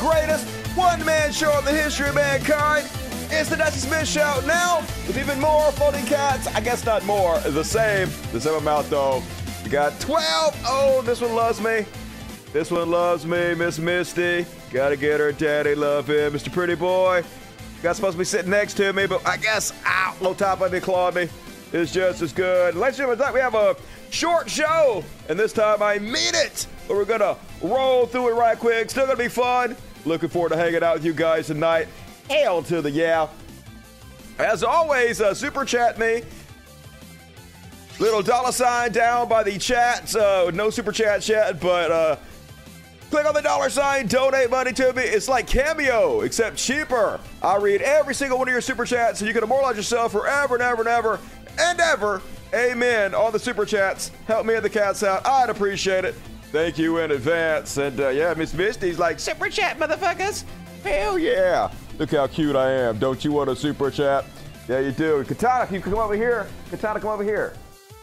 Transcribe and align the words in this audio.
greatest 0.00 0.46
one 0.76 1.04
man 1.04 1.30
show 1.30 1.56
in 1.58 1.64
the 1.64 1.72
history 1.72 2.08
of 2.08 2.14
mankind. 2.14 2.88
It's 3.30 3.50
the 3.50 3.56
Dusty 3.56 3.78
Smith 3.80 4.08
Show 4.08 4.42
now 4.46 4.80
with 5.06 5.18
even 5.18 5.38
more 5.38 5.70
folding 5.72 6.04
cats. 6.06 6.46
I 6.48 6.60
guess 6.60 6.84
not 6.84 7.04
more, 7.04 7.38
the 7.40 7.62
same. 7.62 8.08
The 8.32 8.40
same 8.40 8.54
amount 8.54 8.88
though. 8.88 9.22
You 9.62 9.70
got 9.70 10.00
12. 10.00 10.62
Oh, 10.66 11.02
this 11.02 11.20
one 11.20 11.34
loves 11.34 11.60
me. 11.60 11.84
This 12.52 12.70
one 12.70 12.90
loves 12.90 13.26
me, 13.26 13.54
Miss 13.54 13.78
Misty. 13.78 14.46
Gotta 14.72 14.96
get 14.96 15.20
her 15.20 15.32
daddy 15.32 15.74
love 15.74 16.08
him. 16.08 16.32
Mr. 16.32 16.50
Pretty 16.50 16.74
Boy. 16.74 17.22
Got 17.82 17.96
supposed 17.96 18.14
to 18.14 18.18
be 18.18 18.24
sitting 18.24 18.50
next 18.50 18.74
to 18.74 18.92
me, 18.92 19.06
but 19.06 19.24
I 19.26 19.36
guess, 19.36 19.72
ow, 19.86 20.16
low 20.20 20.34
top 20.34 20.60
of 20.60 20.72
me 20.72 20.80
clawed 20.80 21.14
me. 21.14 21.28
It's 21.72 21.92
just 21.92 22.22
as 22.22 22.32
good. 22.32 22.74
Ladies 22.74 22.98
and 22.98 23.08
gentlemen, 23.08 23.34
we 23.34 23.40
have 23.40 23.54
a 23.54 23.76
short 24.10 24.50
show, 24.50 25.04
and 25.28 25.38
this 25.38 25.52
time 25.52 25.82
I 25.82 25.98
mean 25.98 26.34
it. 26.34 26.66
But 26.88 26.96
we're 26.96 27.04
gonna 27.04 27.36
roll 27.62 28.06
through 28.06 28.30
it 28.30 28.34
right 28.34 28.58
quick. 28.58 28.90
Still 28.90 29.06
gonna 29.06 29.16
be 29.16 29.28
fun. 29.28 29.76
Looking 30.04 30.28
forward 30.28 30.50
to 30.50 30.56
hanging 30.56 30.82
out 30.82 30.94
with 30.94 31.04
you 31.04 31.12
guys 31.12 31.48
tonight. 31.48 31.88
Hail 32.28 32.62
to 32.64 32.80
the 32.80 32.90
yeah. 32.90 33.28
As 34.38 34.62
always, 34.62 35.20
uh, 35.20 35.34
super 35.34 35.64
chat 35.64 35.98
me. 35.98 36.22
Little 37.98 38.22
dollar 38.22 38.52
sign 38.52 38.92
down 38.92 39.28
by 39.28 39.42
the 39.42 39.58
chat. 39.58 40.14
Uh, 40.16 40.50
no 40.54 40.70
super 40.70 40.92
chat 40.92 41.28
yet, 41.28 41.60
but 41.60 41.90
uh, 41.90 42.16
click 43.10 43.26
on 43.26 43.34
the 43.34 43.42
dollar 43.42 43.68
sign, 43.68 44.06
donate 44.06 44.48
money 44.48 44.72
to 44.72 44.94
me. 44.94 45.02
It's 45.02 45.28
like 45.28 45.46
Cameo, 45.46 46.22
except 46.22 46.56
cheaper. 46.56 47.20
I 47.42 47.56
read 47.56 47.82
every 47.82 48.14
single 48.14 48.38
one 48.38 48.48
of 48.48 48.52
your 48.52 48.62
super 48.62 48.86
chats, 48.86 49.18
so 49.18 49.26
you 49.26 49.34
can 49.34 49.44
immortalize 49.44 49.76
yourself 49.76 50.12
forever 50.12 50.54
and 50.54 50.62
ever 50.62 50.80
and 50.80 50.88
ever 50.88 51.20
and 51.58 51.78
ever. 51.78 52.22
Amen. 52.54 53.14
On 53.14 53.32
the 53.32 53.38
super 53.38 53.66
chats, 53.66 54.10
help 54.26 54.46
me 54.46 54.54
and 54.54 54.64
the 54.64 54.70
cats 54.70 55.02
out. 55.02 55.26
I'd 55.26 55.50
appreciate 55.50 56.06
it. 56.06 56.14
Thank 56.52 56.78
you 56.78 56.98
in 56.98 57.12
advance. 57.12 57.76
And 57.76 58.00
uh, 58.00 58.08
yeah, 58.08 58.34
Miss 58.34 58.52
Misty's 58.54 58.98
like, 58.98 59.20
super 59.20 59.48
chat, 59.48 59.78
motherfuckers. 59.78 60.44
Hell 60.82 61.16
yeah. 61.16 61.70
Look 61.98 62.10
how 62.10 62.26
cute 62.26 62.56
I 62.56 62.70
am. 62.72 62.98
Don't 62.98 63.24
you 63.24 63.30
want 63.30 63.50
a 63.50 63.56
super 63.56 63.90
chat? 63.90 64.24
Yeah, 64.68 64.80
you 64.80 64.90
do. 64.90 65.22
Katana, 65.24 65.66
can 65.66 65.76
you 65.76 65.80
come 65.80 65.94
over 65.94 66.14
here. 66.14 66.48
Katana, 66.70 66.98
come 66.98 67.10
over 67.10 67.22
here. 67.22 67.54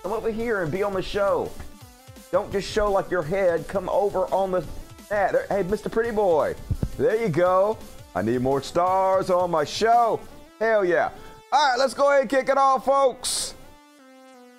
Come 0.01 0.13
over 0.13 0.31
here 0.31 0.63
and 0.63 0.71
be 0.71 0.81
on 0.81 0.93
the 0.93 1.01
show. 1.01 1.51
Don't 2.31 2.49
just 2.51 2.69
show 2.71 2.89
like 2.89 3.11
your 3.11 3.23
head. 3.23 3.67
Come 3.67 3.89
over 3.89 4.25
on 4.27 4.51
the 4.51 4.63
mat. 5.09 5.35
Hey, 5.49 5.63
Mr. 5.63 5.91
Pretty 5.91 6.11
Boy. 6.11 6.55
There 6.97 7.21
you 7.21 7.29
go. 7.29 7.77
I 8.15 8.21
need 8.21 8.41
more 8.41 8.61
stars 8.61 9.29
on 9.29 9.51
my 9.51 9.65
show. 9.65 10.21
Hell 10.59 10.85
yeah. 10.85 11.09
All 11.51 11.69
right, 11.69 11.79
let's 11.79 11.93
go 11.93 12.09
ahead 12.09 12.21
and 12.21 12.29
kick 12.29 12.49
it 12.49 12.57
off, 12.57 12.85
folks. 12.85 13.55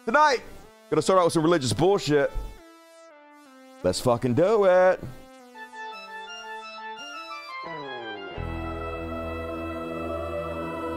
Tonight, 0.05 0.43
gonna 0.91 1.03
start 1.03 1.19
out 1.19 1.25
with 1.25 1.33
some 1.33 1.43
religious 1.43 1.73
bullshit. 1.73 2.31
Let's 3.85 4.01
fucking 4.01 4.35
do 4.35 4.65
it. 4.65 5.01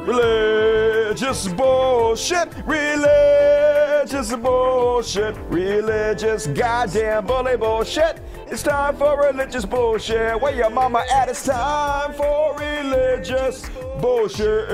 Religious 0.08 1.48
bullshit, 1.50 2.50
religious 2.66 4.36
bullshit, 4.36 5.36
religious 5.50 6.48
goddamn 6.48 7.28
bully 7.28 7.56
bullshit. 7.56 8.20
It's 8.48 8.64
time 8.64 8.98
for 8.98 9.28
religious 9.28 9.64
bullshit. 9.64 10.42
Where 10.42 10.56
your 10.56 10.72
mama 10.72 11.06
at? 11.14 11.30
It's 11.30 11.46
time 11.46 12.14
for 12.14 12.56
religious 12.58 13.70
bullshit. 14.02 14.68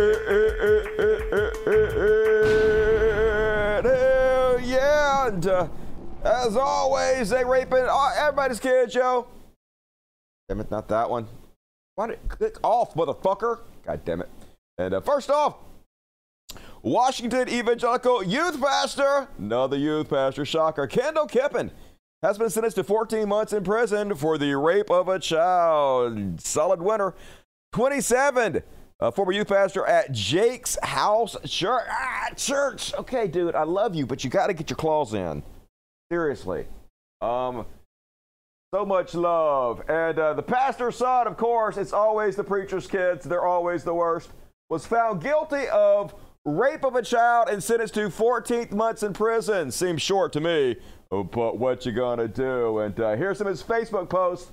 Hell 3.84 4.60
yeah. 4.62 5.28
And, 5.28 5.46
uh, 5.46 5.68
as 6.28 6.58
always, 6.58 7.30
they 7.30 7.44
raping 7.44 7.88
uh, 7.90 8.12
everybody's 8.18 8.60
kids, 8.60 8.94
yo. 8.94 9.28
Damn 10.50 10.62
it, 10.62 10.72
not 10.72 10.88
that 10.90 11.10
one. 11.10 11.28
Why 11.96 12.08
did 12.08 12.20
click 12.30 12.58
off, 12.64 12.94
motherfucker? 12.94 13.60
God 13.86 14.06
damn 14.06 14.22
it. 14.22 14.30
And 14.78 14.94
uh, 14.94 15.02
first 15.02 15.30
off, 15.30 15.56
Washington 16.84 17.50
evangelical 17.50 18.24
youth 18.24 18.62
pastor, 18.62 19.28
another 19.38 19.78
youth 19.78 20.10
pastor, 20.10 20.46
shocker, 20.46 20.88
Kendall 20.88 21.26
Kippen, 21.26 21.72
has 22.24 22.38
been 22.38 22.50
sentenced 22.50 22.76
to 22.78 22.84
14 22.84 23.28
months 23.28 23.54
in 23.54 23.64
prison 23.64 24.16
for 24.16 24.38
the 24.38 24.56
rape 24.56 24.90
of 24.92 25.08
a 25.08 25.20
child. 25.20 26.40
Solid 26.42 26.82
winner. 26.82 27.14
27, 27.74 28.64
uh, 29.00 29.12
former 29.12 29.32
youth 29.32 29.50
pastor 29.50 29.86
at 29.86 30.12
Jake's 30.12 30.78
House 30.82 31.36
Church. 31.46 31.84
Ah, 31.90 32.30
church. 32.36 32.94
Okay, 32.94 33.28
dude, 33.28 33.56
I 33.56 33.64
love 33.64 33.96
you, 33.96 34.06
but 34.06 34.24
you 34.24 34.30
got 34.30 34.48
to 34.48 34.54
get 34.54 34.70
your 34.70 34.78
claws 34.78 35.14
in. 35.14 35.44
Seriously. 36.12 36.66
Um, 37.22 37.66
so 38.74 38.86
much 38.86 39.14
love. 39.16 39.82
And 39.90 40.18
uh, 40.20 40.34
the 40.34 40.44
pastor's 40.44 40.98
son, 40.98 41.28
of 41.28 41.38
course, 41.38 41.78
it's 41.78 41.94
always 41.94 42.36
the 42.36 42.44
preacher's 42.44 42.88
kids. 42.88 43.26
They're 43.26 43.46
always 43.46 43.84
the 43.84 43.94
worst. 43.94 44.30
Was 44.70 44.86
found 44.86 45.22
guilty 45.22 45.68
of 45.70 46.14
rape 46.46 46.84
of 46.84 46.96
a 46.96 47.02
child 47.02 47.50
and 47.50 47.64
sentenced 47.64 47.94
to 47.96 48.10
14 48.10 48.70
months 48.72 49.04
in 49.04 49.14
prison. 49.14 49.72
Seems 49.72 50.02
short 50.02 50.34
to 50.34 50.42
me, 50.42 50.78
but 51.10 51.58
what 51.58 51.86
you 51.86 51.92
gonna 51.92 52.28
do? 52.28 52.80
And 52.80 53.00
uh, 53.00 53.16
here's 53.16 53.38
some 53.38 53.48
of 53.48 53.52
his 53.52 53.64
Facebook 53.64 54.10
posts. 54.10 54.52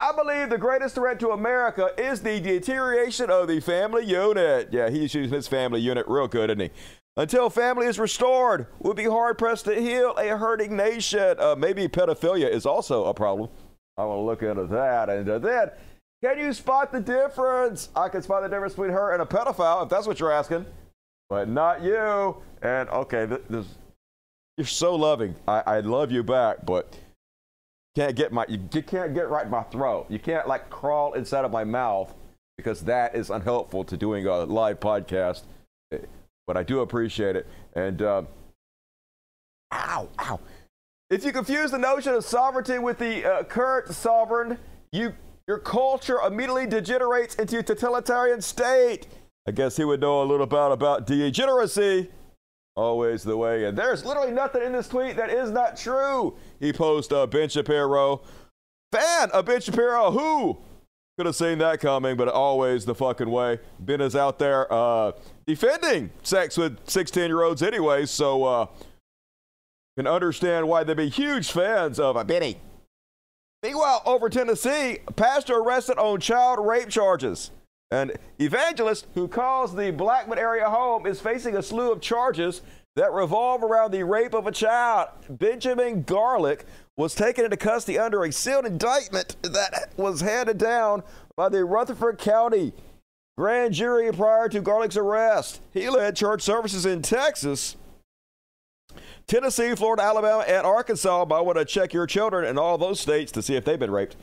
I 0.00 0.12
believe 0.12 0.50
the 0.50 0.58
greatest 0.58 0.96
threat 0.96 1.20
to 1.20 1.30
America 1.30 1.90
is 1.96 2.20
the 2.20 2.40
deterioration 2.40 3.30
of 3.30 3.48
the 3.48 3.60
family 3.60 4.04
unit. 4.04 4.68
Yeah, 4.72 4.90
he's 4.90 5.14
using 5.14 5.34
his 5.34 5.48
family 5.48 5.80
unit 5.80 6.06
real 6.08 6.28
good, 6.28 6.50
isn't 6.50 6.60
he? 6.60 6.70
Until 7.16 7.48
family 7.48 7.86
is 7.86 7.98
restored, 7.98 8.66
we'll 8.80 8.94
be 8.94 9.04
hard 9.04 9.38
pressed 9.38 9.66
to 9.66 9.80
heal 9.80 10.14
a 10.18 10.36
hurting 10.36 10.76
nation. 10.76 11.36
Uh, 11.38 11.54
maybe 11.56 11.86
pedophilia 11.86 12.50
is 12.50 12.66
also 12.66 13.04
a 13.04 13.14
problem. 13.14 13.48
I 13.96 14.04
want 14.04 14.18
to 14.18 14.22
look 14.22 14.42
into 14.42 14.66
that. 14.74 15.08
And 15.08 15.28
uh, 15.28 15.38
then, 15.38 15.70
can 16.22 16.38
you 16.38 16.52
spot 16.52 16.90
the 16.90 17.00
difference? 17.00 17.90
I 17.94 18.08
can 18.08 18.22
spot 18.22 18.42
the 18.42 18.48
difference 18.48 18.74
between 18.74 18.90
her 18.90 19.12
and 19.12 19.22
a 19.22 19.26
pedophile, 19.26 19.84
if 19.84 19.88
that's 19.88 20.08
what 20.08 20.18
you're 20.18 20.32
asking, 20.32 20.66
but 21.30 21.48
not 21.48 21.82
you. 21.82 22.36
And 22.62 22.88
okay, 22.88 23.26
this, 23.26 23.40
this 23.48 23.66
you're 24.56 24.66
so 24.66 24.96
loving. 24.96 25.36
I, 25.46 25.62
I 25.66 25.80
love 25.80 26.10
you 26.10 26.24
back, 26.24 26.66
but 26.66 26.98
can't 27.94 28.16
get 28.16 28.32
my 28.32 28.44
you 28.48 28.82
can't 28.82 29.14
get 29.14 29.28
right 29.28 29.48
my 29.48 29.62
throat. 29.64 30.06
You 30.08 30.18
can't 30.18 30.48
like 30.48 30.68
crawl 30.68 31.12
inside 31.12 31.44
of 31.44 31.52
my 31.52 31.62
mouth 31.62 32.12
because 32.56 32.80
that 32.82 33.14
is 33.14 33.30
unhelpful 33.30 33.84
to 33.84 33.96
doing 33.96 34.26
a 34.26 34.44
live 34.44 34.80
podcast 34.80 35.42
but 36.46 36.56
I 36.56 36.62
do 36.62 36.80
appreciate 36.80 37.36
it. 37.36 37.46
And 37.74 38.02
uh, 38.02 38.22
ow, 39.72 40.08
ow. 40.18 40.40
If 41.10 41.24
you 41.24 41.32
confuse 41.32 41.70
the 41.70 41.78
notion 41.78 42.14
of 42.14 42.24
sovereignty 42.24 42.78
with 42.78 42.98
the 42.98 43.24
uh, 43.24 43.44
current 43.44 43.92
sovereign, 43.94 44.58
you 44.92 45.14
your 45.46 45.58
culture 45.58 46.18
immediately 46.20 46.66
degenerates 46.66 47.34
into 47.34 47.58
a 47.58 47.62
totalitarian 47.62 48.40
state. 48.40 49.06
I 49.46 49.50
guess 49.50 49.76
he 49.76 49.84
would 49.84 50.00
know 50.00 50.22
a 50.22 50.24
little 50.24 50.46
bit 50.46 50.72
about 50.72 51.06
degeneracy. 51.06 52.10
Always 52.76 53.22
the 53.22 53.36
way. 53.36 53.66
And 53.66 53.76
there's 53.76 54.04
literally 54.04 54.32
nothing 54.32 54.62
in 54.62 54.72
this 54.72 54.88
tweet 54.88 55.16
that 55.16 55.30
is 55.30 55.50
not 55.50 55.76
true. 55.76 56.36
He 56.58 56.72
posted 56.72 57.16
uh, 57.16 57.26
Ben 57.26 57.48
Shapiro. 57.48 58.22
Fan 58.90 59.30
of 59.32 59.44
Ben 59.44 59.60
Shapiro, 59.60 60.10
who 60.10 60.58
could 61.16 61.26
have 61.26 61.36
seen 61.36 61.58
that 61.58 61.78
coming, 61.78 62.16
but 62.16 62.28
always 62.28 62.84
the 62.84 62.94
fucking 62.94 63.30
way. 63.30 63.60
Ben 63.78 64.00
is 64.00 64.16
out 64.16 64.38
there 64.38 64.72
uh, 64.72 65.12
defending 65.46 66.10
sex 66.22 66.56
with 66.56 66.78
16 66.88 67.24
year 67.24 67.42
olds 67.42 67.62
anyway, 67.62 68.06
so 68.06 68.44
uh, 68.44 68.66
can 69.96 70.06
understand 70.06 70.68
why 70.68 70.84
they'd 70.84 70.96
be 70.96 71.08
huge 71.08 71.50
fans 71.50 72.00
of 72.00 72.16
a 72.16 72.24
Benny. 72.24 72.58
Meanwhile, 73.62 74.02
over 74.04 74.28
Tennessee, 74.28 74.98
pastor 75.16 75.56
arrested 75.56 75.98
on 75.98 76.20
child 76.20 76.66
rape 76.66 76.88
charges. 76.88 77.50
An 77.90 78.12
evangelist 78.38 79.06
who 79.14 79.28
calls 79.28 79.74
the 79.74 79.90
Blackman 79.92 80.38
area 80.38 80.68
home 80.68 81.06
is 81.06 81.20
facing 81.20 81.56
a 81.56 81.62
slew 81.62 81.92
of 81.92 82.00
charges 82.00 82.62
that 82.96 83.12
revolve 83.12 83.62
around 83.62 83.90
the 83.90 84.04
rape 84.04 84.34
of 84.34 84.46
a 84.46 84.52
child. 84.52 85.08
Benjamin 85.30 86.02
Garlick 86.02 86.64
was 86.96 87.14
taken 87.14 87.44
into 87.44 87.56
custody 87.56 87.98
under 87.98 88.24
a 88.24 88.32
sealed 88.32 88.66
indictment 88.66 89.36
that 89.42 89.90
was 89.96 90.20
handed 90.20 90.58
down 90.58 91.02
by 91.36 91.48
the 91.48 91.64
Rutherford 91.64 92.18
County 92.18 92.72
grand 93.36 93.74
jury 93.74 94.12
prior 94.12 94.48
to 94.48 94.60
Garlick's 94.60 94.96
arrest. 94.96 95.60
He 95.72 95.88
led 95.88 96.16
church 96.16 96.42
services 96.42 96.86
in 96.86 97.02
Texas, 97.02 97.76
Tennessee, 99.26 99.74
Florida, 99.74 100.02
Alabama, 100.02 100.44
and 100.46 100.66
Arkansas. 100.66 101.24
But 101.24 101.36
I 101.36 101.40
want 101.40 101.58
to 101.58 101.64
check 101.64 101.92
your 101.92 102.06
children 102.06 102.44
in 102.44 102.58
all 102.58 102.78
those 102.78 103.00
states 103.00 103.32
to 103.32 103.42
see 103.42 103.56
if 103.56 103.64
they've 103.64 103.78
been 103.78 103.90
raped. 103.90 104.16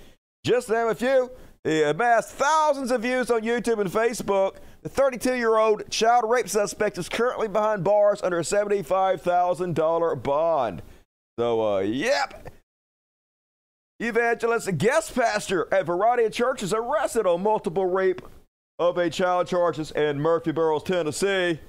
Just 0.44 0.68
to 0.68 0.74
name 0.74 0.88
a 0.88 0.96
few, 0.96 1.32
he 1.64 1.84
amassed 1.84 2.32
thousands 2.32 2.92
of 2.92 3.02
views 3.02 3.30
on 3.30 3.42
YouTube 3.42 3.80
and 3.80 3.90
Facebook. 3.90 4.56
The 4.82 4.90
32 4.90 5.36
year 5.36 5.58
old 5.58 5.90
child 5.92 6.28
rape 6.28 6.50
suspect 6.50 6.98
is 6.98 7.08
currently 7.08 7.48
behind 7.48 7.84
bars 7.84 8.22
under 8.24 8.40
a 8.40 8.44
$75,000 8.44 10.24
bond. 10.24 10.82
So, 11.38 11.76
uh, 11.76 11.80
yep. 11.80 12.50
Evangelist 14.00 14.80
guest 14.80 15.14
pastor 15.14 15.72
at 15.72 15.86
variety 15.86 16.24
of 16.24 16.34
churches 16.34 16.74
arrested 16.74 17.28
on 17.28 17.44
multiple 17.44 17.86
rape 17.86 18.24
of 18.82 18.98
a 18.98 19.12
child 19.12 19.46
charges 19.46 19.92
in 19.92 20.20
Murfreesboro, 20.20 20.80
Tennessee. 20.80 21.60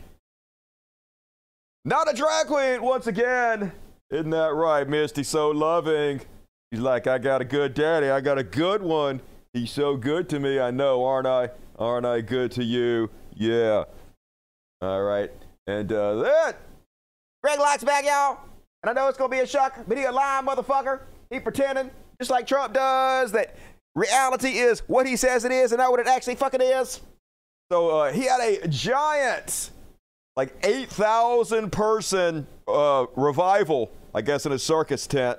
Not 1.85 2.11
a 2.11 2.17
drag 2.17 2.47
queen 2.47 2.83
once 2.83 3.07
again. 3.07 3.73
Isn't 4.11 4.31
that 4.31 4.55
right, 4.55 4.89
Misty? 4.89 5.23
So 5.23 5.51
loving. 5.51 6.23
He's 6.71 6.81
like, 6.81 7.07
I 7.07 7.19
got 7.19 7.43
a 7.43 7.45
good 7.45 7.75
daddy. 7.75 8.09
I 8.09 8.23
got 8.23 8.39
a 8.39 8.43
good 8.43 8.81
one. 8.81 9.21
He's 9.53 9.71
so 9.71 9.95
good 9.95 10.31
to 10.31 10.41
me. 10.41 10.59
I 10.59 10.71
know, 10.71 11.05
aren't 11.05 11.27
I? 11.27 11.51
Aren't 11.79 12.07
I 12.07 12.23
good 12.23 12.51
to 12.53 12.65
you? 12.65 13.11
Yeah. 13.35 13.85
All 14.81 15.03
right. 15.03 15.31
And 15.67 15.93
uh, 15.93 16.15
that. 16.23 16.57
Greg 17.43 17.59
Locke's 17.59 17.85
back, 17.85 18.07
y'all. 18.07 18.39
And 18.83 18.89
I 18.89 18.95
know 18.95 19.09
it's 19.09 19.19
going 19.19 19.31
to 19.31 19.37
be 19.37 19.43
a 19.43 19.47
shock, 19.47 19.79
but 19.87 19.99
he 19.99 20.05
a 20.05 20.13
lying 20.13 20.47
motherfucker. 20.47 21.01
He 21.29 21.41
pretending, 21.41 21.91
just 22.19 22.31
like 22.31 22.47
Trump 22.47 22.73
does, 22.73 23.33
that 23.33 23.55
reality 23.95 24.59
is 24.59 24.81
what 24.87 25.07
he 25.07 25.17
says 25.17 25.45
it 25.45 25.53
is 25.53 25.73
and 25.73 25.79
not 25.79 25.91
what 25.91 26.01
it 26.01 26.07
actually 26.07 26.35
fucking 26.35 26.61
is. 26.61 27.01
So 27.71 27.89
uh, 27.89 28.13
he 28.13 28.25
had 28.25 28.41
a 28.41 28.69
giant, 28.69 29.71
like 30.37 30.55
8,000 30.63 31.71
person 31.71 32.47
uh, 32.69 33.07
revival, 33.17 33.91
I 34.15 34.23
guess, 34.23 34.47
in 34.47 34.53
a 34.53 34.59
circus 34.59 35.07
tent 35.07 35.39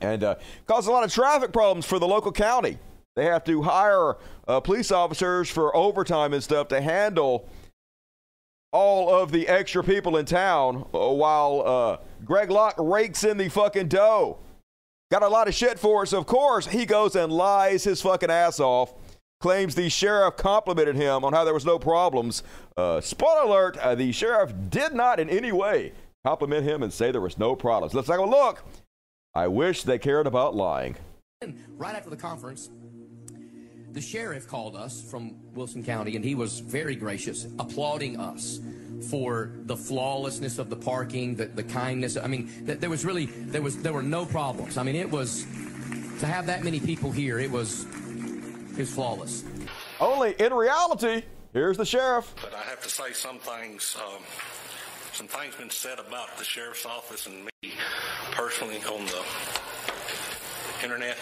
and 0.00 0.24
uh, 0.24 0.36
caused 0.66 0.88
a 0.88 0.92
lot 0.92 1.04
of 1.04 1.12
traffic 1.12 1.52
problems 1.52 1.86
for 1.86 1.98
the 1.98 2.06
local 2.06 2.32
county. 2.32 2.78
They 3.16 3.24
have 3.24 3.44
to 3.44 3.62
hire 3.62 4.16
uh, 4.46 4.60
police 4.60 4.92
officers 4.92 5.50
for 5.50 5.74
overtime 5.74 6.32
and 6.32 6.42
stuff 6.42 6.68
to 6.68 6.80
handle 6.80 7.48
all 8.72 9.12
of 9.12 9.32
the 9.32 9.48
extra 9.48 9.82
people 9.82 10.18
in 10.18 10.24
town 10.24 10.86
uh, 10.94 10.98
while 11.08 11.62
uh, 11.66 11.96
Greg 12.24 12.50
Locke 12.50 12.76
rakes 12.78 13.24
in 13.24 13.36
the 13.36 13.48
fucking 13.48 13.88
dough. 13.88 14.38
Got 15.10 15.22
a 15.22 15.28
lot 15.28 15.48
of 15.48 15.54
shit 15.54 15.78
for 15.78 16.02
us. 16.02 16.12
Of 16.12 16.26
course, 16.26 16.66
he 16.66 16.84
goes 16.84 17.16
and 17.16 17.32
lies 17.32 17.84
his 17.84 18.02
fucking 18.02 18.30
ass 18.30 18.60
off. 18.60 18.92
Claims 19.40 19.74
the 19.74 19.88
sheriff 19.88 20.36
complimented 20.36 20.96
him 20.96 21.24
on 21.24 21.32
how 21.32 21.44
there 21.44 21.54
was 21.54 21.64
no 21.64 21.78
problems. 21.78 22.42
Uh, 22.76 23.00
spoiler 23.00 23.42
alert: 23.42 23.76
uh, 23.78 23.94
the 23.94 24.12
sheriff 24.12 24.52
did 24.68 24.92
not 24.92 25.20
in 25.20 25.30
any 25.30 25.52
way 25.52 25.92
compliment 26.24 26.64
him 26.64 26.82
and 26.82 26.92
say 26.92 27.10
there 27.10 27.22
was 27.22 27.38
no 27.38 27.56
problems. 27.56 27.94
Let's 27.94 28.08
take 28.08 28.18
a 28.18 28.22
look. 28.22 28.62
I 29.34 29.46
wish 29.48 29.84
they 29.84 29.98
cared 29.98 30.26
about 30.26 30.54
lying. 30.54 30.96
Right 31.76 31.94
after 31.94 32.10
the 32.10 32.16
conference, 32.16 32.68
the 33.92 34.00
sheriff 34.00 34.46
called 34.46 34.76
us 34.76 35.00
from 35.00 35.36
Wilson 35.54 35.82
County, 35.82 36.16
and 36.16 36.24
he 36.24 36.34
was 36.34 36.58
very 36.58 36.96
gracious, 36.96 37.46
applauding 37.58 38.20
us 38.20 38.60
for 39.02 39.50
the 39.64 39.76
flawlessness 39.76 40.58
of 40.58 40.70
the 40.70 40.76
parking, 40.76 41.36
the, 41.36 41.46
the 41.46 41.62
kindness. 41.62 42.16
I 42.16 42.26
mean, 42.26 42.48
th- 42.66 42.80
there 42.80 42.90
was 42.90 43.04
really 43.04 43.26
there 43.26 43.62
was 43.62 43.76
there 43.82 43.92
were 43.92 44.02
no 44.02 44.26
problems. 44.26 44.76
I 44.76 44.82
mean, 44.82 44.96
it 44.96 45.10
was 45.10 45.44
to 46.20 46.26
have 46.26 46.46
that 46.46 46.64
many 46.64 46.80
people 46.80 47.10
here. 47.10 47.38
It 47.38 47.50
was 47.50 47.84
it 48.72 48.78
was 48.78 48.90
flawless. 48.90 49.44
Only 50.00 50.34
in 50.38 50.52
reality, 50.52 51.22
here's 51.52 51.76
the 51.76 51.86
sheriff. 51.86 52.34
But 52.40 52.54
I 52.54 52.62
have 52.62 52.82
to 52.82 52.88
say 52.88 53.12
some 53.12 53.38
things. 53.38 53.96
Um, 54.00 54.22
some 55.12 55.26
things 55.26 55.56
been 55.56 55.70
said 55.70 55.98
about 55.98 56.36
the 56.38 56.44
sheriff's 56.44 56.86
office 56.86 57.26
and 57.26 57.44
me 57.44 57.72
personally 58.30 58.76
on 58.84 59.04
the 59.06 59.24
internet. 60.84 61.16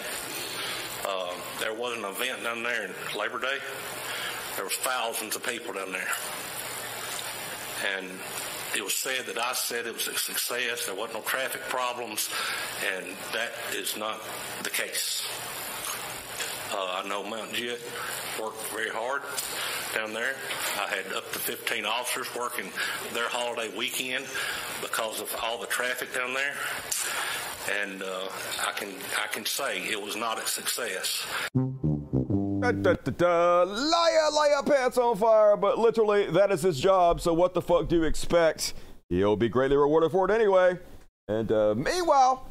Uh, 1.07 1.33
there 1.59 1.73
was 1.73 1.97
an 1.97 2.05
event 2.05 2.43
down 2.43 2.61
there 2.61 2.85
in 2.85 2.91
Labor 3.17 3.39
Day. 3.39 3.57
There 4.55 4.65
was 4.65 4.75
thousands 4.75 5.35
of 5.35 5.43
people 5.43 5.73
down 5.73 5.91
there, 5.91 6.07
and 7.97 8.09
it 8.75 8.83
was 8.83 8.93
said 8.93 9.25
that 9.27 9.37
I 9.37 9.53
said 9.53 9.87
it 9.87 9.93
was 9.93 10.07
a 10.07 10.17
success. 10.17 10.85
There 10.85 10.95
wasn't 10.95 11.19
no 11.19 11.21
traffic 11.21 11.61
problems, 11.61 12.29
and 12.95 13.05
that 13.33 13.53
is 13.75 13.97
not 13.97 14.21
the 14.63 14.69
case. 14.69 15.25
Uh, 16.71 17.01
I 17.03 17.07
know 17.07 17.23
Mount 17.23 17.53
Juliet 17.53 17.79
worked 18.39 18.61
very 18.67 18.89
hard 18.89 19.21
down 19.95 20.13
there. 20.13 20.35
I 20.75 20.87
had 20.93 21.13
up 21.13 21.31
to 21.31 21.39
15 21.39 21.85
officers 21.85 22.27
working 22.35 22.71
their 23.13 23.29
holiday 23.29 23.75
weekend 23.77 24.25
because 24.81 25.21
of 25.21 25.33
all 25.41 25.59
the 25.59 25.67
traffic 25.67 26.13
down 26.13 26.33
there. 26.33 26.53
And 27.83 28.03
uh, 28.03 28.27
I 28.65 28.71
can 28.73 28.89
I 29.21 29.27
can 29.27 29.45
say 29.45 29.79
it 29.79 30.01
was 30.01 30.15
not 30.15 30.41
a 30.41 30.47
success. 30.47 31.25
Da, 32.71 32.93
da, 32.93 33.11
da. 33.11 33.63
Liar, 33.63 34.31
liar, 34.31 34.63
pants 34.65 34.97
on 34.97 35.15
fire. 35.15 35.55
But 35.55 35.77
literally, 35.77 36.29
that 36.31 36.51
is 36.51 36.61
his 36.61 36.79
job. 36.79 37.21
So 37.21 37.33
what 37.33 37.53
the 37.53 37.61
fuck 37.61 37.87
do 37.87 37.97
you 37.97 38.03
expect? 38.03 38.73
He'll 39.09 39.37
be 39.37 39.49
greatly 39.49 39.77
rewarded 39.77 40.11
for 40.11 40.29
it 40.29 40.33
anyway. 40.33 40.77
And 41.29 41.51
uh, 41.51 41.75
meanwhile, 41.75 42.47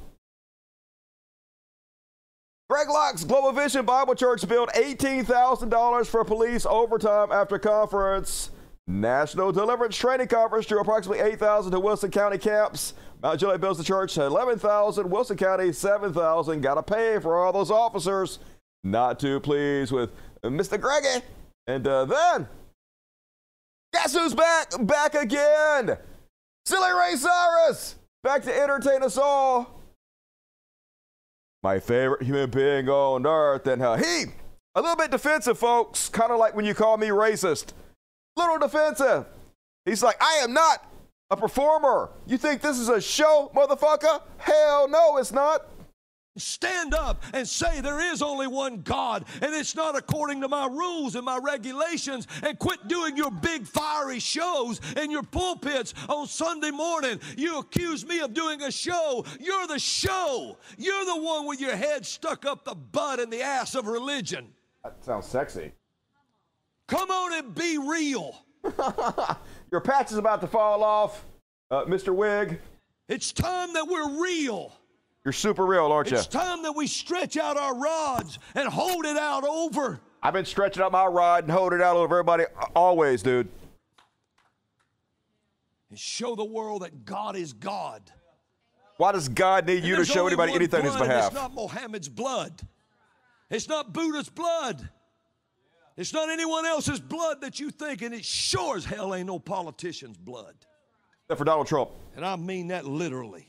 Greg 2.68 2.88
Locke's 2.88 3.24
Global 3.24 3.52
Vision 3.52 3.84
Bible 3.84 4.14
Church 4.14 4.46
billed 4.48 4.70
$18,000 4.70 6.06
for 6.06 6.24
police 6.24 6.66
overtime 6.66 7.30
after 7.30 7.58
conference. 7.58 8.50
National 8.88 9.52
Deliverance 9.52 9.96
Training 9.96 10.28
Conference 10.28 10.66
drew 10.66 10.80
approximately 10.80 11.22
8,000 11.24 11.72
to 11.72 11.80
Wilson 11.80 12.10
County 12.10 12.38
camps. 12.38 12.94
Mount 13.22 13.40
Juliet 13.40 13.60
bills 13.60 13.78
the 13.78 13.84
church 13.84 14.16
11,000, 14.16 15.10
Wilson 15.10 15.36
County 15.36 15.72
7,000. 15.72 16.60
Got 16.60 16.74
to 16.74 16.82
pay 16.82 17.18
for 17.20 17.36
all 17.36 17.52
those 17.52 17.70
officers. 17.70 18.38
Not 18.84 19.18
too 19.18 19.40
pleased 19.40 19.92
with 19.92 20.10
Mr. 20.42 20.80
Greggy. 20.80 21.24
And 21.66 21.86
uh, 21.86 22.04
then, 22.04 22.48
guess 23.92 24.14
who's 24.14 24.34
back? 24.34 24.70
Back 24.80 25.14
again. 25.14 25.96
Silly 26.64 26.92
Ray 26.92 27.16
Cyrus, 27.16 27.96
back 28.22 28.42
to 28.42 28.56
entertain 28.62 29.02
us 29.02 29.18
all 29.18 29.76
my 31.66 31.80
favorite 31.80 32.22
human 32.22 32.48
being 32.48 32.88
on 32.88 33.26
earth, 33.26 33.66
and 33.66 33.82
how 33.82 33.96
he, 33.96 34.26
a 34.76 34.80
little 34.80 34.94
bit 34.94 35.10
defensive, 35.10 35.58
folks, 35.58 36.08
kind 36.08 36.30
of 36.30 36.38
like 36.38 36.54
when 36.54 36.64
you 36.64 36.74
call 36.74 36.96
me 36.96 37.08
racist. 37.08 37.72
Little 38.36 38.58
defensive. 38.58 39.26
He's 39.84 40.00
like, 40.00 40.16
I 40.22 40.42
am 40.44 40.52
not 40.52 40.88
a 41.28 41.36
performer. 41.36 42.10
You 42.24 42.38
think 42.38 42.60
this 42.60 42.78
is 42.78 42.88
a 42.88 43.00
show, 43.00 43.50
motherfucker? 43.52 44.22
Hell 44.38 44.86
no, 44.86 45.16
it's 45.16 45.32
not. 45.32 45.66
Stand 46.36 46.94
up 46.94 47.22
and 47.32 47.46
say 47.46 47.80
there 47.80 48.00
is 48.00 48.22
only 48.22 48.46
one 48.46 48.82
God 48.82 49.24
and 49.40 49.54
it's 49.54 49.74
not 49.74 49.96
according 49.96 50.40
to 50.42 50.48
my 50.48 50.66
rules 50.66 51.14
and 51.14 51.24
my 51.24 51.38
regulations 51.38 52.26
and 52.42 52.58
quit 52.58 52.88
doing 52.88 53.16
your 53.16 53.30
big 53.30 53.66
fiery 53.66 54.18
shows 54.18 54.80
in 54.96 55.10
your 55.10 55.22
pulpits 55.22 55.94
on 56.08 56.26
Sunday 56.26 56.70
morning. 56.70 57.20
You 57.36 57.58
accuse 57.58 58.06
me 58.06 58.20
of 58.20 58.34
doing 58.34 58.62
a 58.62 58.70
show. 58.70 59.24
You're 59.40 59.66
the 59.66 59.78
show. 59.78 60.58
You're 60.76 61.04
the 61.04 61.20
one 61.20 61.46
with 61.46 61.60
your 61.60 61.76
head 61.76 62.04
stuck 62.04 62.44
up 62.44 62.64
the 62.64 62.74
butt 62.74 63.20
and 63.20 63.32
the 63.32 63.42
ass 63.42 63.74
of 63.74 63.86
religion. 63.86 64.48
That 64.84 65.04
sounds 65.04 65.26
sexy. 65.26 65.72
Come 66.86 67.10
on 67.10 67.32
and 67.32 67.54
be 67.54 67.78
real. 67.78 68.44
your 69.70 69.80
patch 69.80 70.12
is 70.12 70.18
about 70.18 70.40
to 70.40 70.46
fall 70.46 70.84
off, 70.84 71.24
uh, 71.70 71.84
Mr. 71.84 72.14
Wig. 72.14 72.60
It's 73.08 73.32
time 73.32 73.72
that 73.72 73.86
we're 73.86 74.22
real. 74.22 74.72
You're 75.26 75.32
super 75.32 75.66
real, 75.66 75.86
aren't 75.86 76.12
you? 76.12 76.16
It's 76.16 76.28
time 76.28 76.62
that 76.62 76.76
we 76.76 76.86
stretch 76.86 77.36
out 77.36 77.56
our 77.56 77.76
rods 77.76 78.38
and 78.54 78.68
hold 78.68 79.04
it 79.04 79.16
out 79.16 79.42
over. 79.42 80.00
I've 80.22 80.32
been 80.32 80.44
stretching 80.44 80.84
out 80.84 80.92
my 80.92 81.04
rod 81.04 81.42
and 81.42 81.50
holding 81.50 81.80
it 81.80 81.82
out 81.82 81.96
over 81.96 82.14
everybody 82.14 82.44
always, 82.76 83.24
dude. 83.24 83.48
And 85.90 85.98
show 85.98 86.36
the 86.36 86.44
world 86.44 86.82
that 86.82 87.04
God 87.04 87.34
is 87.34 87.52
God. 87.52 88.08
Why 88.98 89.10
does 89.10 89.28
God 89.28 89.66
need 89.66 89.78
And 89.78 89.86
you 89.86 89.96
to 89.96 90.04
show 90.04 90.28
anybody 90.28 90.54
anything 90.54 90.82
on 90.82 90.86
his 90.86 90.96
behalf? 90.96 91.26
It's 91.26 91.34
not 91.34 91.52
Mohammed's 91.52 92.08
blood. 92.08 92.62
It's 93.50 93.68
not 93.68 93.92
Buddha's 93.92 94.28
blood. 94.28 94.88
It's 95.96 96.12
not 96.12 96.30
anyone 96.30 96.66
else's 96.66 97.00
blood 97.00 97.40
that 97.40 97.58
you 97.58 97.70
think, 97.70 98.02
and 98.02 98.14
it 98.14 98.24
sure 98.24 98.76
as 98.76 98.84
hell 98.84 99.12
ain't 99.12 99.26
no 99.26 99.40
politician's 99.40 100.18
blood. 100.18 100.54
Except 101.24 101.38
for 101.38 101.44
Donald 101.44 101.66
Trump. 101.66 101.90
And 102.14 102.24
I 102.24 102.36
mean 102.36 102.68
that 102.68 102.86
literally. 102.86 103.45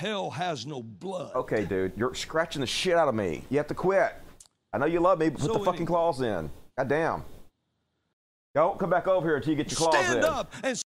Hell 0.00 0.30
has 0.30 0.64
no 0.64 0.82
blood. 0.82 1.30
Okay, 1.34 1.66
dude, 1.66 1.92
you're 1.94 2.14
scratching 2.14 2.62
the 2.62 2.66
shit 2.66 2.96
out 2.96 3.06
of 3.06 3.14
me. 3.14 3.44
You 3.50 3.58
have 3.58 3.66
to 3.66 3.74
quit. 3.74 4.14
I 4.72 4.78
know 4.78 4.86
you 4.86 4.98
love 4.98 5.18
me, 5.18 5.28
but 5.28 5.42
put 5.42 5.52
So 5.52 5.58
the 5.58 5.64
fucking 5.66 5.84
claws 5.84 6.22
in. 6.22 6.48
God 6.78 6.88
damn. 6.88 7.24
Don't 8.54 8.78
come 8.78 8.88
back 8.88 9.06
over 9.06 9.26
here 9.26 9.36
until 9.36 9.50
you 9.50 9.56
get 9.56 9.70
your 9.70 9.76
claws 9.76 9.94
Stand 9.96 10.16
in. 10.16 10.22
Stand 10.22 10.34
up 10.34 10.54
and 10.64 10.80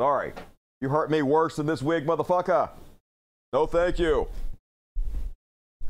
Sorry. 0.00 0.32
You 0.80 0.88
hurt 0.88 1.10
me 1.10 1.20
worse 1.20 1.56
than 1.56 1.66
this 1.66 1.82
wig, 1.82 2.06
motherfucker. 2.06 2.70
No, 3.52 3.66
thank 3.66 3.98
you. 3.98 4.28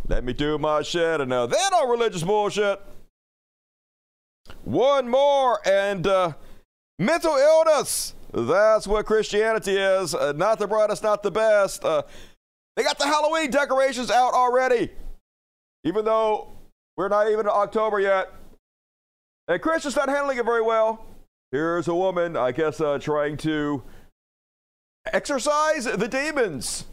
Let 0.09 0.25
me 0.25 0.33
do 0.33 0.59
my 0.59 0.83
shit, 0.83 1.21
and 1.21 1.31
now 1.31 1.47
that 1.47 1.71
all 1.73 1.88
religious 1.88 2.25
bullshit. 2.25 2.81
One 4.65 5.09
more, 5.09 5.61
and 5.65 6.05
uh, 6.09 6.33
mental 6.99 7.37
illness. 7.37 8.15
That's 8.33 8.88
what 8.88 9.07
Christianity 9.07 9.77
is. 9.77 10.15
Uh, 10.15 10.33
not 10.33 10.59
the 10.59 10.67
brightest, 10.67 11.05
not 11.05 11.23
the 11.23 11.31
best. 11.31 11.85
Uh, 11.85 12.03
they 12.79 12.85
got 12.85 12.97
the 12.97 13.07
Halloween 13.07 13.51
decorations 13.51 14.09
out 14.09 14.35
already, 14.35 14.89
even 15.83 16.05
though 16.05 16.53
we're 16.97 17.09
not 17.09 17.27
even 17.27 17.41
in 17.41 17.49
October 17.49 17.99
yet. 17.99 18.33
And 19.49 19.61
Chris 19.61 19.85
is 19.85 19.97
not 19.97 20.09
handling 20.09 20.39
it 20.39 20.45
very 20.45 20.63
well. 20.63 21.05
Here's 21.51 21.89
a 21.89 21.95
woman, 21.95 22.37
I 22.37 22.53
guess, 22.53 22.81
uh, 22.81 23.01
trying 23.01 23.37
to 23.39 23.83
exorcise 25.13 25.87
the 25.87 26.07
demons. 26.07 26.85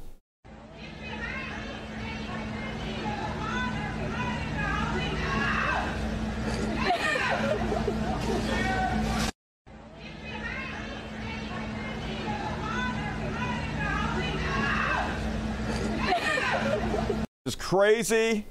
As 17.46 17.56
crazy 17.56 18.46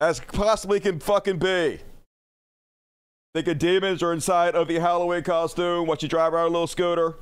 as 0.00 0.20
possibly 0.20 0.80
can 0.80 1.00
fucking 1.00 1.38
be. 1.38 1.80
Thinking 3.34 3.58
demons 3.58 4.02
are 4.02 4.12
inside 4.12 4.54
of 4.54 4.68
the 4.68 4.78
Halloween 4.78 5.22
costume. 5.22 5.86
Watch 5.86 6.02
you 6.02 6.08
drive 6.08 6.34
around 6.34 6.46
a 6.46 6.50
little 6.50 6.66
scooter. 6.66 7.14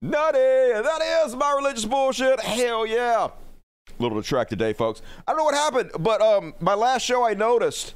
Nutty! 0.00 0.38
That 0.38 1.24
is 1.26 1.34
my 1.34 1.52
religious 1.54 1.84
bullshit. 1.84 2.40
Hell 2.40 2.86
yeah. 2.86 3.28
Little 3.98 4.20
detract 4.20 4.50
today, 4.50 4.72
folks. 4.72 5.02
I 5.26 5.32
don't 5.32 5.38
know 5.38 5.44
what 5.44 5.54
happened, 5.54 5.90
but 5.98 6.22
um, 6.22 6.54
my 6.60 6.74
last 6.74 7.02
show 7.04 7.26
I 7.26 7.34
noticed 7.34 7.94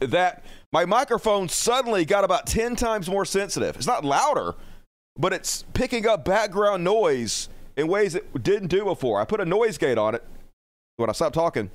that 0.00 0.42
my 0.72 0.86
microphone 0.86 1.48
suddenly 1.48 2.04
got 2.06 2.24
about 2.24 2.46
10 2.46 2.74
times 2.76 3.08
more 3.08 3.26
sensitive. 3.26 3.76
It's 3.76 3.86
not 3.86 4.04
louder, 4.04 4.54
but 5.18 5.34
it's 5.34 5.64
picking 5.74 6.08
up 6.08 6.24
background 6.24 6.82
noise 6.82 7.50
in 7.76 7.88
ways 7.88 8.14
it 8.14 8.42
didn't 8.42 8.68
do 8.68 8.84
before. 8.84 9.20
I 9.20 9.24
put 9.24 9.40
a 9.40 9.44
noise 9.44 9.78
gate 9.78 9.98
on 9.98 10.14
it. 10.14 10.24
When 10.96 11.08
I 11.08 11.12
stop 11.12 11.32
talking, 11.32 11.70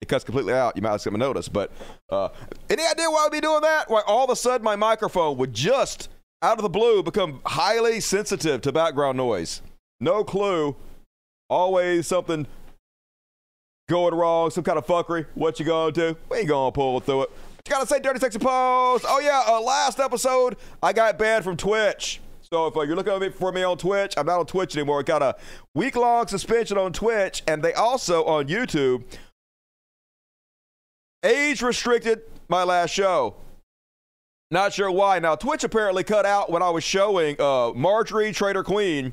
it 0.00 0.08
cuts 0.08 0.24
completely 0.24 0.54
out. 0.54 0.76
You 0.76 0.82
might 0.82 0.90
not 0.90 1.04
have 1.04 1.12
notice, 1.12 1.48
but 1.48 1.70
uh, 2.10 2.28
any 2.68 2.84
idea 2.84 3.10
why 3.10 3.26
I'd 3.26 3.32
be 3.32 3.40
doing 3.40 3.62
that? 3.62 3.88
Why 3.90 4.02
all 4.06 4.24
of 4.24 4.30
a 4.30 4.36
sudden 4.36 4.64
my 4.64 4.76
microphone 4.76 5.36
would 5.38 5.54
just 5.54 6.08
out 6.42 6.58
of 6.58 6.62
the 6.62 6.68
blue 6.68 7.02
become 7.02 7.40
highly 7.44 8.00
sensitive 8.00 8.60
to 8.62 8.72
background 8.72 9.16
noise? 9.16 9.62
No 10.00 10.24
clue. 10.24 10.76
Always 11.48 12.06
something 12.06 12.46
going 13.88 14.14
wrong, 14.14 14.50
some 14.50 14.64
kind 14.64 14.78
of 14.78 14.86
fuckery. 14.86 15.26
What 15.34 15.58
you 15.60 15.66
gonna 15.66 15.92
do? 15.92 16.16
We 16.28 16.38
ain't 16.38 16.48
gonna 16.48 16.72
pull 16.72 17.00
through 17.00 17.22
it. 17.24 17.30
You 17.66 17.72
gotta 17.72 17.86
say 17.86 17.98
dirty 17.98 18.20
sexy 18.20 18.38
pose. 18.38 19.02
Oh 19.06 19.20
yeah, 19.22 19.44
uh, 19.46 19.60
last 19.60 19.98
episode 19.98 20.56
I 20.82 20.92
got 20.92 21.18
banned 21.18 21.44
from 21.44 21.56
Twitch. 21.56 22.20
So 22.52 22.68
if 22.68 22.76
uh, 22.76 22.82
you're 22.82 22.94
looking 22.94 23.32
for 23.32 23.50
me 23.50 23.64
on 23.64 23.76
Twitch, 23.76 24.14
I'm 24.16 24.26
not 24.26 24.38
on 24.38 24.46
Twitch 24.46 24.76
anymore. 24.76 25.00
I 25.00 25.02
got 25.02 25.20
a 25.20 25.34
week 25.74 25.96
long 25.96 26.28
suspension 26.28 26.78
on 26.78 26.92
Twitch, 26.92 27.42
and 27.48 27.60
they 27.60 27.72
also 27.72 28.24
on 28.24 28.46
YouTube 28.46 29.02
age 31.24 31.60
restricted 31.60 32.22
my 32.48 32.62
last 32.62 32.90
show. 32.90 33.34
Not 34.52 34.72
sure 34.72 34.92
why. 34.92 35.18
Now 35.18 35.34
Twitch 35.34 35.64
apparently 35.64 36.04
cut 36.04 36.24
out 36.24 36.48
when 36.48 36.62
I 36.62 36.70
was 36.70 36.84
showing 36.84 37.34
uh, 37.40 37.72
Marjorie 37.74 38.30
Trader 38.30 38.62
Queen 38.62 39.12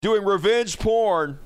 doing 0.00 0.24
revenge 0.24 0.80
porn 0.80 1.38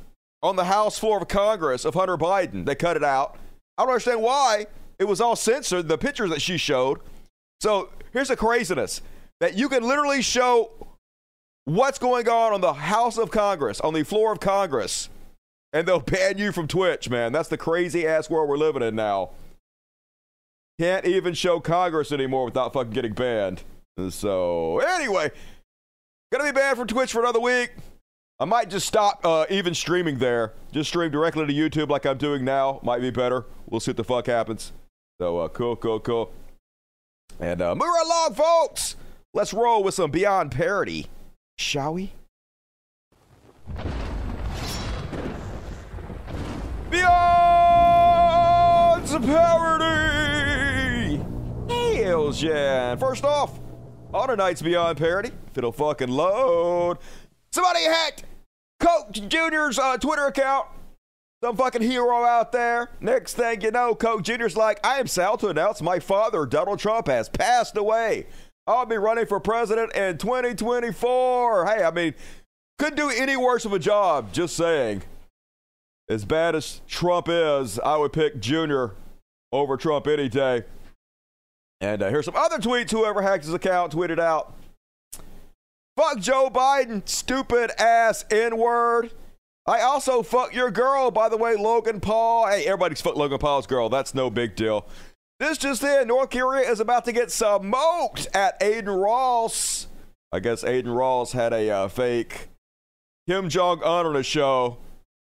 on 0.43 0.57
the 0.57 0.65
House 0.65 0.99
floor 0.99 1.19
of 1.19 1.29
Congress 1.29 1.85
of 1.85 1.93
Hunter 1.93 2.17
Biden. 2.17 2.65
They 2.65 2.75
cut 2.75 2.97
it 2.97 3.05
out. 3.05 3.37
I 3.77 3.83
don't 3.83 3.91
understand 3.91 4.23
why. 4.23 4.67
It 4.99 5.05
was 5.05 5.21
all 5.21 5.37
censored, 5.37 5.89
the 5.89 5.99
pictures 5.99 6.31
that 6.31 6.41
she 6.41 6.57
showed. 6.57 7.01
So 7.61 7.91
here's 8.15 8.29
the 8.29 8.37
craziness 8.37 9.03
that 9.41 9.57
you 9.57 9.69
can 9.69 9.83
literally 9.83 10.23
show 10.23 10.97
what's 11.65 11.99
going 11.99 12.29
on 12.29 12.53
on 12.53 12.61
the 12.61 12.73
House 12.73 13.19
of 13.19 13.31
Congress, 13.31 13.81
on 13.81 13.93
the 13.93 14.03
floor 14.03 14.33
of 14.33 14.41
Congress, 14.41 15.09
and 15.73 15.87
they'll 15.87 16.01
ban 16.07 16.39
you 16.39 16.53
from 16.53 16.67
Twitch, 16.67 17.11
man. 17.11 17.33
That's 17.33 17.49
the 17.49 17.59
crazy 17.59 18.07
ass 18.07 18.31
world 18.31 18.49
we're 18.49 18.57
living 18.57 18.83
in 18.83 18.95
now. 18.95 19.31
Can't 20.79 21.07
even 21.07 21.35
show 21.35 21.59
Congress 21.59 22.13
anymore 22.13 22.45
without 22.45 22.73
fucking 22.73 22.93
getting 22.93 23.15
banned. 23.15 23.63
So, 24.11 24.81
anyway, 24.81 25.31
gonna 26.31 26.45
be 26.45 26.53
banned 26.53 26.77
from 26.77 26.87
Twitch 26.87 27.13
for 27.13 27.21
another 27.21 27.41
week. 27.41 27.73
I 28.39 28.45
might 28.45 28.69
just 28.69 28.87
stop 28.87 29.25
uh, 29.25 29.47
even 29.49 29.73
streaming 29.73 30.19
there. 30.19 30.53
Just 30.71 30.91
stream 30.91 31.11
directly 31.11 31.47
to 31.47 31.53
YouTube 31.53 31.89
like 31.89 32.05
I'm 32.05 32.19
doing 32.19 32.45
now. 32.45 32.81
Might 32.83 33.01
be 33.01 33.11
better. 33.11 33.47
We'll 33.67 33.81
see 33.81 33.93
what 33.93 33.97
the 33.97 34.05
fuck 34.05 34.27
happens. 34.27 34.73
So, 35.19 35.39
uh, 35.39 35.49
cool, 35.49 35.77
cool, 35.77 35.99
cool. 36.01 36.31
And 37.41 37.63
uh, 37.63 37.75
move 37.75 37.89
right 37.89 38.05
along, 38.05 38.35
folks. 38.35 38.97
Let's 39.37 39.53
roll 39.53 39.85
with 39.85 39.93
some 39.93 40.11
Beyond 40.11 40.51
Parody, 40.51 41.09
shall 41.59 41.93
we? 41.93 42.15
Beyond 46.89 48.47
Parody! 49.27 50.41
Hells 51.69 52.43
yeah. 52.43 52.97
First 52.97 53.27
off, 53.27 53.61
on 54.15 54.29
tonight's 54.29 54.63
Beyond 54.63 54.97
Parody, 54.97 55.33
if 55.49 55.59
it'll 55.59 55.71
fucking 55.71 56.09
load, 56.09 56.97
somebody 57.53 57.85
hacked 57.85 58.25
Coke 58.81 59.13
Jr.'s 59.13 59.79
uh, 59.79 59.99
Twitter 59.99 60.29
account. 60.29 60.69
Some 61.45 61.57
fucking 61.59 61.83
hero 61.83 62.25
out 62.25 62.53
there. 62.53 62.89
Next 63.03 63.35
thing 63.35 63.61
you 63.61 63.71
know, 63.71 63.95
Coke 63.95 64.23
Jr.'s 64.23 64.57
like, 64.57 64.81
I 64.83 64.99
am 64.99 65.07
sad 65.07 65.41
to 65.41 65.49
announce 65.49 65.83
my 65.83 65.99
father, 65.99 66.47
Donald 66.47 66.79
Trump, 66.79 67.09
has 67.09 67.29
passed 67.29 67.77
away. 67.77 68.27
I'll 68.67 68.87
be 68.87 68.97
running 68.97 69.27
for 69.27 69.39
president 69.39 69.95
in 69.95 70.19
2024. 70.19 71.67
Hey, 71.67 71.85
I 71.85 71.91
mean, 71.91 72.15
couldn't 72.79 72.97
do 72.97 73.11
any 73.11 73.37
worse 73.37 73.65
of 73.65 73.73
a 73.73 73.79
job, 73.79 74.33
just 74.33 74.57
saying. 74.57 75.03
As 76.09 76.25
bad 76.25 76.55
as 76.55 76.81
Trump 76.89 77.29
is, 77.29 77.79
I 77.81 77.97
would 77.97 78.13
pick 78.13 78.41
Junior 78.41 78.93
over 79.53 79.77
Trump 79.77 80.07
any 80.07 80.29
day. 80.29 80.65
And 81.81 82.03
uh, 82.03 82.09
here's 82.11 82.25
some 82.25 82.37
other 82.37 82.59
tweets 82.59 82.91
whoever 82.91 83.23
hacked 83.23 83.45
his 83.45 83.55
account 83.55 83.93
tweeted 83.93 84.19
out. 84.19 84.55
Fuck 85.97 86.19
Joe 86.19 86.51
Biden, 86.51 87.09
stupid 87.09 87.71
ass 87.81 88.25
N 88.31 88.57
word. 88.59 89.13
I 89.67 89.81
also 89.81 90.23
fuck 90.23 90.55
your 90.55 90.71
girl, 90.71 91.11
by 91.11 91.29
the 91.29 91.37
way, 91.37 91.57
Logan 91.57 92.01
Paul. 92.01 92.47
Hey, 92.47 92.65
everybody's 92.67 93.01
fuck 93.01 93.17
Logan 93.17 93.39
Paul's 93.39 93.67
girl. 93.67 93.89
That's 93.89 94.15
no 94.15 94.31
big 94.31 94.55
deal. 94.55 94.87
This 95.39 95.59
just 95.59 95.83
in 95.83 96.09
North 96.09 96.31
Korea 96.31 96.71
is 96.71 96.81
about 96.81 97.05
to 97.05 97.13
get 97.13 97.31
smoked 97.31 98.27
at 98.35 98.61
Adin 98.63 98.89
Ross. 98.89 99.87
I 100.33 100.41
guess 100.41 100.65
Adin 100.65 100.91
Ross 100.91 101.33
had 101.33 101.53
a 101.53 101.71
uh, 101.71 101.89
fake 101.89 102.49
Kim 103.29 103.49
Jong 103.49 103.83
un 103.83 104.07
on 104.07 104.17
a 104.17 104.23
show. 104.23 104.79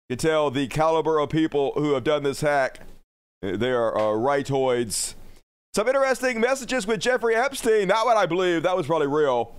You 0.10 0.16
tell 0.16 0.52
the 0.52 0.68
caliber 0.68 1.18
of 1.18 1.30
people 1.30 1.72
who 1.76 1.94
have 1.94 2.04
done 2.04 2.22
this 2.22 2.42
hack. 2.42 2.82
They 3.42 3.72
are 3.72 3.98
uh, 3.98 4.16
rightoids. 4.16 5.16
Some 5.74 5.88
interesting 5.88 6.40
messages 6.40 6.86
with 6.86 7.00
Jeffrey 7.00 7.36
Epstein. 7.36 7.88
Not 7.88 8.06
what 8.06 8.16
I 8.16 8.28
believe. 8.28 8.64
That 8.64 8.78
was 8.78 8.86
probably 8.86 9.08
real. 9.08 9.56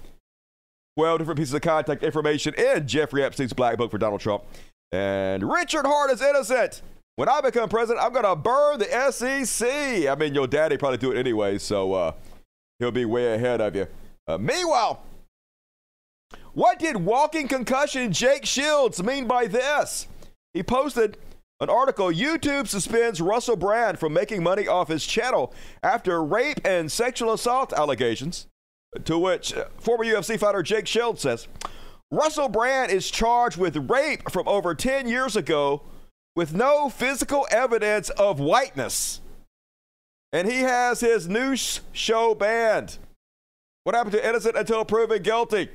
12 0.97 1.19
different 1.19 1.39
pieces 1.39 1.55
of 1.55 1.63
contact 1.63 2.03
information 2.03 2.55
in 2.55 2.87
Jeffrey 2.87 3.23
Epstein's 3.23 3.53
black 3.53 3.77
book 3.77 3.91
for 3.91 3.99
Donald 3.99 4.21
Trump. 4.21 4.45
And 4.93 5.43
Richard 5.43 5.85
Heart 5.85 6.13
is 6.13 6.23
innocent. 6.23 6.83
When 7.17 7.31
I 7.31 7.41
become 7.41 7.71
president, 7.71 8.05
I'm 8.05 8.13
to 8.13 8.37
burn 8.37 8.79
the 8.79 9.11
SEC. 9.11 9.67
I 10.07 10.15
mean, 10.17 10.35
your 10.35 10.47
daddy 10.47 10.77
probably 10.77 10.99
do 10.99 11.13
it 11.13 11.19
anyway, 11.19 11.57
so 11.57 11.95
uh, 11.95 12.13
he'll 12.79 12.91
be 12.91 13.07
way 13.07 13.35
ahead 13.35 13.63
of 13.63 13.75
you. 13.75 13.87
Uh, 14.29 14.37
meanwhile, 14.37 15.03
what 16.53 16.79
did 16.79 16.97
walking 16.97 17.49
concussion 17.49 18.13
Jake 18.13 18.45
Shields 18.45 19.03
mean 19.03 19.27
by 19.27 19.47
this? 19.47 20.07
He 20.53 20.63
posted 20.63 21.17
an 21.59 21.71
article 21.71 22.09
YouTube 22.09 22.69
suspends 22.69 23.23
Russell 23.23 23.57
Brand 23.57 23.99
from 23.99 24.13
making 24.13 24.43
money 24.43 24.69
off 24.69 24.89
his 24.89 25.07
channel 25.07 25.55
after 25.83 26.23
rape 26.23 26.61
and 26.67 26.93
sexual 26.93 27.33
assault 27.33 27.73
allegations. 27.73 28.47
To 29.05 29.19
which 29.19 29.55
uh, 29.55 29.67
former 29.79 30.05
UFC 30.05 30.39
fighter 30.39 30.63
Jake 30.63 30.87
Shields 30.87 31.23
says 31.23 31.49
Russell 32.11 32.51
Brand 32.51 32.93
is 32.93 33.11
charged 33.11 33.57
with 33.57 33.91
rape 33.91 34.31
from 34.31 34.47
over 34.47 34.75
10 34.75 35.09
years 35.09 35.35
ago 35.35 35.83
with 36.37 36.55
no 36.55 36.89
physical 36.91 37.49
evidence 37.51 38.11
of 38.11 38.39
whiteness. 38.39 39.21
And 40.33 40.47
he 40.47 40.59
has 40.59 41.01
his 41.01 41.29
new 41.29 41.57
show 41.57 42.35
banned. 42.35 42.99
What 43.85 43.95
happened 43.95 44.13
to 44.13 44.29
innocent 44.29 44.57
until 44.57 44.85
proven 44.85 45.23
guilty? 45.23 45.71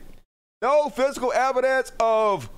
No 0.61 0.89
physical 0.89 1.33
evidence 1.33 1.91
of 1.99 2.49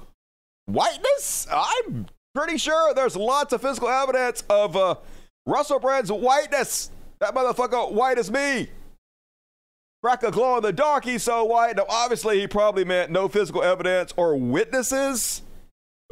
whiteness? 0.65 1.47
I'm 1.49 2.07
pretty 2.35 2.57
sure 2.57 2.93
there's 2.93 3.15
lots 3.15 3.53
of 3.53 3.61
physical 3.61 3.89
evidence 3.89 4.43
of 4.49 4.75
uh, 4.75 4.95
Russell 5.45 5.79
Brand's 5.79 6.11
whiteness. 6.11 6.91
That 7.19 7.33
motherfucker 7.33 7.93
white 7.93 8.17
as 8.17 8.29
me. 8.29 8.69
Crack 10.03 10.23
a 10.23 10.31
glow 10.31 10.57
in 10.57 10.63
the 10.63 10.73
dark, 10.73 11.05
he's 11.05 11.23
so 11.23 11.45
white. 11.45 11.77
Now, 11.77 11.85
obviously, 11.87 12.41
he 12.41 12.47
probably 12.47 12.83
meant 12.83 13.09
no 13.09 13.29
physical 13.29 13.63
evidence 13.63 14.13
or 14.17 14.35
witnesses 14.35 15.43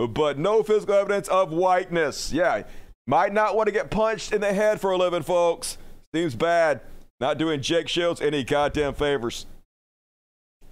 but 0.08 0.38
no 0.38 0.63
physical 0.63 0.96
evidence 0.96 1.27
of 1.27 1.51
whiteness. 1.51 2.31
Yeah, 2.31 2.63
might 3.08 3.34
not 3.34 3.55
want 3.55 3.67
to 3.67 3.72
get 3.72 3.91
punched 3.91 4.31
in 4.31 4.41
the 4.41 4.53
head 4.53 4.79
for 4.79 4.91
a 4.91 4.98
living, 4.98 5.24
folks. 5.24 5.77
Seems 6.13 6.36
bad. 6.36 6.81
Not 7.20 7.38
doing 7.38 7.62
Jake 7.62 7.88
Shields 7.88 8.22
any 8.22 8.43
goddamn 8.43 8.93
favors. 8.93 9.46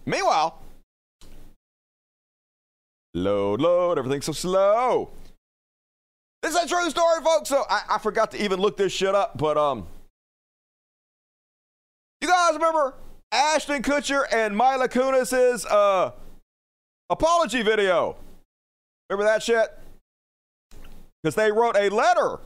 Meanwhile, 0.05 0.59
load, 3.13 3.62
load, 3.62 4.00
everything's 4.00 4.25
so 4.25 4.31
slow. 4.31 5.12
This 6.41 6.55
is 6.55 6.63
a 6.63 6.67
true 6.67 6.89
story, 6.89 7.21
folks. 7.21 7.50
So 7.50 7.63
I, 7.69 7.81
I 7.91 7.98
forgot 8.00 8.31
to 8.31 8.43
even 8.43 8.59
look 8.59 8.77
this 8.77 8.91
shit 8.93 9.13
up, 9.13 9.38
but 9.38 9.57
um, 9.57 9.86
you 12.21 12.27
guys 12.27 12.53
remember 12.53 12.95
Ashton 13.31 13.83
Kutcher 13.83 14.24
and 14.31 14.55
Mila 14.57 14.88
Kunis's 14.88 15.65
uh 15.65 16.12
apology 17.09 17.62
video? 17.62 18.15
Remember 19.10 19.30
that 19.32 19.42
shit? 19.42 19.70
Because 21.24 21.36
they 21.36 21.51
wrote 21.51 21.75
a 21.75 21.89
letter 21.89 22.39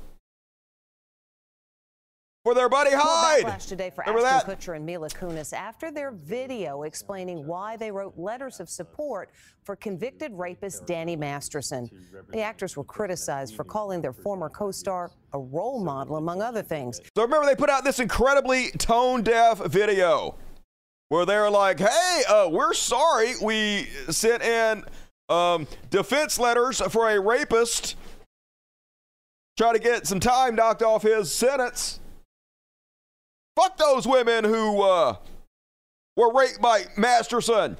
for 2.45 2.55
their 2.55 2.69
buddy 2.69 2.91
Hyde. 2.93 3.43
Backlash 3.43 3.67
today 3.67 3.89
for 3.89 4.03
Remember 4.07 4.25
Ashton 4.25 4.49
that? 4.49 4.59
Kutcher 4.59 4.75
and 4.75 4.85
Mila 4.85 5.09
Kunis 5.09 5.53
after 5.53 5.91
their 5.91 6.11
video 6.11 6.83
explaining 6.83 7.45
why 7.45 7.75
they 7.75 7.91
wrote 7.91 8.17
letters 8.17 8.59
of 8.59 8.69
support 8.69 9.29
for 9.63 9.75
convicted 9.75 10.31
rapist 10.33 10.85
Danny 10.85 11.15
Masterson. 11.15 11.89
The 12.31 12.41
actors 12.41 12.77
were 12.77 12.83
criticized 12.85 13.55
for 13.55 13.63
calling 13.65 14.01
their 14.01 14.13
former 14.13 14.49
co-star 14.49 15.11
a 15.33 15.39
role 15.39 15.83
model, 15.83 16.15
among 16.15 16.41
other 16.41 16.61
things. 16.61 17.01
So 17.15 17.23
remember, 17.23 17.45
they 17.45 17.55
put 17.55 17.69
out 17.69 17.83
this 17.83 17.99
incredibly 17.99 18.71
tone 18.71 19.21
deaf 19.21 19.59
video 19.65 20.37
where 21.09 21.25
they're 21.25 21.49
like, 21.49 21.79
hey, 21.79 22.21
uh, 22.27 22.49
we're 22.49 22.73
sorry 22.73 23.33
we 23.41 23.87
sent 24.09 24.41
in 24.41 24.83
um, 25.29 25.67
defense 25.89 26.39
letters 26.39 26.81
for 26.81 27.09
a 27.09 27.19
rapist, 27.19 27.95
try 29.57 29.73
to 29.73 29.79
get 29.79 30.07
some 30.07 30.19
time 30.19 30.55
knocked 30.55 30.81
off 30.81 31.03
his 31.03 31.31
sentence. 31.31 31.99
Fuck 33.55 33.77
those 33.77 34.07
women 34.07 34.43
who 34.43 34.81
uh, 34.81 35.15
were 36.17 36.33
raped 36.33 36.61
by 36.61 36.85
Masterson. 36.97 37.77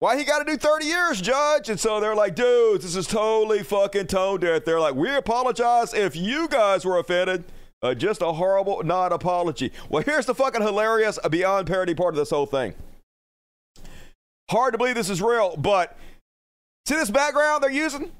Why 0.00 0.16
he 0.16 0.24
got 0.24 0.38
to 0.38 0.50
do 0.50 0.56
30 0.56 0.86
years, 0.86 1.20
Judge? 1.20 1.68
And 1.68 1.78
so 1.78 2.00
they're 2.00 2.16
like, 2.16 2.34
dudes, 2.34 2.84
this 2.84 2.96
is 2.96 3.06
totally 3.06 3.62
fucking 3.62 4.06
tone 4.06 4.40
deaf. 4.40 4.64
They're 4.64 4.80
like, 4.80 4.94
we 4.94 5.14
apologize 5.14 5.92
if 5.92 6.16
you 6.16 6.48
guys 6.48 6.86
were 6.86 6.98
offended. 6.98 7.44
Uh, 7.82 7.94
just 7.94 8.22
a 8.22 8.32
horrible 8.32 8.82
non 8.82 9.12
apology. 9.12 9.72
Well, 9.88 10.02
here's 10.02 10.26
the 10.26 10.34
fucking 10.34 10.62
hilarious, 10.62 11.18
beyond 11.30 11.66
parody 11.66 11.94
part 11.94 12.14
of 12.14 12.18
this 12.18 12.30
whole 12.30 12.46
thing. 12.46 12.74
Hard 14.50 14.72
to 14.72 14.78
believe 14.78 14.96
this 14.96 15.10
is 15.10 15.22
real, 15.22 15.56
but 15.56 15.96
see 16.86 16.96
this 16.96 17.10
background 17.10 17.62
they're 17.62 17.70
using? 17.70 18.10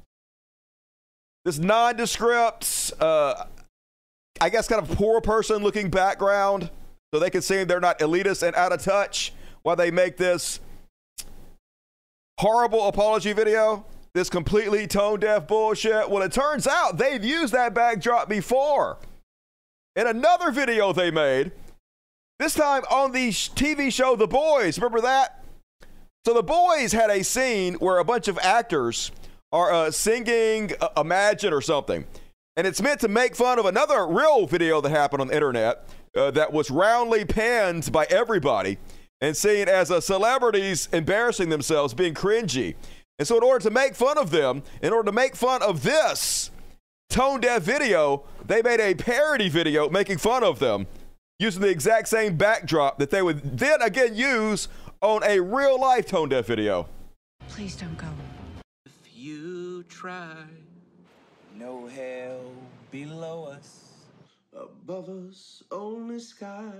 This 1.45 1.57
nondescript, 1.57 2.93
uh, 2.99 3.45
I 4.39 4.49
guess, 4.49 4.67
kind 4.67 4.81
of 4.81 4.95
poor 4.95 5.21
person 5.21 5.63
looking 5.63 5.89
background 5.89 6.69
so 7.13 7.19
they 7.19 7.29
can 7.29 7.41
seem 7.41 7.67
they're 7.67 7.79
not 7.79 7.99
elitist 7.99 8.43
and 8.43 8.55
out 8.55 8.71
of 8.71 8.81
touch 8.81 9.33
while 9.63 9.75
they 9.75 9.91
make 9.91 10.17
this 10.17 10.59
horrible 12.39 12.87
apology 12.87 13.33
video, 13.33 13.85
this 14.13 14.29
completely 14.29 14.87
tone 14.87 15.19
deaf 15.19 15.47
bullshit. 15.47 16.09
Well, 16.09 16.21
it 16.23 16.31
turns 16.31 16.67
out 16.67 16.97
they've 16.97 17.23
used 17.23 17.53
that 17.53 17.73
backdrop 17.73 18.29
before 18.29 18.97
in 19.95 20.07
another 20.07 20.51
video 20.51 20.93
they 20.93 21.11
made, 21.11 21.51
this 22.39 22.53
time 22.53 22.83
on 22.89 23.11
the 23.11 23.29
TV 23.29 23.91
show 23.91 24.15
The 24.15 24.27
Boys. 24.27 24.79
Remember 24.79 25.01
that? 25.01 25.40
So 26.23 26.35
The 26.35 26.43
Boys 26.43 26.91
had 26.91 27.09
a 27.09 27.23
scene 27.23 27.73
where 27.75 27.97
a 27.97 28.05
bunch 28.05 28.27
of 28.27 28.37
actors 28.43 29.11
are 29.51 29.73
uh, 29.73 29.89
singing 29.89 30.71
uh, 30.79 30.89
Imagine 30.97 31.51
or 31.51 31.61
something. 31.61 32.05
And 32.55 32.67
it's 32.67 32.79
meant 32.79 32.99
to 32.99 33.07
make 33.07 33.35
fun 33.35 33.57
of 33.57 33.65
another 33.65 34.05
real 34.05 34.45
video 34.45 34.81
that 34.81 34.91
happened 34.91 35.21
on 35.21 35.29
the 35.29 35.33
internet 35.33 35.83
uh, 36.15 36.29
that 36.29 36.53
was 36.53 36.69
roundly 36.69 37.25
panned 37.25 37.91
by 37.91 38.05
everybody 38.11 38.77
and 39.19 39.35
seen 39.35 39.67
as 39.67 39.89
a 39.89 39.99
celebrities 39.99 40.89
embarrassing 40.93 41.49
themselves, 41.49 41.95
being 41.95 42.13
cringy. 42.13 42.75
And 43.17 43.27
so, 43.27 43.37
in 43.37 43.43
order 43.43 43.63
to 43.63 43.71
make 43.71 43.95
fun 43.95 44.19
of 44.19 44.29
them, 44.29 44.61
in 44.83 44.93
order 44.93 45.07
to 45.07 45.11
make 45.11 45.35
fun 45.35 45.63
of 45.63 45.81
this 45.81 46.51
tone 47.09 47.41
deaf 47.41 47.63
video, 47.63 48.25
they 48.45 48.61
made 48.61 48.79
a 48.79 48.93
parody 48.93 49.49
video 49.49 49.89
making 49.89 50.19
fun 50.19 50.43
of 50.43 50.59
them 50.59 50.85
using 51.39 51.63
the 51.63 51.69
exact 51.69 52.07
same 52.07 52.37
backdrop 52.37 52.99
that 52.99 53.09
they 53.09 53.23
would 53.23 53.57
then 53.57 53.81
again 53.81 54.15
use 54.15 54.67
on 55.01 55.23
a 55.23 55.39
real 55.39 55.79
life 55.79 56.05
tone 56.05 56.29
deaf 56.29 56.45
video. 56.45 56.87
Please 57.49 57.75
don't 57.75 57.97
go. 57.97 58.07
If 58.85 58.93
you 59.13 59.83
try, 59.89 60.35
No 61.57 61.87
hell 61.87 62.51
below 62.91 63.45
us. 63.45 63.89
above 64.53 65.09
us 65.09 65.63
only 65.71 66.19
sky. 66.19 66.71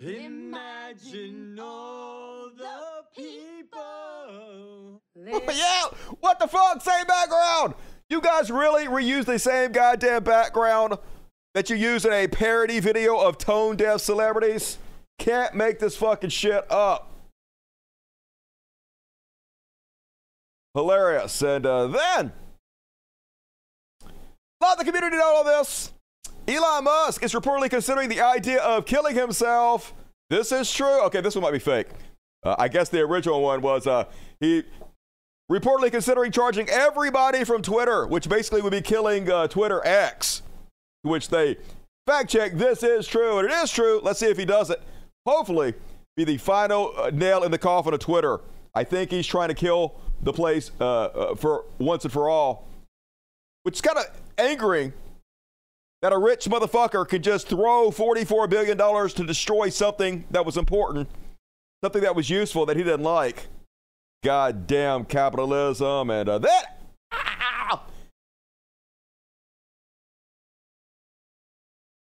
Imagine 0.00 1.58
all 1.60 2.50
the 2.56 3.04
people. 3.16 5.00
yeah, 5.16 5.84
what 6.20 6.38
the 6.40 6.48
fuck? 6.48 6.82
Same 6.82 7.06
background. 7.06 7.74
You 8.10 8.20
guys 8.20 8.50
really 8.50 8.86
reuse 8.86 9.24
the 9.26 9.38
same 9.38 9.70
goddamn 9.72 10.24
background 10.24 10.98
that 11.54 11.70
you 11.70 11.76
use 11.76 12.04
in 12.04 12.12
a 12.12 12.26
parody 12.26 12.80
video 12.80 13.16
of 13.18 13.38
tone 13.38 13.76
deaf 13.76 14.00
celebrities? 14.00 14.78
Can't 15.18 15.54
make 15.54 15.78
this 15.78 15.96
fucking 15.96 16.30
shit 16.30 16.66
up. 16.70 17.11
Hilarious. 20.74 21.42
And 21.42 21.66
uh, 21.66 21.86
then, 21.88 22.32
let 24.60 24.78
the 24.78 24.84
community 24.84 25.16
know 25.16 25.34
all 25.34 25.44
this. 25.44 25.92
Elon 26.48 26.84
Musk 26.84 27.22
is 27.22 27.32
reportedly 27.34 27.70
considering 27.70 28.08
the 28.08 28.20
idea 28.20 28.60
of 28.62 28.86
killing 28.86 29.14
himself. 29.14 29.94
This 30.30 30.50
is 30.50 30.72
true. 30.72 31.04
Okay, 31.04 31.20
this 31.20 31.34
one 31.34 31.42
might 31.42 31.52
be 31.52 31.58
fake. 31.58 31.88
Uh, 32.42 32.56
I 32.58 32.68
guess 32.68 32.88
the 32.88 33.00
original 33.00 33.42
one 33.42 33.60
was 33.60 33.86
uh, 33.86 34.04
he 34.40 34.64
reportedly 35.50 35.90
considering 35.90 36.32
charging 36.32 36.68
everybody 36.68 37.44
from 37.44 37.62
Twitter, 37.62 38.06
which 38.06 38.28
basically 38.28 38.62
would 38.62 38.72
be 38.72 38.80
killing 38.80 39.30
uh, 39.30 39.46
Twitter 39.46 39.80
X, 39.84 40.42
which 41.02 41.28
they 41.28 41.56
fact 42.06 42.30
check. 42.30 42.54
This 42.54 42.82
is 42.82 43.06
true, 43.06 43.38
and 43.38 43.48
it 43.48 43.52
is 43.52 43.70
true. 43.70 44.00
Let's 44.02 44.18
see 44.18 44.30
if 44.30 44.38
he 44.38 44.44
does 44.44 44.70
it. 44.70 44.82
Hopefully, 45.26 45.74
be 46.16 46.24
the 46.24 46.38
final 46.38 46.92
uh, 46.96 47.10
nail 47.10 47.44
in 47.44 47.50
the 47.50 47.58
coffin 47.58 47.94
of 47.94 48.00
Twitter. 48.00 48.40
I 48.74 48.84
think 48.84 49.10
he's 49.10 49.26
trying 49.26 49.48
to 49.48 49.54
kill 49.54 50.00
the 50.22 50.32
place 50.32 50.70
uh, 50.80 51.04
uh, 51.04 51.34
for 51.34 51.64
once 51.78 52.04
and 52.04 52.12
for 52.12 52.28
all, 52.28 52.66
which 53.64 53.76
is 53.76 53.80
kind 53.80 53.98
of 53.98 54.04
angering 54.38 54.92
that 56.00 56.12
a 56.12 56.18
rich 56.18 56.46
motherfucker 56.46 57.08
could 57.08 57.22
just 57.22 57.48
throw 57.48 57.90
$44 57.90 58.48
billion 58.50 58.76
to 58.76 59.24
destroy 59.24 59.68
something 59.68 60.24
that 60.30 60.44
was 60.44 60.56
important, 60.56 61.08
something 61.82 62.02
that 62.02 62.16
was 62.16 62.28
useful 62.28 62.66
that 62.66 62.76
he 62.76 62.82
didn't 62.82 63.04
like. 63.04 63.46
Goddamn 64.24 65.04
capitalism 65.04 66.10
and 66.10 66.28
uh, 66.28 66.38
that. 66.38 66.78
Ow! 67.12 67.80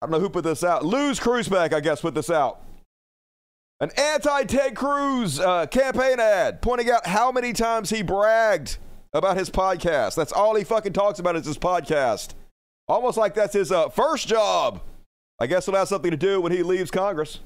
I 0.01 0.07
don't 0.07 0.11
know 0.11 0.21
who 0.21 0.29
put 0.29 0.45
this 0.45 0.65
out. 0.65 0.85
Lose 0.85 1.21
Cruiseback, 1.21 1.73
I 1.73 1.81
guess, 1.81 2.01
put 2.01 2.15
this 2.15 2.29
out. 2.29 2.61
An 3.83 3.91
anti 3.97 4.45
Ted 4.45 4.77
Cruz 4.77 5.41
uh, 5.41 5.67
campaign 5.67 6.21
ad 6.21 6.63
pointing 6.63 6.89
out 6.89 7.05
how 7.05 7.33
many 7.33 7.53
times 7.53 7.91
he 7.91 8.01
bragged 8.01 8.79
about 9.13 9.37
his 9.37 9.51
podcast. 9.51 10.15
That's 10.15 10.33
all 10.33 10.55
he 10.55 10.63
fucking 10.63 10.93
talks 10.93 11.19
about 11.19 11.35
is 11.35 11.47
his 11.47 11.59
podcast. 11.59 12.35
Almost 12.87 13.19
like 13.19 13.35
that's 13.35 13.55
his 13.55 13.73
uh, 13.73 13.89
first 13.89 14.29
job. 14.29 14.83
I 15.41 15.49
guess 15.49 15.67
it'll 15.67 15.81
have 15.81 15.89
something 15.89 16.13
to 16.13 16.17
do 16.17 16.41
when 16.41 16.53
he 16.53 16.63
leaves 16.63 16.93
Congress. 16.93 17.41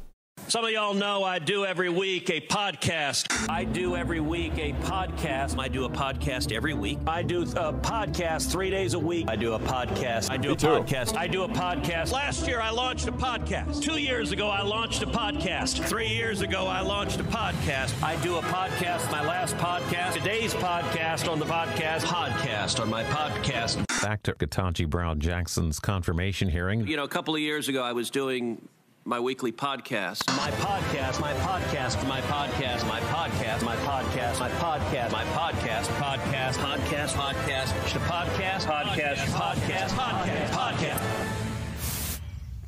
Some 0.48 0.64
of 0.64 0.70
y'all 0.70 0.94
know 0.94 1.24
I 1.24 1.40
do 1.40 1.66
every 1.66 1.88
week 1.88 2.30
a 2.30 2.40
podcast. 2.40 3.48
I 3.50 3.64
do 3.64 3.96
every 3.96 4.20
week 4.20 4.52
a 4.58 4.74
podcast. 4.74 5.58
I 5.58 5.66
do 5.66 5.86
a 5.86 5.90
podcast 5.90 6.52
every 6.52 6.72
week. 6.72 7.00
I 7.04 7.22
do 7.24 7.42
a 7.42 7.72
podcast 7.72 8.52
three 8.52 8.70
days 8.70 8.94
a 8.94 8.98
week. 8.98 9.28
I 9.28 9.34
do 9.34 9.54
a 9.54 9.58
podcast. 9.58 10.30
I 10.30 10.36
do 10.36 10.50
Me 10.50 10.54
a 10.54 10.56
too. 10.56 10.66
podcast. 10.68 11.16
I 11.16 11.26
do 11.26 11.42
a 11.42 11.48
podcast. 11.48 12.12
Last 12.12 12.46
year 12.46 12.60
I 12.60 12.70
launched 12.70 13.08
a 13.08 13.12
podcast. 13.12 13.82
Two 13.82 13.98
years 13.98 14.30
ago 14.30 14.46
I 14.48 14.62
launched 14.62 15.02
a 15.02 15.06
podcast. 15.06 15.84
Three 15.84 16.06
years 16.08 16.42
ago 16.42 16.66
I 16.68 16.80
launched 16.80 17.18
a 17.18 17.24
podcast. 17.24 18.00
I 18.00 18.14
do 18.22 18.36
a 18.36 18.42
podcast, 18.42 19.10
my 19.10 19.26
last 19.26 19.56
podcast, 19.56 20.12
today's 20.14 20.54
podcast 20.54 21.28
on 21.28 21.40
the 21.40 21.44
podcast. 21.46 22.02
Podcast 22.02 22.78
on 22.80 22.88
my 22.88 23.02
podcast. 23.04 23.84
Back 24.00 24.22
to 24.22 24.32
Ketanji 24.34 24.88
Brown 24.88 25.18
Jackson's 25.18 25.80
confirmation 25.80 26.48
hearing. 26.50 26.86
You 26.86 26.96
know, 26.96 27.04
a 27.04 27.08
couple 27.08 27.34
of 27.34 27.40
years 27.40 27.68
ago 27.68 27.82
I 27.82 27.92
was 27.94 28.10
doing 28.10 28.68
my 29.06 29.20
weekly 29.20 29.52
podcast. 29.52 30.26
My 30.36 30.50
podcast, 30.50 31.20
my 31.20 31.32
podcast, 31.34 32.08
My 32.08 32.20
podcast, 32.22 32.88
my 32.88 33.00
podcast, 33.02 33.64
my 33.64 33.76
podcast, 33.76 34.40
my 34.40 34.50
podcast, 34.50 35.12
my 35.12 35.24
podcast, 35.26 35.86
podcast, 35.86 36.56
podcast, 36.56 37.12
podcast, 37.12 37.66
podcast, 38.00 38.66
podcast, 38.66 39.26
podcast, 39.28 39.88
podcast, 39.90 40.48
podcast. 40.50 42.18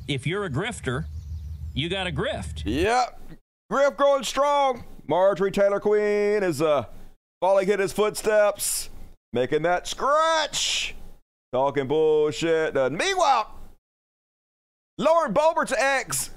If 0.07 0.25
you're 0.25 0.45
a 0.45 0.49
grifter, 0.49 1.05
you 1.73 1.89
got 1.89 2.07
a 2.07 2.11
grift. 2.11 2.63
Yep. 2.65 3.19
Griff 3.69 3.97
growing 3.97 4.23
strong. 4.23 4.85
Marjorie 5.07 5.51
Taylor 5.51 5.81
Queen 5.81 6.41
is 6.41 6.61
uh, 6.61 6.85
following 7.41 7.67
in 7.67 7.81
his 7.81 7.91
footsteps, 7.91 8.89
making 9.33 9.63
that 9.63 9.87
scratch, 9.87 10.95
talking 11.51 11.87
bullshit. 11.87 12.77
Uh, 12.77 12.89
meanwhile, 12.89 13.58
Lauren 14.99 15.33
Boebert's 15.33 15.73
ex 15.77 16.29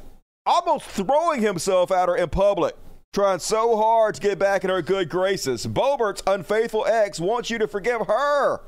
almost 0.46 0.86
throwing 0.86 1.42
himself 1.42 1.90
at 1.90 2.08
her 2.08 2.16
in 2.16 2.28
public, 2.28 2.76
trying 3.12 3.40
so 3.40 3.76
hard 3.76 4.14
to 4.14 4.20
get 4.20 4.38
back 4.38 4.62
in 4.62 4.70
her 4.70 4.80
good 4.80 5.08
graces. 5.08 5.66
Boebert's 5.66 6.22
unfaithful 6.28 6.86
ex 6.86 7.18
wants 7.18 7.50
you 7.50 7.58
to 7.58 7.66
forgive 7.66 8.06
her. 8.06 8.60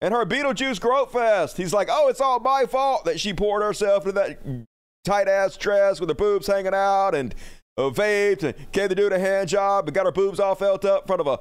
And 0.00 0.12
her 0.12 0.26
Beetlejuice 0.26 0.80
Growth 0.80 1.12
Fest. 1.12 1.56
He's 1.56 1.72
like, 1.72 1.86
oh, 1.88 2.08
it's 2.08 2.20
all 2.20 2.40
my 2.40 2.66
fault 2.66 3.04
that 3.04 3.20
she 3.20 3.32
poured 3.32 3.62
herself 3.62 4.04
into 4.04 4.12
that 4.12 4.66
tight 5.04 5.28
ass 5.28 5.56
dress 5.56 6.00
with 6.00 6.08
her 6.08 6.14
boobs 6.14 6.48
hanging 6.48 6.74
out 6.74 7.14
and 7.14 7.36
uh, 7.76 7.82
vaped 7.82 8.42
and 8.42 8.72
gave 8.72 8.88
the 8.88 8.96
dude 8.96 9.12
a 9.12 9.18
hand 9.18 9.48
job 9.48 9.86
and 9.86 9.94
got 9.94 10.06
her 10.06 10.12
boobs 10.12 10.40
all 10.40 10.56
felt 10.56 10.84
up 10.84 11.04
in 11.04 11.06
front 11.06 11.20
of 11.20 11.28
a 11.28 11.38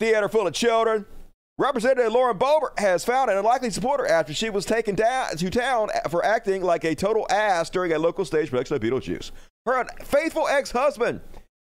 theater 0.00 0.28
full 0.28 0.48
of 0.48 0.52
children. 0.52 1.06
Representative 1.62 2.12
Lauren 2.12 2.36
Boebert 2.36 2.76
has 2.80 3.04
found 3.04 3.30
an 3.30 3.36
unlikely 3.36 3.70
supporter 3.70 4.04
after 4.04 4.34
she 4.34 4.50
was 4.50 4.64
taken 4.64 4.96
down 4.96 5.36
to 5.36 5.48
town 5.48 5.90
for 6.10 6.24
acting 6.24 6.60
like 6.60 6.82
a 6.82 6.92
total 6.92 7.24
ass 7.30 7.70
during 7.70 7.92
a 7.92 8.00
local 8.00 8.24
stage 8.24 8.50
production 8.50 8.74
of 8.74 8.82
Beetlejuice. 8.82 9.30
Her 9.64 9.86
faithful 10.02 10.48
ex-husband, 10.48 11.20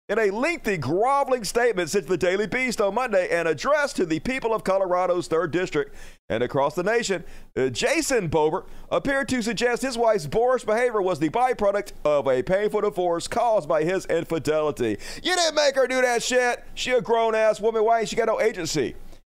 in 0.10 0.19
a 0.19 0.31
lengthy, 0.31 0.75
groveling 0.75 1.45
statement 1.45 1.89
sent 1.89 2.08
to 2.08 2.10
the 2.10 2.17
Daily 2.17 2.45
Beast 2.45 2.81
on 2.81 2.93
Monday 2.93 3.29
and 3.31 3.47
addressed 3.47 3.95
to 3.95 4.05
the 4.05 4.19
people 4.19 4.53
of 4.53 4.65
Colorado's 4.65 5.29
third 5.29 5.51
district 5.51 5.95
and 6.27 6.43
across 6.43 6.75
the 6.75 6.84
nation, 6.84 7.23
uh, 7.55 7.69
Jason 7.69 8.29
Boebert 8.29 8.65
appeared 8.91 9.29
to 9.29 9.41
suggest 9.41 9.81
his 9.81 9.97
wife's 9.97 10.27
boorish 10.27 10.65
behavior 10.65 11.01
was 11.01 11.19
the 11.19 11.29
byproduct 11.29 11.93
of 12.03 12.27
a 12.27 12.43
painful 12.43 12.81
divorce 12.81 13.29
caused 13.29 13.69
by 13.69 13.86
his 13.86 14.05
infidelity. 14.08 14.97
You 15.23 15.36
didn't 15.38 15.55
make 15.55 15.75
her 15.75 15.88
do 15.88 16.01
that 16.01 16.21
shit. 16.21 16.65
She 16.73 16.91
a 16.91 17.01
grown-ass 17.01 17.62
woman. 17.62 17.86
Why 17.86 18.01
ain't 18.01 18.10
she 18.10 18.17
got 18.17 18.27
no 18.27 18.41
agency? 18.41 18.95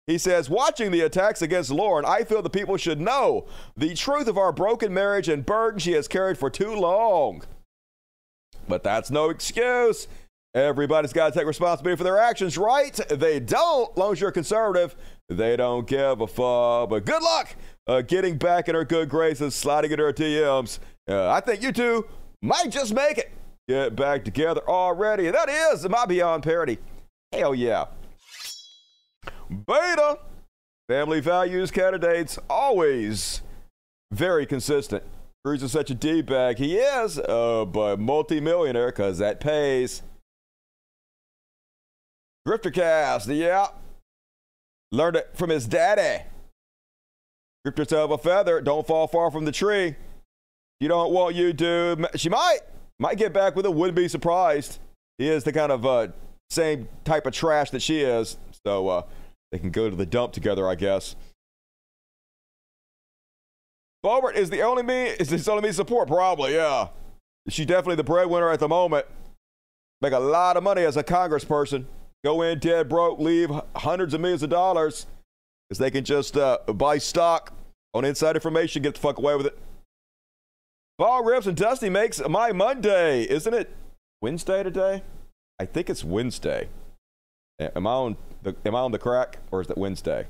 He 0.06 0.18
says, 0.18 0.48
watching 0.48 0.92
the 0.92 1.00
attacks 1.00 1.42
against 1.42 1.70
Lauren, 1.70 2.04
I 2.04 2.22
feel 2.22 2.40
the 2.40 2.48
people 2.48 2.76
should 2.76 3.00
know 3.00 3.46
the 3.76 3.94
truth 3.94 4.28
of 4.28 4.38
our 4.38 4.52
broken 4.52 4.94
marriage 4.94 5.28
and 5.28 5.44
burden 5.44 5.80
she 5.80 5.92
has 5.92 6.06
carried 6.06 6.38
for 6.38 6.48
too 6.48 6.74
long. 6.74 7.42
But 8.68 8.84
that's 8.84 9.10
no 9.10 9.30
excuse. 9.30 10.06
Everybody's 10.54 11.12
got 11.12 11.32
to 11.32 11.38
take 11.38 11.46
responsibility 11.46 11.98
for 11.98 12.04
their 12.04 12.18
actions, 12.18 12.56
right? 12.56 12.94
They 13.10 13.40
don't, 13.40 13.96
long 13.98 14.12
as 14.12 14.20
you're 14.20 14.30
conservative, 14.30 14.96
they 15.28 15.56
don't 15.56 15.86
give 15.86 16.20
a 16.20 16.26
fuck. 16.26 16.88
But 16.88 17.04
good 17.04 17.22
luck 17.22 17.56
uh, 17.86 18.02
getting 18.02 18.38
back 18.38 18.68
in 18.68 18.74
her 18.74 18.84
good 18.84 19.08
graces, 19.08 19.54
sliding 19.54 19.90
into 19.90 20.04
her 20.04 20.12
DMs. 20.12 20.78
Uh, 21.08 21.30
I 21.30 21.40
think 21.40 21.62
you 21.62 21.72
two 21.72 22.06
might 22.42 22.70
just 22.70 22.94
make 22.94 23.18
it. 23.18 23.32
Get 23.68 23.96
back 23.96 24.24
together 24.24 24.62
already. 24.68 25.26
And 25.26 25.34
that 25.34 25.48
is 25.48 25.88
my 25.88 26.06
Beyond 26.06 26.44
Parody. 26.44 26.78
Hell 27.32 27.54
yeah. 27.54 27.86
Beta. 29.50 30.18
Family 30.88 31.20
values 31.20 31.70
candidates 31.70 32.38
always 32.48 33.42
very 34.12 34.46
consistent. 34.46 35.02
Cruz 35.44 35.62
is 35.62 35.72
such 35.72 35.90
a 35.90 35.94
D-bag. 35.94 36.58
He 36.58 36.76
is, 36.76 37.18
uh, 37.18 37.64
but 37.64 37.98
multi-millionaire 37.98 38.88
because 38.88 39.18
that 39.18 39.40
pays. 39.40 40.02
Griftercast, 42.46 43.36
yeah. 43.36 43.68
Learned 44.92 45.16
it 45.16 45.30
from 45.34 45.50
his 45.50 45.66
daddy. 45.66 46.24
Grifter 47.66 47.96
of 47.96 48.12
a 48.12 48.18
feather, 48.18 48.60
don't 48.60 48.86
fall 48.86 49.08
far 49.08 49.30
from 49.32 49.44
the 49.44 49.52
tree. 49.52 49.96
You 50.80 50.88
don't 50.88 51.12
want 51.12 51.34
you 51.34 51.52
to. 51.52 52.08
She 52.14 52.28
might. 52.28 52.60
Might 52.98 53.18
get 53.18 53.32
back 53.32 53.56
with 53.56 53.66
it. 53.66 53.74
Wouldn't 53.74 53.96
be 53.96 54.08
surprised. 54.08 54.78
He 55.18 55.28
is 55.28 55.44
the 55.44 55.52
kind 55.52 55.72
of 55.72 55.84
uh, 55.84 56.08
same 56.50 56.88
type 57.04 57.26
of 57.26 57.32
trash 57.32 57.70
that 57.70 57.82
she 57.82 58.00
is. 58.00 58.36
So, 58.64 58.88
uh, 58.88 59.02
they 59.52 59.58
can 59.58 59.70
go 59.70 59.88
to 59.88 59.96
the 59.96 60.06
dump 60.06 60.32
together, 60.32 60.68
I 60.68 60.74
guess. 60.74 61.16
Boebert 64.04 64.34
is 64.34 64.50
the 64.50 64.62
only 64.62 64.82
me 64.82 65.06
is 65.06 65.28
the 65.28 65.50
only 65.50 65.68
me 65.68 65.72
support, 65.72 66.08
probably, 66.08 66.54
yeah. 66.54 66.88
She's 67.48 67.66
definitely 67.66 67.96
the 67.96 68.04
breadwinner 68.04 68.50
at 68.50 68.60
the 68.60 68.68
moment. 68.68 69.06
Make 70.00 70.12
a 70.12 70.18
lot 70.18 70.56
of 70.56 70.62
money 70.62 70.82
as 70.82 70.96
a 70.96 71.02
congressperson. 71.02 71.86
Go 72.24 72.42
in 72.42 72.58
dead 72.58 72.88
broke, 72.88 73.18
leave 73.18 73.50
hundreds 73.76 74.14
of 74.14 74.20
millions 74.20 74.42
of 74.42 74.50
dollars 74.50 75.06
because 75.68 75.78
they 75.78 75.90
can 75.90 76.04
just 76.04 76.36
uh, 76.36 76.58
buy 76.74 76.98
stock 76.98 77.52
on 77.94 78.04
inside 78.04 78.36
information, 78.36 78.82
get 78.82 78.94
the 78.94 79.00
fuck 79.00 79.18
away 79.18 79.36
with 79.36 79.46
it. 79.46 79.58
Ball 80.98 81.24
rips 81.24 81.46
and 81.46 81.56
Dusty 81.56 81.90
makes 81.90 82.20
my 82.28 82.52
Monday. 82.52 83.22
Isn't 83.24 83.54
it 83.54 83.70
Wednesday 84.20 84.62
today? 84.62 85.02
I 85.58 85.66
think 85.66 85.90
it's 85.90 86.04
Wednesday. 86.04 86.68
Am 87.58 87.86
I 87.86 87.90
on 87.90 88.16
the 88.42 88.54
am 88.64 88.74
I 88.74 88.80
on 88.80 88.92
the 88.92 88.98
crack 88.98 89.38
or 89.50 89.60
is 89.62 89.70
it 89.70 89.78
Wednesday? 89.78 90.20
I 90.20 90.26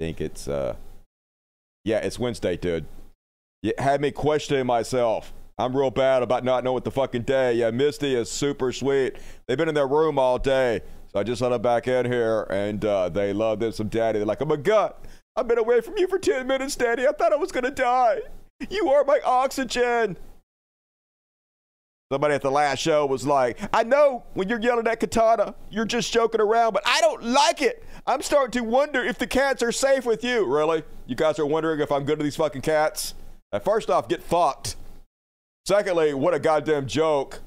think 0.00 0.20
it's 0.20 0.48
uh 0.48 0.76
yeah, 1.84 1.98
it's 1.98 2.18
Wednesday, 2.18 2.56
dude. 2.56 2.86
You 3.62 3.72
had 3.78 4.00
me 4.00 4.10
questioning 4.10 4.66
myself. 4.66 5.32
I'm 5.58 5.76
real 5.76 5.90
bad 5.90 6.22
about 6.22 6.42
not 6.42 6.64
knowing 6.64 6.74
what 6.74 6.84
the 6.84 6.90
fucking 6.90 7.22
day. 7.22 7.54
Yeah, 7.54 7.70
Misty 7.70 8.14
is 8.14 8.30
super 8.30 8.72
sweet. 8.72 9.16
They've 9.46 9.56
been 9.56 9.68
in 9.68 9.74
their 9.74 9.86
room 9.86 10.18
all 10.18 10.38
day. 10.38 10.80
So 11.12 11.20
I 11.20 11.22
just 11.22 11.40
let 11.42 11.50
them 11.50 11.62
back 11.62 11.86
in 11.86 12.06
here 12.06 12.42
and 12.50 12.84
uh, 12.84 13.08
they 13.08 13.32
love 13.32 13.60
them 13.60 13.70
some 13.70 13.88
daddy. 13.88 14.18
They're 14.18 14.26
like, 14.26 14.42
oh 14.42 14.46
my 14.46 14.56
God, 14.56 14.94
I've 15.36 15.46
been 15.46 15.58
away 15.58 15.80
from 15.80 15.96
you 15.96 16.08
for 16.08 16.18
10 16.18 16.46
minutes, 16.46 16.74
daddy. 16.74 17.06
I 17.06 17.12
thought 17.12 17.32
I 17.32 17.36
was 17.36 17.52
to 17.52 17.70
die. 17.70 18.20
You 18.70 18.88
are 18.88 19.04
my 19.04 19.20
oxygen. 19.24 20.16
Somebody 22.14 22.34
at 22.36 22.42
the 22.42 22.50
last 22.52 22.78
show 22.78 23.06
was 23.06 23.26
like, 23.26 23.58
I 23.72 23.82
know 23.82 24.22
when 24.34 24.48
you're 24.48 24.60
yelling 24.60 24.86
at 24.86 25.00
Katana, 25.00 25.56
you're 25.68 25.84
just 25.84 26.12
joking 26.12 26.40
around, 26.40 26.72
but 26.72 26.84
I 26.86 27.00
don't 27.00 27.24
like 27.24 27.60
it. 27.60 27.82
I'm 28.06 28.22
starting 28.22 28.52
to 28.52 28.60
wonder 28.60 29.02
if 29.02 29.18
the 29.18 29.26
cats 29.26 29.64
are 29.64 29.72
safe 29.72 30.06
with 30.06 30.22
you. 30.22 30.46
Really? 30.46 30.84
You 31.08 31.16
guys 31.16 31.40
are 31.40 31.46
wondering 31.46 31.80
if 31.80 31.90
I'm 31.90 32.04
good 32.04 32.20
to 32.20 32.22
these 32.22 32.36
fucking 32.36 32.62
cats? 32.62 33.14
First 33.64 33.90
off, 33.90 34.08
get 34.08 34.22
fucked. 34.22 34.76
Secondly, 35.66 36.14
what 36.14 36.34
a 36.34 36.38
goddamn 36.38 36.86
joke. 36.86 37.40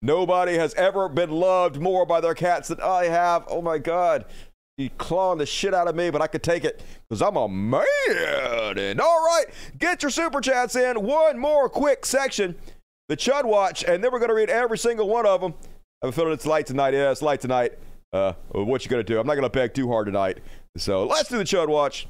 Nobody 0.00 0.54
has 0.54 0.72
ever 0.72 1.10
been 1.10 1.30
loved 1.30 1.78
more 1.78 2.06
by 2.06 2.22
their 2.22 2.34
cats 2.34 2.68
than 2.68 2.80
I 2.80 3.04
have. 3.04 3.44
Oh 3.48 3.60
my 3.60 3.76
God. 3.76 4.24
He 4.78 4.88
clawing 4.88 5.36
the 5.36 5.44
shit 5.44 5.74
out 5.74 5.86
of 5.86 5.94
me, 5.94 6.08
but 6.08 6.22
I 6.22 6.28
could 6.28 6.42
take 6.42 6.64
it 6.64 6.82
because 7.06 7.20
I'm 7.20 7.36
a 7.36 7.46
man. 7.46 7.84
And 8.78 9.00
all 9.02 9.22
right, 9.22 9.44
get 9.78 10.02
your 10.02 10.10
super 10.10 10.40
chats 10.40 10.76
in. 10.76 11.02
One 11.02 11.38
more 11.38 11.68
quick 11.68 12.06
section 12.06 12.56
the 13.08 13.16
Chud 13.16 13.44
Watch, 13.44 13.84
and 13.84 14.02
then 14.02 14.10
we're 14.12 14.18
going 14.18 14.30
to 14.30 14.34
read 14.34 14.50
every 14.50 14.78
single 14.78 15.08
one 15.08 15.26
of 15.26 15.40
them. 15.40 15.54
I 16.02 16.06
have 16.06 16.14
a 16.14 16.16
feeling 16.16 16.32
it's 16.32 16.46
light 16.46 16.66
tonight. 16.66 16.94
Yeah, 16.94 17.10
it's 17.10 17.22
light 17.22 17.40
tonight. 17.40 17.78
Uh, 18.12 18.32
what 18.52 18.84
you 18.84 18.90
going 18.90 19.04
to 19.04 19.12
do? 19.12 19.18
I'm 19.18 19.26
not 19.26 19.34
going 19.34 19.42
to 19.42 19.50
beg 19.50 19.74
too 19.74 19.88
hard 19.88 20.06
tonight. 20.06 20.38
So 20.76 21.06
let's 21.06 21.28
do 21.28 21.38
the 21.38 21.44
Chud 21.44 21.68
Watch. 21.68 22.06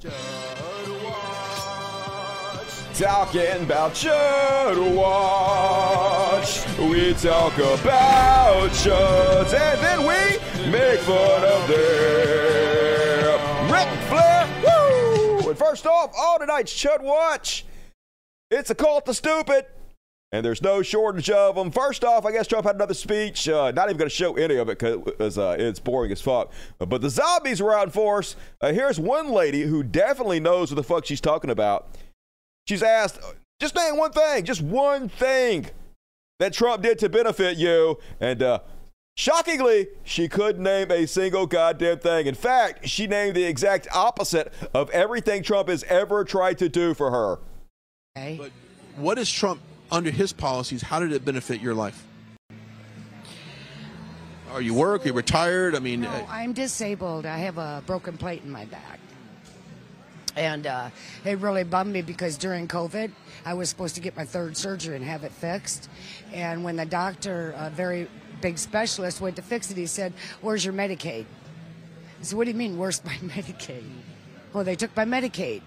Talking 2.94 3.64
about 3.64 3.92
Chud 3.92 4.94
Watch. 4.94 6.64
We 6.78 7.14
talk 7.14 7.54
about 7.54 8.70
Chuds, 8.70 9.52
and 9.52 9.80
then 9.80 10.00
we 10.00 10.38
make 10.70 11.00
fun 11.00 11.44
of 11.44 11.68
them. 11.68 13.32
Ric 13.72 13.88
Flair, 14.08 14.46
woo! 14.62 15.48
And 15.48 15.58
first 15.58 15.86
off, 15.86 16.12
all 16.16 16.38
tonight's 16.38 16.72
Chud 16.72 17.02
Watch. 17.02 17.64
It's 18.50 18.70
a 18.70 18.74
cult 18.76 19.08
of 19.08 19.16
stupid 19.16 19.66
and 20.34 20.44
there's 20.44 20.62
no 20.62 20.82
shortage 20.82 21.30
of 21.30 21.54
them. 21.54 21.70
First 21.70 22.02
off, 22.02 22.26
I 22.26 22.32
guess 22.32 22.48
Trump 22.48 22.66
had 22.66 22.74
another 22.74 22.92
speech. 22.92 23.48
Uh, 23.48 23.70
not 23.70 23.88
even 23.88 23.98
going 23.98 24.10
to 24.10 24.14
show 24.14 24.34
any 24.34 24.56
of 24.56 24.68
it 24.68 24.80
because 24.80 25.38
uh, 25.38 25.54
it's 25.56 25.78
boring 25.78 26.10
as 26.10 26.20
fuck. 26.20 26.50
But 26.78 27.02
the 27.02 27.08
zombies 27.08 27.62
were 27.62 27.72
out 27.72 27.84
in 27.84 27.90
force. 27.90 28.34
Uh, 28.60 28.72
here's 28.72 28.98
one 28.98 29.30
lady 29.30 29.62
who 29.62 29.84
definitely 29.84 30.40
knows 30.40 30.72
what 30.72 30.74
the 30.74 30.82
fuck 30.82 31.06
she's 31.06 31.20
talking 31.20 31.50
about. 31.50 31.86
She's 32.66 32.82
asked, 32.82 33.20
just 33.60 33.76
name 33.76 33.96
one 33.96 34.10
thing, 34.10 34.44
just 34.44 34.60
one 34.60 35.08
thing 35.08 35.68
that 36.40 36.52
Trump 36.52 36.82
did 36.82 36.98
to 36.98 37.08
benefit 37.08 37.56
you. 37.56 38.00
And 38.18 38.42
uh, 38.42 38.58
shockingly, 39.16 39.86
she 40.02 40.26
couldn't 40.26 40.64
name 40.64 40.90
a 40.90 41.06
single 41.06 41.46
goddamn 41.46 42.00
thing. 42.00 42.26
In 42.26 42.34
fact, 42.34 42.88
she 42.88 43.06
named 43.06 43.36
the 43.36 43.44
exact 43.44 43.86
opposite 43.94 44.52
of 44.74 44.90
everything 44.90 45.44
Trump 45.44 45.68
has 45.68 45.84
ever 45.84 46.24
tried 46.24 46.58
to 46.58 46.68
do 46.68 46.92
for 46.92 47.12
her. 47.12 47.38
Okay. 48.18 48.36
But 48.36 48.50
what 48.96 49.16
is 49.16 49.30
Trump 49.30 49.60
under 49.90 50.10
his 50.10 50.32
policies, 50.32 50.82
how 50.82 51.00
did 51.00 51.12
it 51.12 51.24
benefit 51.24 51.60
your 51.60 51.74
life? 51.74 52.04
Are 54.52 54.62
you 54.62 54.74
work? 54.74 55.04
Are 55.04 55.08
you 55.08 55.12
retired? 55.12 55.74
I 55.74 55.80
mean, 55.80 56.02
no, 56.02 56.10
uh, 56.10 56.26
I'm 56.28 56.52
disabled. 56.52 57.26
I 57.26 57.38
have 57.38 57.58
a 57.58 57.82
broken 57.86 58.16
plate 58.16 58.42
in 58.44 58.50
my 58.50 58.64
back. 58.66 59.00
And 60.36 60.66
uh, 60.66 60.90
it 61.24 61.38
really 61.38 61.64
bummed 61.64 61.92
me 61.92 62.02
because 62.02 62.36
during 62.36 62.66
COVID, 62.66 63.10
I 63.44 63.54
was 63.54 63.68
supposed 63.68 63.94
to 63.96 64.00
get 64.00 64.16
my 64.16 64.24
third 64.24 64.56
surgery 64.56 64.96
and 64.96 65.04
have 65.04 65.24
it 65.24 65.32
fixed. 65.32 65.88
And 66.32 66.64
when 66.64 66.76
the 66.76 66.86
doctor, 66.86 67.54
a 67.56 67.70
very 67.70 68.08
big 68.40 68.58
specialist, 68.58 69.20
went 69.20 69.36
to 69.36 69.42
fix 69.42 69.70
it, 69.70 69.76
he 69.76 69.86
said, 69.86 70.12
Where's 70.40 70.64
your 70.64 70.74
Medicaid? 70.74 71.24
I 72.20 72.22
said, 72.22 72.36
What 72.36 72.44
do 72.44 72.50
you 72.50 72.56
mean, 72.56 72.78
where's 72.78 73.04
my 73.04 73.12
Medicaid? 73.22 73.84
Well, 74.52 74.64
they 74.64 74.76
took 74.76 74.96
my 74.96 75.04
Medicaid. 75.04 75.62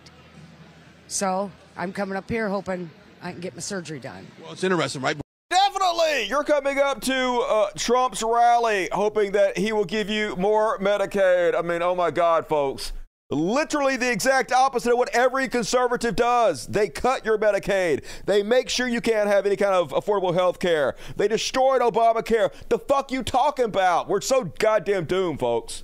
So 1.07 1.51
I'm 1.75 1.93
coming 1.93 2.17
up 2.17 2.29
here 2.29 2.49
hoping 2.49 2.89
I 3.21 3.31
can 3.31 3.41
get 3.41 3.53
my 3.53 3.59
surgery 3.59 3.99
done. 3.99 4.27
Well, 4.41 4.53
it's 4.53 4.63
interesting, 4.63 5.01
right? 5.01 5.17
Definitely. 5.49 6.23
You're 6.23 6.43
coming 6.43 6.77
up 6.79 7.01
to 7.01 7.45
uh, 7.47 7.69
Trump's 7.75 8.21
rally, 8.21 8.89
hoping 8.91 9.31
that 9.31 9.57
he 9.57 9.71
will 9.71 9.85
give 9.85 10.09
you 10.09 10.35
more 10.35 10.77
Medicaid. 10.79 11.55
I 11.57 11.61
mean, 11.61 11.81
oh 11.81 11.95
my 11.95 12.11
God, 12.11 12.47
folks. 12.47 12.91
Literally 13.29 13.97
the 13.97 14.09
exact 14.09 14.53
opposite 14.53 14.93
of 14.93 14.97
what 14.97 15.13
every 15.13 15.49
conservative 15.49 16.15
does. 16.15 16.65
They 16.67 16.87
cut 16.87 17.25
your 17.25 17.37
Medicaid. 17.37 18.05
They 18.25 18.41
make 18.41 18.69
sure 18.69 18.87
you 18.87 19.01
can't 19.01 19.27
have 19.27 19.45
any 19.45 19.57
kind 19.57 19.73
of 19.73 19.89
affordable 19.89 20.33
health 20.33 20.59
care. 20.59 20.95
They 21.17 21.27
destroyed 21.27 21.81
Obamacare. 21.81 22.53
The 22.69 22.79
fuck 22.79 23.11
you 23.11 23.23
talking 23.23 23.65
about? 23.65 24.07
We're 24.07 24.21
so 24.21 24.45
goddamn 24.45 25.05
doomed, 25.05 25.39
folks. 25.39 25.83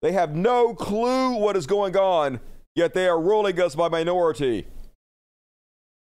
They 0.00 0.12
have 0.12 0.34
no 0.34 0.74
clue 0.74 1.36
what 1.36 1.56
is 1.56 1.66
going 1.66 1.96
on, 1.96 2.40
yet 2.74 2.94
they 2.94 3.08
are 3.08 3.20
ruling 3.20 3.60
us 3.60 3.74
by 3.74 3.88
minority. 3.88 4.66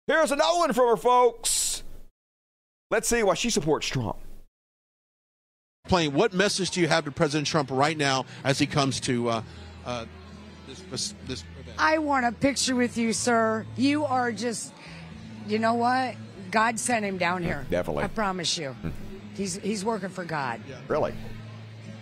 Here's 0.09 0.33
another 0.33 0.59
one 0.59 0.73
from 0.73 0.89
her, 0.89 0.97
folks. 0.97 1.85
Let's 2.91 3.07
see 3.07 3.23
why 3.23 3.35
she 3.35 3.51
supports 3.51 3.87
Trump. 3.87 4.17
Playing, 5.87 6.15
what 6.15 6.33
message 6.33 6.71
do 6.71 6.81
you 6.81 6.89
have 6.89 7.05
to 7.05 7.11
President 7.11 7.47
Trump 7.47 7.71
right 7.71 7.97
now 7.97 8.25
as 8.43 8.59
he 8.59 8.67
comes 8.67 9.01
to 9.01 9.29
uh, 9.29 9.43
uh, 9.85 10.07
this, 10.91 11.15
this 11.27 11.45
I 11.79 11.99
want 11.99 12.25
a 12.25 12.33
picture 12.33 12.75
with 12.75 12.97
you, 12.97 13.13
sir. 13.13 13.67
You 13.77 14.07
are 14.07 14.33
just, 14.33 14.73
you 15.47 15.59
know 15.59 15.75
what? 15.75 16.15
God 16.51 16.81
sent 16.81 17.05
him 17.05 17.19
down 17.19 17.43
here. 17.43 17.67
Definitely. 17.71 18.05
I 18.05 18.09
promise 18.09 18.57
you. 18.57 18.75
He's 19.35 19.57
he's 19.57 19.85
working 19.85 20.09
for 20.09 20.25
God. 20.25 20.61
Really? 20.89 21.13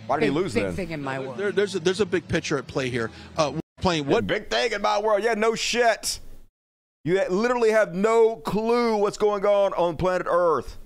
Why 0.07 0.17
did 0.17 0.25
he 0.25 0.29
Big- 0.29 0.35
lose 0.35 0.53
big 0.53 0.63
then? 0.63 0.75
thing 0.75 0.91
in 0.91 1.03
my 1.03 1.19
world. 1.19 1.37
There, 1.37 1.51
there's 1.51 1.75
a, 1.75 1.79
there's 1.79 1.99
a 1.99 2.05
big 2.05 2.27
picture 2.27 2.57
at 2.57 2.67
play 2.67 2.89
here. 2.89 3.11
Uh, 3.35 3.51
we're 3.55 3.59
playing 3.81 4.05
what? 4.07 4.25
Big 4.25 4.49
thing 4.49 4.71
in 4.71 4.81
my 4.81 4.99
world. 4.99 5.23
Yeah, 5.23 5.33
no 5.33 5.53
shit. 5.53 6.19
You 7.07 7.23
literally 7.29 7.71
have 7.71 7.95
no 7.95 8.35
clue 8.35 8.97
what's 8.97 9.17
going 9.17 9.45
on 9.45 9.71
on 9.75 9.95
planet 9.95 10.27
Earth. 10.29 10.77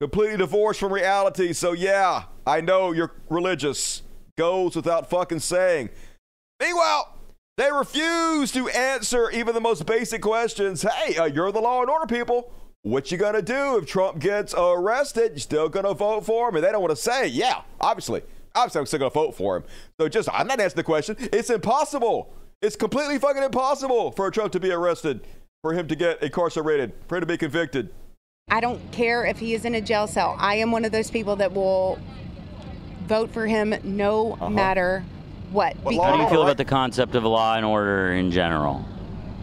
Completely 0.00 0.36
divorced 0.36 0.78
from 0.78 0.92
reality. 0.92 1.52
So, 1.52 1.72
yeah, 1.72 2.26
I 2.46 2.60
know 2.60 2.92
you're 2.92 3.10
religious. 3.28 4.02
Goes 4.38 4.76
without 4.76 5.10
fucking 5.10 5.40
saying. 5.40 5.90
Meanwhile, 6.60 7.12
they 7.56 7.72
refuse 7.72 8.52
to 8.52 8.68
answer 8.68 9.28
even 9.32 9.52
the 9.52 9.60
most 9.60 9.84
basic 9.84 10.22
questions. 10.22 10.82
Hey, 10.82 11.16
uh, 11.16 11.24
you're 11.24 11.50
the 11.50 11.58
law 11.58 11.80
and 11.80 11.90
order 11.90 12.06
people. 12.06 12.52
What 12.82 13.10
you 13.10 13.18
gonna 13.18 13.42
do 13.42 13.78
if 13.78 13.86
Trump 13.86 14.20
gets 14.20 14.54
arrested? 14.56 15.32
You 15.34 15.40
still 15.40 15.68
gonna 15.68 15.92
vote 15.92 16.24
for 16.24 16.50
him? 16.50 16.54
And 16.54 16.64
they 16.64 16.70
don't 16.70 16.82
want 16.82 16.94
to 16.94 17.02
say, 17.02 17.26
yeah, 17.26 17.62
obviously. 17.80 18.22
Obviously, 18.54 18.78
I'm 18.78 18.86
still 18.86 19.00
gonna 19.00 19.10
vote 19.10 19.34
for 19.34 19.56
him. 19.56 19.64
So 19.98 20.08
just, 20.08 20.28
I'm 20.32 20.46
not 20.46 20.60
answering 20.60 20.76
the 20.76 20.84
question. 20.84 21.16
It's 21.18 21.50
impossible. 21.50 22.32
It's 22.62 22.76
completely 22.76 23.18
fucking 23.18 23.42
impossible 23.42 24.12
for 24.12 24.30
Trump 24.30 24.52
to 24.52 24.60
be 24.60 24.70
arrested, 24.70 25.26
for 25.62 25.72
him 25.72 25.88
to 25.88 25.96
get 25.96 26.22
incarcerated, 26.22 26.92
for 27.08 27.16
him 27.16 27.22
to 27.22 27.26
be 27.26 27.38
convicted. 27.38 27.88
I 28.50 28.60
don't 28.60 28.80
care 28.92 29.24
if 29.24 29.38
he 29.38 29.54
is 29.54 29.64
in 29.64 29.74
a 29.76 29.80
jail 29.80 30.06
cell. 30.06 30.36
I 30.38 30.56
am 30.56 30.70
one 30.70 30.84
of 30.84 30.92
those 30.92 31.10
people 31.10 31.36
that 31.36 31.52
will 31.54 31.98
vote 33.06 33.30
for 33.32 33.46
him 33.46 33.74
no 33.82 34.32
Uh-huh. 34.34 34.50
matter 34.50 35.02
what. 35.52 35.74
How 35.84 36.16
do 36.16 36.22
you 36.22 36.28
feel 36.28 36.42
about 36.42 36.58
the 36.58 36.64
concept 36.66 37.14
of 37.14 37.24
law 37.24 37.56
and 37.56 37.64
order 37.64 38.12
in 38.12 38.30
general? 38.30 38.84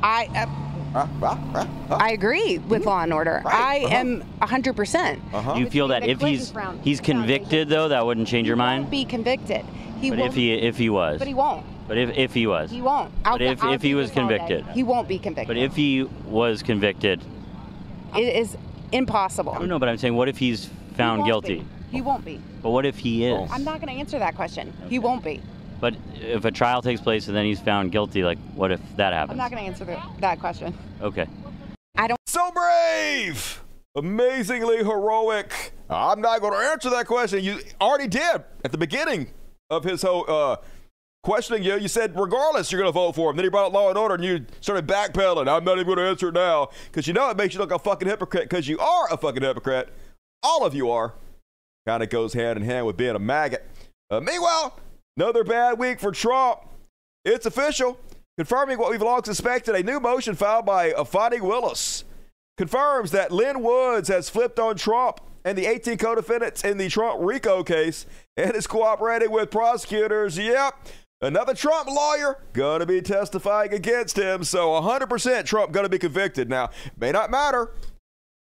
I 0.04 0.28
uh, 0.94 1.08
I 1.92 2.12
agree 2.12 2.60
with 2.60 2.86
law 2.86 3.02
and 3.02 3.12
order. 3.12 3.42
I 3.46 3.82
Uh-huh. 3.86 3.96
am 3.96 4.24
100%. 4.42 5.56
Do 5.56 5.60
you 5.60 5.68
feel 5.70 5.88
that 5.88 6.08
if 6.08 6.22
he's 6.22 6.54
he's 6.84 7.02
convicted 7.02 7.68
though, 7.68 7.88
that 7.88 8.06
wouldn't 8.06 8.28
change 8.28 8.48
your 8.48 8.58
mind? 8.58 8.92
Be 8.92 9.06
convicted. 9.06 9.66
He 10.02 10.12
But 10.12 10.20
won't, 10.20 10.30
if 10.30 10.36
he 10.36 10.54
if 10.54 10.78
he 10.78 10.90
was, 10.92 11.18
But 11.18 11.28
he 11.28 11.34
won't. 11.34 11.66
But 11.88 11.98
if 11.98 12.18
if 12.18 12.34
he 12.34 12.48
was, 12.48 12.70
He 12.72 12.82
won't. 12.82 13.12
I'll, 13.26 13.34
But 13.38 13.42
if- 13.42 13.64
I'll 13.64 13.74
if 13.74 13.82
he 13.82 13.96
was 13.96 14.08
this 14.08 14.16
day. 14.16 14.22
convicted. 14.22 14.66
He 14.74 14.84
won't 14.84 15.08
be 15.08 15.20
convicted. 15.20 15.48
but 15.48 15.58
if 15.58 15.76
he 15.76 16.04
was 16.26 16.62
convicted, 16.64 17.22
it 18.16 18.36
is 18.36 18.58
impossible. 18.92 19.54
I 19.54 19.66
don't. 19.66 19.80
But 19.80 19.90
I'm 19.90 19.98
saying, 19.98 20.16
what 20.16 20.28
if 20.30 20.38
he's 20.38 20.70
found 20.96 21.20
won't 21.20 21.30
guilty? 21.30 21.60
be. 21.60 21.66
He 21.92 22.02
won't 22.02 22.26
be. 22.26 22.42
But 22.62 22.72
what 22.72 22.86
if 22.86 22.98
he 22.98 23.26
is? 23.26 23.50
I'm 23.52 23.64
not 23.64 23.80
going 23.80 23.94
to 23.94 24.00
answer 24.00 24.20
that 24.20 24.36
question. 24.36 24.74
He 24.90 25.00
won't 25.00 25.24
be. 25.24 25.42
But 25.80 25.96
if 26.16 26.44
a 26.44 26.52
trial 26.52 26.82
takes 26.82 27.00
place 27.00 27.28
and 27.28 27.38
then 27.38 27.46
he's 27.46 27.60
found 27.62 27.92
guilty, 27.92 28.24
like 28.24 28.40
what 28.56 28.72
if 28.72 28.82
that 28.98 29.14
happens? 29.14 29.32
I'm 29.32 29.38
not 29.38 29.52
going 29.52 29.64
to 29.64 29.70
answer 29.70 29.86
the, 29.86 30.02
that 30.20 30.40
question. 30.40 30.74
Okay. 31.02 31.28
I 31.96 32.08
don't. 32.08 32.20
So 32.28 32.52
brave! 32.52 33.64
Amazingly 33.96 34.78
heroic. 34.78 35.72
I'm 35.90 36.22
not 36.22 36.42
going 36.42 36.54
to 36.54 36.60
answer 36.72 36.90
that 36.90 37.08
question. 37.08 37.44
You 37.44 37.60
already 37.80 38.08
did 38.08 38.44
at 38.66 38.72
the 38.72 38.78
beginning 38.78 39.28
of 39.70 39.84
his 39.84 40.02
whole 40.02 40.26
uh, 40.30 40.58
questioning 41.24 41.64
you. 41.64 41.78
You 41.78 41.88
said, 41.88 42.18
regardless, 42.20 42.72
you're 42.72 42.82
going 42.82 42.90
to 42.90 42.94
vote 42.94 43.16
for 43.16 43.30
him. 43.30 43.36
Then 43.36 43.46
he 43.46 43.50
brought 43.50 43.68
up 43.68 43.74
law 43.74 43.90
and 43.90 43.98
order 43.98 44.16
and 44.16 44.24
you 44.24 44.46
started 44.62 44.88
backpedaling. 44.88 45.48
I'm 45.48 45.64
not 45.64 45.74
even 45.74 45.86
going 45.86 45.98
to 45.98 46.04
answer 46.06 46.30
it 46.30 46.34
now 46.34 46.70
because 46.86 47.08
you 47.08 47.14
know 47.14 47.30
it 47.30 47.38
makes 47.38 47.54
you 47.54 47.60
look 47.60 47.72
a 47.72 47.80
fucking 47.80 48.08
hypocrite 48.08 48.50
because 48.50 48.68
you 48.68 48.80
are 48.80 49.12
a 49.12 49.18
fucking 49.18 49.44
hypocrite. 49.44 49.94
All 50.44 50.66
of 50.66 50.74
you 50.74 50.90
are. 50.92 51.14
Kind 51.86 52.04
of 52.04 52.10
goes 52.10 52.34
hand 52.34 52.58
in 52.58 52.66
hand 52.66 52.86
with 52.86 52.98
being 52.98 53.16
a 53.16 53.20
maggot. 53.20 53.66
Uh, 54.10 54.20
meanwhile, 54.20 54.80
another 55.16 55.44
bad 55.44 55.80
week 55.80 56.00
for 56.00 56.12
Trump. 56.12 56.62
It's 57.24 57.46
official, 57.46 58.00
confirming 58.38 58.78
what 58.78 58.92
we've 58.92 59.02
long 59.02 59.24
suspected. 59.24 59.76
A 59.76 59.84
new 59.84 60.00
motion 60.00 60.36
filed 60.36 60.66
by 60.66 60.92
uh, 60.92 61.04
Fani 61.04 61.42
Willis 61.42 62.04
confirms 62.58 63.12
that 63.12 63.32
Lin 63.32 63.62
Woods 63.62 64.10
has 64.10 64.30
flipped 64.30 64.60
on 64.60 64.76
Trump 64.76 65.22
and 65.46 65.58
the 65.58 65.66
18 65.66 65.98
co-defendants 65.98 66.64
in 66.64 66.78
the 66.78 66.90
Trump 66.90 67.20
RICO 67.22 67.64
case 67.64 68.06
and 68.36 68.56
is 68.56 68.68
cooperating 68.68 69.32
with 69.32 69.50
prosecutors. 69.50 70.38
Yep. 70.38 70.76
Another 71.22 71.56
Trump 71.56 71.90
lawyer 71.90 72.38
going 72.54 72.80
to 72.80 72.86
be 72.86 73.02
testifying 73.02 73.74
against 73.74 74.18
him. 74.18 74.44
So 74.44 74.70
100% 74.70 75.46
Trump 75.46 75.72
going 75.72 75.86
to 75.86 75.90
be 75.90 75.98
convicted. 75.98 76.50
Now, 76.50 76.70
may 76.98 77.12
not 77.12 77.32
matter. 77.32 77.72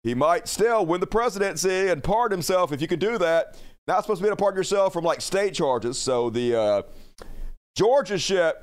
He 0.02 0.14
might 0.14 0.46
still 0.46 0.84
win 0.84 1.00
the 1.00 1.06
presidency 1.06 1.88
and 1.88 2.04
pardon 2.04 2.36
himself 2.36 2.72
if 2.72 2.80
you 2.80 2.86
can 2.86 2.98
do 2.98 3.18
that. 3.18 3.58
Not 3.88 4.02
supposed 4.02 4.18
to 4.18 4.24
be 4.24 4.28
able 4.28 4.36
to 4.36 4.40
pardon 4.42 4.58
yourself 4.58 4.92
from 4.92 5.04
like 5.04 5.20
state 5.20 5.54
charges. 5.54 5.96
So 5.98 6.28
the 6.28 6.54
uh, 6.54 6.82
Georgia 7.76 8.18
shit 8.18 8.56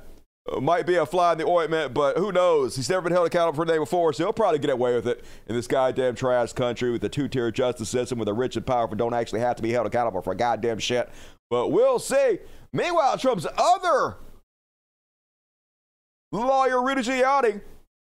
might 0.60 0.86
be 0.86 0.96
a 0.96 1.06
fly 1.06 1.32
in 1.32 1.38
the 1.38 1.46
ointment, 1.46 1.94
but 1.94 2.18
who 2.18 2.30
knows? 2.30 2.76
He's 2.76 2.90
never 2.90 3.02
been 3.02 3.12
held 3.12 3.26
accountable 3.26 3.56
for 3.56 3.62
anything 3.62 3.80
before, 3.80 4.12
so 4.12 4.24
he'll 4.24 4.32
probably 4.32 4.58
get 4.58 4.70
away 4.70 4.94
with 4.94 5.08
it 5.08 5.24
in 5.46 5.56
this 5.56 5.66
goddamn 5.66 6.14
trash 6.14 6.52
country 6.52 6.90
with 6.90 7.02
a 7.04 7.08
two-tier 7.08 7.50
justice 7.50 7.88
system 7.88 8.18
where 8.18 8.26
the 8.26 8.34
rich 8.34 8.56
and 8.56 8.66
powerful 8.66 8.96
don't 8.96 9.14
actually 9.14 9.40
have 9.40 9.56
to 9.56 9.62
be 9.62 9.72
held 9.72 9.86
accountable 9.86 10.20
for 10.20 10.34
a 10.34 10.36
goddamn 10.36 10.78
shit. 10.78 11.10
But 11.48 11.68
we'll 11.68 11.98
see. 11.98 12.38
Meanwhile, 12.74 13.18
Trump's 13.18 13.46
other 13.56 14.16
lawyer, 16.32 16.82
Rudy 16.82 17.02
Giuliani, 17.02 17.60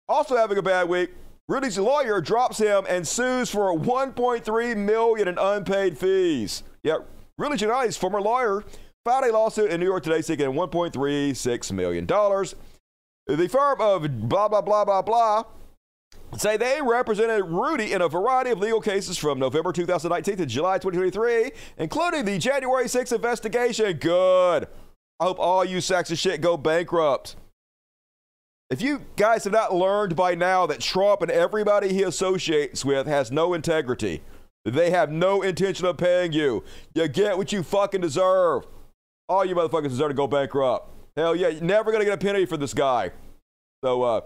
also 0.09 0.35
having 0.35 0.57
a 0.57 0.63
bad 0.63 0.89
week. 0.89 1.11
Rudy's 1.47 1.77
lawyer 1.77 2.19
drops 2.19 2.57
him 2.57 2.83
and 2.89 3.07
sues 3.07 3.51
for 3.51 3.77
1.3 3.77 4.75
million 4.75 5.27
in 5.27 5.37
unpaid 5.37 5.97
fees. 5.97 6.63
Yeah, 6.81 6.97
Rudy 7.37 7.55
Giuliani's 7.55 7.97
former 7.97 8.19
lawyer 8.19 8.63
filed 9.05 9.25
a 9.25 9.31
lawsuit 9.31 9.69
in 9.69 9.79
New 9.79 9.85
York 9.85 10.03
today 10.03 10.21
seeking 10.21 10.47
1.36 10.47 11.71
million 11.71 12.07
dollars. 12.07 12.55
The 13.27 13.47
firm 13.47 13.79
of 13.79 14.27
blah 14.27 14.47
blah 14.47 14.61
blah 14.61 14.85
blah 14.85 15.03
blah 15.03 15.43
say 16.35 16.57
they 16.57 16.79
represented 16.83 17.45
Rudy 17.45 17.93
in 17.93 18.01
a 18.01 18.09
variety 18.09 18.49
of 18.51 18.59
legal 18.59 18.81
cases 18.81 19.17
from 19.17 19.39
November 19.39 19.71
2019 19.71 20.37
to 20.37 20.45
July 20.45 20.77
2023, 20.77 21.51
including 21.77 22.25
the 22.25 22.37
January 22.37 22.85
6th 22.85 23.13
investigation. 23.13 23.97
Good. 23.97 24.67
I 25.19 25.23
hope 25.23 25.39
all 25.39 25.63
you 25.63 25.81
sacks 25.81 26.11
of 26.11 26.17
shit 26.17 26.41
go 26.41 26.57
bankrupt. 26.57 27.35
If 28.69 28.81
you 28.81 29.01
guys 29.15 29.45
have 29.45 29.53
not 29.53 29.73
learned 29.73 30.15
by 30.15 30.35
now 30.35 30.65
that 30.67 30.81
Trump 30.81 31.21
and 31.21 31.31
everybody 31.31 31.93
he 31.93 32.03
associates 32.03 32.83
with 32.83 33.07
has 33.07 33.31
no 33.31 33.53
integrity, 33.53 34.21
they 34.65 34.89
have 34.91 35.09
no 35.09 35.41
intention 35.41 35.85
of 35.85 35.97
paying 35.97 36.33
you, 36.33 36.63
you 36.93 37.07
get 37.07 37.37
what 37.37 37.53
you 37.53 37.63
fucking 37.63 38.01
deserve. 38.01 38.67
All 39.29 39.45
you 39.45 39.55
motherfuckers 39.55 39.89
deserve 39.89 40.09
to 40.09 40.13
go 40.13 40.27
bankrupt. 40.27 40.89
Hell 41.15 41.35
yeah, 41.35 41.47
you're 41.47 41.61
never 41.61 41.91
gonna 41.91 42.03
get 42.03 42.13
a 42.13 42.17
penny 42.17 42.45
for 42.45 42.57
this 42.57 42.73
guy. 42.73 43.11
So, 43.83 44.03
uh, 44.03 44.21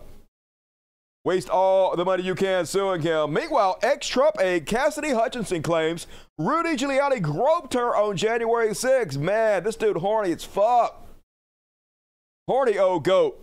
waste 1.23 1.49
all 1.49 1.95
the 1.95 2.05
money 2.05 2.23
you 2.23 2.35
can 2.35 2.65
suing 2.65 3.01
him. 3.01 3.33
Meanwhile, 3.33 3.79
ex-Trump 3.81 4.39
aide 4.39 4.65
Cassidy 4.65 5.11
Hutchinson 5.11 5.61
claims 5.61 6.07
Rudy 6.37 6.75
Giuliani 6.75 7.21
groped 7.21 7.73
her 7.73 7.95
on 7.95 8.17
January 8.17 8.69
6th. 8.69 9.17
Man, 9.17 9.63
this 9.63 9.75
dude 9.75 9.97
horny 9.97 10.31
as 10.31 10.43
fuck. 10.43 11.05
Horny 12.47 12.77
old 12.77 13.03
goat. 13.03 13.37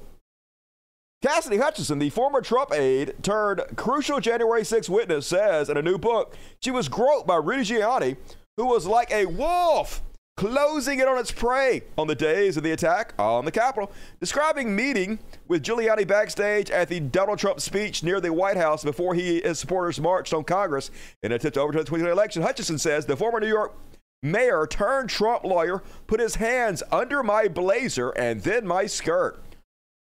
Cassidy 1.23 1.57
Hutchinson, 1.59 1.99
the 1.99 2.11
former 2.11 2.41
Trump 2.41 2.73
aide 2.73 3.15
turned 3.23 3.63
crucial 3.75 4.21
January 4.21 4.65
6 4.65 4.89
witness, 4.89 5.27
says 5.27 5.69
in 5.69 5.77
a 5.77 5.83
new 5.83 5.99
book 5.99 6.37
she 6.63 6.71
was 6.71 6.89
groped 6.89 7.27
by 7.27 7.37
Rudy 7.37 7.65
Giuliani, 7.65 8.17
who 8.57 8.67
was 8.67 8.87
like 8.87 9.11
a 9.11 9.27
wolf 9.27 10.03
closing 10.39 11.01
in 11.01 11.09
on 11.09 11.19
its 11.19 11.33
prey 11.33 11.83
on 11.99 12.07
the 12.07 12.15
days 12.15 12.57
of 12.57 12.63
the 12.63 12.71
attack 12.71 13.13
on 13.19 13.45
the 13.45 13.51
Capitol, 13.51 13.91
describing 14.21 14.75
meeting 14.75 15.19
with 15.49 15.65
Giuliani 15.65 16.07
backstage 16.07 16.71
at 16.71 16.89
the 16.89 17.01
Donald 17.01 17.41
Trump 17.41 17.61
speech 17.61 18.05
near 18.05 18.21
the 18.21 18.33
White 18.33 18.57
House 18.57 18.85
before 18.85 19.15
he 19.15 19.41
his 19.41 19.59
supporters 19.59 20.01
marched 20.01 20.33
on 20.33 20.45
Congress 20.45 20.93
in 21.25 21.33
an 21.33 21.37
attempt 21.37 21.55
to 21.55 21.61
overturn 21.61 21.81
the 21.81 21.87
2020 21.87 22.13
election. 22.13 22.43
Hutchinson 22.43 22.79
says 22.79 23.05
the 23.05 23.17
former 23.17 23.41
New 23.41 23.49
York 23.49 23.75
mayor 24.23 24.65
turned 24.69 25.11
Trump 25.11 25.43
lawyer 25.43 25.83
put 26.07 26.21
his 26.21 26.37
hands 26.37 26.85
under 26.93 27.25
my 27.25 27.49
blazer 27.49 28.11
and 28.11 28.43
then 28.43 28.65
my 28.65 28.87
skirt. 28.87 29.43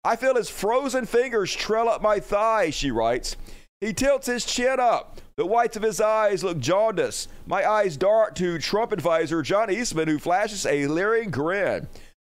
I 0.05 0.17
feel 0.17 0.37
his 0.37 0.51
frozen 0.51 1.07
fingers 1.07 1.55
trail 1.55 1.89
up 1.89 2.03
my 2.03 2.21
thigh, 2.21 2.69
she 2.69 2.91
writes. 2.91 3.37
He 3.81 3.95
tilts 3.95 4.27
his 4.27 4.45
chin 4.45 4.81
up. 4.81 5.19
The 5.37 5.47
whites 5.47 5.77
of 5.77 5.83
his 5.83 6.01
eyes 6.01 6.43
look 6.43 6.59
jaundiced. 6.59 7.29
My 7.47 7.69
eyes 7.69 7.97
dart 7.97 8.37
to 8.37 8.59
Trump 8.59 8.93
advisor 8.93 9.43
John 9.43 9.71
Eastman, 9.71 10.09
who 10.09 10.19
flashes 10.19 10.65
a 10.65 10.87
leering 10.87 11.31
grin. 11.31 11.89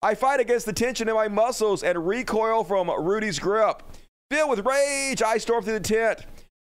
I 0.02 0.14
fight 0.14 0.40
against 0.40 0.66
the 0.66 0.72
tension 0.72 1.08
in 1.08 1.14
my 1.14 1.28
muscles 1.28 1.82
and 1.82 2.06
recoil 2.06 2.62
from 2.64 2.90
Rudy's 2.90 3.38
grip. 3.38 3.82
Filled 4.30 4.50
with 4.50 4.66
rage, 4.66 5.22
I 5.22 5.38
storm 5.38 5.64
through 5.64 5.78
the 5.78 5.80
tent 5.80 6.26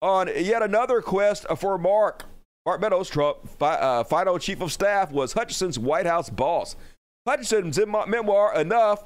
on 0.02 0.28
yet 0.36 0.64
another 0.64 1.02
quest 1.02 1.46
for 1.58 1.78
Mark. 1.78 2.24
Mark 2.66 2.82
Meadows, 2.82 3.10
Trump, 3.10 3.48
fi- 3.60 3.76
uh, 3.76 4.04
final 4.04 4.40
chief 4.40 4.62
of 4.62 4.72
staff, 4.72 5.12
was 5.12 5.34
Hutchinson's 5.34 5.78
White 5.78 6.08
House 6.08 6.32
boss. 6.32 6.76
Hutchinson's 7.28 7.78
em- 7.78 7.96
memoir, 8.08 8.60
Enough, 8.60 9.04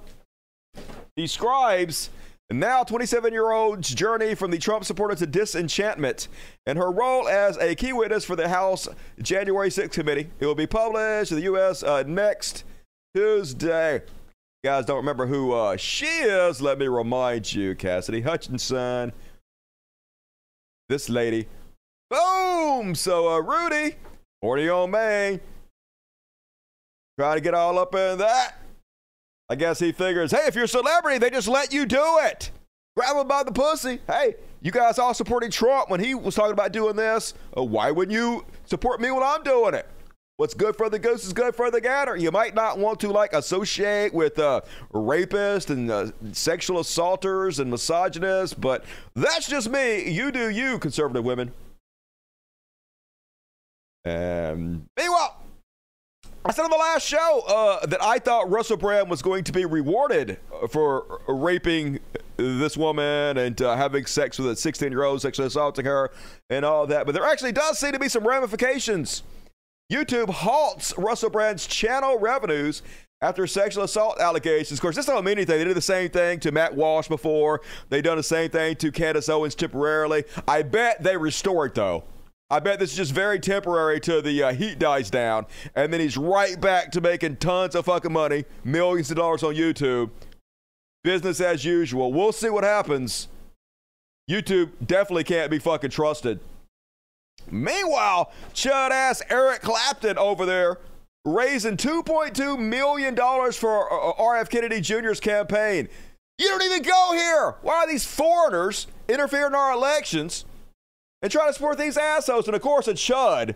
describes 1.18 2.10
a 2.50 2.54
now 2.54 2.84
27 2.84 3.32
year 3.32 3.52
old's 3.52 3.94
journey 3.94 4.34
from 4.36 4.52
the 4.52 4.58
Trump 4.58 4.84
supporter 4.84 5.16
to 5.16 5.28
disenchantment 5.28 6.28
and 6.66 6.78
her 6.78 6.92
role 6.92 7.28
as 7.28 7.58
a 7.58 7.76
key 7.76 7.94
witness 7.94 8.26
for 8.26 8.36
the 8.36 8.50
House 8.50 8.88
January 9.22 9.70
6th 9.70 9.92
committee. 9.92 10.30
It 10.40 10.46
will 10.46 10.56
be 10.56 10.68
published 10.68 11.32
in 11.32 11.38
the 11.38 11.44
U.S. 11.44 11.84
Uh, 11.84 12.04
next 12.08 12.64
Tuesday. 13.16 14.02
You 14.64 14.70
guys 14.70 14.86
don't 14.86 14.98
remember 14.98 15.26
who 15.26 15.54
uh, 15.54 15.78
she 15.78 16.06
is? 16.06 16.62
Let 16.62 16.80
me 16.80 16.88
remind 16.88 17.54
you, 17.54 17.76
Cassidy 17.76 18.22
Hutchinson. 18.22 19.14
This 20.90 21.08
lady. 21.08 21.48
Boom! 22.10 22.96
So, 22.96 23.30
uh, 23.30 23.40
Rudy, 23.40 23.96
40 24.42 24.70
on 24.70 24.92
Main, 24.92 25.40
trying 27.20 27.38
to 27.38 27.42
get 27.42 27.54
all 27.54 27.78
up 27.78 27.94
in 27.94 28.18
that. 28.18 28.59
I 29.50 29.56
guess 29.56 29.80
he 29.80 29.92
figures, 29.92 30.32
hey, 30.32 30.46
if 30.46 30.56
you're 30.56 30.66
a 30.66 30.68
celebrity, 30.68 31.18
they 31.18 31.32
just 31.32 31.48
let 31.48 31.74
you 31.74 31.86
do 31.86 32.20
it. 32.22 32.52
Grab 32.96 33.16
him 33.16 33.28
by 33.28 33.44
the 33.44 33.52
pussy. 33.52 34.00
Hey, 34.08 34.36
you 34.62 34.72
guys 34.72 35.00
all 35.00 35.14
supporting 35.14 35.50
Trump 35.50 35.90
when 35.90 36.00
he 36.00 36.14
was 36.14 36.36
talking 36.36 36.52
about 36.52 36.72
doing 36.72 36.96
this. 36.96 37.34
Uh, 37.58 37.64
why 37.64 37.90
wouldn't 37.92 38.14
you 38.14 38.46
support 38.66 39.02
me 39.02 39.10
when 39.10 39.24
I'm 39.24 39.42
doing 39.42 39.74
it? 39.74 39.88
What's 40.38 40.54
good 40.54 40.78
for 40.78 40.90
the 40.90 41.00
goose 41.00 41.26
is 41.26 41.34
good 41.34 41.56
for 41.56 41.70
the 41.72 41.82
gander. 41.82 42.16
You 42.16 42.32
might 42.32 42.56
not 42.56 42.78
want 42.78 43.00
to 43.02 43.10
like 43.10 43.34
associate 43.34 44.14
with 44.14 44.40
uh, 44.40 44.62
rapists 44.94 45.70
and 45.70 45.92
uh, 45.92 46.12
sexual 46.32 46.80
assaulters 46.80 47.60
and 47.60 47.70
misogynists, 47.70 48.54
but 48.54 48.86
that's 49.16 49.50
just 49.50 49.70
me. 49.70 50.10
You 50.10 50.32
do 50.32 50.50
you, 50.50 50.80
conservative 50.80 51.26
women. 51.26 51.52
And 54.06 54.86
meanwhile, 54.98 55.39
I 56.46 56.54
said 56.54 56.64
on 56.64 56.70
the 56.70 56.78
last 56.78 57.06
show 57.06 57.42
uh, 57.48 57.86
that 57.86 58.02
I 58.02 58.18
thought 58.18 58.50
Russell 58.50 58.78
Brand 58.78 59.10
was 59.10 59.22
going 59.22 59.44
to 59.44 59.52
be 59.52 59.66
rewarded 59.66 60.38
for 60.70 61.20
raping 61.28 62.00
this 62.38 62.78
woman 62.78 63.38
and 63.38 63.62
uh, 63.62 63.76
having 63.76 64.06
sex 64.06 64.40
with 64.40 64.50
a 64.52 64.56
16 64.56 64.90
year 64.90 65.04
old, 65.04 65.22
sexually 65.22 65.48
assaulting 65.48 65.86
her, 65.86 66.12
and 66.50 66.64
all 66.64 66.88
that. 66.88 67.06
But 67.06 67.14
there 67.14 67.26
actually 67.26 67.52
does 67.52 67.78
seem 67.78 67.92
to 67.92 68.00
be 68.00 68.08
some 68.08 68.26
ramifications. 68.26 69.24
YouTube 69.92 70.30
halts 70.30 70.94
Russell 70.98 71.30
Brand's 71.30 71.68
channel 71.68 72.18
revenues 72.18 72.84
after 73.22 73.46
sexual 73.46 73.84
assault 73.84 74.20
allegations. 74.22 74.80
Of 74.80 74.82
course, 74.82 74.96
this 74.96 75.08
don't 75.08 75.26
mean 75.26 75.34
anything. 75.34 75.58
They 75.58 75.66
did 75.66 75.76
the 75.76 75.82
same 75.82 76.10
thing 76.10 76.40
to 76.42 76.54
Matt 76.54 76.74
Walsh 76.74 77.10
before. 77.10 77.60
They 77.90 78.02
done 78.02 78.16
the 78.16 78.24
same 78.24 78.50
thing 78.50 78.78
to 78.78 78.92
Candace 78.94 79.28
Owens 79.28 79.56
temporarily. 79.56 80.24
I 80.48 80.62
bet 80.62 81.04
they 81.04 81.18
restore 81.18 81.66
it 81.66 81.76
though. 81.76 82.06
I 82.52 82.60
bet 82.60 82.80
this 82.80 82.92
is 82.92 82.98
just 82.98 83.12
very 83.12 83.40
temporary 83.40 84.00
till 84.00 84.24
the 84.24 84.42
uh, 84.42 84.54
heat 84.54 84.80
dies 84.80 85.12
down, 85.12 85.46
and 85.76 85.94
then 85.94 86.00
he's 86.00 86.18
right 86.18 86.60
back 86.60 86.92
to 86.94 87.02
making 87.02 87.38
tons 87.38 87.76
of 87.76 87.86
fucking 87.86 88.12
money, 88.12 88.46
millions 88.64 89.12
of 89.12 89.18
dollars 89.18 89.44
on 89.44 89.54
YouTube. 89.54 90.10
Business 91.04 91.40
as 91.40 91.64
usual. 91.64 92.12
We'll 92.12 92.32
see 92.32 92.50
what 92.50 92.64
happens. 92.64 93.28
YouTube 94.30 94.72
definitely 94.86 95.26
can't 95.26 95.52
be 95.52 95.60
fucking 95.60 95.92
trusted. 95.92 96.40
Meanwhile, 97.52 98.32
chud 98.54 98.92
ass 98.92 99.22
Eric 99.30 99.62
Clapton 99.62 100.18
over 100.18 100.46
there 100.46 100.80
raising 101.26 101.78
$2.2 101.78 102.60
million 102.60 103.16
for 103.16 103.94
uh, 103.94 104.22
RF 104.22 104.50
Kennedy 104.50 104.82
Jr.'s 104.82 105.20
campaign. 105.20 105.88
You 106.38 106.48
don't 106.48 106.64
even 106.64 106.82
go 106.82 107.12
here. 107.14 107.56
Why 107.62 107.76
are 107.76 107.88
these 107.88 108.06
foreigners 108.06 108.88
interfering 109.08 109.48
in 109.48 109.56
our 109.56 109.74
elections 109.74 110.46
and 111.22 111.32
trying 111.32 111.48
to 111.48 111.54
support 111.54 111.78
these 111.78 111.98
assholes? 111.98 112.48
And 112.48 112.56
of 112.56 112.62
course, 112.62 112.88
a 112.88 112.94
chud, 112.94 113.56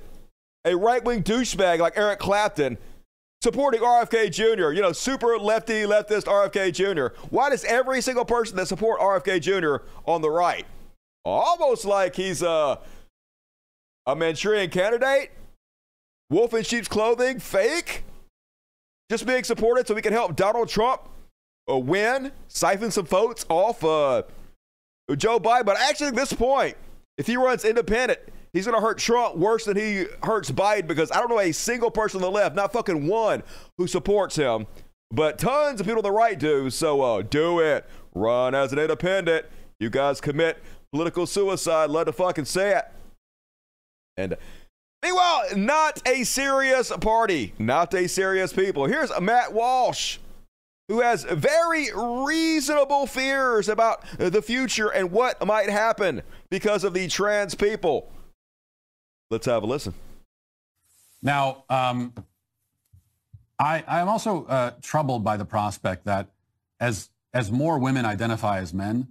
a 0.66 0.76
right 0.76 1.04
wing 1.04 1.24
douchebag 1.24 1.80
like 1.80 1.98
Eric 1.98 2.20
Clapton, 2.20 2.78
supporting 3.42 3.82
RFK 3.82 4.32
Jr., 4.32 4.72
you 4.72 4.82
know, 4.82 4.94
super 4.94 5.38
lefty, 5.38 5.84
leftist 5.84 6.24
RFK 6.24 6.74
Jr. 6.74 7.16
Why 7.30 7.50
does 7.50 7.66
every 7.66 8.02
single 8.02 8.26
person 8.26 8.56
that 8.56 8.68
support 8.68 9.00
RFK 9.02 9.42
Jr. 9.42 9.86
on 10.06 10.22
the 10.22 10.30
right, 10.30 10.66
almost 11.26 11.86
like 11.86 12.16
he's 12.16 12.42
a, 12.42 12.80
a 14.06 14.16
Manchurian 14.16 14.70
candidate, 14.70 15.32
wolf 16.30 16.54
in 16.54 16.64
sheep's 16.64 16.88
clothing, 16.88 17.40
fake, 17.40 18.04
just 19.10 19.26
being 19.26 19.44
supported 19.44 19.88
so 19.88 19.94
we 19.94 20.02
can 20.02 20.14
help 20.14 20.36
Donald 20.36 20.70
Trump 20.70 21.02
uh, 21.70 21.78
win, 21.78 22.32
siphon 22.48 22.92
some 22.92 23.06
votes 23.06 23.46
off 23.50 23.84
uh, 23.84 24.24
Joe 25.18 25.40
Biden. 25.40 25.66
But 25.66 25.78
actually, 25.80 26.08
at 26.08 26.16
this 26.16 26.34
point, 26.34 26.76
if 27.18 27.28
he 27.28 27.38
runs 27.38 27.66
independent, 27.66 28.20
he's 28.54 28.66
going 28.66 28.76
to 28.76 28.86
hurt 28.86 28.98
Trump 28.98 29.36
worse 29.36 29.66
than 29.66 29.78
he 29.78 30.06
hurts 30.24 30.52
Biden 30.52 30.88
because 30.88 31.12
I 31.12 31.20
don't 31.20 31.30
know 31.30 31.40
a 31.40 31.52
single 31.52 31.92
person 31.92 32.18
on 32.18 32.22
the 32.22 32.32
left, 32.32 32.56
not 32.56 32.74
fucking 32.74 33.08
one, 33.08 33.44
who 33.78 33.88
supports 33.88 34.36
him. 34.36 34.66
But 35.12 35.38
tons 35.38 35.80
of 35.80 35.86
people 35.86 36.00
on 36.00 36.04
the 36.04 36.12
right 36.12 36.40
do. 36.40 36.70
So 36.72 37.02
uh, 37.02 37.22
do 37.22 37.60
it. 37.60 37.86
Run 38.16 38.56
as 38.56 38.74
an 38.74 38.80
independent. 38.80 39.46
You 39.80 39.90
guys 39.90 40.20
commit 40.20 40.58
political 40.92 41.28
suicide. 41.28 41.92
Let 41.92 42.06
the 42.06 42.14
fucking 42.14 42.46
say 42.46 42.78
it. 42.78 42.86
And 44.18 44.38
meanwhile, 45.04 45.44
not 45.56 46.02
a 46.08 46.24
serious 46.24 46.92
party. 47.00 47.54
Not 47.60 47.94
a 47.94 48.08
serious 48.08 48.54
people. 48.54 48.86
Here's 48.86 49.12
Matt 49.20 49.54
Walsh 49.54 50.18
who 50.88 51.02
has 51.02 51.24
very 51.24 51.90
reasonable 51.96 53.08
fears 53.08 53.70
about 53.70 54.04
the 54.18 54.42
future 54.42 54.90
and 54.90 55.12
what 55.12 55.46
might 55.46 55.70
happen 55.70 56.22
because 56.50 56.84
of 56.84 56.94
the 56.94 57.08
trans 57.08 57.56
people. 57.56 58.12
Let's 59.30 59.46
have 59.46 59.64
a 59.64 59.66
listen. 59.66 59.94
Now, 61.22 61.64
um, 61.70 62.14
I, 63.58 63.84
I'm 63.88 64.10
also 64.10 64.46
uh, 64.46 64.72
troubled 64.82 65.24
by 65.24 65.38
the 65.38 65.46
prospect 65.46 66.06
that 66.06 66.28
as 66.80 67.10
as 67.34 67.52
more 67.52 67.80
women 67.80 68.06
identify 68.06 68.60
as 68.60 68.74
men, 68.76 69.08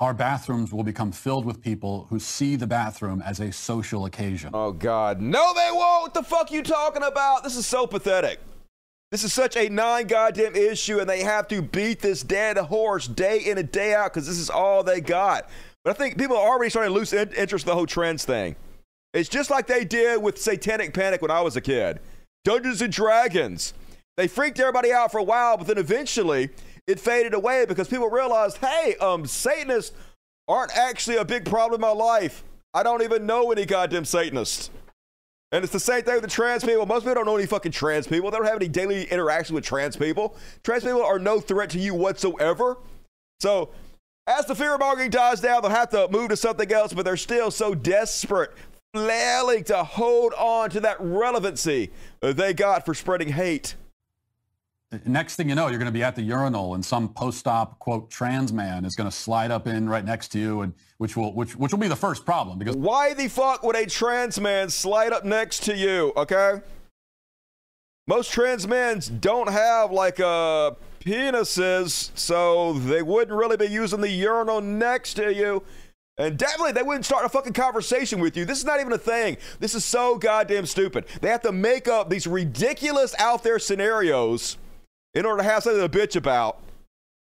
our 0.00 0.12
bathrooms 0.12 0.72
will 0.72 0.82
become 0.82 1.12
filled 1.12 1.44
with 1.44 1.60
people 1.60 2.06
who 2.10 2.18
see 2.18 2.56
the 2.56 2.66
bathroom 2.66 3.22
as 3.24 3.38
a 3.38 3.52
social 3.52 4.06
occasion. 4.06 4.50
Oh 4.52 4.72
God, 4.72 5.20
no, 5.20 5.52
they 5.54 5.68
won't. 5.70 6.02
What 6.02 6.14
the 6.14 6.22
fuck 6.22 6.50
you 6.50 6.62
talking 6.62 7.02
about? 7.02 7.44
This 7.44 7.56
is 7.56 7.66
so 7.66 7.86
pathetic. 7.86 8.40
This 9.14 9.22
is 9.22 9.32
such 9.32 9.56
a 9.56 9.68
non 9.68 10.08
goddamn 10.08 10.56
issue, 10.56 10.98
and 10.98 11.08
they 11.08 11.22
have 11.22 11.46
to 11.46 11.62
beat 11.62 12.00
this 12.00 12.24
dead 12.24 12.56
horse 12.56 13.06
day 13.06 13.38
in 13.38 13.58
and 13.58 13.70
day 13.70 13.94
out 13.94 14.12
because 14.12 14.26
this 14.26 14.40
is 14.40 14.50
all 14.50 14.82
they 14.82 15.00
got. 15.00 15.48
But 15.84 15.90
I 15.90 15.92
think 15.92 16.18
people 16.18 16.36
are 16.36 16.44
already 16.44 16.68
starting 16.68 16.92
to 16.92 16.98
lose 16.98 17.12
interest 17.12 17.64
in 17.64 17.68
the 17.68 17.76
whole 17.76 17.86
trans 17.86 18.24
thing. 18.24 18.56
It's 19.12 19.28
just 19.28 19.50
like 19.50 19.68
they 19.68 19.84
did 19.84 20.20
with 20.20 20.36
Satanic 20.36 20.94
Panic 20.94 21.22
when 21.22 21.30
I 21.30 21.42
was 21.42 21.54
a 21.54 21.60
kid. 21.60 22.00
Dungeons 22.44 22.82
and 22.82 22.92
Dragons. 22.92 23.72
They 24.16 24.26
freaked 24.26 24.58
everybody 24.58 24.92
out 24.92 25.12
for 25.12 25.18
a 25.18 25.22
while, 25.22 25.58
but 25.58 25.68
then 25.68 25.78
eventually 25.78 26.50
it 26.88 26.98
faded 26.98 27.34
away 27.34 27.66
because 27.66 27.86
people 27.86 28.10
realized, 28.10 28.56
hey, 28.56 28.96
um, 29.00 29.26
Satanists 29.26 29.96
aren't 30.48 30.76
actually 30.76 31.18
a 31.18 31.24
big 31.24 31.44
problem 31.44 31.80
in 31.80 31.82
my 31.82 31.92
life. 31.92 32.42
I 32.74 32.82
don't 32.82 33.02
even 33.02 33.26
know 33.26 33.52
any 33.52 33.64
goddamn 33.64 34.06
Satanists. 34.06 34.70
And 35.54 35.62
it's 35.62 35.72
the 35.72 35.78
same 35.78 36.02
thing 36.02 36.14
with 36.14 36.24
the 36.24 36.28
trans 36.28 36.64
people. 36.64 36.84
Most 36.84 37.02
people 37.02 37.14
don't 37.14 37.26
know 37.26 37.36
any 37.36 37.46
fucking 37.46 37.70
trans 37.70 38.08
people. 38.08 38.28
They 38.28 38.38
don't 38.38 38.46
have 38.46 38.56
any 38.56 38.66
daily 38.66 39.04
interaction 39.04 39.54
with 39.54 39.62
trans 39.62 39.94
people. 39.94 40.34
Trans 40.64 40.82
people 40.82 41.04
are 41.04 41.20
no 41.20 41.38
threat 41.38 41.70
to 41.70 41.78
you 41.78 41.94
whatsoever. 41.94 42.76
So, 43.38 43.70
as 44.26 44.46
the 44.46 44.56
fear 44.56 44.76
mongering 44.76 45.10
dies 45.10 45.40
down, 45.40 45.62
they'll 45.62 45.70
have 45.70 45.90
to 45.90 46.08
move 46.08 46.30
to 46.30 46.36
something 46.36 46.72
else, 46.72 46.92
but 46.92 47.04
they're 47.04 47.16
still 47.16 47.52
so 47.52 47.72
desperate, 47.72 48.50
flailing 48.92 49.62
to 49.64 49.84
hold 49.84 50.32
on 50.34 50.70
to 50.70 50.80
that 50.80 50.96
relevancy 50.98 51.92
they 52.20 52.52
got 52.52 52.84
for 52.84 52.92
spreading 52.92 53.28
hate. 53.28 53.76
Next 55.04 55.36
thing 55.36 55.48
you 55.48 55.54
know, 55.54 55.68
you're 55.68 55.78
going 55.78 55.86
to 55.86 55.92
be 55.92 56.02
at 56.02 56.16
the 56.16 56.22
urinal, 56.22 56.74
and 56.74 56.84
some 56.84 57.08
post-op 57.12 57.78
quote 57.78 58.10
trans 58.10 58.52
man 58.52 58.84
is 58.84 58.94
going 58.94 59.08
to 59.08 59.16
slide 59.16 59.50
up 59.50 59.66
in 59.66 59.88
right 59.88 60.04
next 60.04 60.28
to 60.28 60.38
you, 60.38 60.62
and 60.62 60.72
which 60.98 61.16
will 61.16 61.32
which 61.34 61.56
which 61.56 61.72
will 61.72 61.78
be 61.78 61.88
the 61.88 61.96
first 61.96 62.24
problem 62.24 62.58
because 62.58 62.76
why 62.76 63.14
the 63.14 63.28
fuck 63.28 63.62
would 63.62 63.76
a 63.76 63.86
trans 63.86 64.40
man 64.40 64.70
slide 64.70 65.12
up 65.12 65.24
next 65.24 65.62
to 65.64 65.76
you? 65.76 66.12
Okay, 66.16 66.60
most 68.06 68.32
trans 68.32 68.66
men 68.66 69.00
don't 69.20 69.48
have 69.48 69.90
like 69.90 70.20
uh 70.20 70.72
penises, 71.00 72.10
so 72.14 72.74
they 72.74 73.02
wouldn't 73.02 73.36
really 73.36 73.56
be 73.56 73.66
using 73.66 74.00
the 74.00 74.10
urinal 74.10 74.60
next 74.60 75.14
to 75.14 75.32
you. 75.32 75.62
And 76.16 76.38
definitely, 76.38 76.72
they 76.72 76.82
wouldn't 76.82 77.04
start 77.04 77.24
a 77.24 77.28
fucking 77.28 77.54
conversation 77.54 78.20
with 78.20 78.36
you. 78.36 78.44
This 78.44 78.58
is 78.58 78.64
not 78.64 78.78
even 78.78 78.92
a 78.92 78.98
thing. 78.98 79.36
This 79.58 79.74
is 79.74 79.84
so 79.84 80.16
goddamn 80.16 80.64
stupid. 80.64 81.06
They 81.20 81.28
have 81.28 81.42
to 81.42 81.50
make 81.50 81.88
up 81.88 82.08
these 82.08 82.26
ridiculous 82.28 83.16
out 83.18 83.42
there 83.42 83.58
scenarios 83.58 84.56
in 85.14 85.24
order 85.24 85.42
to 85.42 85.48
have 85.48 85.62
something 85.62 85.88
to 85.88 85.98
bitch 85.98 86.16
about. 86.16 86.60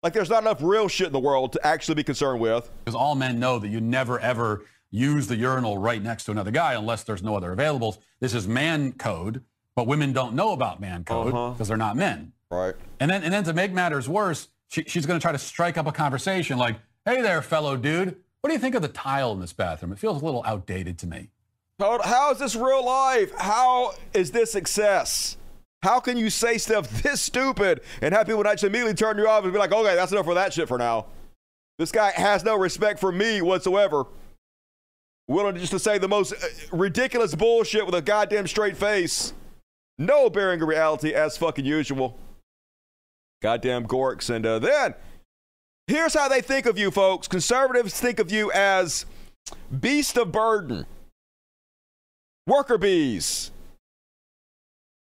Like 0.02 0.12
there's 0.12 0.30
not 0.30 0.42
enough 0.42 0.62
real 0.62 0.88
shit 0.88 1.08
in 1.08 1.12
the 1.12 1.20
world 1.20 1.52
to 1.54 1.66
actually 1.66 1.94
be 1.94 2.04
concerned 2.04 2.40
with. 2.40 2.70
Because 2.84 2.94
all 2.94 3.14
men 3.14 3.38
know 3.40 3.58
that 3.58 3.68
you 3.68 3.80
never 3.80 4.20
ever 4.20 4.64
use 4.90 5.26
the 5.26 5.36
urinal 5.36 5.78
right 5.78 6.02
next 6.02 6.24
to 6.24 6.30
another 6.30 6.50
guy 6.50 6.74
unless 6.74 7.04
there's 7.04 7.22
no 7.22 7.36
other 7.36 7.54
availables. 7.54 7.98
This 8.20 8.34
is 8.34 8.46
man 8.46 8.92
code, 8.92 9.42
but 9.74 9.86
women 9.86 10.12
don't 10.12 10.34
know 10.34 10.52
about 10.52 10.80
man 10.80 11.04
code 11.04 11.26
because 11.26 11.34
uh-huh. 11.34 11.64
they're 11.64 11.76
not 11.76 11.96
men. 11.96 12.32
Right. 12.50 12.74
And 13.00 13.10
then 13.10 13.22
and 13.24 13.32
then 13.32 13.44
to 13.44 13.52
make 13.52 13.72
matters 13.72 14.08
worse, 14.08 14.48
she, 14.68 14.84
she's 14.86 15.06
going 15.06 15.18
to 15.18 15.22
try 15.22 15.32
to 15.32 15.38
strike 15.38 15.78
up 15.78 15.86
a 15.86 15.92
conversation 15.92 16.58
like, 16.58 16.76
"Hey 17.04 17.22
there, 17.22 17.42
fellow 17.42 17.76
dude. 17.76 18.16
What 18.40 18.48
do 18.50 18.52
you 18.52 18.60
think 18.60 18.74
of 18.74 18.82
the 18.82 18.88
tile 18.88 19.32
in 19.32 19.40
this 19.40 19.54
bathroom? 19.54 19.90
It 19.92 19.98
feels 19.98 20.20
a 20.20 20.24
little 20.24 20.42
outdated 20.46 20.98
to 20.98 21.06
me." 21.06 21.30
How, 21.80 22.00
how 22.02 22.30
is 22.30 22.38
this 22.38 22.54
real 22.54 22.84
life? 22.84 23.32
How 23.36 23.94
is 24.12 24.30
this 24.30 24.52
success? 24.52 25.36
How 25.84 26.00
can 26.00 26.16
you 26.16 26.30
say 26.30 26.56
stuff 26.56 26.88
this 27.02 27.20
stupid 27.20 27.82
and 28.00 28.14
have 28.14 28.26
people 28.26 28.42
not 28.42 28.54
just 28.54 28.64
immediately 28.64 28.94
turn 28.94 29.18
you 29.18 29.28
off 29.28 29.44
and 29.44 29.52
be 29.52 29.58
like, 29.58 29.70
okay, 29.70 29.94
that's 29.94 30.12
enough 30.12 30.24
for 30.24 30.32
that 30.32 30.54
shit 30.54 30.66
for 30.66 30.78
now? 30.78 31.08
This 31.78 31.92
guy 31.92 32.10
has 32.12 32.42
no 32.42 32.56
respect 32.56 32.98
for 32.98 33.12
me 33.12 33.42
whatsoever. 33.42 34.06
Willing 35.28 35.56
just 35.56 35.72
to 35.72 35.78
say 35.78 35.98
the 35.98 36.08
most 36.08 36.32
uh, 36.32 36.46
ridiculous 36.72 37.34
bullshit 37.34 37.84
with 37.84 37.94
a 37.94 38.00
goddamn 38.00 38.46
straight 38.46 38.78
face. 38.78 39.34
No 39.98 40.30
bearing 40.30 40.62
of 40.62 40.68
reality 40.68 41.12
as 41.12 41.36
fucking 41.36 41.66
usual. 41.66 42.16
Goddamn 43.42 43.86
Gorks. 43.86 44.34
And 44.34 44.46
uh, 44.46 44.60
then 44.60 44.94
here's 45.86 46.14
how 46.14 46.28
they 46.28 46.40
think 46.40 46.64
of 46.64 46.78
you, 46.78 46.90
folks. 46.90 47.28
Conservatives 47.28 48.00
think 48.00 48.18
of 48.18 48.32
you 48.32 48.50
as 48.52 49.04
beast 49.80 50.16
of 50.16 50.32
burden, 50.32 50.86
worker 52.46 52.78
bees. 52.78 53.50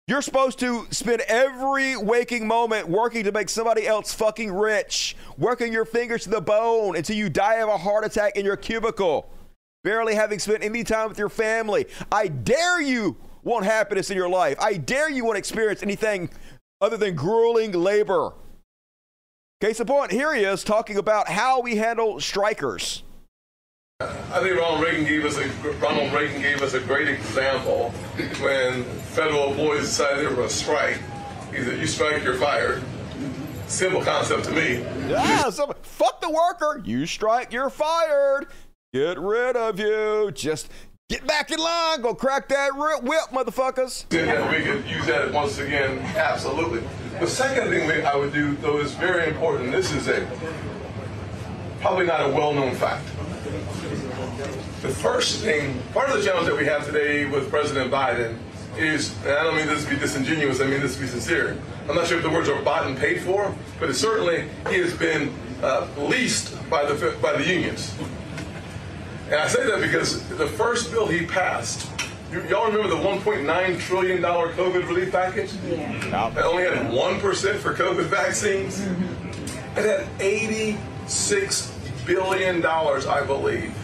You're 0.08 0.22
supposed 0.22 0.60
to 0.60 0.86
spend 0.90 1.22
every 1.22 1.96
waking 1.96 2.46
moment 2.46 2.88
working 2.88 3.24
to 3.24 3.32
make 3.32 3.48
somebody 3.48 3.88
else 3.88 4.14
fucking 4.14 4.52
rich, 4.52 5.16
working 5.36 5.72
your 5.72 5.84
fingers 5.84 6.22
to 6.22 6.30
the 6.30 6.40
bone 6.40 6.94
until 6.94 7.16
you 7.16 7.28
die 7.28 7.56
of 7.56 7.68
a 7.68 7.76
heart 7.76 8.04
attack 8.04 8.36
in 8.36 8.44
your 8.44 8.56
cubicle, 8.56 9.28
barely 9.82 10.14
having 10.14 10.38
spent 10.38 10.62
any 10.62 10.84
time 10.84 11.08
with 11.08 11.18
your 11.18 11.28
family. 11.28 11.86
I 12.12 12.28
dare 12.28 12.80
you 12.80 13.16
want 13.42 13.64
happiness 13.64 14.08
in 14.08 14.16
your 14.16 14.28
life. 14.28 14.56
I 14.60 14.74
dare 14.74 15.10
you 15.10 15.24
want 15.24 15.34
to 15.34 15.38
experience 15.40 15.82
anything 15.82 16.30
other 16.80 16.96
than 16.96 17.16
grueling 17.16 17.72
labor. 17.72 18.32
Case 19.60 19.80
in 19.80 19.86
point, 19.88 20.12
here 20.12 20.32
he 20.32 20.44
is 20.44 20.62
talking 20.62 20.98
about 20.98 21.28
how 21.28 21.60
we 21.60 21.74
handle 21.74 22.20
strikers. 22.20 23.02
I 24.36 24.40
think 24.40 24.60
Ronald 24.60 24.82
Reagan 24.82 25.06
gave 25.06 25.24
us 25.24 25.38
a 25.38 25.48
Ronald 25.78 26.12
Reagan 26.12 26.42
gave 26.42 26.60
us 26.60 26.74
a 26.74 26.80
great 26.80 27.08
example 27.08 27.88
when 28.42 28.84
federal 28.84 29.52
employees 29.52 29.84
decided 29.84 30.18
they 30.18 30.28
were 30.28 30.34
going 30.34 30.48
to 30.48 30.54
strike. 30.54 30.98
He 31.50 31.64
said, 31.64 31.80
"You 31.80 31.86
strike, 31.86 32.22
you're 32.22 32.34
fired." 32.34 32.82
Simple 33.68 34.02
concept 34.02 34.44
to 34.44 34.50
me. 34.50 34.84
Yeah, 35.08 35.48
so, 35.48 35.74
fuck 35.80 36.20
the 36.20 36.28
worker. 36.28 36.82
You 36.84 37.06
strike, 37.06 37.54
you're 37.54 37.70
fired. 37.70 38.48
Get 38.92 39.18
rid 39.18 39.56
of 39.56 39.80
you. 39.80 40.30
Just 40.30 40.68
get 41.08 41.26
back 41.26 41.50
in 41.50 41.58
line. 41.58 42.02
Go 42.02 42.14
crack 42.14 42.48
that 42.50 42.76
whip, 42.76 43.30
motherfuckers. 43.32 44.04
And 44.14 44.50
we 44.50 44.62
could 44.62 44.86
use 44.86 45.06
that 45.06 45.32
once 45.32 45.56
again. 45.56 46.00
Absolutely. 46.14 46.82
The 47.18 47.26
second 47.26 47.70
thing 47.70 48.04
I 48.04 48.14
would 48.14 48.34
do, 48.34 48.54
though, 48.56 48.78
is 48.78 48.92
very 48.92 49.26
important. 49.30 49.72
This 49.72 49.90
is 49.92 50.08
a 50.08 50.28
probably 51.80 52.04
not 52.04 52.20
a 52.20 52.28
well-known 52.28 52.74
fact. 52.74 53.08
The 54.82 54.88
first 54.88 55.40
thing, 55.40 55.80
part 55.94 56.10
of 56.10 56.18
the 56.18 56.22
challenge 56.22 56.48
that 56.48 56.56
we 56.56 56.66
have 56.66 56.84
today 56.84 57.24
with 57.24 57.48
President 57.48 57.90
Biden 57.90 58.36
is, 58.76 59.16
and 59.22 59.32
I 59.32 59.42
don't 59.42 59.56
mean 59.56 59.66
this 59.66 59.84
to 59.84 59.90
be 59.90 59.96
disingenuous, 59.96 60.60
I 60.60 60.66
mean 60.66 60.82
this 60.82 60.96
to 60.96 61.00
be 61.00 61.06
sincere. 61.06 61.56
I'm 61.88 61.94
not 61.94 62.06
sure 62.06 62.18
if 62.18 62.22
the 62.22 62.30
words 62.30 62.50
are 62.50 62.60
bought 62.60 62.86
and 62.86 62.96
paid 62.96 63.22
for, 63.22 63.54
but 63.80 63.88
it's 63.88 63.98
certainly 63.98 64.48
he 64.68 64.78
has 64.80 64.92
been 64.92 65.32
uh, 65.62 65.88
leased 65.96 66.54
by 66.68 66.84
the 66.84 67.16
by 67.22 67.32
the 67.32 67.44
unions. 67.44 67.94
And 69.26 69.36
I 69.36 69.48
say 69.48 69.66
that 69.66 69.80
because 69.80 70.28
the 70.28 70.46
first 70.46 70.90
bill 70.90 71.06
he 71.06 71.24
passed, 71.24 71.90
you, 72.30 72.54
all 72.54 72.66
remember 72.66 72.88
the 72.88 73.02
1.9 73.02 73.80
trillion 73.80 74.20
dollar 74.20 74.52
COVID 74.52 74.86
relief 74.86 75.10
package? 75.10 75.52
Yeah. 75.66 76.30
That 76.34 76.44
only 76.44 76.64
had 76.64 76.74
1% 76.74 77.56
for 77.56 77.72
COVID 77.72 78.04
vaccines. 78.04 78.80
It 79.74 79.86
had 79.86 80.06
86 80.20 81.72
billion 82.04 82.60
dollars, 82.60 83.06
I 83.06 83.24
believe 83.24 83.74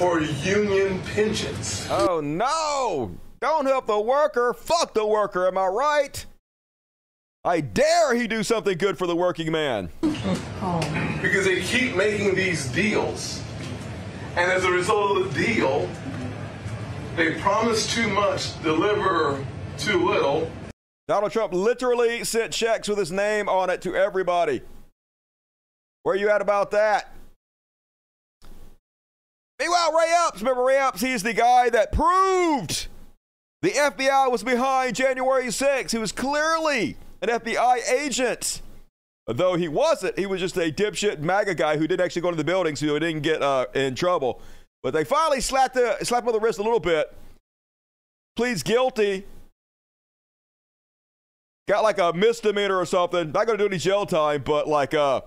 for 0.00 0.22
union 0.22 0.98
pensions. 1.12 1.86
Oh 1.90 2.22
no! 2.22 3.14
Don't 3.38 3.66
help 3.66 3.86
the 3.86 4.00
worker. 4.00 4.54
Fuck 4.54 4.94
the 4.94 5.04
worker. 5.04 5.46
Am 5.46 5.58
I 5.58 5.66
right? 5.66 6.24
I 7.44 7.60
dare 7.60 8.14
he 8.14 8.26
do 8.26 8.42
something 8.42 8.78
good 8.78 8.96
for 8.96 9.06
the 9.06 9.14
working 9.14 9.52
man. 9.52 9.90
Because 10.00 11.44
they 11.44 11.60
keep 11.60 11.96
making 11.96 12.34
these 12.34 12.66
deals. 12.68 13.42
And 14.36 14.50
as 14.50 14.64
a 14.64 14.70
result 14.70 15.18
of 15.18 15.34
the 15.34 15.44
deal, 15.44 15.86
they 17.14 17.38
promise 17.38 17.92
too 17.92 18.08
much, 18.08 18.58
deliver 18.62 19.44
too 19.76 20.08
little. 20.08 20.50
Donald 21.08 21.30
Trump 21.30 21.52
literally 21.52 22.24
sent 22.24 22.54
checks 22.54 22.88
with 22.88 22.96
his 22.96 23.12
name 23.12 23.50
on 23.50 23.68
it 23.68 23.82
to 23.82 23.94
everybody. 23.94 24.62
Where 26.04 26.16
you 26.16 26.30
at 26.30 26.40
about 26.40 26.70
that? 26.70 27.12
Meanwhile, 29.60 29.92
Ray 29.92 30.12
Epps, 30.26 30.40
remember 30.40 30.64
Ray 30.64 30.78
Epps? 30.78 31.02
He's 31.02 31.22
the 31.22 31.34
guy 31.34 31.68
that 31.68 31.92
proved 31.92 32.88
the 33.60 33.70
FBI 33.72 34.30
was 34.30 34.42
behind 34.42 34.96
January 34.96 35.44
6th. 35.48 35.90
He 35.90 35.98
was 35.98 36.12
clearly 36.12 36.96
an 37.20 37.28
FBI 37.28 37.86
agent. 37.92 38.62
Though 39.26 39.56
he 39.56 39.68
wasn't, 39.68 40.18
he 40.18 40.24
was 40.24 40.40
just 40.40 40.56
a 40.56 40.72
dipshit 40.72 41.20
MAGA 41.20 41.56
guy 41.56 41.76
who 41.76 41.86
didn't 41.86 42.02
actually 42.04 42.22
go 42.22 42.30
to 42.30 42.36
the 42.38 42.42
building, 42.42 42.74
so 42.74 42.86
he 42.86 42.98
didn't 43.00 43.20
get 43.20 43.42
uh, 43.42 43.66
in 43.74 43.94
trouble. 43.94 44.40
But 44.82 44.94
they 44.94 45.04
finally 45.04 45.42
slapped, 45.42 45.74
the, 45.74 45.98
slapped 46.04 46.24
him 46.24 46.28
on 46.28 46.34
the 46.34 46.40
wrist 46.40 46.58
a 46.58 46.62
little 46.62 46.80
bit. 46.80 47.14
Pleads 48.36 48.62
guilty. 48.62 49.26
Got 51.68 51.82
like 51.82 51.98
a 51.98 52.14
misdemeanor 52.14 52.76
or 52.76 52.86
something. 52.86 53.30
Not 53.30 53.46
going 53.46 53.58
to 53.58 53.64
do 53.64 53.68
any 53.68 53.76
jail 53.76 54.06
time, 54.06 54.42
but 54.42 54.66
like, 54.66 54.94
uh, 54.94 55.20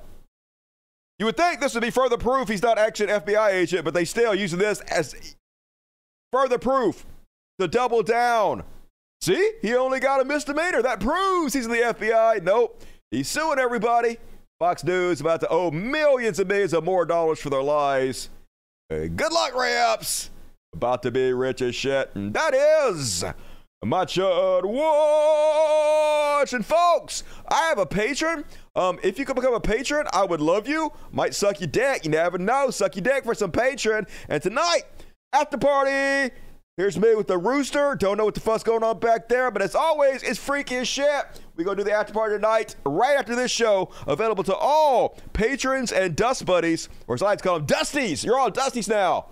you 1.19 1.25
would 1.25 1.37
think 1.37 1.59
this 1.59 1.73
would 1.73 1.83
be 1.83 1.91
further 1.91 2.17
proof 2.17 2.47
he's 2.47 2.63
not 2.63 2.77
actually 2.77 3.11
an 3.11 3.21
FBI 3.21 3.53
agent, 3.53 3.85
but 3.85 3.93
they 3.93 4.05
still 4.05 4.33
using 4.33 4.59
this 4.59 4.81
as 4.81 5.35
further 6.31 6.57
proof 6.57 7.05
to 7.59 7.67
double 7.67 8.03
down. 8.03 8.63
See, 9.21 9.53
he 9.61 9.75
only 9.75 9.99
got 9.99 10.19
a 10.19 10.25
misdemeanor. 10.25 10.81
That 10.81 10.99
proves 10.99 11.53
he's 11.53 11.65
in 11.65 11.71
the 11.71 11.77
FBI. 11.77 12.43
Nope. 12.43 12.83
He's 13.09 13.29
suing 13.29 13.59
everybody. 13.59 14.17
Fox 14.59 14.83
News 14.83 15.21
about 15.21 15.39
to 15.41 15.49
owe 15.49 15.71
millions 15.71 16.39
and 16.39 16.47
millions 16.49 16.73
of 16.73 16.83
more 16.83 17.05
dollars 17.05 17.39
for 17.39 17.49
their 17.49 17.63
lies. 17.63 18.29
Hey, 18.89 19.07
good 19.07 19.31
luck, 19.31 19.55
Ray 19.55 19.73
Epps. 19.73 20.29
About 20.73 21.03
to 21.03 21.11
be 21.11 21.31
rich 21.31 21.61
as 21.61 21.75
shit. 21.75 22.11
And 22.15 22.33
that 22.33 22.53
is 22.53 23.23
my 23.83 24.05
Chud 24.05 24.65
Watch. 24.65 26.53
And 26.53 26.65
folks, 26.65 27.23
I 27.47 27.67
have 27.69 27.77
a 27.77 27.85
Patreon. 27.85 28.43
Um, 28.75 28.99
if 29.03 29.19
you 29.19 29.25
could 29.25 29.35
become 29.35 29.53
a 29.53 29.59
patron, 29.59 30.07
I 30.13 30.25
would 30.25 30.41
love 30.41 30.67
you. 30.67 30.91
Might 31.11 31.35
suck 31.35 31.59
your 31.59 31.67
dick. 31.67 32.05
You 32.05 32.11
never 32.11 32.37
know. 32.37 32.71
Suck 32.71 32.95
your 32.95 33.03
dick 33.03 33.23
for 33.23 33.35
some 33.35 33.51
patron. 33.51 34.07
And 34.29 34.41
tonight, 34.41 34.83
after 35.31 35.57
party, 35.57 36.33
here's 36.75 36.97
me 36.97 37.13
with 37.13 37.27
the 37.27 37.37
rooster. 37.37 37.95
Don't 37.95 38.17
know 38.17 38.25
what 38.25 38.33
the 38.33 38.39
fuck's 38.39 38.63
going 38.63 38.83
on 38.83 38.99
back 38.99 39.29
there, 39.29 39.51
but 39.51 39.61
as 39.61 39.75
always, 39.75 40.23
it's 40.23 40.39
freaky 40.39 40.77
as 40.77 40.87
shit. 40.87 41.23
We 41.55 41.63
gonna 41.63 41.77
do 41.77 41.83
the 41.83 41.91
after 41.91 42.13
party 42.13 42.35
tonight, 42.35 42.75
right 42.83 43.15
after 43.15 43.35
this 43.35 43.51
show, 43.51 43.91
available 44.07 44.43
to 44.45 44.55
all 44.55 45.19
patrons 45.33 45.91
and 45.91 46.15
dust 46.15 46.45
buddies, 46.45 46.89
or 47.07 47.13
as 47.13 47.21
I 47.21 47.25
like 47.25 47.39
to 47.39 47.43
call 47.43 47.59
them, 47.59 47.67
dusties. 47.67 48.25
You're 48.25 48.39
all 48.39 48.51
dusties 48.51 48.89
now. 48.89 49.27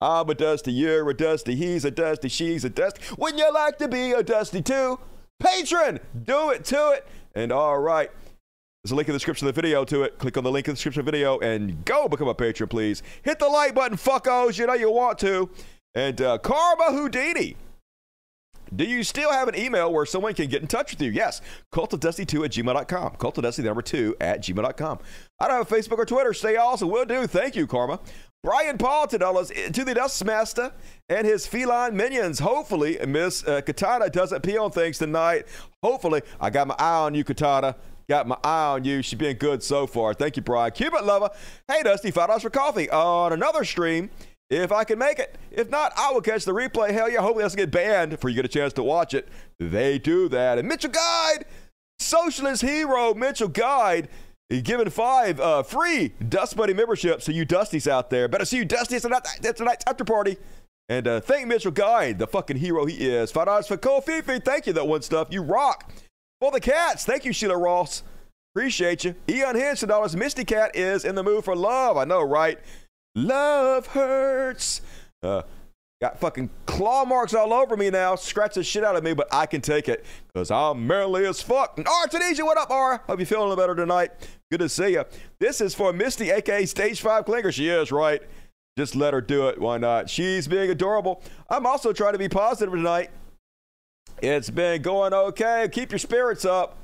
I'm 0.00 0.28
a 0.28 0.34
dusty, 0.34 0.72
you're 0.72 1.08
a 1.08 1.14
dusty, 1.14 1.54
he's 1.54 1.84
a 1.84 1.92
dusty, 1.92 2.28
she's 2.28 2.64
a 2.64 2.70
dusty. 2.70 3.00
Wouldn't 3.16 3.38
you 3.38 3.52
like 3.54 3.78
to 3.78 3.86
be 3.86 4.10
a 4.10 4.24
dusty 4.24 4.60
too? 4.60 4.98
Patreon, 5.40 6.00
do 6.24 6.50
it 6.50 6.64
to 6.66 6.90
it. 6.90 7.06
And 7.36 7.52
all 7.52 7.78
right. 7.78 8.10
There's 8.84 8.90
a 8.90 8.96
link 8.96 9.08
in 9.08 9.12
the 9.12 9.18
description 9.18 9.46
of 9.46 9.54
the 9.54 9.62
video 9.62 9.84
to 9.84 10.02
it. 10.02 10.18
Click 10.18 10.36
on 10.36 10.42
the 10.42 10.50
link 10.50 10.66
in 10.66 10.72
the 10.72 10.74
description 10.74 11.00
of 11.00 11.06
the 11.06 11.12
video 11.12 11.38
and 11.38 11.84
go 11.84 12.08
become 12.08 12.26
a 12.26 12.34
patron, 12.34 12.68
please. 12.68 13.04
Hit 13.22 13.38
the 13.38 13.46
like 13.46 13.76
button, 13.76 13.96
fuckos. 13.96 14.58
You 14.58 14.66
know 14.66 14.72
you 14.74 14.90
want 14.90 15.20
to. 15.20 15.48
And 15.94 16.20
uh, 16.20 16.38
Karma 16.38 16.90
Houdini. 16.90 17.54
Do 18.74 18.84
you 18.84 19.04
still 19.04 19.30
have 19.30 19.46
an 19.46 19.54
email 19.54 19.92
where 19.92 20.04
someone 20.04 20.34
can 20.34 20.48
get 20.48 20.62
in 20.62 20.66
touch 20.66 20.90
with 20.90 21.00
you? 21.00 21.12
Yes. 21.12 21.42
Cultofdusty2 21.72 22.44
at 22.44 22.50
gmail.com. 22.50 23.16
Cultofdusty, 23.18 23.56
the 23.56 23.62
number 23.62 23.82
2 23.82 24.16
at 24.20 24.42
gmail.com. 24.42 24.98
I 25.38 25.46
don't 25.46 25.58
have 25.58 25.68
Facebook 25.68 25.98
or 25.98 26.04
Twitter. 26.06 26.32
Stay 26.34 26.56
awesome. 26.56 26.90
Will 26.90 27.04
do. 27.04 27.28
Thank 27.28 27.54
you, 27.54 27.68
Karma. 27.68 28.00
Brian 28.42 28.78
Paul 28.78 29.06
to 29.06 29.18
dollars 29.18 29.52
to 29.72 29.84
the 29.84 29.94
Dust 29.94 30.24
Master 30.24 30.72
and 31.08 31.24
his 31.24 31.46
feline 31.46 31.96
minions. 31.96 32.40
Hopefully, 32.40 32.98
Miss 33.06 33.46
uh, 33.46 33.60
Katana 33.60 34.10
doesn't 34.10 34.42
pee 34.42 34.58
on 34.58 34.72
things 34.72 34.98
tonight. 34.98 35.46
Hopefully, 35.84 36.22
I 36.40 36.50
got 36.50 36.66
my 36.66 36.74
eye 36.76 37.04
on 37.04 37.14
you, 37.14 37.22
Katana. 37.22 37.76
Got 38.12 38.28
my 38.28 38.36
eye 38.44 38.74
on 38.74 38.84
you. 38.84 39.00
She's 39.00 39.18
been 39.18 39.38
good 39.38 39.62
so 39.62 39.86
far. 39.86 40.12
Thank 40.12 40.36
you, 40.36 40.42
Brian. 40.42 40.70
Cupid 40.72 41.02
lover. 41.06 41.30
Hey, 41.66 41.82
Dusty, 41.82 42.10
five 42.10 42.26
dollars 42.26 42.42
for 42.42 42.50
coffee 42.50 42.90
on 42.90 43.32
another 43.32 43.64
stream. 43.64 44.10
If 44.50 44.70
I 44.70 44.84
can 44.84 44.98
make 44.98 45.18
it. 45.18 45.38
If 45.50 45.70
not, 45.70 45.94
I 45.96 46.12
will 46.12 46.20
catch 46.20 46.44
the 46.44 46.52
replay. 46.52 46.90
Hell 46.90 47.08
yeah. 47.08 47.22
Hopefully, 47.22 47.44
doesn't 47.44 47.56
get 47.56 47.70
banned 47.70 48.10
before 48.10 48.28
you 48.28 48.36
get 48.36 48.44
a 48.44 48.48
chance 48.48 48.74
to 48.74 48.82
watch 48.82 49.14
it. 49.14 49.30
They 49.58 49.98
do 49.98 50.28
that. 50.28 50.58
And 50.58 50.68
Mitchell 50.68 50.90
Guide, 50.90 51.46
socialist 52.00 52.60
hero 52.60 53.14
Mitchell 53.14 53.48
Guide, 53.48 54.10
giving 54.50 54.90
five 54.90 55.40
uh, 55.40 55.62
free 55.62 56.12
Dust 56.28 56.54
Buddy 56.54 56.74
memberships 56.74 57.24
to 57.24 57.32
you 57.32 57.46
Dusties 57.46 57.90
out 57.90 58.10
there. 58.10 58.28
Better 58.28 58.44
see 58.44 58.58
you 58.58 58.66
Dusties 58.66 59.10
at 59.10 59.56
tonight's 59.56 59.84
after 59.86 60.04
party. 60.04 60.36
And 60.90 61.08
uh, 61.08 61.20
thank 61.20 61.46
Mitchell 61.46 61.72
Guide, 61.72 62.18
the 62.18 62.26
fucking 62.26 62.58
hero 62.58 62.84
he 62.84 63.08
is. 63.08 63.32
Five 63.32 63.46
dollars 63.46 63.68
for 63.68 63.78
Kofi. 63.78 64.44
Thank 64.44 64.66
you, 64.66 64.74
that 64.74 64.86
one 64.86 65.00
stuff. 65.00 65.28
You 65.30 65.40
rock. 65.40 65.90
For 66.42 66.50
the 66.50 66.58
cats, 66.58 67.04
thank 67.04 67.24
you, 67.24 67.32
Sheila 67.32 67.56
Ross. 67.56 68.02
Appreciate 68.52 69.04
you. 69.04 69.14
Eon 69.30 69.54
Henson 69.54 69.88
dollars. 69.88 70.16
Misty 70.16 70.44
Cat 70.44 70.74
is 70.74 71.04
in 71.04 71.14
the 71.14 71.22
mood 71.22 71.44
for 71.44 71.54
love. 71.54 71.96
I 71.96 72.02
know, 72.02 72.20
right? 72.20 72.58
Love 73.14 73.86
hurts. 73.86 74.80
Uh, 75.22 75.42
got 76.00 76.18
fucking 76.18 76.50
claw 76.66 77.04
marks 77.04 77.32
all 77.32 77.52
over 77.52 77.76
me 77.76 77.90
now. 77.90 78.16
Scratch 78.16 78.56
the 78.56 78.64
shit 78.64 78.82
out 78.82 78.96
of 78.96 79.04
me, 79.04 79.14
but 79.14 79.32
I 79.32 79.46
can 79.46 79.60
take 79.60 79.88
it 79.88 80.04
because 80.26 80.50
I'm 80.50 80.84
merely 80.84 81.26
as 81.26 81.40
fuck. 81.40 81.78
Ara 81.78 82.08
Tunisia, 82.10 82.44
what 82.44 82.58
up, 82.58 82.72
Ara? 82.72 83.00
Hope 83.06 83.20
you 83.20 83.26
feeling 83.26 83.56
better 83.56 83.76
tonight. 83.76 84.10
Good 84.50 84.58
to 84.58 84.68
see 84.68 84.94
you. 84.94 85.04
This 85.38 85.60
is 85.60 85.76
for 85.76 85.92
Misty, 85.92 86.32
aka 86.32 86.66
Stage 86.66 87.00
5 87.02 87.24
Clinger. 87.24 87.52
She 87.52 87.68
is, 87.68 87.92
right? 87.92 88.20
Just 88.76 88.96
let 88.96 89.14
her 89.14 89.20
do 89.20 89.46
it. 89.46 89.60
Why 89.60 89.78
not? 89.78 90.10
She's 90.10 90.48
being 90.48 90.70
adorable. 90.70 91.22
I'm 91.48 91.66
also 91.66 91.92
trying 91.92 92.14
to 92.14 92.18
be 92.18 92.28
positive 92.28 92.74
tonight. 92.74 93.12
It's 94.22 94.50
been 94.50 94.82
going 94.82 95.12
okay. 95.12 95.68
Keep 95.72 95.90
your 95.90 95.98
spirits 95.98 96.44
up. 96.44 96.76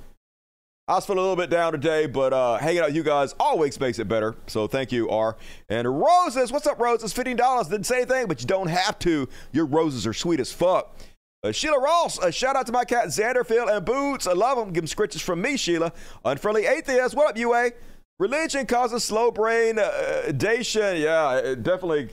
I 0.89 0.95
was 0.95 1.07
feeling 1.07 1.19
a 1.19 1.23
little 1.23 1.37
bit 1.37 1.51
down 1.51 1.71
today, 1.71 2.07
but 2.07 2.33
uh, 2.33 2.59
hanging 2.59 2.81
out 2.81 2.87
with 2.87 2.97
you 2.97 3.05
guys 3.05 3.33
always 3.39 3.79
makes 3.79 4.01
it 4.01 4.09
better. 4.09 4.35
So 4.49 4.66
thank 4.66 4.91
you, 4.91 5.09
R. 5.09 5.37
And 5.69 5.87
Roses, 6.01 6.51
what's 6.51 6.66
up, 6.66 6.81
Roses? 6.81 7.14
$15. 7.14 7.71
Didn't 7.71 7.87
say 7.87 7.99
anything, 7.99 8.27
but 8.27 8.41
you 8.41 8.49
don't 8.49 8.66
have 8.66 8.99
to. 9.01 9.29
Your 9.53 9.66
roses 9.66 10.05
are 10.05 10.12
sweet 10.12 10.41
as 10.41 10.51
fuck. 10.51 10.97
Uh, 11.45 11.53
Sheila 11.53 11.79
Ross, 11.79 12.19
a 12.19 12.33
shout 12.33 12.57
out 12.57 12.66
to 12.66 12.73
my 12.73 12.85
cat 12.85 13.07
Xanderfield 13.07 13.73
and 13.73 13.85
Boots. 13.87 14.27
I 14.27 14.33
love 14.33 14.59
them. 14.59 14.73
Give 14.73 14.85
them 14.85 14.89
scritches 14.89 15.21
from 15.21 15.41
me, 15.41 15.57
Sheila. 15.57 15.93
Unfriendly 16.25 16.66
Atheist, 16.66 17.14
what 17.14 17.31
up, 17.31 17.39
UA? 17.39 17.71
Religion 18.19 18.66
causes 18.66 19.05
slow 19.05 19.31
brain 19.31 19.79
uh, 19.79 20.23
dation. 20.31 21.01
Yeah, 21.01 21.37
it 21.37 21.62
definitely 21.62 22.09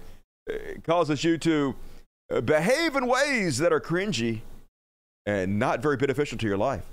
uh, 0.48 0.80
causes 0.84 1.24
you 1.24 1.40
to 1.40 1.74
uh, 2.32 2.42
behave 2.42 2.96
in 2.96 3.08
ways 3.08 3.58
that 3.58 3.74
are 3.74 3.82
cringy 3.82 4.42
and 5.26 5.60
not 5.60 5.82
very 5.82 5.98
beneficial 5.98 6.38
to 6.38 6.48
your 6.48 6.58
life. 6.58 6.86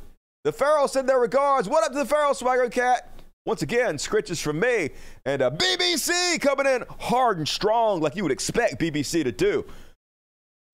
The 0.44 0.52
Pharaoh 0.52 0.86
sent 0.86 1.06
their 1.06 1.20
regards. 1.20 1.68
What 1.68 1.84
up 1.84 1.92
to 1.92 1.98
the 1.98 2.04
Pharaoh, 2.04 2.32
Swagger 2.32 2.68
Cat? 2.68 3.08
Once 3.44 3.62
again, 3.62 3.96
scritches 3.96 4.40
from 4.40 4.60
me. 4.60 4.90
And 5.24 5.42
uh, 5.42 5.50
BBC 5.50 6.40
coming 6.40 6.66
in 6.66 6.84
hard 7.00 7.38
and 7.38 7.48
strong 7.48 8.00
like 8.00 8.16
you 8.16 8.22
would 8.22 8.32
expect 8.32 8.80
BBC 8.80 9.24
to 9.24 9.32
do. 9.32 9.64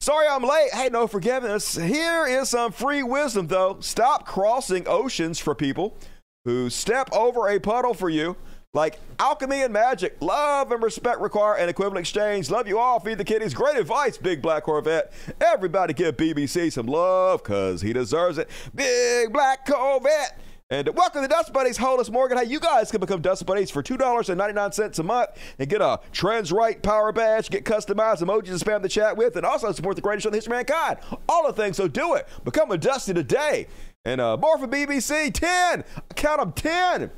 Sorry 0.00 0.26
I'm 0.28 0.42
late. 0.42 0.72
Hey, 0.72 0.88
no 0.90 1.06
forgiveness. 1.06 1.74
Here 1.74 2.26
is 2.26 2.50
some 2.50 2.72
free 2.72 3.02
wisdom, 3.02 3.48
though. 3.48 3.78
Stop 3.80 4.26
crossing 4.26 4.86
oceans 4.86 5.38
for 5.38 5.54
people 5.54 5.96
who 6.44 6.70
step 6.70 7.10
over 7.12 7.48
a 7.48 7.58
puddle 7.58 7.94
for 7.94 8.08
you. 8.08 8.36
Like 8.74 8.98
alchemy 9.18 9.62
and 9.62 9.72
magic, 9.72 10.18
love 10.20 10.70
and 10.72 10.82
respect 10.82 11.20
require 11.20 11.54
an 11.54 11.70
equivalent 11.70 12.00
exchange. 12.00 12.50
Love 12.50 12.68
you 12.68 12.78
all. 12.78 13.00
Feed 13.00 13.16
the 13.16 13.24
kiddies. 13.24 13.54
Great 13.54 13.78
advice, 13.78 14.18
Big 14.18 14.42
Black 14.42 14.64
Corvette. 14.64 15.10
Everybody 15.40 15.94
give 15.94 16.18
BBC 16.18 16.70
some 16.70 16.84
love 16.84 17.42
because 17.42 17.80
he 17.80 17.94
deserves 17.94 18.36
it. 18.36 18.50
Big 18.74 19.32
Black 19.32 19.66
Corvette. 19.66 20.38
And 20.68 20.86
welcome 20.94 21.22
to 21.22 21.28
Dust 21.28 21.50
Buddies, 21.50 21.78
Hollis 21.78 22.10
Morgan. 22.10 22.36
Hey, 22.36 22.44
you 22.44 22.60
guys 22.60 22.90
can 22.90 23.00
become 23.00 23.22
Dust 23.22 23.46
Buddies 23.46 23.70
for 23.70 23.82
$2.99 23.82 24.98
a 24.98 25.02
month 25.02 25.30
and 25.58 25.66
get 25.66 25.80
a 25.80 25.98
Trans 26.12 26.52
Right 26.52 26.82
Power 26.82 27.10
Badge, 27.10 27.48
get 27.48 27.64
customized 27.64 28.22
emojis 28.22 28.58
to 28.58 28.62
spam 28.62 28.82
the 28.82 28.88
chat 28.90 29.16
with, 29.16 29.36
and 29.36 29.46
also 29.46 29.72
support 29.72 29.96
the 29.96 30.02
greatest 30.02 30.24
show 30.24 30.28
in 30.28 30.32
the 30.32 30.36
history 30.36 30.52
of 30.52 30.68
mankind. 30.68 30.98
All 31.26 31.46
the 31.46 31.54
things, 31.54 31.78
so 31.78 31.88
do 31.88 32.16
it. 32.16 32.28
Become 32.44 32.70
a 32.70 32.76
Dusty 32.76 33.14
today. 33.14 33.66
And 34.04 34.20
uh, 34.20 34.36
more 34.36 34.58
for 34.58 34.68
BBC, 34.68 35.32
10. 35.32 35.84
Count 36.16 36.40
them 36.40 36.52
10. 36.52 37.10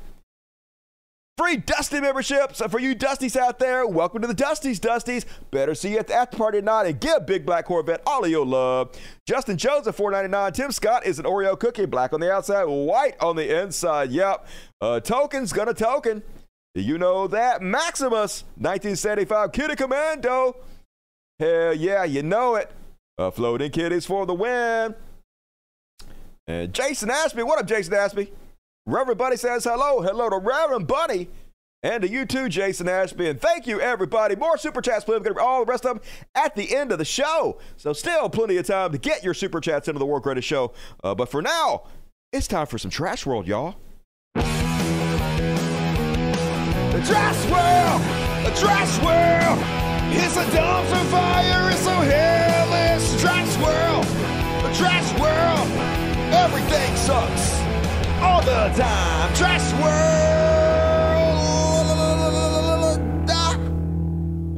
Free 1.37 1.57
Dusty 1.57 1.99
memberships 2.01 2.61
for 2.69 2.79
you 2.79 2.95
Dusties 2.95 3.35
out 3.35 3.57
there. 3.57 3.87
Welcome 3.87 4.21
to 4.21 4.27
the 4.27 4.35
Dusties, 4.35 4.79
Dusties. 4.79 5.25
Better 5.49 5.73
see 5.73 5.93
you 5.93 5.97
at 5.97 6.07
the 6.07 6.13
after 6.13 6.37
party 6.37 6.59
tonight 6.59 6.85
and 6.87 6.99
give 6.99 7.25
Big 7.25 7.45
Black 7.45 7.65
Corvette 7.65 8.01
all 8.05 8.23
of 8.23 8.29
your 8.29 8.45
love. 8.45 8.91
Justin 9.27 9.57
four 9.57 10.11
ninety 10.11 10.29
nine. 10.29 10.51
Tim 10.53 10.71
Scott 10.71 11.05
is 11.05 11.19
an 11.19 11.25
Oreo 11.25 11.57
cookie, 11.57 11.85
black 11.85 12.13
on 12.13 12.19
the 12.19 12.31
outside, 12.31 12.65
white 12.65 13.15
on 13.21 13.37
the 13.37 13.61
inside. 13.61 14.11
Yep. 14.11 14.47
Uh, 14.81 14.99
token's 14.99 15.53
gonna 15.53 15.73
token. 15.73 16.21
You 16.75 16.97
know 16.97 17.27
that. 17.27 17.61
Maximus, 17.61 18.43
1975. 18.57 19.51
Kitty 19.51 19.75
Commando. 19.75 20.57
Hell 21.39 21.73
yeah, 21.73 22.03
you 22.03 22.23
know 22.23 22.55
it. 22.55 22.71
Uh, 23.17 23.31
floating 23.31 23.71
kitties 23.71 24.05
for 24.05 24.25
the 24.25 24.33
win. 24.33 24.95
And 26.47 26.73
Jason 26.73 27.09
Ashby. 27.09 27.43
What 27.43 27.59
up, 27.59 27.67
Jason 27.67 27.93
Ashby? 27.93 28.31
Reverend 28.85 29.17
Buddy 29.19 29.37
says 29.37 29.63
hello. 29.63 30.01
Hello 30.01 30.29
to 30.29 30.37
Reverend 30.37 30.87
Buddy. 30.87 31.29
And 31.83 32.01
to 32.03 32.09
you 32.09 32.25
too, 32.25 32.49
Jason 32.49 32.87
Ashby. 32.87 33.27
And 33.27 33.39
thank 33.41 33.65
you, 33.67 33.79
everybody. 33.79 34.35
More 34.35 34.57
super 34.57 34.81
chats, 34.81 35.05
please. 35.05 35.19
We're 35.19 35.33
going 35.33 35.35
to 35.35 35.41
all 35.41 35.65
the 35.65 35.69
rest 35.69 35.85
of 35.85 35.97
them 35.97 36.03
at 36.35 36.55
the 36.55 36.75
end 36.75 36.91
of 36.91 36.99
the 36.99 37.05
show. 37.05 37.59
So, 37.77 37.93
still 37.93 38.29
plenty 38.29 38.57
of 38.57 38.67
time 38.67 38.91
to 38.91 38.97
get 38.97 39.23
your 39.23 39.33
super 39.33 39.59
chats 39.59 39.87
into 39.87 39.97
the 39.99 40.05
War 40.05 40.19
Greatest 40.19 40.47
Show. 40.47 40.73
Uh, 41.03 41.15
but 41.15 41.29
for 41.29 41.41
now, 41.41 41.83
it's 42.31 42.47
time 42.47 42.67
for 42.67 42.77
some 42.77 42.91
Trash 42.91 43.25
World, 43.25 43.47
y'all. 43.47 43.77
The 44.35 44.41
Trash 47.07 47.45
World! 47.49 48.01
The 48.45 48.51
Trash 48.59 48.99
World! 49.03 49.59
It's 50.13 50.37
a 50.37 50.43
dumpster 50.55 51.05
fire, 51.09 51.71
it's 51.71 51.79
so 51.81 51.89
hellish. 51.91 53.21
Trash 53.21 53.57
World! 53.57 54.05
The 54.65 54.71
Trash 54.77 55.19
World! 55.19 55.67
Everything 56.33 56.95
sucks 56.95 57.60
all 58.21 58.41
the 58.41 58.73
time. 58.75 59.33
Trash 59.33 59.73
World! 59.73 60.21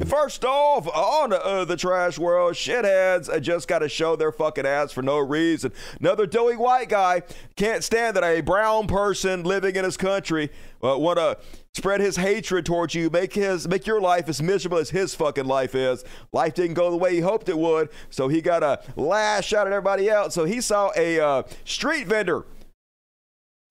First 0.06 0.44
off, 0.44 0.86
on 0.88 1.32
uh, 1.32 1.64
the 1.64 1.76
trash 1.76 2.18
world, 2.18 2.54
shitheads 2.54 3.28
uh, 3.28 3.40
just 3.40 3.66
got 3.68 3.80
to 3.80 3.88
show 3.88 4.16
their 4.16 4.32
fucking 4.32 4.66
ass 4.66 4.92
for 4.92 5.02
no 5.02 5.18
reason. 5.18 5.72
Another 5.98 6.26
doughy 6.26 6.56
white 6.56 6.88
guy 6.88 7.22
can't 7.56 7.82
stand 7.82 8.16
that 8.16 8.24
a 8.24 8.40
brown 8.40 8.86
person 8.86 9.44
living 9.44 9.76
in 9.76 9.84
his 9.84 9.96
country 9.96 10.50
uh, 10.82 10.96
want 10.98 11.18
to 11.18 11.38
spread 11.72 12.00
his 12.00 12.16
hatred 12.16 12.66
towards 12.66 12.94
you, 12.94 13.10
make 13.10 13.34
his 13.34 13.66
make 13.66 13.86
your 13.86 14.00
life 14.00 14.28
as 14.28 14.42
miserable 14.42 14.78
as 14.78 14.90
his 14.90 15.14
fucking 15.14 15.46
life 15.46 15.74
is. 15.74 16.04
Life 16.32 16.54
didn't 16.54 16.74
go 16.74 16.90
the 16.90 16.96
way 16.96 17.14
he 17.14 17.20
hoped 17.20 17.48
it 17.48 17.58
would, 17.58 17.88
so 18.10 18.28
he 18.28 18.40
got 18.40 18.62
a 18.62 18.80
lash 18.96 19.52
out 19.52 19.66
at 19.66 19.72
everybody 19.72 20.08
else. 20.08 20.34
So 20.34 20.44
he 20.44 20.60
saw 20.60 20.92
a 20.96 21.18
uh, 21.18 21.42
street 21.64 22.06
vendor 22.06 22.44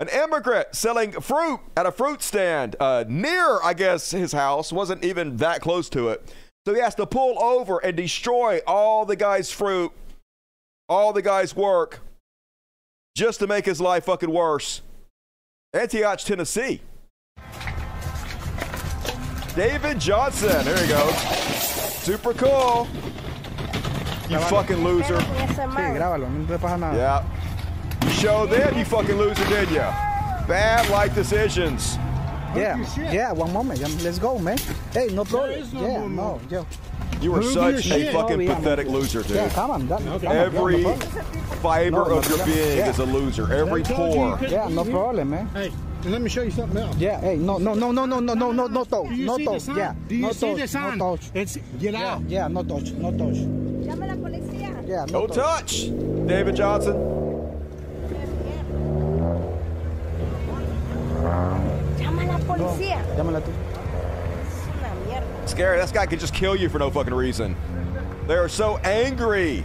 an 0.04 0.10
immigrant 0.10 0.76
selling 0.76 1.12
fruit 1.14 1.62
at 1.78 1.86
a 1.86 1.91
fruit 1.91 2.22
stand 2.22 2.76
uh, 2.82 3.06
near, 3.08 3.62
I 3.64 3.74
guess, 3.74 4.12
his 4.12 4.34
house, 4.34 4.74
wasn't 4.74 5.04
even 5.04 5.38
that 5.38 5.62
close 5.62 5.89
to 5.89 6.10
it. 6.10 6.34
So 6.66 6.74
he 6.74 6.82
has 6.82 6.95
to 6.95 7.06
pull 7.06 7.41
over 7.41 7.80
and 7.80 7.95
destroy 7.95 8.60
all 8.68 9.06
the 9.06 9.16
guy's 9.16 9.49
fruit, 9.49 9.91
all 10.89 11.14
the 11.14 11.22
guy's 11.22 11.56
work, 11.56 12.01
just 13.16 13.39
to 13.39 13.47
make 13.47 13.66
his 13.66 13.80
life 13.80 14.06
fucking 14.06 14.30
worse. 14.30 14.82
Antioch, 15.74 16.20
Tennessee. 16.20 16.82
David 19.56 19.99
Johnson. 19.99 20.66
There 20.66 20.78
he 20.78 20.88
goes. 20.88 21.16
Super 22.04 22.34
cool. 22.34 22.88
You 24.30 24.39
fucking 24.39 24.84
loser. 24.84 25.20
Yeah. 26.95 27.26
You 28.24 28.30
showed 28.30 28.51
them, 28.51 28.78
you 28.78 28.86
fucking 28.86 29.17
loser, 29.17 29.43
did 29.49 29.69
you? 29.69 29.80
Bad 30.47 30.89
life 30.89 31.13
decisions. 31.13 31.95
Yeah, 32.55 32.78
yeah, 33.11 33.34
one 33.34 33.51
moment. 33.51 33.82
Let's 34.01 34.17
go, 34.17 34.39
man. 34.39 34.57
Hey, 34.93 35.07
no 35.07 35.26
problem. 35.26 35.67
no 35.74 35.82
yeah, 35.82 35.99
more, 36.07 36.39
no, 36.39 36.41
yo. 36.49 36.65
You 37.19 37.36
are 37.36 37.43
such 37.43 37.86
a 37.91 38.13
fucking 38.13 38.38
Oh, 38.38 38.39
yeah, 38.39 38.55
pathetic 38.55 38.86
man. 38.88 38.95
loser, 38.95 39.24
dude. 39.24 39.32
Yeah, 39.36 39.49
come 39.49 39.71
on, 39.71 39.88
that- 39.89 39.99
come 39.99 40.32
Every 40.32 40.84
no 40.84 40.93
problem. 40.95 41.26
fiber 41.61 41.91
No, 41.91 42.03
no, 42.05 42.17
of 42.19 42.30
your 42.30 42.45
being 42.45 42.78
Yeah. 42.78 42.89
is 42.91 42.99
a 42.99 43.03
loser. 43.05 43.51
Every 43.53 43.84
pore. 43.84 44.39
Yeah, 44.47 44.69
no 44.69 44.86
problem, 44.86 45.32
man. 45.32 45.49
Hey, 45.53 45.74
let 46.05 46.21
me 46.21 46.30
show 46.30 46.43
you 46.43 46.51
something 46.51 46.78
else. 46.82 46.95
Yeah, 46.95 47.19
hey, 47.19 47.36
no, 47.36 47.57
no, 47.57 47.74
no, 47.74 47.91
no, 47.91 48.05
no, 48.05 48.21
no, 48.21 48.34
no, 48.34 48.51
no, 48.53 48.67
no 48.67 48.84
touch, 48.86 49.09
Do 49.09 49.15
you 49.15 49.26
no 49.26 49.36
see 49.36 49.43
the 49.43 49.51
touch. 49.51 49.61
sign? 49.63 49.76
Yeah, 49.76 49.93
Do 50.07 50.15
you 50.15 50.21
no 50.21 50.32
see 50.32 50.47
touch, 50.51 50.61
the 50.61 50.67
sign? 50.69 50.97
no 50.97 51.17
touch. 51.17 51.30
It's 51.34 51.57
get 51.78 51.95
out. 51.95 52.21
yeah, 52.30 52.47
no 52.47 52.63
touch, 52.63 52.93
no 52.93 53.11
touch. 53.11 53.36
Yeah, 54.88 55.05
no 55.11 55.19
No 55.19 55.28
touch. 55.28 55.89
David 56.26 56.55
Johnson. 56.55 57.22
Llama 61.24 62.21
a 62.21 62.26
la 62.26 62.38
policía. 62.39 63.01
Llámala 63.15 63.41
tú. 63.41 63.51
Es 63.51 64.67
una 64.78 64.93
mierda. 65.07 65.47
Scary. 65.47 65.80
This 65.80 65.91
guy 65.91 66.05
could 66.05 66.19
just 66.19 66.34
kill 66.34 66.55
you 66.55 66.69
for 66.69 66.80
no 66.80 66.89
fucking 66.89 67.13
reason. 67.13 67.55
They 68.28 68.36
are 68.36 68.49
so 68.49 68.78
angry 68.78 69.63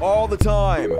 all 0.00 0.28
the 0.28 0.36
time. 0.36 0.92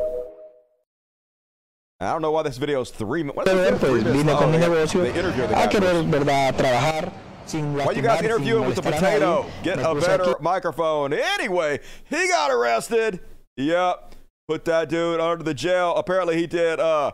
I 2.00 2.12
don't 2.12 2.22
know 2.22 2.32
why 2.32 2.42
this 2.42 2.58
video 2.58 2.80
is 2.80 2.90
three 2.90 3.22
minutes. 3.22 3.36
What 3.36 3.48
is 3.48 3.54
Ver, 3.54 3.70
this 3.70 3.80
pues 3.80 4.02
vine 4.02 4.26
con 4.36 4.50
mi 4.50 4.58
negocio 4.58 5.02
They 5.02 5.18
interview 5.18 5.46
the 5.46 5.64
a 5.64 5.68
querer, 5.68 6.02
verdad, 6.02 6.56
trabajar 6.56 7.12
sin 7.46 7.74
Why 7.74 7.92
you 7.92 8.02
guys 8.02 8.22
interviewing 8.22 8.66
with 8.66 8.76
the 8.76 8.82
potato? 8.82 9.46
Get 9.62 9.78
a 9.78 9.94
better 9.94 10.36
microphone. 10.40 11.12
Anyway, 11.12 11.80
he 12.08 12.28
got 12.28 12.50
arrested. 12.50 13.20
Yep. 13.56 14.14
Put 14.48 14.64
that 14.66 14.88
dude 14.88 15.20
under 15.20 15.44
the 15.44 15.54
jail. 15.54 15.94
Apparently, 15.96 16.36
he 16.36 16.46
did 16.46 16.80
uh 16.80 17.12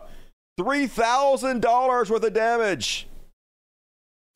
three 0.57 0.87
thousand 0.87 1.61
dollars 1.61 2.09
worth 2.09 2.23
of 2.23 2.33
damage. 2.33 3.07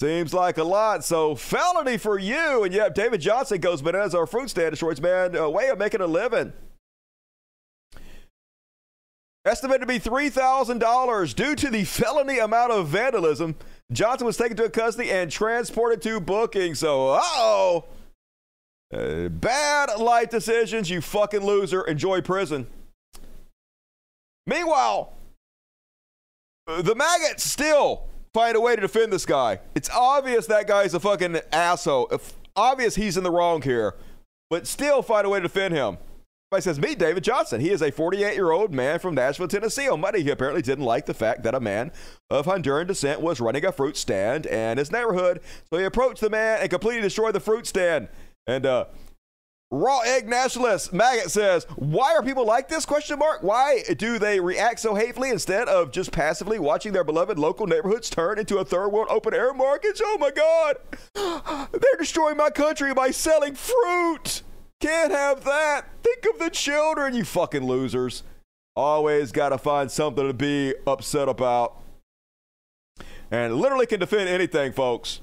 Seems 0.01 0.34
like 0.34 0.57
a 0.57 0.63
lot. 0.63 1.05
So 1.05 1.36
felony 1.36 1.97
for 1.97 2.20
you. 2.20 2.63
And 2.63 2.74
yep, 2.74 2.95
David 2.95 3.22
Johnson 3.22 3.61
goes 3.61 3.82
bananas 3.82 4.13
our 4.13 4.28
fruit 4.28 4.49
stand 4.49 4.72
destroys 4.72 4.99
man 4.99 5.36
a 5.36 5.49
way 5.49 5.70
of 5.70 5.78
making 5.78 6.01
a 6.01 6.07
living. 6.07 6.51
Estimated 9.45 9.82
to 9.82 9.88
be 9.88 9.99
$3,000 9.99 11.36
due 11.36 11.55
to 11.55 11.70
the 11.70 11.84
felony 11.84 12.39
amount 12.39 12.72
of 12.72 12.88
vandalism. 12.88 13.55
Johnson 13.91 14.26
was 14.26 14.38
taken 14.38 14.57
to 14.57 14.70
custody 14.72 15.11
and 15.11 15.30
transported 15.30 16.01
to 16.01 16.20
booking. 16.20 16.74
So, 16.74 17.11
uh-oh. 17.11 17.86
Uh, 18.91 19.30
bad 19.30 19.99
life 19.99 20.32
decisions, 20.32 20.89
you 20.89 20.99
fucking 20.99 21.41
loser. 21.41 21.84
Enjoy 21.84 22.22
prison. 22.22 22.66
Meanwhile, 24.47 25.13
the 26.68 26.95
maggots 26.95 27.43
still 27.43 28.07
find 28.34 28.55
a 28.55 28.61
way 28.61 28.76
to 28.76 28.82
defend 28.82 29.13
this 29.13 29.26
guy. 29.26 29.59
It's 29.76 29.89
obvious 29.89 30.47
that 30.47 30.68
guy's 30.68 30.93
a 30.93 30.99
fucking 30.99 31.39
asshole. 31.51 32.07
If, 32.11 32.34
obvious 32.55 32.95
he's 32.95 33.18
in 33.18 33.24
the 33.24 33.32
wrong 33.32 33.61
here, 33.61 33.95
but 34.49 34.68
still 34.68 35.01
find 35.01 35.26
a 35.26 35.30
way 35.30 35.39
to 35.39 35.43
defend 35.43 35.74
him. 35.74 35.97
Somebody 36.51 36.63
says, 36.63 36.80
Meet 36.80 36.99
David 36.99 37.24
Johnson. 37.24 37.59
He 37.59 37.72
is 37.72 37.82
a 37.82 37.91
48 37.91 38.36
year 38.36 38.51
old 38.51 38.74
man 38.74 38.99
from 38.99 39.16
Nashville, 39.16 39.47
Tennessee. 39.47 39.89
On 39.89 39.99
Monday, 39.99 40.24
he 40.24 40.30
apparently 40.30 40.61
didn't 40.61 40.86
like 40.86 41.05
the 41.05 41.13
fact 41.13 41.43
that 41.43 41.55
a 41.55 41.59
man 41.59 41.91
of 42.30 42.45
Honduran 42.45 42.88
descent 42.88 43.20
was 43.20 43.39
running 43.39 43.66
a 43.66 43.72
fruit 43.72 43.97
stand 43.97 44.45
in 44.45 44.78
his 44.78 44.91
neighborhood. 44.91 45.41
So 45.70 45.78
he 45.78 45.86
approached 45.86 46.22
the 46.22 46.30
man 46.30 46.59
and 46.61 46.70
completely 46.70 47.01
destroyed 47.01 47.34
the 47.34 47.39
fruit 47.39 47.66
stand. 47.66 48.09
And 48.47 48.66
uh, 48.66 48.86
Raw 49.72 50.01
Egg 50.01 50.30
Nationalist 50.30 50.93
Maggot 50.93 51.32
says, 51.32 51.66
"Why 51.76 52.13
are 52.13 52.22
people 52.22 52.45
like 52.45 52.70
this? 52.70 52.86
Question 52.86 53.18
mark. 53.18 53.41
Why 53.41 53.82
do 53.97 54.20
they 54.20 54.39
react 54.39 54.80
so 54.80 54.93
hatefully 54.93 55.30
instead 55.32 55.68
of 55.68 55.91
just 55.91 56.11
passively 56.11 56.59
watching 56.59 56.93
their 56.93 57.03
beloved 57.03 57.39
local 57.39 57.66
neighborhoods 57.66 58.09
turn 58.09 58.38
into 58.38 58.59
a 58.59 58.66
third 58.66 58.89
world 58.89 59.07
open 59.09 59.34
air 59.34 59.53
markets? 59.53 60.01
Oh 60.03 60.18
my 60.20 60.30
God, 60.30 60.78
they're 61.72 61.97
destroying 61.97 62.38
my 62.38 62.51
country 62.51 62.93
by 62.93 63.09
selling 63.09 63.55
fruit. 63.55 64.43
Can't 64.80 65.11
have 65.11 65.43
that. 65.45 65.86
Think 66.03 66.26
of 66.32 66.39
the 66.39 66.51
children, 66.51 67.16
you 67.16 67.26
fucking 67.26 67.66
losers. 67.66 68.22
Always 68.76 69.32
got 69.32 69.49
to 69.49 69.57
find 69.57 69.89
something 69.89 70.28
to 70.28 70.34
be 70.34 70.76
upset 70.86 71.28
about, 71.28 71.82
and 73.32 73.55
literally 73.55 73.88
can 73.88 73.99
defend 73.99 74.30
anything, 74.30 74.74
folks. 74.74 75.22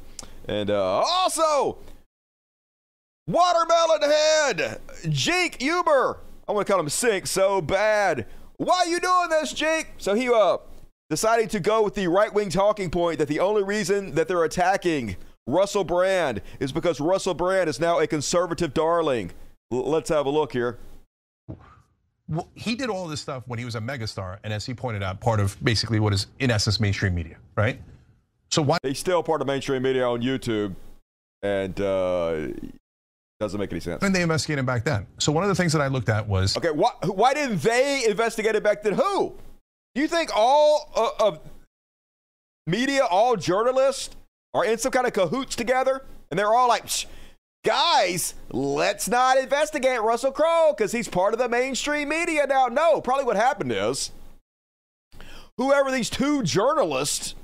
And 0.48 0.68
uh, 0.68 1.04
also." 1.06 1.78
Watermelon 3.26 4.02
Head, 4.02 4.80
Cenk 5.04 5.58
Uygur. 5.58 6.18
I 6.48 6.52
want 6.52 6.66
to 6.66 6.72
call 6.72 6.80
him 6.80 6.88
Sink 6.88 7.26
so 7.26 7.60
bad. 7.60 8.26
Why 8.56 8.78
are 8.78 8.86
you 8.86 9.00
doing 9.00 9.28
this, 9.30 9.52
Cenk? 9.54 9.86
So 9.98 10.14
he 10.14 10.28
uh 10.28 10.58
decided 11.08 11.50
to 11.50 11.60
go 11.60 11.82
with 11.82 11.94
the 11.94 12.08
right 12.08 12.32
wing 12.32 12.48
talking 12.48 12.90
point 12.90 13.18
that 13.18 13.28
the 13.28 13.38
only 13.38 13.62
reason 13.62 14.14
that 14.14 14.28
they're 14.28 14.44
attacking 14.44 15.16
Russell 15.46 15.84
Brand 15.84 16.40
is 16.58 16.72
because 16.72 17.00
Russell 17.00 17.34
Brand 17.34 17.68
is 17.68 17.78
now 17.78 18.00
a 18.00 18.06
conservative 18.06 18.72
darling. 18.74 19.32
L- 19.72 19.88
let's 19.88 20.08
have 20.08 20.26
a 20.26 20.30
look 20.30 20.52
here. 20.52 20.78
Well, 22.28 22.48
he 22.54 22.74
did 22.74 22.88
all 22.88 23.08
this 23.08 23.20
stuff 23.20 23.44
when 23.46 23.58
he 23.58 23.64
was 23.64 23.74
a 23.74 23.80
megastar, 23.80 24.38
and 24.42 24.52
as 24.52 24.64
he 24.64 24.74
pointed 24.74 25.02
out, 25.02 25.20
part 25.20 25.38
of 25.38 25.62
basically 25.62 26.00
what 26.00 26.12
is 26.12 26.28
in 26.38 26.50
essence 26.50 26.80
mainstream 26.80 27.14
media, 27.14 27.36
right? 27.56 27.80
So 28.50 28.62
why 28.62 28.78
he's 28.82 28.98
still 28.98 29.22
part 29.22 29.40
of 29.40 29.46
mainstream 29.46 29.82
media 29.82 30.06
on 30.06 30.22
YouTube, 30.22 30.74
and 31.42 31.78
uh, 31.80 32.48
doesn't 33.42 33.58
make 33.58 33.72
any 33.72 33.80
sense. 33.80 34.00
didn't 34.00 34.14
they 34.14 34.22
investigated 34.22 34.60
him 34.60 34.66
back 34.66 34.84
then? 34.84 35.06
So 35.18 35.32
one 35.32 35.42
of 35.42 35.48
the 35.48 35.54
things 35.54 35.72
that 35.72 35.82
I 35.82 35.88
looked 35.88 36.08
at 36.08 36.26
was 36.26 36.56
Okay, 36.56 36.70
why, 36.70 36.92
why 37.04 37.34
didn't 37.34 37.60
they 37.60 38.04
investigate 38.08 38.54
it 38.54 38.62
back 38.62 38.82
then? 38.82 38.94
Who? 38.94 39.34
Do 39.94 40.00
you 40.00 40.08
think 40.08 40.30
all 40.34 40.90
uh, 40.94 41.26
of 41.26 41.40
media, 42.66 43.04
all 43.04 43.36
journalists 43.36 44.14
are 44.54 44.64
in 44.64 44.78
some 44.78 44.92
kind 44.92 45.06
of 45.06 45.12
cahoots 45.12 45.56
together? 45.56 46.04
And 46.30 46.38
they're 46.38 46.54
all 46.54 46.68
like, 46.68 46.88
guys, 47.64 48.34
let's 48.50 49.08
not 49.08 49.36
investigate 49.36 50.00
Russell 50.00 50.32
Crowe 50.32 50.72
because 50.74 50.92
he's 50.92 51.08
part 51.08 51.34
of 51.34 51.38
the 51.38 51.48
mainstream 51.48 52.08
media 52.08 52.46
now. 52.46 52.68
No, 52.68 53.00
probably 53.00 53.24
what 53.24 53.36
happened 53.36 53.72
is 53.72 54.12
whoever 55.58 55.90
these 55.90 56.08
two 56.08 56.42
journalists 56.42 57.34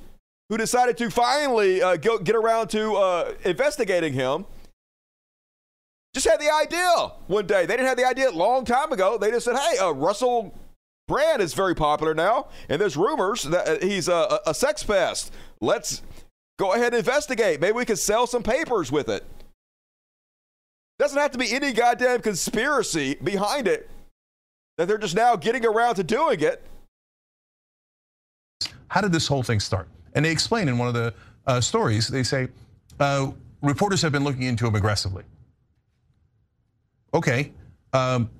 who 0.49 0.57
decided 0.57 0.97
to 0.99 1.11
finally 1.11 1.83
uh, 1.83 1.97
go, 1.97 2.19
get 2.19 2.35
around 2.35 2.69
to 2.69 2.95
uh, 2.95 3.35
investigating 3.45 4.15
him 4.15 4.47
just 6.15 6.27
had 6.27 6.41
the 6.41 6.53
idea 6.53 7.13
one 7.27 7.47
day. 7.47 7.67
They 7.67 7.77
didn't 7.77 7.87
have 7.87 7.97
the 7.97 8.07
idea 8.07 8.31
a 8.31 8.33
long 8.33 8.65
time 8.65 8.93
ago. 8.93 9.19
They 9.19 9.31
just 9.31 9.45
said, 9.45 9.57
hey, 9.57 9.79
uh, 9.79 9.93
Russell 9.93 10.55
Brand 11.07 11.41
is 11.41 11.55
very 11.55 11.75
popular 11.75 12.15
now, 12.15 12.49
and 12.69 12.81
there's 12.81 12.97
rumors 12.97 13.45
that 13.45 13.69
uh, 13.69 13.79
he's 13.81 14.09
a, 14.09 14.41
a 14.47 14.53
sex 14.55 14.83
pest. 14.83 15.33
Let's 15.61 16.03
go 16.59 16.75
ahead 16.75 16.93
and 16.93 16.97
investigate. 16.97 17.61
Maybe 17.61 17.73
we 17.73 17.85
can 17.85 17.97
sell 17.97 18.27
some 18.27 18.43
papers 18.43 18.93
with 18.93 19.09
it. 19.09 19.25
Doesn't 20.99 21.19
have 21.19 21.31
to 21.31 21.39
be 21.39 21.53
any 21.53 21.73
goddamn 21.73 22.21
conspiracy 22.21 23.15
behind 23.15 23.69
it 23.69 23.89
that 24.77 24.89
they're 24.89 24.99
just 24.99 25.15
now 25.15 25.37
getting 25.37 25.65
around 25.65 25.95
to 25.97 26.05
doing 26.05 26.41
it. 26.41 26.63
how 28.89 29.01
did 29.01 29.13
this 29.13 29.27
whole 29.27 29.43
thing 29.43 29.61
start? 29.61 29.89
And 30.15 30.25
they 30.25 30.31
explain 30.31 30.69
in 30.69 30.79
one 30.79 30.89
of 30.89 30.95
the 30.95 31.15
uh, 31.47 31.61
stories, 31.61 32.09
they 32.09 32.23
say, 32.23 32.49
uh, 32.99 33.31
reporters 33.63 34.03
have 34.03 34.13
been 34.13 34.25
looking 34.25 34.43
into 34.43 34.67
him 34.67 34.75
aggressively. 34.75 35.25
Okay. 37.15 37.53
Um, 37.93 38.31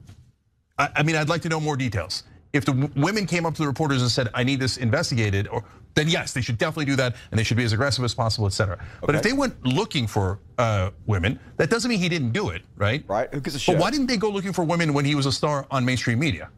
I, 0.79 0.89
I 0.97 1.03
mean, 1.03 1.17
I'd 1.17 1.29
like 1.29 1.43
to 1.43 1.49
know 1.49 1.61
more 1.61 1.77
details. 1.77 2.25
If 2.53 2.65
the 2.65 2.91
women 2.97 3.27
came 3.27 3.45
up 3.45 3.55
to 3.55 3.63
the 3.63 3.69
reporters 3.69 4.01
and 4.03 4.11
said, 4.11 4.29
I 4.35 4.43
need 4.43 4.59
this 4.61 4.79
investigated, 4.79 5.49
or 5.49 5.65
then 5.95 6.09
yes, 6.09 6.33
they 6.33 6.41
should 6.41 6.59
definitely 6.59 6.87
do 6.87 6.97
that, 6.97 7.17
and 7.31 7.39
they 7.39 7.45
should 7.45 7.57
be 7.57 7.65
as 7.65 7.73
aggressive 7.73 8.05
as 8.05 8.15
possible, 8.15 8.47
et 8.47 8.53
cetera. 8.53 8.83
But 9.01 9.15
if 9.15 9.23
they 9.23 9.33
went 9.33 9.63
looking 9.67 10.07
for 10.07 10.39
uh, 10.57 10.91
women, 11.07 11.39
that 11.57 11.71
doesn't 11.71 11.89
mean 11.89 11.99
he 11.99 12.09
didn't 12.09 12.33
do 12.33 12.51
it, 12.51 12.63
right? 12.77 13.05
Right. 13.07 13.33
Who 13.35 13.41
gives 13.41 13.69
a 13.69 13.73
But 13.73 13.81
why 13.81 13.91
didn't 13.91 14.07
they 14.07 14.17
go 14.17 14.31
looking 14.31 14.53
for 14.53 14.65
women 14.65 14.95
when 14.95 15.05
he 15.05 15.15
was 15.15 15.27
a 15.27 15.33
star 15.33 15.67
on 15.71 15.85
mainstream 15.85 16.19
media? 16.19 16.51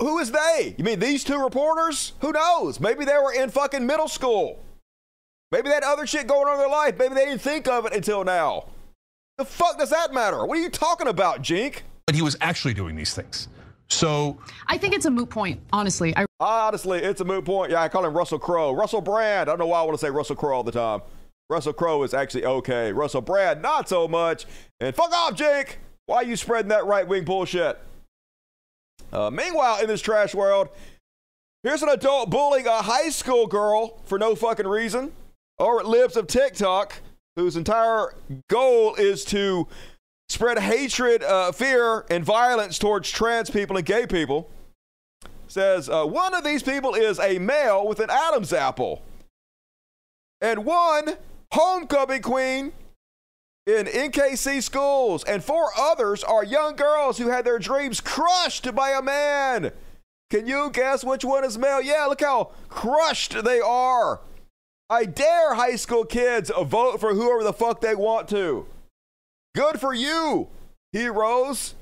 Who 0.00 0.18
is 0.18 0.32
they? 0.32 0.74
You 0.76 0.84
mean 0.84 0.98
these 0.98 1.22
two 1.22 1.40
reporters? 1.40 2.14
Who 2.20 2.32
knows? 2.32 2.80
Maybe 2.80 3.04
they 3.04 3.16
were 3.18 3.32
in 3.32 3.50
fucking 3.50 3.86
middle 3.86 4.08
school. 4.08 4.64
Maybe 5.52 5.68
that 5.68 5.84
other 5.84 6.06
shit 6.06 6.26
going 6.26 6.48
on 6.48 6.54
in 6.54 6.58
their 6.58 6.68
life. 6.68 6.98
Maybe 6.98 7.14
they 7.14 7.24
didn't 7.24 7.40
think 7.40 7.68
of 7.68 7.86
it 7.86 7.92
until 7.92 8.24
now. 8.24 8.70
The 9.38 9.44
fuck 9.44 9.78
does 9.78 9.90
that 9.90 10.14
matter? 10.14 10.46
What 10.46 10.56
are 10.56 10.60
you 10.62 10.70
talking 10.70 11.08
about, 11.08 11.42
Cenk? 11.42 11.80
But 12.06 12.14
he 12.14 12.22
was 12.22 12.38
actually 12.40 12.72
doing 12.72 12.96
these 12.96 13.14
things. 13.14 13.48
So 13.88 14.38
I 14.66 14.78
think 14.78 14.94
it's 14.94 15.04
a 15.04 15.10
moot 15.10 15.28
point, 15.28 15.60
honestly. 15.72 16.16
I 16.16 16.24
Honestly, 16.40 17.00
it's 17.00 17.20
a 17.20 17.24
moot 17.24 17.44
point. 17.44 17.70
Yeah, 17.70 17.82
I 17.82 17.88
call 17.88 18.04
him 18.04 18.16
Russell 18.16 18.38
Crowe. 18.38 18.72
Russell 18.72 19.00
Brand. 19.02 19.48
I 19.48 19.52
don't 19.52 19.58
know 19.58 19.66
why 19.66 19.80
I 19.80 19.82
want 19.82 19.98
to 19.98 20.04
say 20.04 20.10
Russell 20.10 20.36
Crowe 20.36 20.56
all 20.56 20.62
the 20.62 20.72
time. 20.72 21.02
Russell 21.50 21.74
Crowe 21.74 22.02
is 22.02 22.14
actually 22.14 22.44
okay. 22.46 22.92
Russell 22.92 23.20
Brand, 23.20 23.62
not 23.62 23.88
so 23.88 24.08
much. 24.08 24.46
And 24.80 24.94
fuck 24.96 25.12
off, 25.12 25.34
Cenk. 25.34 25.76
Why 26.06 26.16
are 26.16 26.24
you 26.24 26.36
spreading 26.36 26.70
that 26.70 26.86
right 26.86 27.06
wing 27.06 27.24
bullshit? 27.24 27.78
Uh, 29.12 29.30
meanwhile, 29.30 29.80
in 29.80 29.86
this 29.86 30.00
trash 30.00 30.34
world, 30.34 30.68
here's 31.62 31.82
an 31.82 31.88
adult 31.90 32.30
bullying 32.30 32.66
a 32.66 32.82
high 32.82 33.10
school 33.10 33.46
girl 33.46 34.00
for 34.04 34.18
no 34.18 34.34
fucking 34.34 34.66
reason 34.66 35.12
Or 35.58 35.78
at 35.80 35.86
Libs 35.86 36.16
of 36.16 36.26
TikTok, 36.26 37.00
whose 37.36 37.56
entire 37.56 38.14
goal 38.48 38.94
is 38.96 39.24
to 39.26 39.68
spread 40.28 40.58
hatred, 40.58 41.22
uh, 41.22 41.52
fear, 41.52 42.04
and 42.10 42.24
violence 42.24 42.78
towards 42.78 43.10
trans 43.10 43.50
people 43.50 43.76
and 43.76 43.86
gay 43.86 44.06
people 44.06 44.50
says 45.48 45.88
uh, 45.88 46.04
one 46.04 46.34
of 46.34 46.44
these 46.44 46.62
people 46.62 46.94
is 46.94 47.18
a 47.18 47.38
male 47.38 47.86
with 47.86 48.00
an 48.00 48.10
Adam's 48.10 48.52
apple, 48.52 49.02
and 50.40 50.64
one 50.64 51.16
homecoming 51.52 52.22
queen 52.22 52.72
in 53.66 53.86
NKC 53.86 54.62
schools, 54.62 55.24
and 55.24 55.42
four 55.42 55.70
others 55.76 56.22
are 56.22 56.44
young 56.44 56.76
girls 56.76 57.18
who 57.18 57.28
had 57.28 57.44
their 57.44 57.58
dreams 57.58 58.00
crushed 58.00 58.74
by 58.74 58.90
a 58.90 59.02
man. 59.02 59.72
Can 60.30 60.46
you 60.46 60.70
guess 60.72 61.04
which 61.04 61.24
one 61.24 61.44
is 61.44 61.56
male? 61.56 61.80
Yeah, 61.80 62.06
look 62.06 62.20
how 62.20 62.50
crushed 62.68 63.44
they 63.44 63.60
are. 63.60 64.20
I 64.88 65.04
dare 65.04 65.54
high 65.54 65.76
school 65.76 66.04
kids 66.04 66.50
vote 66.64 67.00
for 67.00 67.14
whoever 67.14 67.42
the 67.42 67.52
fuck 67.52 67.80
they 67.80 67.94
want 67.94 68.28
to. 68.28 68.66
Good 69.54 69.80
for 69.80 69.92
you, 69.92 70.48
heroes. 70.92 71.74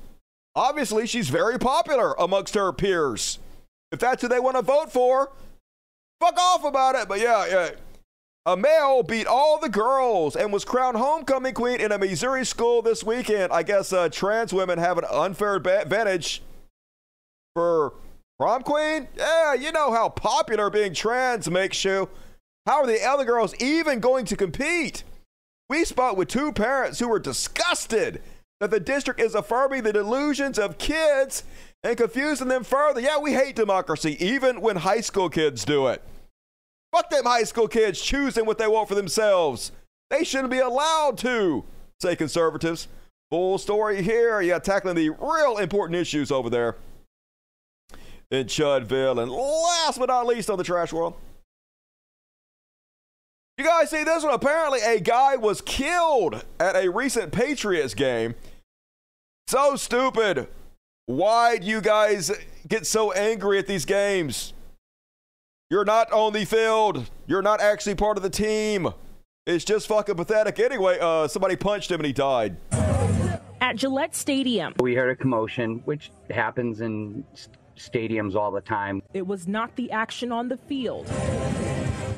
Obviously, 0.55 1.05
she's 1.05 1.29
very 1.29 1.59
popular 1.59 2.13
amongst 2.13 2.55
her 2.55 2.71
peers. 2.71 3.39
If 3.91 3.99
that's 3.99 4.21
who 4.21 4.27
they 4.27 4.39
want 4.39 4.55
to 4.55 4.61
vote 4.61 4.91
for, 4.91 5.31
fuck 6.19 6.37
off 6.37 6.63
about 6.63 6.95
it. 6.95 7.07
But 7.07 7.19
yeah, 7.19 7.45
yeah. 7.47 7.69
A 8.47 8.55
male 8.55 9.01
beat 9.01 9.25
all 9.25 9.59
the 9.59 9.69
girls 9.69 10.35
and 10.35 10.53
was 10.53 10.63
crowned 10.63 10.97
homecoming 10.97 11.53
queen 11.53 11.81
in 11.81 11.91
a 11.91 11.97
Missouri 11.97 12.45
school 12.45 12.81
this 12.81 13.03
weekend. 13.03 13.51
I 13.51 13.63
guess 13.63 13.91
uh, 13.91 14.07
trans 14.09 14.53
women 14.53 14.77
have 14.77 14.97
an 14.97 15.05
unfair 15.11 15.55
advantage 15.55 16.43
for 17.55 17.93
prom 18.39 18.61
queen. 18.61 19.07
Yeah, 19.17 19.55
you 19.55 19.71
know 19.71 19.91
how 19.91 20.09
popular 20.09 20.69
being 20.69 20.93
trans 20.93 21.49
makes 21.49 21.83
you. 21.83 22.07
How 22.65 22.81
are 22.81 22.87
the 22.87 23.03
other 23.03 23.25
girls 23.25 23.53
even 23.61 23.99
going 23.99 24.25
to 24.25 24.35
compete? 24.35 25.03
We 25.69 25.85
spoke 25.85 26.17
with 26.17 26.29
two 26.29 26.51
parents 26.51 26.99
who 26.99 27.07
were 27.07 27.19
disgusted 27.19 28.21
that 28.59 28.71
the 28.71 28.79
district 28.79 29.19
is 29.19 29.35
affirming 29.35 29.83
the 29.83 29.93
delusions 29.93 30.57
of 30.57 30.77
kids 30.77 31.43
and 31.83 31.97
confusing 31.97 32.47
them 32.47 32.63
further. 32.63 33.01
Yeah, 33.01 33.19
we 33.19 33.33
hate 33.33 33.55
democracy, 33.55 34.17
even 34.19 34.61
when 34.61 34.77
high 34.77 35.01
school 35.01 35.29
kids 35.29 35.65
do 35.65 35.87
it. 35.87 36.01
Fuck 36.91 37.09
them 37.09 37.25
high 37.25 37.43
school 37.43 37.67
kids 37.67 38.01
choosing 38.01 38.45
what 38.45 38.57
they 38.57 38.67
want 38.67 38.87
for 38.87 38.95
themselves. 38.95 39.71
They 40.09 40.23
shouldn't 40.23 40.51
be 40.51 40.59
allowed 40.59 41.17
to, 41.19 41.65
say 41.99 42.15
conservatives. 42.15 42.87
Full 43.31 43.57
story 43.57 44.01
here. 44.01 44.39
Yeah, 44.41 44.59
tackling 44.59 44.95
the 44.95 45.09
real 45.09 45.57
important 45.57 45.99
issues 45.99 46.31
over 46.31 46.49
there 46.49 46.77
in 48.31 48.47
Chudville. 48.47 49.21
And 49.21 49.31
last 49.31 49.99
but 49.99 50.07
not 50.07 50.25
least 50.27 50.49
on 50.49 50.57
the 50.57 50.63
trash 50.63 50.93
world. 50.93 51.15
You 53.65 53.71
guys 53.71 53.89
see 53.89 54.03
this 54.03 54.23
one? 54.23 54.31
Apparently, 54.31 54.79
a 54.81 54.99
guy 54.99 55.37
was 55.37 55.59
killed 55.59 56.45
at 56.59 56.75
a 56.75 56.87
recent 56.87 57.31
Patriots 57.31 57.95
game. 57.95 58.35
So 59.47 59.75
stupid. 59.75 60.47
Why 61.07 61.57
do 61.57 61.65
you 61.65 61.81
guys 61.81 62.31
get 62.67 62.85
so 62.85 63.11
angry 63.13 63.57
at 63.57 63.65
these 63.65 63.83
games? 63.83 64.53
You're 65.71 65.83
not 65.83 66.11
on 66.11 66.33
the 66.33 66.45
field. 66.45 67.09
You're 67.25 67.41
not 67.41 67.59
actually 67.59 67.95
part 67.95 68.17
of 68.17 68.23
the 68.23 68.29
team. 68.29 68.89
It's 69.47 69.65
just 69.65 69.87
fucking 69.87 70.13
pathetic. 70.13 70.59
Anyway, 70.59 70.99
uh, 71.01 71.27
somebody 71.27 71.55
punched 71.55 71.89
him 71.89 71.99
and 72.01 72.05
he 72.05 72.13
died. 72.13 72.57
at 73.61 73.77
Gillette 73.77 74.13
Stadium. 74.13 74.75
We 74.79 74.93
heard 74.93 75.09
a 75.09 75.15
commotion, 75.15 75.81
which 75.85 76.11
happens 76.29 76.81
in 76.81 77.25
stadiums 77.77 78.35
all 78.35 78.51
the 78.51 78.61
time. 78.61 79.01
It 79.15 79.25
was 79.25 79.47
not 79.47 79.75
the 79.75 79.89
action 79.89 80.31
on 80.31 80.49
the 80.49 80.57
field, 80.57 81.07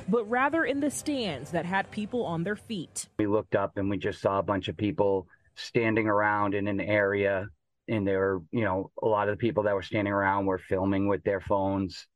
but 0.08 0.30
rather 0.30 0.66
in 0.66 0.80
the 0.80 0.92
stands 0.92 1.52
that 1.52 1.66
had 1.66 1.90
people 1.92 2.26
on 2.26 2.44
their 2.44 2.56
feet. 2.56 3.08
We 3.20 3.28
looked 3.28 3.56
up 3.56 3.78
and 3.78 3.90
we 3.90 3.98
just 3.98 4.22
saw 4.22 4.40
a 4.40 4.44
bunch 4.44 4.68
of 4.68 4.78
people 4.78 5.28
standing 5.56 6.08
around 6.08 6.54
in 6.54 6.68
an 6.68 6.80
area, 6.80 7.48
and 7.88 8.08
there 8.08 8.20
were, 8.20 8.42
you 8.52 8.64
know, 8.64 8.92
a 9.02 9.08
lot 9.08 9.30
of 9.30 9.34
the 9.34 9.40
people 9.40 9.64
that 9.64 9.76
were 9.76 9.82
standing 9.82 10.14
around 10.14 10.46
were 10.46 10.60
filming 10.60 11.08
with 11.08 11.24
their 11.24 11.42
phones. 11.42 12.08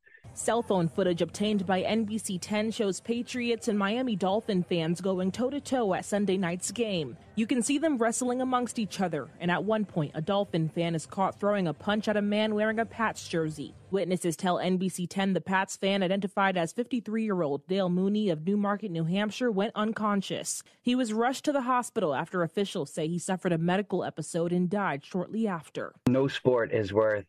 Cell 0.42 0.64
phone 0.64 0.88
footage 0.88 1.22
obtained 1.22 1.68
by 1.68 1.84
NBC 1.84 2.40
10 2.42 2.72
shows 2.72 3.00
Patriots 3.00 3.68
and 3.68 3.78
Miami 3.78 4.16
Dolphin 4.16 4.64
fans 4.64 5.00
going 5.00 5.32
toe 5.32 5.52
to 5.52 5.62
toe 5.62 5.94
at 5.94 6.04
Sunday 6.04 6.36
night's 6.36 6.72
game. 6.72 7.16
You 7.36 7.46
can 7.46 7.62
see 7.62 7.78
them 7.78 8.00
wrestling 8.00 8.42
amongst 8.42 8.80
each 8.80 9.02
other, 9.02 9.28
and 9.40 9.52
at 9.52 9.64
one 9.64 9.86
point, 9.86 10.14
a 10.16 10.22
Dolphin 10.22 10.68
fan 10.70 10.96
is 10.96 11.06
caught 11.06 11.40
throwing 11.40 11.68
a 11.68 11.74
punch 11.76 12.08
at 12.08 12.18
a 12.18 12.24
man 12.24 12.56
wearing 12.56 12.80
a 12.80 12.86
Pats 12.86 13.28
jersey. 13.28 13.76
Witnesses 13.92 14.36
tell 14.36 14.56
NBC 14.56 15.06
10 15.08 15.34
the 15.34 15.42
Pats 15.42 15.76
fan, 15.76 16.02
identified 16.02 16.58
as 16.58 16.74
53 16.74 17.24
year 17.24 17.44
old 17.44 17.68
Dale 17.68 17.90
Mooney 17.90 18.30
of 18.30 18.48
Newmarket, 18.48 18.90
New 18.90 19.04
Hampshire, 19.04 19.52
went 19.52 19.74
unconscious. 19.76 20.64
He 20.82 20.96
was 20.96 21.14
rushed 21.14 21.46
to 21.46 21.52
the 21.52 21.62
hospital 21.62 22.16
after 22.16 22.42
officials 22.42 22.92
say 22.92 23.08
he 23.08 23.20
suffered 23.20 23.52
a 23.52 23.60
medical 23.60 24.04
episode 24.04 24.54
and 24.54 24.70
died 24.70 25.06
shortly 25.06 25.46
after. 25.46 25.94
No 26.08 26.28
sport 26.28 26.72
is 26.72 26.92
worth, 26.92 27.26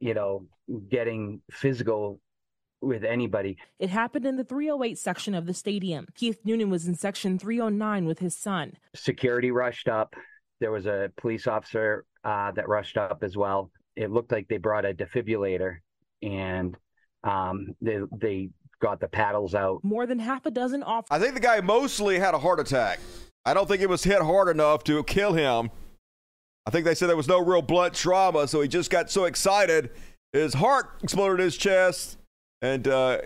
you 0.00 0.14
know, 0.14 0.46
getting 0.90 1.40
physical 1.52 2.20
with 2.80 3.04
anybody. 3.04 3.56
It 3.78 3.90
happened 3.90 4.26
in 4.26 4.36
the 4.36 4.44
308 4.44 4.98
section 4.98 5.34
of 5.34 5.46
the 5.46 5.54
stadium. 5.54 6.06
Keith 6.14 6.38
Noonan 6.44 6.70
was 6.70 6.86
in 6.86 6.94
section 6.94 7.38
309 7.38 8.06
with 8.06 8.18
his 8.18 8.36
son. 8.36 8.74
Security 8.94 9.50
rushed 9.50 9.88
up. 9.88 10.14
There 10.60 10.70
was 10.70 10.86
a 10.86 11.10
police 11.16 11.46
officer 11.46 12.04
uh, 12.24 12.52
that 12.52 12.68
rushed 12.68 12.96
up 12.96 13.22
as 13.22 13.36
well. 13.36 13.70
It 13.96 14.10
looked 14.10 14.32
like 14.32 14.48
they 14.48 14.58
brought 14.58 14.84
a 14.84 14.94
defibrillator 14.94 15.78
and 16.22 16.76
um, 17.24 17.74
they 17.80 17.98
they 18.20 18.50
got 18.80 19.00
the 19.00 19.08
paddles 19.08 19.54
out. 19.54 19.82
More 19.82 20.06
than 20.06 20.18
half 20.18 20.46
a 20.46 20.50
dozen 20.50 20.82
off. 20.82 21.06
I 21.10 21.18
think 21.18 21.34
the 21.34 21.40
guy 21.40 21.60
mostly 21.60 22.18
had 22.18 22.34
a 22.34 22.38
heart 22.38 22.60
attack. 22.60 23.00
I 23.44 23.54
don't 23.54 23.66
think 23.66 23.82
it 23.82 23.88
was 23.88 24.04
hit 24.04 24.22
hard 24.22 24.48
enough 24.48 24.84
to 24.84 25.02
kill 25.04 25.32
him. 25.32 25.70
I 26.66 26.70
think 26.70 26.84
they 26.84 26.94
said 26.94 27.08
there 27.08 27.16
was 27.16 27.28
no 27.28 27.42
real 27.42 27.62
blunt 27.62 27.94
trauma, 27.94 28.46
so 28.46 28.60
he 28.60 28.68
just 28.68 28.90
got 28.90 29.10
so 29.10 29.24
excited, 29.24 29.90
his 30.32 30.52
heart 30.52 30.98
exploded 31.02 31.40
in 31.40 31.44
his 31.44 31.56
chest, 31.56 32.17
and 32.62 32.88
uh, 32.88 33.18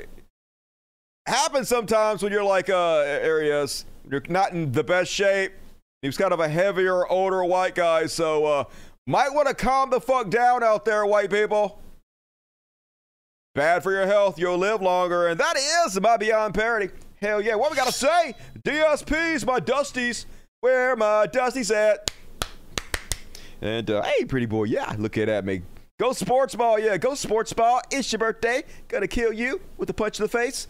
happens 1.27 1.69
sometimes 1.69 2.23
when 2.23 2.33
you're 2.33 2.45
like 2.45 2.69
uh, 2.69 2.99
areas 2.99 3.85
you're 4.11 4.23
not 4.29 4.53
in 4.53 4.73
the 4.73 4.85
best 4.85 5.13
shape. 5.13 5.53
He 6.03 6.09
was 6.09 6.17
kind 6.17 6.33
of 6.33 6.41
a 6.41 6.49
heavier, 6.49 7.07
older 7.07 7.45
white 7.45 7.75
guy, 7.75 8.07
so 8.07 8.45
uh, 8.45 8.65
might 9.07 9.33
want 9.33 9.49
to 9.49 9.55
calm 9.55 9.91
the 9.91 10.01
fuck 10.01 10.31
down 10.31 10.63
out 10.63 10.85
there, 10.85 11.07
white 11.07 11.31
people. 11.31 11.81
Bad 13.55 13.83
for 13.83 13.93
your 13.93 14.07
health. 14.07 14.39
You'll 14.39 14.59
live 14.59 14.81
longer. 14.81 15.29
And 15.29 15.39
that 15.39 15.57
is 15.57 16.01
my 16.01 16.17
Beyond 16.17 16.55
Parody. 16.55 16.89
Hell 17.21 17.41
yeah. 17.41 17.55
What 17.55 17.71
we 17.71 17.77
got 17.77 17.87
to 17.87 17.93
say? 17.93 18.35
DSPs, 18.63 19.47
my 19.47 19.61
Dusties. 19.61 20.25
Where 20.61 20.97
my 20.97 21.27
Dusties 21.27 21.75
at? 21.75 22.11
And 23.61 23.91
uh, 23.91 24.03
hey, 24.03 24.25
pretty 24.25 24.47
boy. 24.47 24.65
Yeah, 24.65 24.93
look 24.99 25.19
at 25.19 25.27
that, 25.27 25.45
me. 25.45 25.63
Go 26.03 26.13
sports 26.13 26.57
ball. 26.57 26.81
Yeah, 26.81 26.97
go 26.97 27.15
sports 27.15 27.53
ball. 27.53 27.81
It's 27.93 28.11
your 28.11 28.19
birthday. 28.19 28.65
Gonna 28.89 29.07
kill 29.07 29.33
you 29.33 29.61
with 29.77 29.89
a 29.89 29.93
punch 29.93 30.19
in 30.19 30.25
the 30.25 30.29
face. 30.29 30.67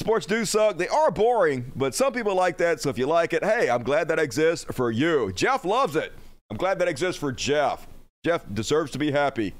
Sports 0.00 0.24
do 0.24 0.46
suck. 0.46 0.78
They 0.78 0.88
are 0.88 1.10
boring, 1.10 1.70
but 1.76 1.94
some 1.94 2.14
people 2.14 2.34
like 2.34 2.56
that. 2.56 2.80
So 2.80 2.88
if 2.88 2.96
you 2.96 3.04
like 3.04 3.34
it, 3.34 3.44
hey, 3.44 3.68
I'm 3.68 3.82
glad 3.82 4.08
that 4.08 4.18
exists 4.18 4.64
for 4.72 4.90
you. 4.90 5.30
Jeff 5.34 5.66
loves 5.66 5.96
it. 5.96 6.14
I'm 6.50 6.56
glad 6.56 6.78
that 6.78 6.88
exists 6.88 7.20
for 7.20 7.30
Jeff. 7.30 7.86
Jeff 8.24 8.46
deserves 8.54 8.90
to 8.92 8.98
be 8.98 9.10
happy. 9.10 9.52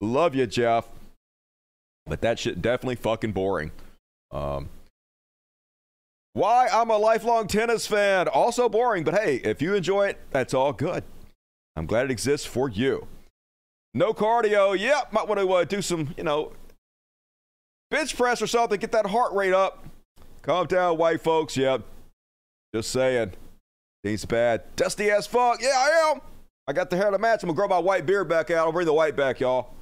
Love 0.00 0.34
you, 0.34 0.48
Jeff. 0.48 0.88
But 2.06 2.20
that 2.22 2.40
shit 2.40 2.60
definitely 2.60 2.96
fucking 2.96 3.30
boring. 3.30 3.70
Um, 4.32 4.68
why 6.32 6.66
I'm 6.72 6.90
a 6.90 6.98
lifelong 6.98 7.46
tennis 7.46 7.86
fan. 7.86 8.26
Also 8.26 8.68
boring, 8.68 9.04
but 9.04 9.14
hey, 9.14 9.36
if 9.44 9.62
you 9.62 9.76
enjoy 9.76 10.08
it, 10.08 10.18
that's 10.32 10.54
all 10.54 10.72
good. 10.72 11.04
I'm 11.76 11.86
glad 11.86 12.06
it 12.06 12.10
exists 12.10 12.48
for 12.48 12.68
you. 12.68 13.06
No 13.94 14.12
cardio. 14.12 14.78
Yep, 14.78 15.12
might 15.12 15.26
want 15.26 15.40
to 15.40 15.52
uh, 15.52 15.64
do 15.64 15.82
some, 15.82 16.14
you 16.16 16.24
know, 16.24 16.52
bench 17.90 18.16
press 18.16 18.40
or 18.40 18.46
something. 18.46 18.78
Get 18.78 18.92
that 18.92 19.06
heart 19.06 19.32
rate 19.32 19.52
up. 19.52 19.84
Calm 20.42 20.66
down, 20.66 20.96
white 20.96 21.20
folks. 21.20 21.56
Yep. 21.56 21.82
Just 22.74 22.90
saying. 22.90 23.32
Things 24.02 24.24
bad. 24.24 24.62
Dusty 24.76 25.10
as 25.10 25.26
fuck. 25.26 25.60
Yeah, 25.60 25.74
I 25.76 26.10
am. 26.10 26.20
I 26.66 26.72
got 26.72 26.88
the 26.88 26.96
hair 26.96 27.10
to 27.10 27.18
match. 27.18 27.42
I'm 27.42 27.48
gonna 27.48 27.56
grow 27.56 27.68
my 27.68 27.78
white 27.78 28.06
beard 28.06 28.28
back 28.28 28.50
out. 28.50 28.66
I'll 28.66 28.72
bring 28.72 28.86
the 28.86 28.92
white 28.92 29.16
back, 29.16 29.40
y'all. 29.40 29.74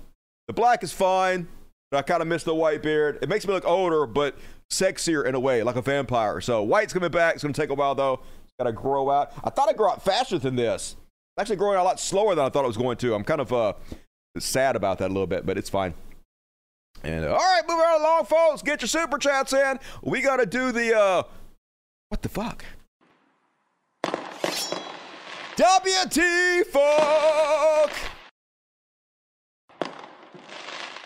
The 0.46 0.54
black 0.54 0.82
is 0.82 0.92
fine, 0.92 1.46
but 1.90 1.98
I 1.98 2.02
kind 2.02 2.22
of 2.22 2.28
miss 2.28 2.42
the 2.44 2.54
white 2.54 2.82
beard. 2.82 3.18
It 3.20 3.28
makes 3.28 3.46
me 3.46 3.52
look 3.52 3.66
older, 3.66 4.06
but 4.06 4.36
sexier 4.70 5.24
in 5.24 5.34
a 5.34 5.40
way, 5.40 5.62
like 5.62 5.76
a 5.76 5.82
vampire. 5.82 6.40
So 6.40 6.62
white's 6.62 6.92
coming 6.92 7.10
back. 7.10 7.34
It's 7.34 7.42
gonna 7.44 7.52
take 7.54 7.70
a 7.70 7.74
while 7.74 7.94
though. 7.94 8.20
It's 8.44 8.54
gotta 8.58 8.72
grow 8.72 9.10
out. 9.10 9.32
I 9.44 9.50
thought 9.50 9.68
I'd 9.68 9.76
grow 9.76 9.90
out 9.90 10.02
faster 10.02 10.38
than 10.38 10.56
this. 10.56 10.96
Actually 11.38 11.56
growing 11.56 11.78
a 11.78 11.84
lot 11.84 12.00
slower 12.00 12.34
than 12.34 12.44
I 12.44 12.48
thought 12.48 12.64
it 12.64 12.68
was 12.68 12.76
going 12.76 12.96
to. 12.98 13.14
I'm 13.14 13.22
kind 13.22 13.40
of 13.40 13.52
uh, 13.52 13.72
sad 14.38 14.74
about 14.74 14.98
that 14.98 15.06
a 15.06 15.12
little 15.12 15.26
bit, 15.26 15.46
but 15.46 15.56
it's 15.56 15.70
fine. 15.70 15.94
And 17.04 17.24
uh, 17.24 17.28
all 17.28 17.36
right, 17.36 17.62
moving 17.68 17.84
along, 18.00 18.24
folks. 18.24 18.62
Get 18.62 18.82
your 18.82 18.88
super 18.88 19.18
chats 19.18 19.52
in. 19.52 19.78
We 20.02 20.20
got 20.20 20.38
to 20.38 20.46
do 20.46 20.72
the 20.72 20.98
uh, 20.98 21.22
what 22.08 22.22
the 22.22 22.28
fuck? 22.28 22.64
WT 25.56 26.66
fuck. 26.66 27.92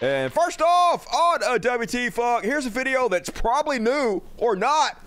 And 0.00 0.32
first 0.32 0.60
off, 0.60 1.06
on 1.14 1.42
a 1.44 1.58
WT 1.58 2.12
fuck, 2.12 2.42
here's 2.42 2.66
a 2.66 2.70
video 2.70 3.08
that's 3.08 3.30
probably 3.30 3.78
new 3.78 4.22
or 4.38 4.56
not. 4.56 5.00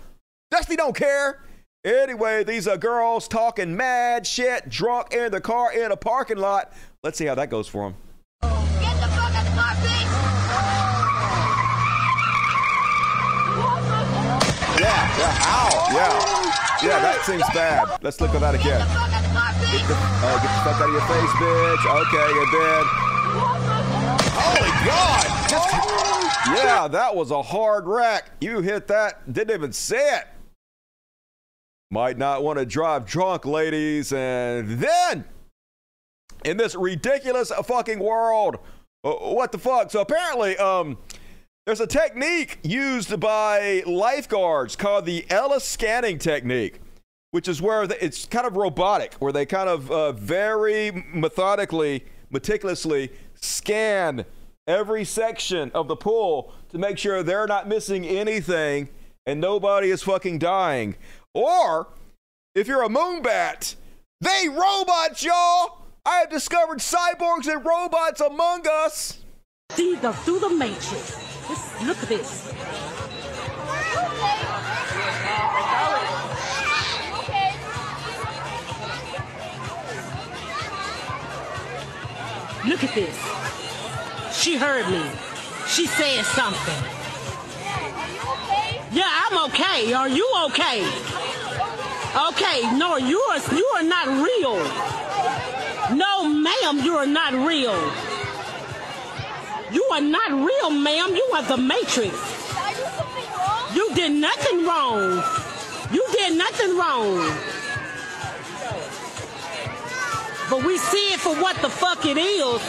Dusty 0.50 0.76
don't 0.76 0.96
care. 0.96 1.40
Anyway, 1.86 2.42
these 2.42 2.66
are 2.66 2.76
girls 2.76 3.28
talking 3.28 3.76
mad 3.76 4.26
shit, 4.26 4.68
drunk 4.68 5.14
in 5.14 5.30
the 5.30 5.40
car 5.40 5.72
in 5.72 5.92
a 5.92 5.96
parking 5.96 6.36
lot. 6.36 6.72
Let's 7.04 7.16
see 7.16 7.26
how 7.26 7.36
that 7.36 7.48
goes 7.48 7.68
for 7.68 7.84
them. 7.84 7.94
Yeah, 14.82 14.98
yeah, 15.16 15.46
ow, 15.46 15.86
yeah. 15.94 16.10
Yeah, 16.82 16.98
that 16.98 17.22
seems 17.24 17.44
bad. 17.54 18.02
Let's 18.02 18.20
look 18.20 18.34
at 18.34 18.40
that 18.40 18.56
again. 18.56 18.80
Get 19.70 19.86
the, 19.86 19.94
uh, 19.94 20.42
get 20.42 20.50
the 20.50 20.62
fuck 20.66 20.80
out 20.82 20.88
of 20.88 20.92
your 20.92 21.06
face, 21.06 21.32
bitch. 21.38 21.86
Okay, 22.02 22.30
and 22.42 22.50
then. 22.50 22.82
Holy 24.34 24.72
God! 24.84 25.24
Just, 25.48 25.70
yeah, 26.64 26.88
that 26.88 27.14
was 27.14 27.30
a 27.30 27.42
hard 27.42 27.86
rack. 27.86 28.32
You 28.40 28.60
hit 28.60 28.88
that, 28.88 29.32
didn't 29.32 29.54
even 29.54 29.72
say 29.72 30.16
it. 30.16 30.26
Might 31.96 32.18
not 32.18 32.42
want 32.42 32.58
to 32.58 32.66
drive 32.66 33.06
drunk, 33.06 33.46
ladies. 33.46 34.12
And 34.12 34.68
then, 34.68 35.24
in 36.44 36.58
this 36.58 36.74
ridiculous 36.74 37.50
fucking 37.50 38.00
world, 38.00 38.58
uh, 39.02 39.12
what 39.12 39.50
the 39.50 39.56
fuck? 39.56 39.90
So 39.90 40.02
apparently, 40.02 40.58
um, 40.58 40.98
there's 41.64 41.80
a 41.80 41.86
technique 41.86 42.58
used 42.62 43.18
by 43.18 43.82
lifeguards 43.86 44.76
called 44.76 45.06
the 45.06 45.24
Ellis 45.30 45.64
scanning 45.64 46.18
technique, 46.18 46.80
which 47.30 47.48
is 47.48 47.62
where 47.62 47.86
the, 47.86 48.04
it's 48.04 48.26
kind 48.26 48.46
of 48.46 48.58
robotic, 48.58 49.14
where 49.14 49.32
they 49.32 49.46
kind 49.46 49.70
of 49.70 49.90
uh, 49.90 50.12
very 50.12 51.02
methodically, 51.14 52.04
meticulously 52.28 53.10
scan 53.40 54.26
every 54.68 55.06
section 55.06 55.70
of 55.74 55.88
the 55.88 55.96
pool 55.96 56.52
to 56.68 56.76
make 56.76 56.98
sure 56.98 57.22
they're 57.22 57.46
not 57.46 57.66
missing 57.66 58.04
anything 58.04 58.90
and 59.26 59.40
nobody 59.40 59.90
is 59.90 60.02
fucking 60.02 60.38
dying. 60.38 60.94
Or 61.36 61.88
if 62.54 62.66
you're 62.66 62.82
a 62.82 62.88
moonbat, 62.88 63.74
they 64.22 64.48
robots, 64.48 65.22
y'all. 65.22 65.82
I 66.06 66.20
have 66.20 66.30
discovered 66.30 66.78
cyborgs 66.78 67.46
and 67.46 67.62
robots 67.62 68.22
among 68.22 68.66
us. 68.66 69.18
See 69.72 69.96
the 69.96 70.14
through 70.14 70.38
the 70.38 70.48
matrix. 70.48 71.14
This, 71.46 71.82
look 71.84 71.98
at 71.98 72.08
this. 72.08 72.46
Look 82.66 82.82
at 82.82 82.94
this. 82.94 84.34
She 84.34 84.56
heard 84.56 84.88
me. 84.88 85.04
She 85.66 85.86
said 85.86 86.24
something. 86.24 86.96
Yeah, 88.90 89.04
I'm 89.06 89.50
okay. 89.50 89.92
Are 89.92 90.08
you 90.08 90.26
okay? 90.46 91.25
Okay, 92.16 92.62
no, 92.78 92.96
you 92.96 93.20
are 93.20 93.54
you 93.54 93.66
are 93.76 93.82
not 93.82 94.06
real. 94.06 94.56
No, 95.94 96.24
ma'am, 96.26 96.78
you 96.82 96.96
are 96.96 97.06
not 97.06 97.34
real. 97.34 97.76
You 99.70 99.84
are 99.92 100.00
not 100.00 100.30
real, 100.32 100.70
ma'am. 100.70 101.14
You 101.14 101.28
are 101.34 101.42
the 101.42 101.58
Matrix. 101.58 102.16
You 103.74 103.94
did 103.94 104.12
nothing 104.12 104.64
wrong. 104.64 105.22
You 105.92 106.04
did 106.12 106.38
nothing 106.38 106.78
wrong. 106.78 107.16
but 110.48 110.64
we 110.64 110.78
see 110.78 111.12
it 111.12 111.20
for 111.20 111.34
what 111.36 111.56
the 111.56 111.68
fuck 111.68 112.06
it 112.06 112.16
is. 112.16 112.62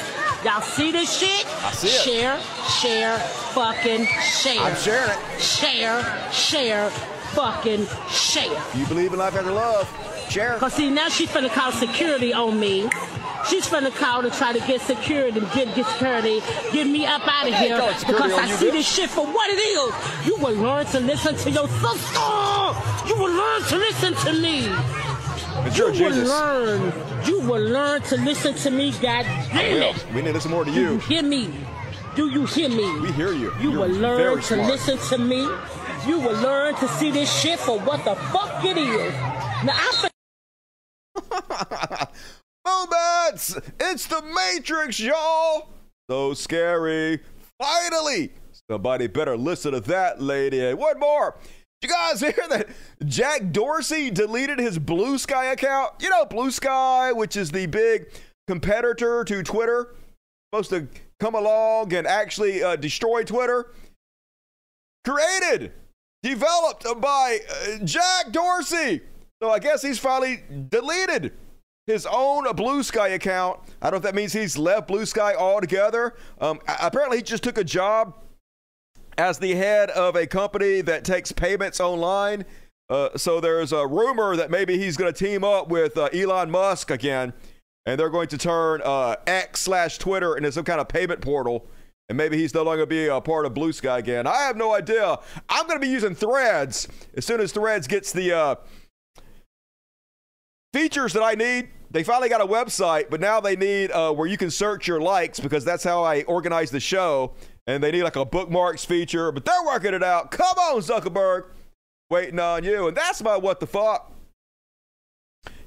Y'all 0.43 0.62
see 0.62 0.91
this 0.91 1.18
shit? 1.20 1.45
I 1.64 1.72
see 1.72 1.88
it. 1.88 2.02
Share, 2.02 2.39
share, 2.82 3.20
fucking 3.54 4.06
share. 4.22 4.60
I'm 4.60 4.76
sharing 4.76 5.10
it. 5.10 5.41
Share, 5.41 6.32
share, 6.32 6.91
fucking 7.34 7.86
share. 8.09 8.61
You 8.75 8.86
believe 8.88 9.13
in 9.13 9.19
life 9.19 9.36
after 9.36 9.51
love? 9.51 9.88
Share. 10.30 10.57
Cause 10.57 10.73
see 10.73 10.89
now 10.89 11.09
she's 11.09 11.30
finna 11.30 11.49
call 11.49 11.71
security 11.71 12.34
on 12.34 12.59
me. 12.59 12.89
She's 13.49 13.65
finna 13.65 13.93
call 13.95 14.23
to 14.23 14.30
try 14.32 14.51
to 14.51 14.59
get 14.67 14.82
security, 14.82 15.39
get, 15.53 15.73
get 15.75 15.86
security, 15.86 16.41
get 16.73 16.86
me 16.88 17.05
up 17.05 17.21
out 17.25 17.47
of 17.47 17.53
here 17.53 17.78
because 18.05 18.34
I 18.34 18.47
see 18.47 18.67
bitch. 18.67 18.71
this 18.73 18.88
shit 18.95 19.09
for 19.09 19.25
what 19.25 19.49
it 19.49 19.53
is. 19.53 20.28
You 20.28 20.36
will 20.38 20.55
learn 20.55 20.86
to 20.88 20.99
listen 20.99 21.36
to 21.36 21.51
your 21.51 21.67
sister. 21.67 22.19
You 23.07 23.15
will 23.15 23.32
learn 23.34 23.61
to 23.69 23.78
listen 23.78 24.13
to 24.15 24.34
me. 24.41 24.67
But 25.63 25.78
You 25.78 25.93
you're 25.93 26.09
will 26.09 26.28
learn. 26.28 26.93
You 27.25 27.39
will 27.41 27.61
learn 27.71 28.01
to 28.03 28.17
listen 28.17 28.53
to 28.55 28.69
me. 28.71 28.91
God 28.93 29.23
damn 29.23 29.82
it. 29.95 30.05
We 30.13 30.21
need 30.21 30.28
to 30.28 30.34
listen 30.34 30.51
more 30.51 30.65
to 30.65 30.71
you 30.71 30.82
you. 30.93 30.97
hear 30.99 31.23
me? 31.23 31.49
Do 32.18 32.32
you 32.32 32.47
hear 32.47 32.68
me? 32.68 32.99
We 32.99 33.11
hear 33.11 33.32
you. 33.32 33.53
You 33.61 33.74
You're 33.74 33.82
will 33.82 33.89
learn 33.89 34.38
to 34.38 34.41
smart. 34.41 34.72
listen 34.72 34.97
to 34.97 35.20
me. 35.20 35.41
You 36.07 36.20
will 36.20 36.36
learn 36.41 36.74
to 36.78 36.88
see 36.88 37.11
this 37.11 37.32
shit 37.32 37.59
for 37.59 37.80
what 37.82 38.03
the 38.05 38.15
fuck 38.15 38.65
it 38.65 38.76
is. 38.76 39.13
Now 39.63 39.76
I 39.76 40.07
Moments! 42.65 43.59
It's 43.80 44.07
the 44.07 44.24
Matrix, 44.24 44.99
y'all! 44.99 45.70
So 46.09 46.34
scary. 46.34 47.20
Finally! 47.61 48.32
Somebody 48.68 49.05
better 49.05 49.38
listen 49.38 49.74
to 49.74 49.80
that, 49.82 50.20
lady. 50.20 50.65
And 50.65 50.80
one 50.80 50.97
more. 50.97 51.38
You 51.84 51.89
guys 51.89 52.20
hear 52.22 52.34
that 52.49 52.68
Jack 53.05 53.51
Dorsey 53.51 54.09
deleted 54.09 54.57
his 54.57 54.80
Blue 54.80 55.20
Sky 55.20 55.51
account? 55.51 55.93
You 55.99 56.09
know, 56.09 56.26
Blue 56.26 56.49
Sky, 56.49 57.11
which 57.11 57.38
is 57.38 57.51
the 57.51 57.68
big 57.68 58.09
competitor 58.47 59.24
to 59.24 59.43
Twitter, 59.43 59.93
supposed 60.51 60.72
to 60.72 60.88
come 61.20 61.36
along 61.36 61.93
and 61.93 62.05
actually 62.07 62.63
uh, 62.63 62.76
destroy 62.76 63.24
Twitter. 63.24 63.74
Created, 65.05 65.72
developed 66.24 66.86
by 66.99 67.39
uh, 67.49 67.78
Jack 67.84 68.32
Dorsey. 68.32 69.01
So 69.41 69.51
I 69.51 69.59
guess 69.59 69.82
he's 69.82 69.99
finally 69.99 70.43
deleted 70.70 71.34
his 71.86 72.05
own 72.05 72.53
Blue 72.55 72.84
Sky 72.84 73.09
account. 73.09 73.59
I 73.82 73.86
don't 73.86 73.93
know 73.93 73.97
if 73.97 74.03
that 74.03 74.15
means 74.15 74.34
he's 74.34 74.57
left 74.57 74.88
Blue 74.88 75.05
Sky 75.05 75.34
altogether. 75.36 76.15
Um, 76.41 76.59
apparently, 76.68 77.18
he 77.18 77.24
just 77.24 77.43
took 77.43 77.57
a 77.57 77.63
job 77.63 78.15
as 79.18 79.39
the 79.39 79.55
head 79.55 79.89
of 79.91 80.15
a 80.15 80.28
company 80.28 80.82
that 80.82 81.03
takes 81.03 81.32
payments 81.32 81.80
online. 81.80 82.45
Uh, 82.89 83.09
so 83.18 83.39
there's 83.39 83.72
a 83.72 83.86
rumor 83.86 84.36
that 84.36 84.51
maybe 84.51 84.78
he's 84.78 84.95
going 84.95 85.11
to 85.11 85.18
team 85.18 85.43
up 85.43 85.70
with 85.70 85.97
uh, 85.97 86.05
Elon 86.13 86.51
Musk 86.51 86.91
again, 86.91 87.34
and 87.88 87.97
they're 87.97 88.09
going 88.09 88.27
to 88.27 88.38
turn 88.38 88.81
uh, 88.83 89.15
X 89.25 89.61
slash 89.61 89.97
Twitter 89.97 90.35
into 90.35 90.51
some 90.51 90.65
kind 90.65 90.81
of 90.81 90.89
payment 90.89 91.21
portal. 91.21 91.65
And 92.09 92.17
maybe 92.17 92.38
he's 92.38 92.53
no 92.53 92.63
longer 92.63 92.85
be 92.85 93.07
a 93.07 93.19
part 93.21 93.45
of 93.45 93.53
Blue 93.53 93.71
Sky 93.71 93.99
again. 93.99 94.27
I 94.27 94.43
have 94.43 94.57
no 94.57 94.73
idea. 94.73 95.17
I'm 95.49 95.67
going 95.67 95.79
to 95.79 95.85
be 95.85 95.91
using 95.91 96.13
Threads 96.13 96.88
as 97.15 97.25
soon 97.25 97.39
as 97.39 97.53
Threads 97.53 97.88
gets 97.88 98.11
the 98.11 98.33
uh, 98.33 98.55
features 100.73 101.13
that 101.13 101.23
I 101.23 101.35
need. 101.35 101.69
They 101.89 102.03
finally 102.03 102.27
got 102.27 102.41
a 102.41 102.45
website, 102.45 103.09
but 103.09 103.21
now 103.21 103.39
they 103.39 103.55
need 103.55 103.91
uh, 103.91 104.11
where 104.11 104.27
you 104.27 104.38
can 104.38 104.51
search 104.51 104.85
your 104.85 104.99
likes 104.99 105.39
because 105.39 105.63
that's 105.63 105.83
how 105.83 106.03
I 106.03 106.23
organize 106.23 106.71
the 106.71 106.81
show. 106.81 107.35
And 107.67 107.81
they 107.81 107.91
need 107.91 108.03
like 108.03 108.17
a 108.17 108.25
bookmarks 108.25 108.83
feature, 108.83 109.31
but 109.31 109.45
they're 109.45 109.65
working 109.65 109.93
it 109.93 110.03
out. 110.03 110.31
Come 110.31 110.57
on, 110.57 110.81
Zuckerberg. 110.81 111.45
Waiting 112.09 112.39
on 112.39 112.65
you. 112.65 112.89
And 112.89 112.97
that's 112.97 113.21
my 113.21 113.38
what 113.38 113.61
the 113.61 113.67
fuck. 113.67 114.11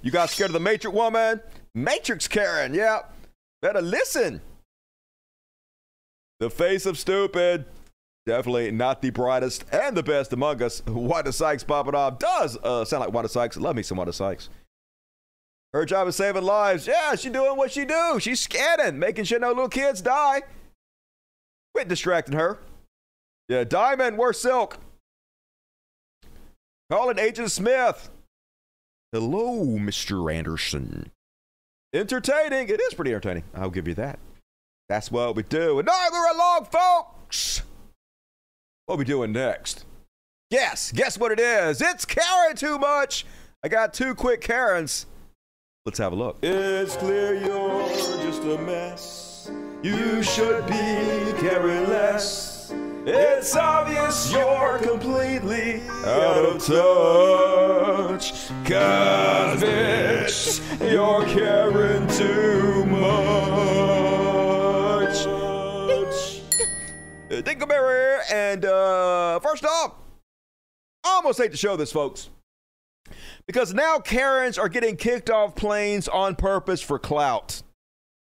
You 0.03 0.11
got 0.11 0.29
scared 0.29 0.51
of 0.51 0.55
the 0.55 0.61
Matrix 0.61 0.95
woman? 0.95 1.41
Matrix 1.75 2.29
Karen, 2.29 2.75
yeah. 2.75 3.01
Better 3.63 3.81
listen. 3.81 4.41
The 6.41 6.51
face 6.51 6.87
of 6.87 6.99
stupid. 6.99 7.67
Definitely 8.27 8.71
not 8.71 9.03
the 9.03 9.11
brightest 9.11 9.65
and 9.73 9.97
the 9.97 10.03
best 10.03 10.33
among 10.33 10.63
us. 10.63 10.83
Wanda 10.87 11.33
Sykes 11.33 11.65
popping 11.65 11.95
off 11.95 12.19
does 12.19 12.57
uh, 12.63 12.85
sound 12.85 13.03
like 13.03 13.13
Wanda 13.13 13.29
Sykes. 13.29 13.57
Love 13.57 13.77
me 13.77 13.83
some 13.83 13.99
Wanda 13.99 14.13
Sykes. 14.13 14.49
Her 15.73 15.85
job 15.85 16.09
is 16.09 16.17
saving 16.17 16.43
lives. 16.43 16.87
Yeah, 16.87 17.15
she 17.15 17.31
doing 17.31 17.57
what 17.57 17.71
she 17.71 17.85
do. 17.85 18.19
She's 18.19 18.41
scanning, 18.41 18.99
making 18.99 19.25
sure 19.25 19.39
no 19.39 19.49
little 19.49 19.69
kids 19.69 20.03
die. 20.03 20.43
Quit 21.75 21.89
distracting 21.89 22.37
her. 22.37 22.59
Yeah, 23.49 23.65
Diamond, 23.65 24.19
wear 24.19 24.33
silk. 24.33 24.79
Calling 26.91 27.19
Agent 27.19 27.53
Smith. 27.53 28.11
Hello, 29.13 29.65
Mr. 29.79 30.33
Anderson. 30.33 31.13
Entertaining. 31.93 32.69
It 32.69 32.81
is 32.81 32.95
pretty 32.95 33.11
entertaining. 33.11 33.45
I'll 33.55 33.71
give 33.71 33.89
you 33.89 33.95
that. 33.95 34.19
That's 34.89 35.11
what 35.11 35.35
we 35.37 35.43
do. 35.43 35.79
And 35.79 35.87
now 35.87 36.07
we're 36.13 36.33
along, 36.33 36.67
folks. 36.67 37.63
What 38.87 38.99
we 38.99 39.05
doing 39.05 39.33
next? 39.33 39.85
Yes, 40.51 40.91
guess 40.93 41.17
what 41.17 41.31
it 41.31 41.39
is? 41.39 41.81
It's 41.81 42.05
Karen 42.05 42.57
too 42.57 42.79
much. 42.79 43.25
I 43.65 43.69
got 43.69 43.95
two 43.95 44.15
quick 44.15 44.41
Karens. 44.41 45.07
Let's 45.87 45.99
have 45.99 46.13
a 46.13 46.17
look. 46.17 46.39
It's 46.43 46.97
clear 46.97 47.35
you're 47.35 47.89
just 48.23 48.43
a 48.43 48.59
mess. 48.59 49.51
You 49.83 50.23
should 50.23 50.67
be 50.67 51.39
caring 51.41 51.89
less. 51.89 52.50
It's 53.13 53.57
obvious 53.57 54.31
you're 54.33 54.79
completely 54.79 55.83
out 56.05 56.45
of 56.45 56.65
touch. 56.65 58.33
Bitch, 59.61 60.61
you're 60.93 61.25
caring 61.27 62.07
too 62.09 62.85
much. 62.87 63.01
Uh, 67.31 67.43
Dingleberry, 67.43 68.21
and 68.33 68.65
uh, 68.65 69.41
first 69.41 69.65
off, 69.65 69.95
I 71.05 71.11
almost 71.11 71.39
hate 71.39 71.51
to 71.51 71.57
show 71.57 71.77
this, 71.77 71.91
folks. 71.91 72.31
Because 73.47 73.75
now 73.75 73.99
Karens 73.99 74.57
are 74.57 74.69
getting 74.69 74.97
kicked 74.97 75.31
off 75.31 75.57
planes 75.57 76.07
on 76.07 76.37
purpose 76.37 76.81
for 76.81 76.99
clout. 76.99 77.63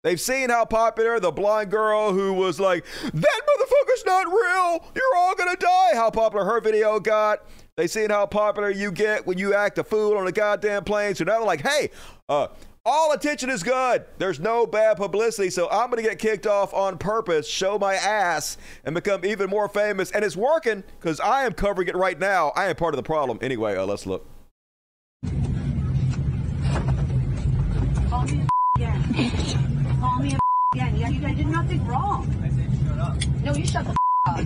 They've 0.02 0.20
seen 0.20 0.48
how 0.48 0.64
popular 0.64 1.20
the 1.20 1.30
blonde 1.30 1.70
girl 1.70 2.14
who 2.14 2.32
was 2.32 2.58
like, 2.58 2.86
that 3.02 3.12
motherfucker's 3.12 4.04
not 4.06 4.26
real. 4.26 4.90
You're 4.94 5.16
all 5.18 5.34
gonna 5.34 5.56
die. 5.56 5.90
How 5.94 6.10
popular 6.10 6.46
her 6.46 6.60
video 6.60 6.98
got. 6.98 7.44
They 7.76 7.86
seen 7.86 8.08
how 8.08 8.24
popular 8.24 8.70
you 8.70 8.92
get 8.92 9.26
when 9.26 9.36
you 9.36 9.52
act 9.52 9.78
a 9.78 9.84
fool 9.84 10.16
on 10.16 10.26
a 10.26 10.32
goddamn 10.32 10.84
plane. 10.84 11.14
So 11.14 11.24
now 11.24 11.38
they're 11.38 11.46
like, 11.46 11.60
hey, 11.60 11.90
uh, 12.30 12.48
all 12.86 13.12
attention 13.12 13.50
is 13.50 13.62
good. 13.62 14.06
There's 14.16 14.40
no 14.40 14.64
bad 14.64 14.96
publicity. 14.96 15.50
So 15.50 15.68
I'm 15.70 15.90
gonna 15.90 16.00
get 16.00 16.18
kicked 16.18 16.46
off 16.46 16.72
on 16.72 16.96
purpose, 16.96 17.46
show 17.46 17.78
my 17.78 17.94
ass, 17.94 18.56
and 18.84 18.94
become 18.94 19.26
even 19.26 19.50
more 19.50 19.68
famous. 19.68 20.10
And 20.12 20.24
it's 20.24 20.36
working 20.36 20.82
because 20.98 21.20
I 21.20 21.44
am 21.44 21.52
covering 21.52 21.88
it 21.88 21.94
right 21.94 22.18
now. 22.18 22.52
I 22.56 22.70
am 22.70 22.76
part 22.76 22.94
of 22.94 22.96
the 22.96 23.02
problem. 23.02 23.38
Anyway, 23.42 23.76
uh, 23.76 23.84
let's 23.84 24.06
look. 24.06 24.26
Nothing 31.50 31.86
wrong. 31.86 32.28
I 32.42 32.48
said 32.48 32.70
shut 32.86 32.98
up. 32.98 33.42
No, 33.42 33.54
you 33.54 33.66
shut 33.66 33.84
the 33.84 33.96
up. 34.26 34.40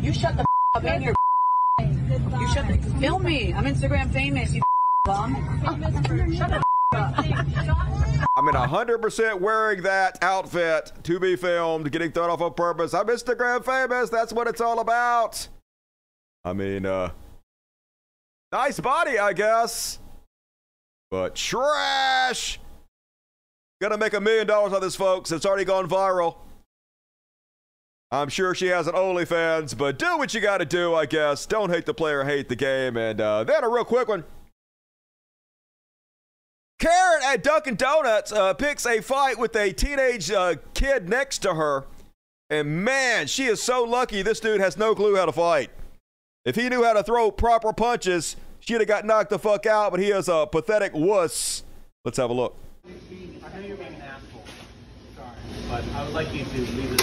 You 0.00 0.12
shut 0.12 0.36
the 0.36 0.44
up 0.74 0.84
and 0.84 1.04
you're 1.04 1.14
You 1.78 2.52
shut 2.52 2.68
the 2.68 2.78
film 3.00 3.24
me. 3.24 3.52
I'm 3.54 3.64
Instagram 3.64 4.12
famous. 4.12 4.52
You 4.52 4.62
bum. 5.04 5.34
Shut 6.36 6.50
the 6.50 6.56
up. 6.56 6.66
I'm 8.34 8.48
in 8.48 8.54
100% 8.54 9.40
wearing 9.40 9.82
that 9.82 10.22
outfit 10.22 10.92
to 11.02 11.20
be 11.20 11.36
filmed, 11.36 11.90
getting 11.92 12.12
thrown 12.12 12.30
off 12.30 12.40
on 12.40 12.54
purpose. 12.54 12.94
I'm 12.94 13.06
Instagram 13.06 13.64
famous. 13.64 14.10
That's 14.10 14.32
what 14.32 14.46
it's 14.46 14.60
all 14.60 14.80
about. 14.80 15.48
I 16.44 16.52
mean, 16.52 16.86
uh, 16.86 17.10
nice 18.50 18.80
body, 18.80 19.18
I 19.18 19.32
guess, 19.32 19.98
but 21.10 21.34
trash. 21.34 22.58
Gonna 23.82 23.98
make 23.98 24.14
a 24.14 24.20
million 24.20 24.46
dollars 24.46 24.72
on 24.72 24.80
this, 24.80 24.94
folks. 24.94 25.32
It's 25.32 25.44
already 25.44 25.64
gone 25.64 25.88
viral. 25.88 26.36
I'm 28.12 28.28
sure 28.28 28.54
she 28.54 28.68
has 28.68 28.86
an 28.86 28.94
OnlyFans, 28.94 29.76
but 29.76 29.98
do 29.98 30.16
what 30.18 30.32
you 30.32 30.40
gotta 30.40 30.64
do, 30.64 30.94
I 30.94 31.04
guess. 31.04 31.46
Don't 31.46 31.68
hate 31.68 31.86
the 31.86 31.92
player, 31.92 32.22
hate 32.22 32.48
the 32.48 32.54
game. 32.54 32.96
And 32.96 33.20
uh, 33.20 33.42
then 33.42 33.64
a 33.64 33.68
real 33.68 33.84
quick 33.84 34.06
one. 34.06 34.22
Karen 36.78 37.22
at 37.24 37.42
Dunkin' 37.42 37.74
Donuts 37.74 38.30
uh, 38.30 38.54
picks 38.54 38.86
a 38.86 39.00
fight 39.00 39.36
with 39.36 39.56
a 39.56 39.72
teenage 39.72 40.30
uh, 40.30 40.54
kid 40.74 41.08
next 41.08 41.38
to 41.38 41.54
her. 41.54 41.84
And 42.50 42.84
man, 42.84 43.26
she 43.26 43.46
is 43.46 43.60
so 43.60 43.82
lucky 43.82 44.22
this 44.22 44.38
dude 44.38 44.60
has 44.60 44.76
no 44.76 44.94
clue 44.94 45.16
how 45.16 45.26
to 45.26 45.32
fight. 45.32 45.70
If 46.44 46.54
he 46.54 46.68
knew 46.68 46.84
how 46.84 46.92
to 46.92 47.02
throw 47.02 47.32
proper 47.32 47.72
punches, 47.72 48.36
she'd 48.60 48.74
have 48.74 48.86
got 48.86 49.04
knocked 49.04 49.30
the 49.30 49.40
fuck 49.40 49.66
out, 49.66 49.90
but 49.90 49.98
he 49.98 50.12
is 50.12 50.28
a 50.28 50.46
pathetic 50.46 50.92
wuss. 50.94 51.64
Let's 52.04 52.18
have 52.18 52.30
a 52.30 52.32
look. 52.32 52.56
I 53.52 53.60
know 53.60 53.66
you're 53.66 53.76
being 53.76 53.94
an 53.94 54.00
asshole. 54.00 54.44
Sorry. 55.14 55.28
But 55.72 55.84
I 55.94 56.04
would 56.04 56.12
like 56.12 56.34
you 56.34 56.44
to 56.44 56.58
leave 56.60 56.92
it. 56.92 57.02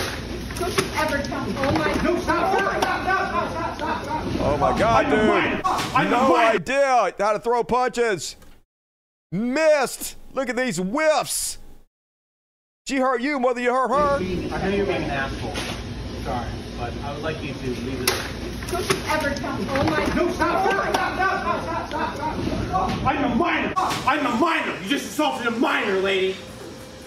Don't 0.60 0.80
you 0.80 0.86
ever 1.00 1.24
tell 1.24 1.44
me. 1.44 1.56
Oh 1.58 1.72
my 1.72 1.92
No, 2.04 2.20
stop, 2.20 2.56
stop, 2.56 2.82
stop, 2.84 3.02
stop, 3.02 3.76
stop, 3.76 4.04
stop. 4.04 4.26
Oh 4.42 4.58
my 4.58 4.78
God, 4.78 5.06
I'm 5.08 5.56
dude. 5.56 5.66
I'm 5.96 6.12
No 6.12 6.28
quiet. 6.28 6.56
idea 6.58 7.14
how 7.18 7.34
to 7.34 7.40
throw 7.40 7.64
punches. 7.64 8.36
Missed. 9.32 10.18
Look 10.36 10.50
at 10.50 10.56
these 10.56 10.78
whiffs. 10.78 11.58
She 12.88 12.98
hurt 12.98 13.22
you 13.22 13.40
more 13.40 13.56
than 13.56 13.64
you 13.64 13.74
hurt 13.74 13.90
her. 13.90 14.18
I 14.18 14.20
know 14.20 14.70
you're 14.70 14.86
being 14.86 15.02
an 15.02 15.10
asshole. 15.10 15.56
Sorry, 16.24 16.48
but 16.78 16.94
I 17.06 17.14
would 17.14 17.24
like 17.24 17.42
you 17.42 17.54
to 17.56 17.68
leave 17.68 18.02
it. 18.02 18.14
Don't 18.70 18.88
you 18.88 19.00
ever 19.10 19.34
tell 19.34 19.58
me. 19.58 19.66
Oh 19.68 19.84
my 19.86 20.06
No, 20.14 20.32
stop, 20.32 20.70
stop, 20.70 20.94
stop, 20.94 21.16
stop, 21.16 21.90
stop, 21.90 22.16
stop, 22.16 22.16
stop. 22.68 23.04
I'm 23.04 23.32
a 23.32 23.36
minor. 23.36 23.74
I'm 23.76 24.28
a 24.28 24.36
minor. 24.38 24.80
You 24.84 24.90
just 24.90 25.06
assaulted 25.06 25.48
a 25.48 25.52
minor, 25.58 26.00
lady. 26.02 26.36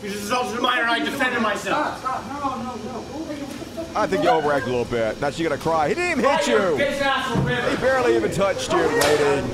You 0.03 0.11
just 0.11 0.25
assaulted 0.25 0.59
a 0.59 0.61
minor 0.61 0.83
and 0.83 0.91
I 0.91 0.99
defended 0.99 1.41
myself. 1.41 2.01
Stop, 2.01 2.23
stop. 2.23 2.63
No, 2.63 2.75
no, 2.75 2.93
no. 2.93 3.95
I 3.95 4.07
think 4.07 4.25
you 4.25 4.31
overacted 4.31 4.69
a 4.69 4.77
little 4.77 4.91
bit. 4.91 5.21
Now 5.21 5.31
she's 5.31 5.47
gonna 5.47 5.61
cry. 5.61 5.89
He 5.89 5.95
didn't 5.95 6.19
even 6.19 6.25
hit 6.25 6.47
you 6.49 6.55
you. 6.55 6.61
bitch 6.61 7.01
asshole, 7.01 7.45
man. 7.45 7.71
He 7.71 7.77
barely 7.77 8.17
even 8.17 8.33
touched 8.33 8.73
you, 8.73 8.79
lady. 8.79 9.49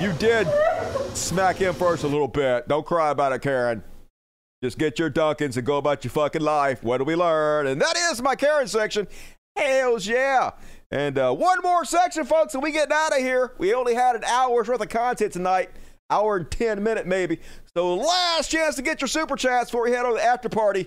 You 0.00 0.12
did 0.14 0.48
smack 1.14 1.56
him 1.56 1.74
first 1.74 2.02
a 2.02 2.08
little 2.08 2.28
bit. 2.28 2.66
Don't 2.66 2.84
cry 2.84 3.10
about 3.10 3.32
it, 3.32 3.42
Karen. 3.42 3.84
Just 4.64 4.78
get 4.78 4.98
your 4.98 5.10
Dunkins 5.10 5.56
and 5.56 5.64
go 5.64 5.76
about 5.76 6.02
your 6.02 6.10
fucking 6.10 6.42
life. 6.42 6.82
What 6.82 6.98
do 6.98 7.04
we 7.04 7.14
learn? 7.14 7.66
And 7.66 7.80
that 7.80 7.96
is 8.10 8.20
my 8.20 8.34
Karen 8.34 8.66
section. 8.66 9.06
Hells 9.54 10.06
yeah. 10.06 10.52
And 10.90 11.18
uh, 11.18 11.32
one 11.32 11.60
more 11.62 11.84
section, 11.84 12.24
folks, 12.24 12.54
and 12.54 12.62
we 12.62 12.72
get 12.72 12.90
out 12.90 13.12
of 13.12 13.18
here. 13.18 13.52
We 13.58 13.74
only 13.74 13.94
had 13.94 14.16
an 14.16 14.24
hour's 14.24 14.68
worth 14.68 14.80
of 14.80 14.88
content 14.88 15.32
tonight. 15.32 15.70
Hour 16.08 16.36
and 16.36 16.50
10 16.50 16.82
minute 16.82 17.06
maybe. 17.06 17.40
So 17.74 17.96
last 17.96 18.50
chance 18.50 18.76
to 18.76 18.82
get 18.82 19.00
your 19.00 19.08
super 19.08 19.34
chats 19.36 19.70
before 19.70 19.84
we 19.84 19.90
head 19.90 20.04
over 20.04 20.16
to 20.16 20.22
the 20.22 20.24
after 20.24 20.48
party. 20.48 20.86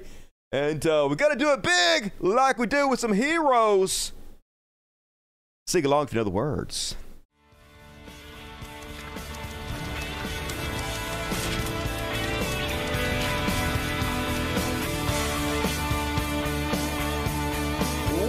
And 0.51 0.85
uh, 0.87 1.07
we 1.09 1.15
got 1.15 1.29
to 1.29 1.35
do 1.35 1.51
it 1.51 1.61
big 1.61 2.11
like 2.19 2.57
we 2.57 2.67
do 2.67 2.87
with 2.87 2.99
some 2.99 3.13
heroes. 3.13 4.13
Sing 5.67 5.85
along 5.85 6.05
if 6.05 6.13
you 6.13 6.17
know 6.19 6.23
the 6.23 6.29
words. 6.31 6.95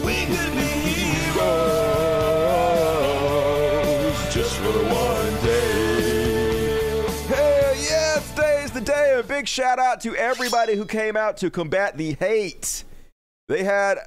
We 0.04 0.26
could 0.26 0.52
be 0.52 0.66
heroes 0.66 1.99
A 9.20 9.22
big 9.22 9.46
shout 9.46 9.78
out 9.78 10.00
to 10.00 10.16
everybody 10.16 10.76
who 10.76 10.86
came 10.86 11.14
out 11.14 11.36
to 11.38 11.50
combat 11.50 11.98
the 11.98 12.14
hate. 12.14 12.84
They 13.48 13.64
had 13.64 13.98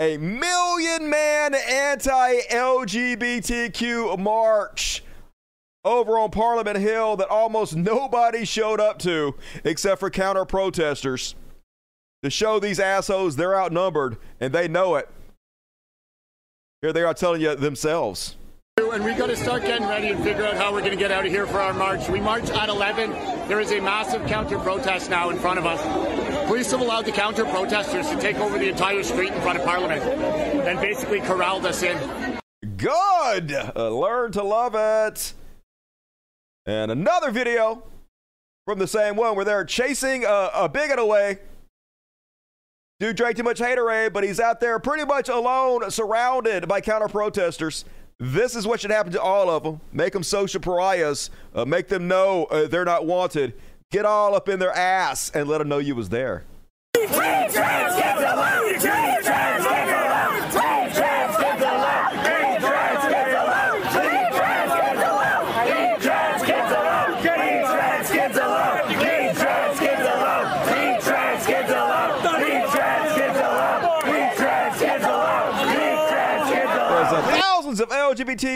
a 0.00 0.16
million 0.16 1.08
man 1.08 1.54
anti 1.54 2.40
LGBTQ 2.50 4.18
march 4.18 5.04
over 5.84 6.18
on 6.18 6.32
Parliament 6.32 6.76
Hill 6.76 7.14
that 7.18 7.28
almost 7.28 7.76
nobody 7.76 8.44
showed 8.44 8.80
up 8.80 8.98
to 9.00 9.36
except 9.62 10.00
for 10.00 10.10
counter 10.10 10.44
protesters 10.44 11.36
to 12.24 12.28
show 12.28 12.58
these 12.58 12.80
assholes 12.80 13.36
they're 13.36 13.56
outnumbered 13.56 14.16
and 14.40 14.52
they 14.52 14.66
know 14.66 14.96
it. 14.96 15.08
Here 16.82 16.92
they 16.92 17.04
are 17.04 17.14
telling 17.14 17.42
you 17.42 17.54
themselves. 17.54 18.36
And 18.78 19.04
we 19.04 19.12
got 19.12 19.26
to 19.26 19.36
start 19.36 19.62
getting 19.62 19.88
ready 19.88 20.08
and 20.10 20.22
figure 20.22 20.44
out 20.44 20.54
how 20.54 20.72
we're 20.72 20.80
going 20.80 20.92
to 20.92 20.96
get 20.96 21.10
out 21.10 21.26
of 21.26 21.32
here 21.32 21.48
for 21.48 21.60
our 21.60 21.74
march. 21.74 22.08
We 22.08 22.20
march 22.20 22.48
at 22.50 22.68
11. 22.68 23.10
There 23.48 23.58
is 23.58 23.72
a 23.72 23.80
massive 23.80 24.24
counter 24.28 24.56
protest 24.56 25.10
now 25.10 25.30
in 25.30 25.38
front 25.38 25.58
of 25.58 25.66
us. 25.66 26.46
Police 26.46 26.70
have 26.70 26.80
allowed 26.80 27.04
the 27.04 27.10
counter 27.10 27.44
protesters 27.44 28.08
to 28.08 28.16
take 28.20 28.36
over 28.36 28.56
the 28.56 28.68
entire 28.68 29.02
street 29.02 29.32
in 29.32 29.40
front 29.40 29.58
of 29.58 29.64
Parliament 29.64 30.00
and 30.02 30.80
basically 30.80 31.20
corralled 31.20 31.66
us 31.66 31.82
in. 31.82 32.38
Good. 32.76 33.52
Uh, 33.52 33.90
learn 33.90 34.30
to 34.32 34.44
love 34.44 34.76
it. 34.76 35.32
And 36.64 36.92
another 36.92 37.32
video 37.32 37.82
from 38.64 38.78
the 38.78 38.86
same 38.86 39.16
one 39.16 39.34
where 39.34 39.44
they're 39.44 39.64
chasing 39.64 40.24
a, 40.24 40.50
a 40.54 40.68
bigot 40.68 41.00
away. 41.00 41.40
Dude 43.00 43.16
drank 43.16 43.36
too 43.36 43.42
much 43.42 43.58
haterade, 43.58 44.12
but 44.12 44.22
he's 44.22 44.38
out 44.38 44.60
there 44.60 44.78
pretty 44.78 45.04
much 45.04 45.28
alone, 45.28 45.90
surrounded 45.90 46.68
by 46.68 46.80
counter 46.80 47.08
protesters. 47.08 47.84
This 48.20 48.56
is 48.56 48.66
what 48.66 48.80
should 48.80 48.90
happen 48.90 49.12
to 49.12 49.22
all 49.22 49.48
of 49.48 49.62
them. 49.62 49.80
Make 49.92 50.12
them 50.12 50.24
social 50.24 50.60
pariahs. 50.60 51.30
Uh, 51.54 51.64
make 51.64 51.86
them 51.86 52.08
know 52.08 52.46
uh, 52.46 52.66
they're 52.66 52.84
not 52.84 53.06
wanted. 53.06 53.54
Get 53.92 54.04
all 54.04 54.34
up 54.34 54.48
in 54.48 54.58
their 54.58 54.72
ass 54.72 55.30
and 55.30 55.48
let 55.48 55.58
them 55.58 55.68
know 55.68 55.78
you 55.78 55.94
was 55.94 56.08
there. 56.08 56.44
There's 56.94 57.10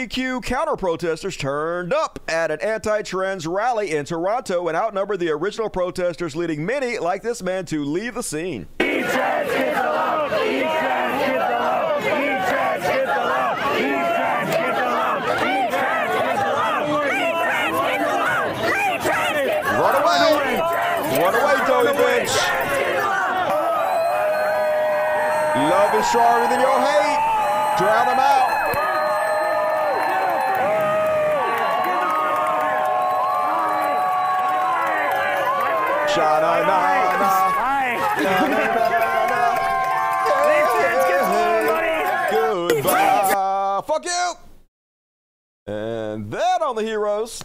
LGBTQ 0.03 0.43
counter 0.43 0.75
protesters 0.75 1.37
turned 1.37 1.93
up 1.93 2.19
at 2.27 2.51
an 2.51 2.59
anti 2.61 3.01
trans 3.03 3.47
rally 3.47 3.91
in 3.91 4.03
Toronto 4.05 4.67
and 4.67 4.75
outnumbered 4.75 5.19
the 5.19 5.29
original 5.29 5.69
protesters, 5.69 6.35
leading 6.35 6.65
many, 6.65 6.99
like 6.99 7.21
this 7.21 7.41
man, 7.41 7.65
to 7.65 7.85
leave 7.85 8.15
the 8.15 8.23
scene. 8.23 8.67
Run 8.79 8.91
away! 19.95 20.59
Run 21.17 21.35
away, 21.35 21.55
Toby 21.65 21.97
bitch! 21.97 22.35
Love 25.55 25.95
is 25.95 26.05
stronger 26.07 26.47
than 26.49 26.59
your 26.59 26.79
hate. 26.81 27.77
Drown 27.77 28.07
them 28.07 28.19
out. 28.19 28.42
Goodbye. 42.31 43.81
Fuck 43.87 44.05
you. 44.05 44.33
And 45.65 46.31
that 46.31 46.61
on 46.61 46.75
the 46.75 46.83
heroes. 46.83 47.43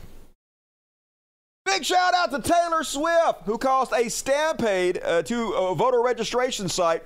Big 1.64 1.84
shout 1.84 2.12
out 2.14 2.30
to 2.30 2.40
Taylor 2.40 2.84
Swift, 2.84 3.42
who 3.44 3.56
caused 3.58 3.92
a 3.92 4.10
stampede 4.10 5.00
uh, 5.02 5.22
to 5.22 5.52
a 5.52 5.74
voter 5.74 6.02
registration 6.02 6.68
site. 6.68 7.02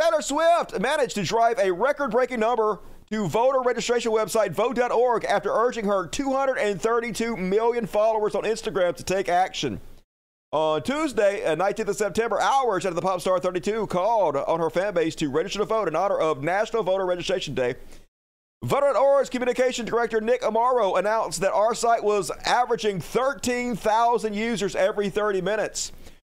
Taylor 0.00 0.22
Swift 0.22 0.80
managed 0.80 1.14
to 1.16 1.22
drive 1.22 1.58
a 1.58 1.72
record 1.72 2.10
breaking 2.10 2.40
number 2.40 2.80
to 3.10 3.28
voter 3.28 3.60
registration 3.60 4.12
website 4.12 4.52
vote.org 4.52 5.24
after 5.24 5.52
urging 5.52 5.84
her 5.84 6.06
232 6.06 7.36
million 7.36 7.86
followers 7.86 8.34
on 8.34 8.44
Instagram 8.44 8.96
to 8.96 9.04
take 9.04 9.28
action. 9.28 9.80
On 10.52 10.82
Tuesday, 10.82 11.44
uh, 11.44 11.54
19th 11.54 11.88
of 11.88 11.96
September, 11.96 12.40
hours 12.40 12.84
after 12.84 12.96
the 12.96 13.00
pop 13.00 13.20
star 13.20 13.38
32 13.38 13.86
called 13.86 14.34
on 14.34 14.58
her 14.58 14.68
fan 14.68 14.92
base 14.92 15.14
to 15.14 15.30
register 15.30 15.60
to 15.60 15.64
vote 15.64 15.86
in 15.86 15.94
honor 15.94 16.18
of 16.18 16.42
National 16.42 16.82
Voter 16.82 17.06
Registration 17.06 17.54
Day, 17.54 17.76
Veteran 18.64 18.94
Voter.org's 18.94 19.30
communication 19.30 19.86
director 19.86 20.20
Nick 20.20 20.42
Amaro 20.42 20.98
announced 20.98 21.40
that 21.40 21.52
our 21.52 21.72
site 21.72 22.02
was 22.02 22.32
averaging 22.44 23.00
13,000 23.00 24.34
users 24.34 24.74
every 24.74 25.08
30 25.08 25.40
minutes. 25.40 25.92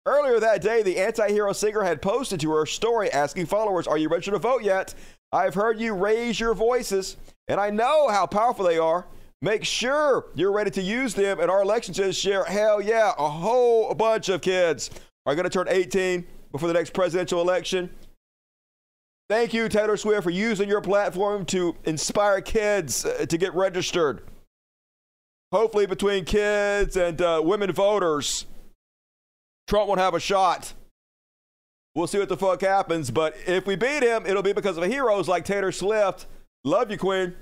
Earlier 0.05 0.41
that 0.41 0.61
day, 0.61 0.83
the 0.83 0.97
anti 0.97 1.29
hero 1.29 1.53
singer 1.53 1.83
had 1.83 2.01
posted 2.01 2.41
to 2.41 2.51
her 2.51 2.65
story 2.65 3.09
asking 3.13 3.45
followers, 3.45 3.87
Are 3.87 3.97
you 3.97 4.09
registered 4.09 4.33
to 4.33 4.39
vote 4.39 4.61
yet? 4.61 4.93
I've 5.31 5.53
heard 5.53 5.79
you 5.79 5.93
raise 5.93 6.37
your 6.37 6.53
voices, 6.53 7.15
and 7.47 7.61
I 7.61 7.69
know 7.69 8.09
how 8.09 8.27
powerful 8.27 8.65
they 8.65 8.77
are. 8.77 9.05
Make 9.41 9.65
sure 9.65 10.27
you're 10.35 10.51
ready 10.51 10.69
to 10.71 10.81
use 10.81 11.15
them. 11.15 11.39
And 11.39 11.49
our 11.49 11.61
election 11.63 11.93
says, 11.93 12.17
share, 12.17 12.43
hell 12.43 12.81
yeah, 12.81 13.13
a 13.17 13.29
whole 13.29 13.93
bunch 13.95 14.29
of 14.29 14.41
kids 14.41 14.91
are 15.25 15.33
going 15.35 15.45
to 15.45 15.49
turn 15.49 15.67
18 15.67 16.25
before 16.51 16.67
the 16.67 16.73
next 16.73 16.93
presidential 16.93 17.41
election. 17.41 17.89
Thank 19.29 19.53
you, 19.53 19.69
Taylor 19.69 19.97
Swift, 19.97 20.23
for 20.23 20.29
using 20.29 20.67
your 20.67 20.81
platform 20.81 21.45
to 21.45 21.75
inspire 21.85 22.41
kids 22.41 23.05
uh, 23.05 23.25
to 23.25 23.37
get 23.37 23.53
registered. 23.55 24.23
Hopefully, 25.53 25.85
between 25.85 26.25
kids 26.25 26.97
and 26.97 27.21
uh, 27.21 27.41
women 27.43 27.71
voters, 27.71 28.45
Trump 29.67 29.87
won't 29.87 30.01
have 30.01 30.13
a 30.13 30.19
shot. 30.19 30.73
We'll 31.95 32.07
see 32.07 32.19
what 32.19 32.29
the 32.29 32.37
fuck 32.37 32.61
happens. 32.61 33.09
But 33.09 33.35
if 33.47 33.65
we 33.65 33.75
beat 33.75 34.03
him, 34.03 34.25
it'll 34.25 34.43
be 34.43 34.53
because 34.53 34.77
of 34.77 34.83
heroes 34.83 35.27
like 35.27 35.45
Taylor 35.45 35.71
Swift. 35.71 36.27
Love 36.63 36.91
you, 36.91 36.97
Queen. 36.97 37.33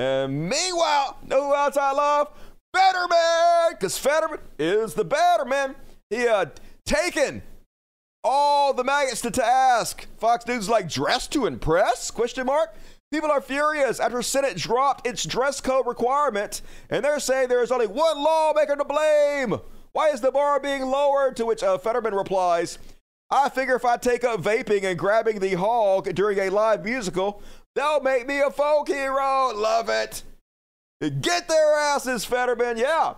And 0.00 0.48
meanwhile, 0.48 1.18
no 1.26 1.52
I 1.52 1.92
love? 1.92 2.28
Betterman, 2.74 3.72
because 3.72 3.98
Fetterman 3.98 4.38
is 4.58 4.94
the 4.94 5.04
better 5.04 5.44
man. 5.44 5.74
He 6.08 6.26
uh 6.26 6.46
taken 6.86 7.42
all 8.24 8.72
the 8.72 8.82
maggots 8.82 9.20
to 9.20 9.30
task. 9.30 10.06
Fox 10.16 10.46
News 10.46 10.70
like 10.70 10.88
dressed 10.88 11.32
to 11.32 11.44
impress? 11.44 12.10
Question 12.10 12.46
mark. 12.46 12.74
People 13.12 13.30
are 13.30 13.42
furious 13.42 14.00
after 14.00 14.22
Senate 14.22 14.56
dropped 14.56 15.06
its 15.06 15.26
dress 15.26 15.60
code 15.60 15.86
requirement, 15.86 16.62
and 16.88 17.04
they're 17.04 17.20
saying 17.20 17.48
there 17.48 17.62
is 17.62 17.70
only 17.70 17.86
one 17.86 18.16
lawmaker 18.16 18.76
to 18.76 18.84
blame. 18.86 19.60
Why 19.92 20.08
is 20.08 20.22
the 20.22 20.32
bar 20.32 20.60
being 20.60 20.86
lowered? 20.86 21.36
To 21.36 21.44
which 21.44 21.62
uh, 21.62 21.76
Fetterman 21.76 22.14
replies, 22.14 22.78
I 23.32 23.48
figure 23.48 23.76
if 23.76 23.84
I 23.84 23.96
take 23.96 24.24
up 24.24 24.40
vaping 24.40 24.82
and 24.82 24.98
grabbing 24.98 25.38
the 25.38 25.54
hog 25.54 26.12
during 26.14 26.38
a 26.38 26.48
live 26.48 26.84
musical, 26.84 27.42
they'll 27.74 28.00
make 28.00 28.26
me 28.26 28.40
a 28.40 28.50
folk 28.50 28.88
hero. 28.88 29.52
Love 29.54 29.88
it. 29.88 30.22
Get 31.00 31.48
their 31.48 31.74
asses, 31.76 32.24
Fetterman. 32.24 32.76
Yeah. 32.76 33.14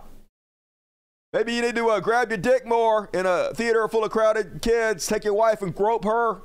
Maybe 1.33 1.53
you 1.53 1.61
need 1.63 1.75
to 1.75 1.89
uh, 1.89 1.99
grab 1.99 2.29
your 2.29 2.37
dick 2.37 2.65
more 2.65 3.09
in 3.13 3.25
a 3.25 3.53
theater 3.55 3.87
full 3.87 4.03
of 4.03 4.11
crowded 4.11 4.61
kids, 4.61 5.07
take 5.07 5.23
your 5.23 5.33
wife 5.33 5.61
and 5.61 5.73
grope 5.73 6.05
her. 6.05 6.41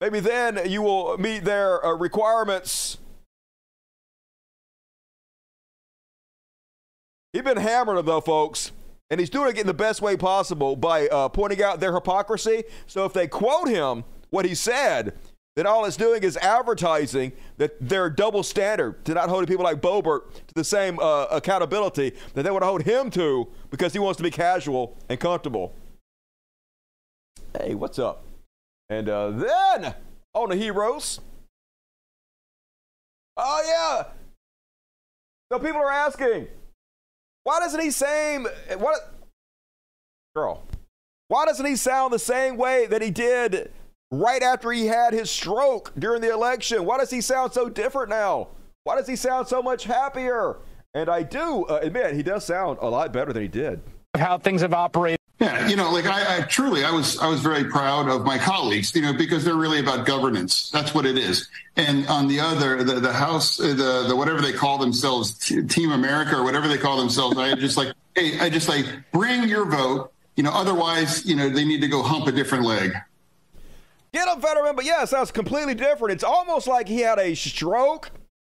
Maybe 0.00 0.20
then 0.20 0.60
you 0.70 0.82
will 0.82 1.16
meet 1.18 1.44
their 1.44 1.84
uh, 1.84 1.94
requirements. 1.94 2.98
He's 7.32 7.42
been 7.42 7.56
hammering 7.56 7.96
them, 7.96 8.06
though, 8.06 8.20
folks. 8.20 8.72
And 9.10 9.18
he's 9.18 9.30
doing 9.30 9.56
it 9.56 9.60
in 9.60 9.66
the 9.66 9.74
best 9.74 10.02
way 10.02 10.16
possible 10.18 10.76
by 10.76 11.08
uh, 11.08 11.30
pointing 11.30 11.62
out 11.62 11.80
their 11.80 11.94
hypocrisy. 11.94 12.64
So 12.86 13.06
if 13.06 13.14
they 13.14 13.26
quote 13.26 13.68
him, 13.68 14.04
what 14.28 14.44
he 14.44 14.54
said, 14.54 15.14
then 15.58 15.66
all 15.66 15.84
it's 15.84 15.96
doing 15.96 16.22
is 16.22 16.36
advertising 16.36 17.32
that 17.56 17.76
they're 17.80 18.08
double 18.08 18.44
standard 18.44 19.04
to 19.04 19.12
not 19.12 19.28
holding 19.28 19.48
people 19.48 19.64
like 19.64 19.80
Boebert 19.80 20.32
to 20.46 20.54
the 20.54 20.62
same 20.62 21.00
uh, 21.00 21.26
accountability 21.32 22.12
that 22.34 22.44
they 22.44 22.50
want 22.52 22.62
to 22.62 22.66
hold 22.66 22.82
him 22.82 23.10
to 23.10 23.48
because 23.68 23.92
he 23.92 23.98
wants 23.98 24.18
to 24.18 24.22
be 24.22 24.30
casual 24.30 24.96
and 25.08 25.18
comfortable. 25.18 25.74
Hey, 27.58 27.74
what's 27.74 27.98
up? 27.98 28.22
And 28.88 29.08
uh, 29.08 29.30
then 29.30 29.94
on 30.32 30.50
the 30.50 30.54
heroes. 30.54 31.18
Oh, 33.36 33.62
yeah. 33.66 34.12
So 35.50 35.58
people 35.58 35.80
are 35.80 35.90
asking, 35.90 36.46
why 37.42 37.58
doesn't 37.58 37.80
he 37.80 37.90
same 37.90 38.46
what 38.76 39.12
girl? 40.36 40.62
Why 41.26 41.46
doesn't 41.46 41.66
he 41.66 41.74
sound 41.74 42.12
the 42.12 42.20
same 42.20 42.56
way 42.56 42.86
that 42.86 43.02
he 43.02 43.10
did 43.10 43.72
right 44.10 44.42
after 44.42 44.70
he 44.70 44.86
had 44.86 45.12
his 45.12 45.30
stroke 45.30 45.92
during 45.98 46.20
the 46.20 46.32
election? 46.32 46.84
Why 46.84 46.98
does 46.98 47.10
he 47.10 47.20
sound 47.20 47.52
so 47.52 47.68
different 47.68 48.10
now? 48.10 48.48
Why 48.84 48.96
does 48.96 49.06
he 49.06 49.16
sound 49.16 49.48
so 49.48 49.62
much 49.62 49.84
happier? 49.84 50.56
And 50.94 51.08
I 51.08 51.22
do 51.22 51.64
uh, 51.66 51.80
admit 51.82 52.14
he 52.14 52.22
does 52.22 52.44
sound 52.44 52.78
a 52.80 52.88
lot 52.88 53.12
better 53.12 53.32
than 53.32 53.42
he 53.42 53.48
did. 53.48 53.82
How 54.16 54.38
things 54.38 54.62
have 54.62 54.72
operated. 54.72 55.18
Yeah, 55.38 55.68
you 55.68 55.76
know, 55.76 55.92
like 55.92 56.06
I, 56.06 56.38
I, 56.38 56.40
truly, 56.40 56.84
I 56.84 56.90
was, 56.90 57.16
I 57.20 57.28
was 57.28 57.40
very 57.40 57.62
proud 57.64 58.08
of 58.08 58.24
my 58.24 58.38
colleagues, 58.38 58.92
you 58.96 59.02
know, 59.02 59.12
because 59.12 59.44
they're 59.44 59.54
really 59.54 59.78
about 59.78 60.04
governance. 60.04 60.68
That's 60.70 60.94
what 60.94 61.06
it 61.06 61.16
is. 61.16 61.48
And 61.76 62.08
on 62.08 62.26
the 62.26 62.40
other, 62.40 62.82
the, 62.82 62.94
the 62.94 63.12
House, 63.12 63.60
uh, 63.60 63.68
the, 63.68 64.06
the 64.08 64.16
whatever 64.16 64.40
they 64.40 64.52
call 64.52 64.78
themselves, 64.78 65.38
Team 65.38 65.92
America 65.92 66.36
or 66.36 66.42
whatever 66.42 66.66
they 66.66 66.78
call 66.78 66.96
themselves, 66.96 67.38
I 67.38 67.54
just 67.54 67.76
like, 67.76 67.92
hey, 68.16 68.40
I 68.40 68.50
just 68.50 68.68
like 68.68 68.86
bring 69.12 69.48
your 69.48 69.64
vote. 69.64 70.12
You 70.34 70.42
know, 70.42 70.50
otherwise, 70.52 71.24
you 71.24 71.36
know, 71.36 71.48
they 71.48 71.64
need 71.64 71.82
to 71.82 71.88
go 71.88 72.02
hump 72.02 72.26
a 72.26 72.32
different 72.32 72.64
leg. 72.64 72.92
Get 74.12 74.28
him, 74.28 74.40
Fetterman. 74.40 74.76
But 74.76 74.84
yeah, 74.84 75.02
it 75.02 75.08
sounds 75.08 75.30
completely 75.30 75.74
different. 75.74 76.12
It's 76.12 76.24
almost 76.24 76.66
like 76.66 76.88
he 76.88 77.00
had 77.00 77.18
a 77.18 77.34
stroke 77.34 78.10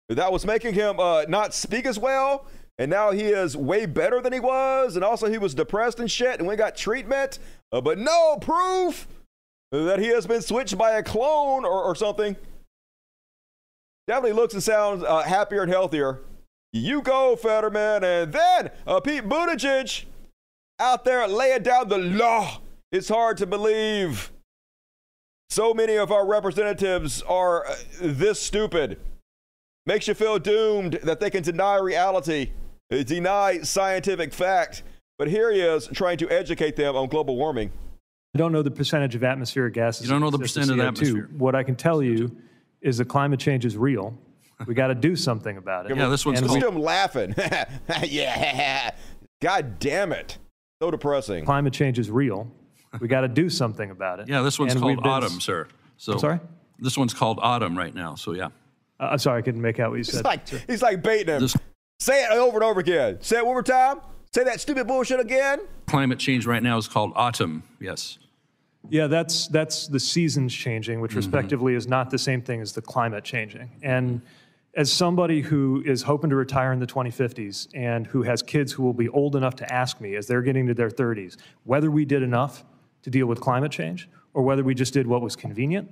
that 0.09 0.33
was 0.33 0.45
making 0.45 0.75
him 0.75 0.99
uh, 0.99 1.25
not 1.29 1.55
speak 1.55 1.87
as 1.87 1.99
well 1.99 2.47
and 2.79 2.91
now 2.91 3.13
he 3.13 3.25
is 3.25 3.57
way 3.57 3.87
better 3.87 4.21
than 4.21 4.33
he 4.33 4.41
was. 4.41 4.97
And 4.97 5.05
also, 5.05 5.29
he 5.31 5.39
was 5.39 5.55
depressed 5.55 6.01
and 6.01 6.11
shit, 6.11 6.39
and 6.39 6.49
we 6.49 6.57
got 6.57 6.77
treatment, 6.77 7.39
uh, 7.71 7.81
but 7.81 7.99
no 7.99 8.39
proof 8.41 9.07
that 9.71 9.99
he 9.99 10.09
has 10.09 10.27
been 10.27 10.43
switched 10.43 10.77
by 10.77 10.93
a 10.93 11.03
clone 11.03 11.65
or, 11.65 11.83
or 11.83 11.95
something. 11.95 12.37
Definitely 14.09 14.33
looks 14.33 14.55
and 14.55 14.63
sounds 14.63 15.05
uh, 15.05 15.23
happier 15.23 15.63
and 15.63 15.71
healthier. 15.71 16.23
You 16.73 17.03
go, 17.03 17.37
Fetterman. 17.37 18.03
And 18.03 18.33
then 18.33 18.71
uh, 18.87 19.01
Pete 19.01 19.29
Buttigieg 19.29 20.05
out 20.81 21.05
there 21.05 21.29
laying 21.29 21.63
down 21.63 21.89
the 21.89 21.99
law. 21.99 22.61
It's 22.91 23.09
hard 23.09 23.37
to 23.39 23.47
believe. 23.47 24.32
So 25.53 25.75
many 25.75 25.97
of 25.97 26.11
our 26.11 26.27
representatives 26.27 27.21
are 27.21 27.67
uh, 27.67 27.77
this 28.01 28.41
stupid. 28.41 28.99
Makes 29.85 30.09
you 30.09 30.15
feel 30.15 30.39
doomed 30.39 30.95
that 31.03 31.21
they 31.21 31.29
can 31.29 31.43
deny 31.43 31.77
reality 31.77 32.53
deny 32.89 33.61
scientific 33.61 34.33
fact. 34.33 34.83
But 35.19 35.29
here 35.29 35.53
he 35.53 35.61
is 35.61 35.89
trying 35.89 36.17
to 36.19 36.31
educate 36.31 36.77
them 36.77 36.97
on 36.97 37.09
global 37.09 37.37
warming. 37.37 37.71
I 38.35 38.39
don't 38.39 38.53
know 38.53 38.63
the 38.63 38.71
percentage 38.71 39.15
of 39.15 39.25
atmospheric 39.25 39.75
gases. 39.75 40.07
You 40.07 40.13
don't 40.13 40.23
know 40.23 40.31
the 40.31 40.39
percent 40.39 40.71
of 40.71 40.79
the 40.79 40.87
atmosphere. 40.87 41.29
What 41.37 41.55
I 41.55 41.63
can 41.63 41.77
tell 41.77 42.03
you 42.03 42.35
is 42.81 42.97
that 42.97 43.09
climate 43.09 43.39
change 43.39 43.67
is 43.67 43.77
real. 43.77 44.17
We 44.67 44.73
got 44.73 44.87
to 44.87 44.95
do 44.95 45.15
something 45.15 45.59
about 45.59 45.85
it. 45.85 45.95
Yeah, 45.95 46.09
this 46.09 46.25
one's 46.25 46.39
and 46.39 46.49
called. 46.49 46.63
him 46.63 46.81
laughing. 46.81 47.35
yeah. 48.05 48.93
God 49.43 49.79
damn 49.79 50.13
it. 50.13 50.39
So 50.81 50.91
depressing. 50.91 51.45
Climate 51.45 51.75
change 51.75 51.99
is 51.99 52.11
real. 52.11 52.51
We 53.01 53.09
got 53.09 53.23
to 53.23 53.29
do 53.29 53.49
something 53.49 53.91
about 53.91 54.21
it. 54.21 54.29
Yeah, 54.29 54.43
this 54.43 54.59
one's 54.59 54.73
And 54.73 54.81
called 54.81 54.97
we've 54.97 55.03
been- 55.03 55.13
autumn, 55.13 55.41
sir. 55.41 55.67
So 55.97 56.13
I'm 56.15 56.19
sorry? 56.19 56.41
This 56.79 56.99
one's 56.99 57.15
called 57.15 57.39
autumn 57.43 57.77
right 57.77 57.95
now. 57.95 58.15
So 58.17 58.33
yeah. 58.33 58.47
Uh, 59.01 59.09
I'm 59.13 59.19
sorry, 59.19 59.39
I 59.39 59.43
couldn't 59.43 59.63
make 59.63 59.79
out 59.81 59.91
what 59.91 59.97
you 59.97 60.05
He's 60.05 60.13
said. 60.13 60.25
like, 60.25 60.49
he's 60.49 60.83
like 60.83 61.03
baiting 61.03 61.35
him. 61.35 61.41
This- 61.43 61.57
Say 62.01 62.25
it 62.25 62.33
over 62.33 62.57
and 62.57 62.65
over 62.65 62.81
again. 62.81 63.19
Say 63.21 63.37
it 63.39 63.47
one 63.47 63.55
more 63.55 63.63
time. 63.63 64.01
Say 64.35 64.43
that 64.45 64.61
stupid 64.61 64.87
bullshit 64.89 65.21
again. 65.21 65.61
Climate 65.87 66.19
change 66.19 66.47
right 66.47 66.63
now 66.63 66.77
is 66.77 66.89
called 66.89 67.13
autumn. 67.15 67.63
Yes. 67.81 68.19
Yeah, 68.91 69.07
that's 69.07 69.47
that's 69.47 69.87
the 69.87 70.01
seasons 70.01 70.53
changing, 70.53 71.01
which 71.01 71.13
Mhm. 71.13 71.17
respectively 71.17 71.75
is 71.75 71.87
not 71.87 72.11
the 72.11 72.19
same 72.19 72.43
thing 72.43 72.61
as 72.61 72.73
the 72.73 72.83
climate 72.83 73.23
changing. 73.23 73.71
And 73.83 74.21
as 74.75 74.91
somebody 74.91 75.43
who 75.43 75.83
is 75.87 76.03
hoping 76.03 76.31
to 76.31 76.37
retire 76.37 76.73
in 76.73 76.81
the 76.81 76.87
2050s 76.87 77.69
and 77.75 78.07
who 78.09 78.23
has 78.23 78.43
kids 78.43 78.73
who 78.73 78.83
will 78.83 78.95
be 78.95 79.09
old 79.11 79.37
enough 79.37 79.55
to 79.57 79.73
ask 79.73 80.01
me 80.01 80.17
as 80.17 80.27
they're 80.27 80.43
getting 80.43 80.67
to 80.67 80.75
their 80.75 80.91
30s 80.91 81.37
whether 81.65 81.91
we 81.91 82.05
did 82.05 82.23
enough 82.23 82.65
to 83.03 83.11
deal 83.11 83.27
with 83.27 83.41
climate 83.41 83.73
change 83.73 84.09
or 84.35 84.43
whether 84.43 84.63
we 84.63 84.75
just 84.75 84.95
did 84.95 85.07
what 85.07 85.21
was 85.21 85.37
convenient, 85.37 85.91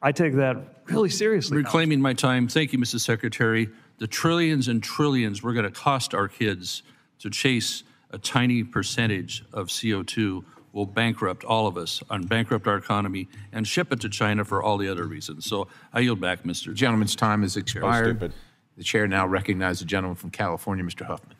I 0.00 0.12
take 0.12 0.34
that 0.34 0.82
really 0.86 1.10
seriously. 1.10 1.56
Reclaiming 1.56 2.00
my 2.00 2.12
time. 2.12 2.48
Thank 2.48 2.72
you, 2.72 2.78
Mrs. 2.78 3.00
Secretary. 3.00 3.68
The 3.98 4.06
trillions 4.06 4.68
and 4.68 4.82
trillions 4.82 5.42
we're 5.42 5.54
going 5.54 5.64
to 5.64 5.72
cost 5.72 6.14
our 6.14 6.28
kids 6.28 6.82
to 7.18 7.30
chase 7.30 7.82
a 8.10 8.18
tiny 8.18 8.62
percentage 8.62 9.44
of 9.52 9.68
CO2 9.68 10.44
will 10.72 10.86
bankrupt 10.86 11.44
all 11.44 11.66
of 11.66 11.76
us 11.76 12.02
and 12.10 12.28
bankrupt 12.28 12.66
our 12.66 12.76
economy 12.76 13.28
and 13.52 13.66
ship 13.66 13.92
it 13.92 14.00
to 14.00 14.08
China 14.08 14.44
for 14.44 14.62
all 14.62 14.78
the 14.78 14.88
other 14.88 15.06
reasons. 15.06 15.46
So 15.46 15.66
I 15.92 16.00
yield 16.00 16.20
back, 16.20 16.44
Mr. 16.44 16.72
Gentleman's 16.72 17.16
time 17.16 17.42
has 17.42 17.56
expired. 17.56 18.18
stupid. 18.18 18.32
The 18.76 18.84
chair 18.84 19.08
now 19.08 19.26
recognizes 19.26 19.80
the 19.80 19.86
gentleman 19.86 20.14
from 20.14 20.30
California, 20.30 20.84
Mr. 20.84 21.04
Huffman. 21.04 21.36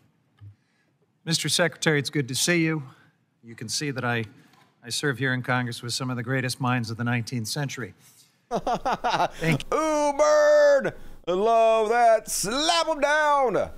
Mr. 1.24 1.48
Secretary, 1.48 1.98
it's 1.98 2.10
good 2.10 2.26
to 2.26 2.34
see 2.34 2.64
you. 2.64 2.82
You 3.44 3.54
can 3.54 3.68
see 3.68 3.92
that 3.92 4.04
I, 4.04 4.24
I 4.82 4.90
serve 4.90 5.18
here 5.18 5.34
in 5.34 5.42
Congress 5.42 5.82
with 5.82 5.92
some 5.92 6.10
of 6.10 6.16
the 6.16 6.22
greatest 6.22 6.60
minds 6.60 6.90
of 6.90 6.96
the 6.96 7.04
19th 7.04 7.46
century. 7.46 7.94
Thank 8.50 9.64
you. 9.70 9.78
Ooh, 9.78 10.12
bird. 10.16 10.94
Love 11.26 11.88
that. 11.90 12.30
Slap 12.30 12.86
them 12.86 13.00
down. 13.00 13.70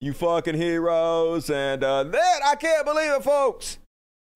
You 0.00 0.12
fucking 0.12 0.54
heroes. 0.54 1.50
And 1.50 1.82
uh, 1.82 2.04
then, 2.04 2.40
I 2.44 2.54
can't 2.56 2.84
believe 2.84 3.10
it, 3.12 3.22
folks. 3.22 3.78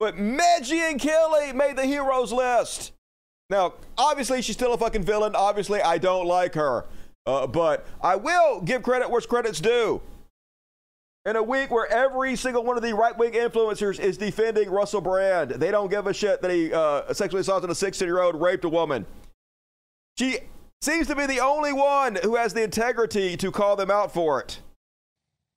But 0.01 0.17
Megyn 0.17 1.01
Kelly 1.01 1.53
made 1.53 1.77
the 1.77 1.87
heroes 1.87 2.33
list. 2.33 2.93
Now, 3.49 3.75
obviously, 3.97 4.43
she's 4.43 4.57
still 4.57 4.75
a 4.75 4.79
fucking 4.79 5.05
villain. 5.05 5.35
Obviously, 5.35 5.81
I 5.81 5.99
don't 5.99 6.27
like 6.27 6.55
her. 6.55 6.87
Uh, 7.27 7.47
but 7.47 7.87
I 8.03 8.17
will 8.17 8.61
give 8.61 8.83
credit 8.83 9.11
where 9.11 9.21
credit's 9.21 9.61
due. 9.61 10.01
In 11.27 11.35
a 11.35 11.43
week 11.43 11.73
where 11.73 11.93
every 11.93 12.37
single 12.37 12.63
one 12.63 12.77
of 12.77 12.85
the 12.85 12.95
right 12.95 13.19
wing 13.19 13.33
influencers 13.33 13.99
is 13.99 14.17
defending 14.17 14.71
Russell 14.71 15.01
Brand, 15.01 15.51
they 15.51 15.73
don't 15.73 15.91
give 15.91 16.07
a 16.07 16.15
shit 16.15 16.41
that 16.41 16.53
he 16.53 16.73
uh, 16.73 17.13
sexually 17.13 17.41
assaulted 17.41 17.69
a 17.69 17.75
16 17.75 18.07
year 18.07 18.23
old, 18.23 18.41
raped 18.41 18.65
a 18.65 18.69
woman. 18.69 19.05
She 20.17 20.39
seems 20.81 21.09
to 21.09 21.17
be 21.17 21.27
the 21.27 21.41
only 21.41 21.73
one 21.73 22.17
who 22.23 22.37
has 22.37 22.55
the 22.55 22.63
integrity 22.63 23.37
to 23.39 23.51
call 23.51 23.75
them 23.75 23.91
out 23.91 24.15
for 24.15 24.41
it. 24.41 24.61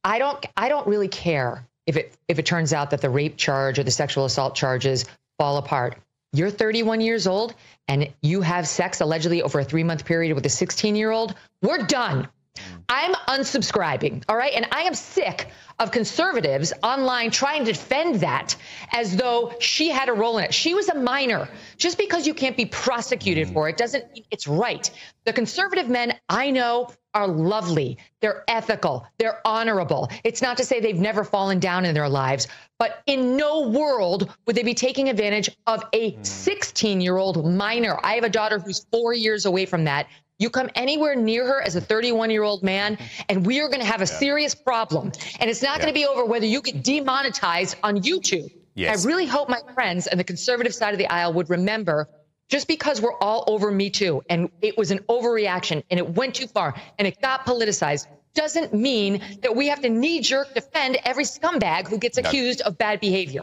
I 0.04 0.18
don't 0.18 0.44
I 0.58 0.70
don't 0.70 0.88
really 0.88 1.08
care 1.08 1.68
if 1.86 1.98
it 1.98 2.18
if 2.28 2.40
it 2.40 2.48
turns 2.48 2.74
out 2.74 2.90
that 2.90 3.02
the 3.02 3.10
rape 3.12 3.38
charge 3.38 3.78
or 3.78 3.84
the 3.84 3.92
sexual 3.92 4.26
assault 4.26 4.56
charges 4.56 5.06
fall 5.38 5.58
apart. 5.58 5.98
You're 6.34 6.50
31 6.50 7.00
years 7.00 7.28
old 7.28 7.54
and 7.88 8.12
you 8.24 8.42
have 8.42 8.68
sex 8.68 9.02
allegedly 9.02 9.44
over 9.44 9.60
a 9.60 9.66
3-month 9.66 10.04
period 10.04 10.34
with 10.34 10.46
a 10.48 10.50
16-year-old. 10.50 11.36
We're 11.62 11.86
done. 11.86 12.28
Mm. 12.58 12.84
I'm 12.90 13.14
unsubscribing, 13.14 14.24
all 14.28 14.36
right? 14.36 14.54
And 14.54 14.68
I 14.72 14.82
am 14.82 14.94
sick 14.94 15.48
of 15.80 15.92
conservatives 15.92 16.74
online 16.84 17.32
trying 17.32 17.66
to 17.66 17.72
defend 17.72 18.16
that 18.16 18.56
as 18.92 19.16
though 19.16 19.54
she 19.60 19.90
had 19.90 20.10
a 20.10 20.14
role 20.14 20.38
in 20.38 20.44
it. 20.44 20.54
She 20.54 20.74
was 20.74 20.90
a 20.90 20.96
minor. 20.96 21.48
Just 21.78 21.98
because 21.98 22.28
you 22.28 22.34
can't 22.34 22.58
be 22.58 22.66
prosecuted 22.66 23.48
mm. 23.48 23.54
for 23.54 23.70
it 23.70 23.78
doesn't 23.78 24.12
mean 24.12 24.26
it's 24.30 24.48
right. 24.48 24.90
The 25.26 25.34
conservative 25.34 25.90
men 25.90 26.14
I 26.28 26.52
know 26.52 26.90
are 27.14 27.28
lovely. 27.28 27.98
They're 28.22 28.44
ethical. 28.48 29.08
They're 29.18 29.40
honorable. 29.46 30.10
It's 30.24 30.42
not 30.42 30.58
to 30.58 30.66
say 30.66 30.80
they've 30.80 31.00
never 31.00 31.24
fallen 31.24 31.60
down 31.60 31.86
in 31.86 31.94
their 31.94 32.10
lives, 32.10 32.48
but 32.78 33.02
in 33.06 33.36
no 33.36 33.70
world 33.70 34.32
would 34.46 34.56
they 34.56 34.64
be 34.64 34.76
taking 34.76 35.10
advantage 35.10 35.50
of 35.66 35.84
a 35.94 36.12
mm. 36.12 36.26
16 36.26 37.02
year 37.02 37.18
old 37.18 37.46
minor. 37.46 37.98
I 38.04 38.16
have 38.16 38.24
a 38.24 38.30
daughter 38.30 38.60
who's 38.60 38.86
four 38.92 39.14
years 39.14 39.46
away 39.46 39.66
from 39.66 39.86
that. 39.86 40.08
You 40.40 40.50
come 40.50 40.70
anywhere 40.74 41.16
near 41.16 41.46
her 41.46 41.62
as 41.62 41.76
a 41.76 41.82
31 41.82 42.32
year 42.32 42.44
old 42.44 42.64
man, 42.64 42.96
mm-hmm. 42.96 43.22
and 43.28 43.46
we 43.46 43.60
are 43.60 43.68
going 43.68 43.82
to 43.82 43.86
have 43.86 44.02
a 44.02 44.08
serious 44.08 44.56
problem. 44.56 45.12
And 45.40 45.50
it's 45.50 45.62
not 45.62 45.80
going 45.80 45.90
to 45.90 45.94
be 45.94 46.08
over 46.08 46.26
whether 46.26 46.46
you 46.46 46.62
get 46.62 46.82
demonetized 46.82 47.76
on 47.84 48.02
YouTube. 48.02 48.52
Yes. 48.74 49.06
I 49.06 49.08
really 49.08 49.26
hope 49.26 49.50
my 49.50 49.60
friends 49.74 50.08
on 50.08 50.18
the 50.18 50.24
conservative 50.24 50.74
side 50.74 50.94
of 50.94 50.98
the 50.98 51.08
aisle 51.08 51.34
would 51.34 51.50
remember 51.50 52.08
just 52.48 52.68
because 52.68 53.02
we're 53.02 53.18
all 53.20 53.44
over 53.48 53.70
Me 53.70 53.90
Too 53.90 54.24
and 54.30 54.50
it 54.62 54.78
was 54.78 54.92
an 54.92 55.00
overreaction 55.10 55.84
and 55.92 56.00
it 56.00 56.10
went 56.16 56.36
too 56.36 56.48
far 56.48 56.74
and 56.98 57.08
it 57.08 57.22
got 57.22 57.46
politicized 57.46 58.08
doesn't 58.34 58.74
mean 58.74 59.22
that 59.42 59.56
we 59.56 59.68
have 59.68 59.82
to 59.82 59.90
knee 59.90 60.22
jerk 60.22 60.54
defend 60.54 60.98
every 61.04 61.26
scumbag 61.26 61.88
who 61.88 61.98
gets 61.98 62.18
accused 62.18 62.62
of 62.62 62.78
bad 62.78 63.02
behavior. 63.02 63.42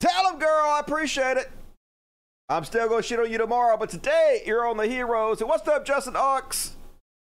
Tell 0.00 0.30
him, 0.30 0.38
girl. 0.38 0.48
I 0.48 0.80
appreciate 0.80 1.38
it. 1.38 1.50
I'm 2.48 2.64
still 2.64 2.88
to 2.88 3.02
shit 3.02 3.18
on 3.18 3.30
you 3.30 3.38
tomorrow, 3.38 3.76
but 3.78 3.88
today 3.88 4.42
you're 4.44 4.66
on 4.66 4.76
the 4.76 4.86
heroes. 4.86 5.40
And 5.40 5.48
what's 5.48 5.66
up, 5.66 5.86
Justin 5.86 6.14
Oaks? 6.14 6.76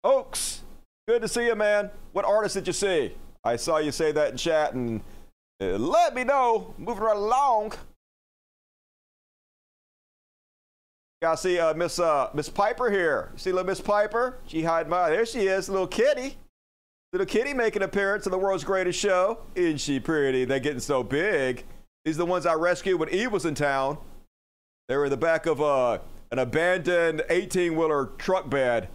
Oaks, 0.02 0.62
good 1.06 1.22
to 1.22 1.28
see 1.28 1.46
you, 1.46 1.54
man. 1.54 1.90
What 2.12 2.24
artist 2.24 2.54
did 2.54 2.66
you 2.66 2.72
see? 2.72 3.14
I 3.44 3.54
saw 3.54 3.78
you 3.78 3.92
say 3.92 4.10
that 4.10 4.32
in 4.32 4.36
chat, 4.36 4.74
and 4.74 5.00
uh, 5.62 5.76
let 5.76 6.14
me 6.14 6.24
know. 6.24 6.74
Moving 6.76 7.04
right 7.04 7.16
along. 7.16 7.74
Gotta 11.22 11.36
see 11.36 11.58
uh, 11.58 11.72
Miss 11.74 12.00
uh, 12.00 12.30
Miss 12.34 12.48
Piper 12.48 12.90
here. 12.90 13.30
See 13.36 13.52
little 13.52 13.66
Miss 13.66 13.80
Piper? 13.80 14.38
She 14.48 14.64
hide 14.64 14.88
my. 14.88 15.08
There 15.08 15.24
she 15.24 15.46
is, 15.46 15.68
little 15.68 15.86
kitty. 15.86 16.36
Little 17.12 17.26
kitty 17.26 17.54
making 17.54 17.82
an 17.82 17.88
appearance 17.88 18.26
on 18.26 18.32
the 18.32 18.38
world's 18.38 18.64
greatest 18.64 18.98
show. 18.98 19.38
Isn't 19.54 19.78
she 19.78 20.00
pretty? 20.00 20.44
They're 20.44 20.58
getting 20.58 20.80
so 20.80 21.04
big. 21.04 21.64
These 22.04 22.16
are 22.16 22.18
the 22.18 22.26
ones 22.26 22.44
I 22.44 22.54
rescued 22.54 22.98
when 22.98 23.08
Eve 23.10 23.30
was 23.30 23.46
in 23.46 23.54
town. 23.54 23.98
They 24.88 24.96
were 24.96 25.06
in 25.06 25.10
the 25.10 25.16
back 25.16 25.46
of 25.46 25.60
uh, 25.60 25.98
an 26.30 26.38
abandoned 26.38 27.22
18 27.28 27.76
wheeler 27.76 28.10
truck 28.18 28.48
bed. 28.48 28.88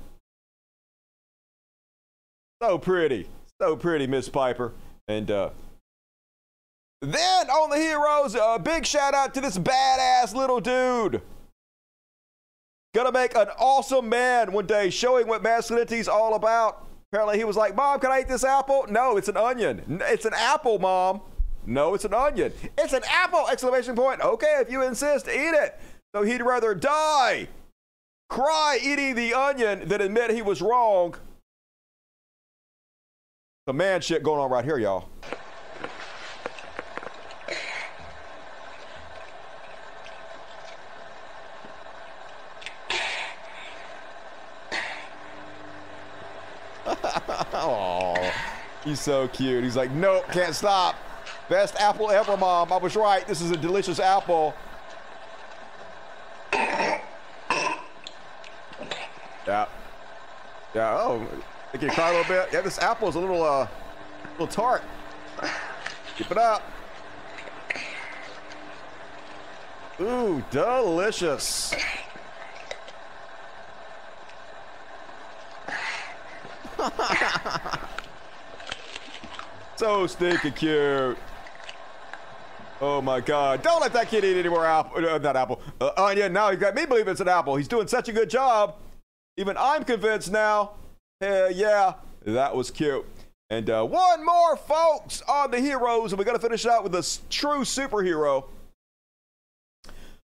So 2.62 2.78
pretty. 2.78 3.28
So 3.62 3.76
pretty, 3.76 4.08
Miss 4.08 4.30
Piper. 4.30 4.74
And 5.08 5.30
uh, 5.30 5.50
then 7.02 7.50
on 7.50 7.70
the 7.70 7.78
heroes, 7.78 8.36
a 8.36 8.60
big 8.64 8.86
shout 8.86 9.14
out 9.14 9.34
to 9.34 9.42
this 9.42 9.58
badass 9.58 10.34
little 10.34 10.62
dude. 10.62 11.22
Gonna 12.94 13.12
make 13.12 13.36
an 13.36 13.48
awesome 13.58 14.10
man 14.10 14.52
one 14.52 14.68
day, 14.68 14.90
showing 14.90 15.28
what 15.28 15.42
masculinity's 15.42 16.08
all 16.08 16.36
about. 16.36 16.86
Apparently, 17.12 17.38
he 17.38 17.44
was 17.44 17.58
like, 17.58 17.76
Mom, 17.76 18.00
can 18.00 18.12
I 18.12 18.22
eat 18.22 18.28
this 18.28 18.44
apple? 18.44 18.86
No, 18.90 19.18
it's 19.18 19.28
an 19.28 19.38
onion. 19.38 20.02
It's 20.06 20.26
an 20.26 20.34
apple, 20.34 20.80
Mom. 20.80 21.22
No, 21.66 21.94
it's 21.94 22.06
an 22.06 22.14
onion. 22.14 22.52
It's 22.78 22.94
an 22.94 23.04
apple! 23.08 23.48
Exclamation 23.50 23.96
point. 23.96 24.22
Okay, 24.22 24.58
if 24.60 24.72
you 24.72 24.82
insist, 24.84 25.28
eat 25.28 25.54
it. 25.54 25.80
So 26.16 26.24
he'd 26.24 26.42
rather 26.42 26.74
die, 26.74 27.48
cry 28.30 28.80
eating 28.82 29.16
the 29.16 29.34
onion, 29.34 29.88
than 29.88 30.02
admit 30.02 30.32
he 30.32 30.42
was 30.42 30.62
wrong. 30.62 31.16
The 33.68 33.74
man 33.74 34.02
shit 34.02 34.24
going 34.24 34.40
on 34.40 34.50
right 34.50 34.66
here, 34.66 34.80
y'all. 34.80 35.08
oh, 47.54 48.34
he's 48.84 49.00
so 49.00 49.28
cute. 49.28 49.64
He's 49.64 49.78
like, 49.78 49.92
nope, 49.92 50.26
can't 50.32 50.56
stop. 50.56 50.96
Best 51.52 51.76
apple 51.76 52.10
ever, 52.10 52.36
Mom. 52.38 52.72
I 52.72 52.78
was 52.78 52.96
right. 52.96 53.28
This 53.28 53.42
is 53.42 53.52
a 53.52 53.58
delicious 53.58 54.00
apple. 54.00 54.56
Yeah. 56.54 57.02
Yeah. 60.74 60.98
Oh, 60.98 61.28
think 61.74 61.84
you 61.84 61.90
cry 61.90 62.12
a 62.12 62.20
little 62.20 62.34
bit. 62.34 62.48
Yeah, 62.54 62.62
this 62.62 62.80
apple 62.80 63.10
is 63.10 63.16
a 63.16 63.20
little, 63.20 63.44
uh, 63.44 63.68
little 64.40 64.48
tart. 64.48 64.82
Keep 66.16 66.32
it 66.32 66.38
up. 66.38 66.64
Ooh, 70.00 70.42
delicious. 70.52 71.76
so 79.76 80.08
stinking 80.08 80.54
cute. 80.54 81.18
Oh 82.82 83.00
my 83.00 83.22
God! 83.22 83.62
Don't 83.62 83.80
let 83.80 83.94
that 83.94 84.10
kid 84.10 84.26
eat 84.26 84.38
any 84.38 84.50
more 84.50 84.66
apple. 84.66 85.08
Uh, 85.08 85.20
not 85.20 85.36
apple. 85.36 85.62
Uh, 85.80 85.92
onion. 85.98 86.34
Now 86.34 86.50
he 86.50 86.58
got 86.58 86.74
me 86.74 86.88
believe 86.88 87.08
it's 87.08 87.22
an 87.22 87.28
apple. 87.28 87.56
He's 87.56 87.68
doing 87.68 87.88
such 87.88 88.10
a 88.10 88.12
good 88.12 88.30
job. 88.30 88.76
Even 89.38 89.56
I'm 89.56 89.84
convinced 89.84 90.32
now. 90.32 90.72
Hell 91.22 91.52
yeah, 91.52 91.94
that 92.26 92.56
was 92.56 92.72
cute. 92.72 93.06
And 93.52 93.70
uh, 93.70 93.86
one 93.86 94.26
more, 94.26 94.56
folks, 94.56 95.22
on 95.30 95.52
the 95.52 95.60
heroes, 95.60 96.12
and 96.12 96.18
we're 96.18 96.26
gonna 96.26 96.40
finish 96.40 96.66
out 96.66 96.84
with 96.84 96.96
a 96.96 97.20
true 97.30 97.62
superhero. 97.62 98.46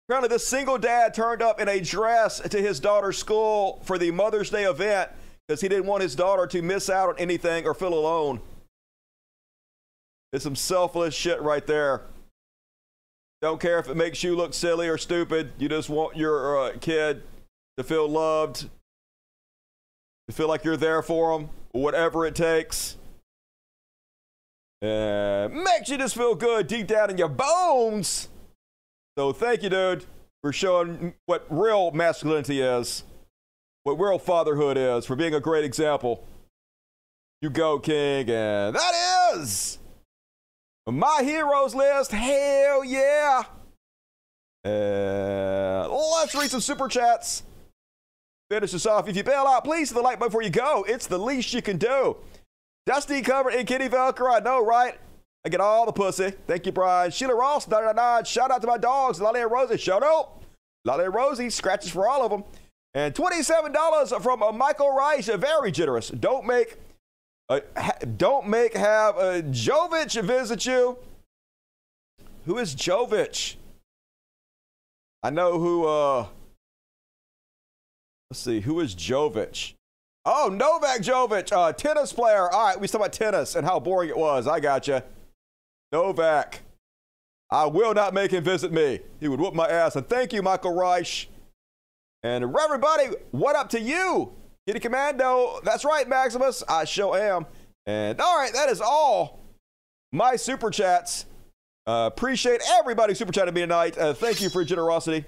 Apparently, 0.08 0.30
this 0.30 0.48
single 0.48 0.78
dad 0.78 1.14
turned 1.14 1.42
up 1.42 1.60
in 1.60 1.68
a 1.68 1.82
dress 1.82 2.40
to 2.40 2.62
his 2.62 2.80
daughter's 2.80 3.18
school 3.18 3.82
for 3.84 3.98
the 3.98 4.12
Mother's 4.12 4.50
Day 4.50 4.64
event 4.64 5.12
because 5.46 5.60
he 5.60 5.68
didn't 5.68 5.88
want 5.88 6.04
his 6.04 6.16
daughter 6.16 6.48
to 6.48 6.62
miss 6.62 6.90
out 6.90 7.10
on 7.10 7.16
anything 7.18 7.66
or 7.66 7.74
feel 7.74 7.94
alone. 7.94 8.40
It's 10.32 10.46
some 10.46 10.56
selfless 10.56 11.14
shit 11.14 11.42
right 11.42 11.66
there. 11.68 12.04
Don't 13.46 13.62
care 13.62 13.78
if 13.78 13.88
it 13.88 13.96
makes 13.96 14.24
you 14.24 14.36
look 14.36 14.56
silly 14.56 14.88
or 14.88 14.98
stupid. 14.98 15.52
You 15.60 15.70
just 15.70 15.88
want 15.88 16.18
your 16.18 16.58
uh, 16.58 16.72
kid 16.82 17.22
to 17.78 17.84
feel 17.84 18.10
loved, 18.10 18.68
to 20.28 20.34
feel 20.36 20.48
like 20.48 20.64
you're 20.64 20.76
there 20.76 21.04
for 21.04 21.38
them, 21.38 21.50
whatever 21.72 22.26
it 22.26 22.34
takes. 22.34 22.98
Makes 24.82 25.90
you 25.90 25.98
just 26.00 26.16
feel 26.16 26.34
good 26.34 26.66
deep 26.66 26.88
down 26.88 27.12
in 27.12 27.20
your 27.20 27.30
bones. 27.30 28.30
So 29.16 29.32
thank 29.32 29.62
you, 29.62 29.70
dude, 29.70 30.06
for 30.42 30.52
showing 30.52 31.14
what 31.28 31.46
real 31.48 31.92
masculinity 31.92 32.62
is, 32.62 33.04
what 33.84 34.00
real 34.00 34.18
fatherhood 34.18 34.76
is, 34.76 35.06
for 35.06 35.16
being 35.16 35.36
a 35.36 35.40
great 35.40 35.64
example. 35.64 36.26
You 37.44 37.52
go, 37.52 37.78
King, 37.78 38.28
and 38.28 38.76
that 38.76 39.36
is 39.36 39.78
my 40.88 41.22
heroes 41.24 41.74
list. 41.74 42.12
Hell 42.12 42.84
yeah! 42.84 43.44
Uh, 44.66 45.88
let's 45.90 46.36
read 46.36 46.50
some 46.50 46.62
super 46.62 46.88
chats. 46.88 47.44
Finish 48.50 48.72
this 48.72 48.86
off. 48.86 49.08
If 49.08 49.16
you 49.16 49.24
bail 49.24 49.46
out, 49.48 49.64
please 49.64 49.90
hit 49.90 49.96
the 49.96 50.02
like 50.02 50.20
button 50.20 50.30
before 50.30 50.44
you 50.44 50.50
go. 50.50 50.86
It's 50.88 51.08
the 51.08 51.18
least 51.18 51.54
you 51.54 51.62
can 51.62 51.78
do. 51.78 52.18
Dusty 52.86 53.22
covered 53.22 53.56
in 53.56 53.66
Kitty 53.66 53.90
Velcro. 53.90 54.36
I 54.36 54.40
know, 54.40 54.64
right? 54.64 55.00
I 55.44 55.50
get 55.50 55.60
all 55.60 55.86
the 55.86 55.92
pussy. 55.92 56.32
Thank 56.48 56.66
you, 56.66 56.72
Brian. 56.72 57.12
Sheila 57.12 57.36
Ross, 57.36 57.68
999. 57.68 58.26
Shout 58.26 58.52
out 58.52 58.62
to 58.62 58.68
my 58.68 58.78
dogs, 58.78 59.20
Lolly 59.20 59.42
and 59.42 59.52
Rosie. 59.52 59.78
Shout 59.78 60.04
out. 60.04 60.44
Lolly 60.86 61.06
and 61.06 61.14
Rosie, 61.14 61.50
scratches 61.50 61.92
for 61.92 62.08
all 62.08 62.24
of 62.24 62.32
them. 62.32 62.44
And 62.94 63.14
$27 63.14 64.22
from 64.22 64.58
Michael 64.58 64.96
Rice. 64.96 65.28
Very 65.28 65.72
generous. 65.72 66.10
Don't 66.10 66.46
make 66.46 66.78
uh, 67.50 67.60
ha- 67.78 67.98
don't 68.18 68.48
make 68.48 68.76
have 68.76 69.18
uh, 69.18 69.42
Jovich 69.44 70.22
visit 70.22 70.66
you. 70.66 70.98
Who 72.46 72.58
is 72.58 72.76
Jovich? 72.76 73.56
I 75.24 75.30
know 75.30 75.58
who. 75.60 75.86
Uh, 75.88 76.28
let's 78.30 78.40
see. 78.40 78.62
Who 78.62 78.80
is 78.80 78.96
Jovich? 78.96 79.74
Oh, 80.28 80.50
Novak 80.52 81.02
Jovic, 81.02 81.52
uh, 81.52 81.72
tennis 81.74 82.12
player. 82.12 82.52
All 82.52 82.68
right, 82.68 82.80
we 82.80 82.88
talking 82.88 83.02
about 83.02 83.14
tennis 83.14 83.56
and 83.56 83.66
how 83.66 83.80
boring 83.80 84.10
it 84.10 84.18
was. 84.18 84.48
I 84.48 84.60
got 84.60 84.88
you. 84.88 85.02
Novak. 85.92 86.62
I 87.52 87.68
will 87.68 87.94
not 87.94 88.16
make 88.16 88.32
him 88.32 88.44
visit 88.44 88.72
me. 88.72 89.02
He 89.20 89.28
would 89.28 89.40
whoop 89.40 89.54
my 89.54 89.68
ass. 89.68 89.96
And 89.96 90.10
thank 90.10 90.34
you, 90.34 90.42
Michael 90.42 90.74
Reich. 90.74 91.28
And 92.24 92.44
everybody, 92.44 93.10
what 93.30 93.56
up 93.56 93.70
to 93.70 93.80
you? 93.80 94.34
Kitty 94.68 94.80
Commando. 94.80 95.60
That's 95.64 95.86
right, 95.86 96.08
Maximus. 96.08 96.64
I 96.68 96.86
sure 96.86 97.18
am. 97.18 97.46
And 97.86 98.20
all 98.20 98.38
right, 98.38 98.52
that 98.54 98.70
is 98.70 98.82
all 98.82 99.40
my 100.12 100.36
super 100.36 100.72
chats. 100.72 101.26
Uh, 101.86 102.10
appreciate 102.12 102.62
everybody 102.80 103.14
super 103.14 103.32
chatting 103.32 103.54
me 103.54 103.62
tonight. 103.62 103.96
Uh, 103.98 104.14
thank 104.14 104.42
you 104.42 104.50
for 104.50 104.62
your 104.62 104.66
generosity. 104.66 105.24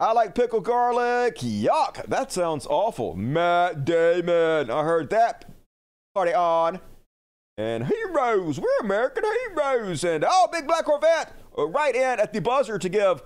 I 0.00 0.12
like 0.12 0.34
pickled 0.34 0.64
garlic. 0.64 1.38
Yuck. 1.38 2.04
That 2.06 2.30
sounds 2.30 2.66
awful. 2.66 3.16
Matt 3.16 3.84
Damon. 3.84 4.70
I 4.70 4.84
heard 4.84 5.08
that. 5.10 5.46
Party 6.14 6.34
on. 6.34 6.80
And 7.56 7.86
heroes. 7.86 8.60
We're 8.60 8.78
American 8.80 9.24
heroes. 9.24 10.04
And 10.04 10.24
oh, 10.28 10.48
Big 10.52 10.66
Black 10.66 10.84
Corvette. 10.84 11.32
uh, 11.56 11.66
Right 11.66 11.94
in 11.96 12.20
at 12.20 12.32
the 12.32 12.40
buzzer 12.40 12.78
to 12.78 12.88
give 12.88 13.22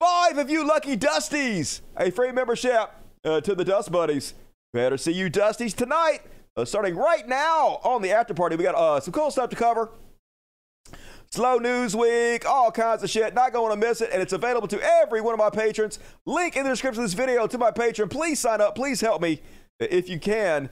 five 0.00 0.38
of 0.38 0.48
you 0.50 0.66
lucky 0.66 0.96
Dusties 0.96 1.82
a 1.96 2.10
free 2.10 2.32
membership 2.32 2.90
uh, 3.24 3.40
to 3.40 3.54
the 3.54 3.64
Dust 3.64 3.90
Buddies. 3.92 4.34
Better 4.72 4.96
see 4.96 5.12
you 5.12 5.30
Dusties 5.30 5.74
tonight. 5.74 6.20
Uh, 6.56 6.64
starting 6.64 6.96
right 6.96 7.26
now 7.28 7.80
on 7.84 8.02
the 8.02 8.10
after 8.10 8.34
party. 8.34 8.56
We 8.56 8.64
got 8.64 8.74
uh, 8.74 9.00
some 9.00 9.12
cool 9.12 9.30
stuff 9.30 9.50
to 9.50 9.56
cover. 9.56 9.90
Slow 11.30 11.58
News 11.58 11.94
Week, 11.94 12.44
all 12.44 12.72
kinds 12.72 13.04
of 13.04 13.10
shit. 13.10 13.34
Not 13.34 13.52
going 13.52 13.70
to 13.70 13.76
miss 13.76 14.00
it. 14.00 14.10
And 14.12 14.20
it's 14.20 14.32
available 14.32 14.66
to 14.68 14.80
every 14.82 15.20
one 15.20 15.32
of 15.32 15.38
my 15.38 15.50
patrons. 15.50 16.00
Link 16.26 16.56
in 16.56 16.64
the 16.64 16.70
description 16.70 17.04
of 17.04 17.08
this 17.08 17.14
video 17.14 17.46
to 17.46 17.56
my 17.56 17.70
Patreon. 17.70 18.10
Please 18.10 18.40
sign 18.40 18.60
up. 18.60 18.74
Please 18.74 19.00
help 19.00 19.22
me 19.22 19.40
if 19.78 20.08
you 20.08 20.18
can. 20.18 20.70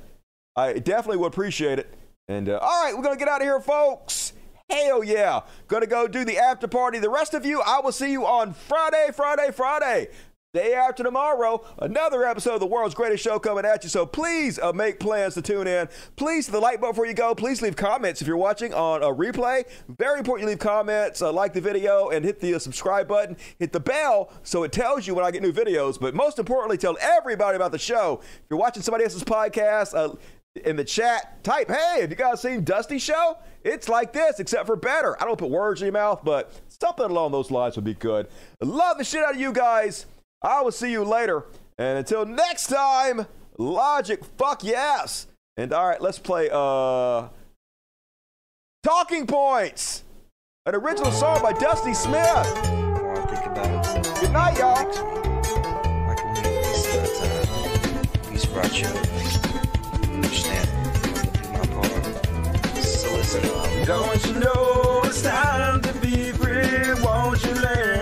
I 0.56 0.74
definitely 0.74 1.18
would 1.18 1.28
appreciate 1.28 1.78
it. 1.78 1.94
And 2.26 2.48
uh, 2.48 2.58
all 2.60 2.84
right, 2.84 2.94
we're 2.94 3.02
going 3.02 3.16
to 3.16 3.18
get 3.18 3.28
out 3.28 3.40
of 3.40 3.46
here, 3.46 3.60
folks. 3.60 4.32
Hell 4.70 5.02
yeah. 5.02 5.40
Gonna 5.66 5.86
go 5.86 6.06
do 6.06 6.24
the 6.24 6.38
after 6.38 6.68
party. 6.68 6.98
The 6.98 7.08
rest 7.08 7.32
of 7.32 7.46
you, 7.46 7.62
I 7.62 7.80
will 7.80 7.92
see 7.92 8.12
you 8.12 8.26
on 8.26 8.52
Friday, 8.52 9.08
Friday, 9.14 9.50
Friday. 9.50 10.08
Day 10.58 10.74
after 10.74 11.04
tomorrow, 11.04 11.64
another 11.78 12.24
episode 12.24 12.54
of 12.54 12.58
the 12.58 12.66
world's 12.66 12.92
greatest 12.92 13.22
show 13.22 13.38
coming 13.38 13.64
at 13.64 13.84
you. 13.84 13.88
So 13.88 14.04
please 14.04 14.58
uh, 14.58 14.72
make 14.72 14.98
plans 14.98 15.34
to 15.34 15.42
tune 15.42 15.68
in. 15.68 15.88
Please 16.16 16.46
hit 16.46 16.52
the 16.52 16.58
like 16.58 16.80
button 16.80 16.94
before 16.94 17.06
you 17.06 17.14
go. 17.14 17.32
Please 17.32 17.62
leave 17.62 17.76
comments 17.76 18.20
if 18.20 18.26
you're 18.26 18.36
watching 18.36 18.74
on 18.74 19.04
a 19.04 19.06
replay. 19.06 19.62
Very 19.88 20.18
important 20.18 20.48
you 20.48 20.48
leave 20.48 20.58
comments, 20.58 21.22
uh, 21.22 21.32
like 21.32 21.52
the 21.52 21.60
video, 21.60 22.08
and 22.08 22.24
hit 22.24 22.40
the 22.40 22.54
uh, 22.54 22.58
subscribe 22.58 23.06
button. 23.06 23.36
Hit 23.60 23.72
the 23.72 23.78
bell 23.78 24.32
so 24.42 24.64
it 24.64 24.72
tells 24.72 25.06
you 25.06 25.14
when 25.14 25.24
I 25.24 25.30
get 25.30 25.42
new 25.42 25.52
videos. 25.52 25.96
But 26.00 26.16
most 26.16 26.40
importantly, 26.40 26.76
tell 26.76 26.98
everybody 27.00 27.54
about 27.54 27.70
the 27.70 27.78
show. 27.78 28.18
If 28.20 28.46
you're 28.50 28.58
watching 28.58 28.82
somebody 28.82 29.04
else's 29.04 29.22
podcast, 29.22 29.94
uh, 29.94 30.16
in 30.64 30.74
the 30.74 30.82
chat, 30.82 31.44
type, 31.44 31.68
hey, 31.68 32.00
have 32.00 32.10
you 32.10 32.16
guys 32.16 32.42
seen 32.42 32.64
Dusty 32.64 32.98
Show? 32.98 33.38
It's 33.62 33.88
like 33.88 34.12
this, 34.12 34.40
except 34.40 34.66
for 34.66 34.74
better. 34.74 35.16
I 35.22 35.24
don't 35.24 35.38
put 35.38 35.50
words 35.50 35.82
in 35.82 35.86
your 35.86 35.92
mouth, 35.92 36.22
but 36.24 36.52
something 36.66 37.04
along 37.04 37.30
those 37.30 37.52
lines 37.52 37.76
would 37.76 37.84
be 37.84 37.94
good. 37.94 38.26
Love 38.60 38.98
the 38.98 39.04
shit 39.04 39.22
out 39.22 39.34
of 39.34 39.40
you 39.40 39.52
guys. 39.52 40.06
I 40.42 40.62
will 40.62 40.72
see 40.72 40.92
you 40.92 41.04
later. 41.04 41.44
And 41.78 41.98
until 41.98 42.24
next 42.24 42.68
time, 42.68 43.26
Logic, 43.58 44.20
fuck 44.36 44.62
yes. 44.62 45.26
And 45.56 45.72
all 45.72 45.88
right, 45.88 46.00
let's 46.00 46.18
play 46.18 46.48
uh 46.52 47.28
Talking 48.84 49.26
Points. 49.26 50.04
An 50.64 50.74
original 50.74 51.10
song 51.10 51.42
by 51.42 51.52
Dusty 51.52 51.94
Smith. 51.94 52.46
Good 54.20 54.32
night, 54.32 54.58
y'all. 54.58 54.84
Don't 63.84 64.26
you 64.26 64.34
know 64.40 65.00
it's 65.04 65.22
time 65.22 65.80
to 65.82 65.92
be 65.94 66.32
free? 66.32 67.02
Won't 67.02 67.42
you 67.44 67.54
lend 67.54 67.97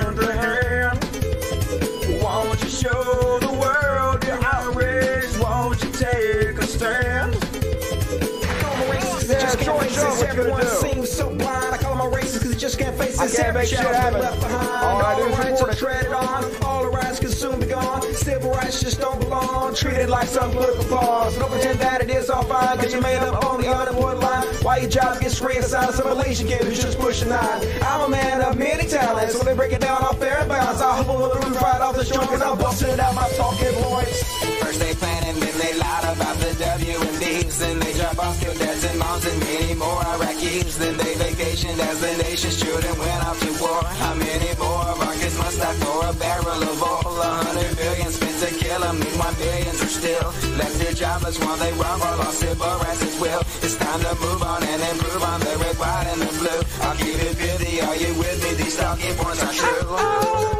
just 12.66 12.78
can't 12.80 12.98
face 12.98 13.16
I 13.16 13.26
this. 13.26 13.36
can't 13.36 13.48
Every 13.48 13.60
make 13.60 13.68
shit 13.68 13.78
child's 13.78 13.96
happen. 13.96 14.20
left 14.20 14.40
behind. 14.40 14.82
All 14.82 15.00
I 15.00 15.14
do 15.14 15.22
All 15.22 15.28
is 15.30 15.36
the 15.36 15.42
rights 15.42 15.60
report 15.62 15.70
are 15.70 15.78
treaded 15.78 16.12
on. 16.12 16.64
All 16.64 16.82
the 16.82 16.90
rights 16.90 17.20
can 17.20 17.28
soon 17.30 17.60
be 17.60 17.66
gone. 17.66 18.02
Civil 18.12 18.50
rights 18.50 18.80
just 18.82 18.98
don't 19.00 19.20
belong. 19.20 19.72
Treated 19.76 20.08
like 20.08 20.26
some 20.26 20.50
political 20.50 20.84
pause. 20.98 21.34
So 21.34 21.40
don't 21.40 21.52
pretend 21.52 21.78
that 21.78 22.02
it 22.02 22.10
is 22.10 22.28
all 22.28 22.42
fine 22.42 22.76
because 22.76 22.92
you 22.92 23.00
made 23.00 23.18
up 23.22 23.44
on 23.44 23.60
the 23.60 23.68
unemployed 23.72 24.18
line. 24.18 24.48
Why 24.66 24.78
your 24.78 24.90
job 24.90 25.20
gets 25.20 25.40
reassigned 25.40 25.90
to 25.92 25.96
some 25.96 26.08
Malaysian 26.08 26.48
kid 26.48 26.62
who's 26.62 26.82
just 26.82 26.98
pushing 26.98 27.28
nine. 27.28 27.62
I'm 27.82 28.00
a 28.00 28.08
man 28.08 28.42
of 28.42 28.58
many 28.58 28.88
talents. 28.88 29.36
When 29.36 29.46
they 29.46 29.54
break 29.54 29.70
it 29.72 29.80
down 29.82 30.02
off 30.02 30.18
fair 30.18 30.38
and 30.40 30.48
balance, 30.48 30.80
I'll 30.80 31.04
hop 31.04 31.08
on 31.08 31.20
the 31.22 31.46
roof 31.46 31.62
right 31.62 31.80
off 31.80 31.94
the 31.94 32.02
joint 32.04 32.22
because 32.22 32.42
I'm 32.42 32.58
busting 32.58 32.98
out 32.98 33.14
my 33.14 33.28
talking 33.38 33.74
points. 33.74 34.24
First 34.60 34.80
they 34.80 34.92
plan 34.94 35.22
and 35.22 35.40
then 35.40 35.55
they 35.66 35.74
lied 35.78 36.04
about 36.14 36.36
the 36.38 36.52
W 36.54 36.96
and 37.08 37.18
D's. 37.18 37.58
Then 37.58 37.78
they 37.80 37.92
drop 37.98 38.18
off 38.18 38.38
dads 38.40 38.84
and 38.84 38.98
moms 38.98 39.24
and 39.26 39.38
many 39.40 39.74
more 39.74 40.00
Iraqis. 40.14 40.78
Then 40.78 40.94
they 40.96 41.14
vacationed 41.18 41.80
as 41.80 41.98
the 42.00 42.12
nation's 42.22 42.56
children 42.62 42.94
went 42.98 43.22
off 43.26 43.38
to 43.42 43.50
war. 43.58 43.82
How 44.02 44.14
many 44.14 44.50
more 44.62 45.12
kids 45.18 45.36
must 45.38 45.60
I 45.60 45.72
for 45.82 45.98
a 46.06 46.12
barrel 46.22 46.62
of 46.70 46.82
oil? 46.82 47.18
A 47.18 47.30
hundred 47.44 47.72
billion 47.76 48.10
spent 48.14 48.36
to 48.42 48.50
kill 48.62 48.80
them. 48.80 48.96
Meanwhile, 49.00 49.34
millions 49.42 49.80
are 49.82 49.94
still 50.00 50.28
left 50.60 50.76
here 50.80 50.94
jobless 51.02 51.36
while 51.42 51.58
they 51.58 51.72
run 51.82 51.96
for 51.98 52.14
lost 52.20 52.38
civil 52.38 52.74
rights 52.84 53.02
as 53.02 53.16
well. 53.20 53.40
It's 53.64 53.76
time 53.76 54.00
to 54.06 54.14
move 54.22 54.42
on 54.42 54.62
and 54.62 54.80
improve 54.92 55.22
on 55.22 55.40
the 55.40 55.54
red, 55.62 55.76
white, 55.82 56.06
and 56.12 56.20
the 56.22 56.30
blue. 56.38 56.60
I'll 56.86 56.96
keep 56.96 57.18
it 57.28 57.36
busy. 57.42 57.80
Are 57.80 57.96
you 57.96 58.14
with 58.14 58.38
me? 58.44 58.50
These 58.62 58.76
talking 58.76 59.14
points 59.18 59.42
are 59.42 59.54
true. 59.60 60.55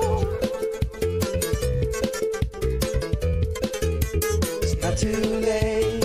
Too 4.96 5.10
late. 5.12 6.02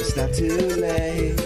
It's 0.00 0.16
not 0.16 0.32
too 0.32 0.56
late. 0.80 1.38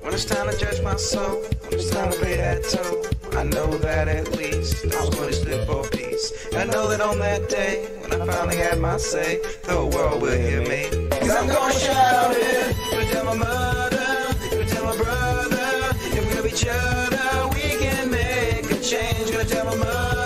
When 0.00 0.14
it's 0.14 0.24
time 0.24 0.48
to 0.48 0.56
judge 0.56 0.80
my 0.82 0.94
soul, 0.94 1.42
when 1.64 1.74
it's 1.74 1.90
time 1.90 2.12
to 2.12 2.20
pay 2.20 2.36
that 2.36 2.62
toll, 2.62 3.04
I 3.36 3.42
know 3.42 3.76
that 3.78 4.06
at 4.06 4.36
least 4.36 4.84
I 4.94 5.00
was 5.00 5.14
going 5.16 5.30
to 5.30 5.34
slip 5.34 5.66
for 5.66 5.82
peace. 5.88 6.46
And 6.52 6.58
I 6.58 6.64
know 6.64 6.88
that 6.88 7.00
on 7.00 7.18
that 7.18 7.48
day, 7.48 7.88
when 8.02 8.12
I 8.20 8.24
finally 8.24 8.56
had 8.58 8.78
my 8.78 8.96
say, 8.98 9.40
the 9.64 9.84
world 9.84 10.22
will 10.22 10.38
hear 10.38 10.60
me. 10.62 10.88
Cause 11.10 11.30
I'm 11.30 11.48
gonna 11.48 11.72
shout 11.74 12.34
it, 12.36 12.76
gonna 12.92 13.04
tell 13.10 13.24
my 13.24 13.34
mother, 13.34 14.34
gonna 14.50 14.66
tell 14.66 14.84
my 14.84 14.96
brother, 14.96 15.90
if 16.16 16.24
we 16.24 16.34
love 16.36 16.46
each 16.46 16.66
other, 16.68 17.48
we 17.52 17.76
can 17.82 18.10
make 18.12 18.70
a 18.70 18.78
change. 18.80 19.32
Gonna 19.32 19.44
tell 19.44 19.64
my 19.64 19.76
mother, 19.76 20.25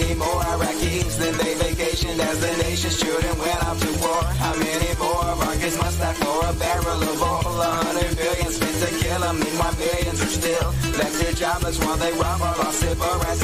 many 0.00 0.14
more 0.14 0.40
Iraqis. 0.54 1.16
Then 1.18 1.34
they 1.38 1.54
vacationed 1.54 2.20
as 2.20 2.36
the 2.40 2.52
nation's 2.62 2.96
children 3.00 3.32
went 3.38 3.60
off 3.64 3.78
to 3.80 3.90
war. 4.00 4.22
How 4.42 4.54
many 4.56 4.90
more 5.00 5.24
of 5.32 5.38
must 5.82 5.98
die 5.98 6.14
for 6.14 6.38
a 6.46 6.52
barrel 6.54 7.02
of 7.02 7.22
oil? 7.22 7.60
A 7.60 7.70
hundred 7.84 8.16
billion 8.16 8.50
spent 8.52 8.76
to 8.82 8.90
kill 9.02 9.20
them. 9.20 9.40
Meanwhile, 9.40 9.76
millions 9.78 10.20
are 10.22 10.34
still 10.40 10.68
left 10.98 11.16
here 11.20 11.32
jobless 11.32 11.78
while 11.82 11.96
they 11.96 12.12
rob 12.12 12.40
our 12.42 12.56
lost 12.58 12.80
civil 12.80 13.14
rights. 13.22 13.42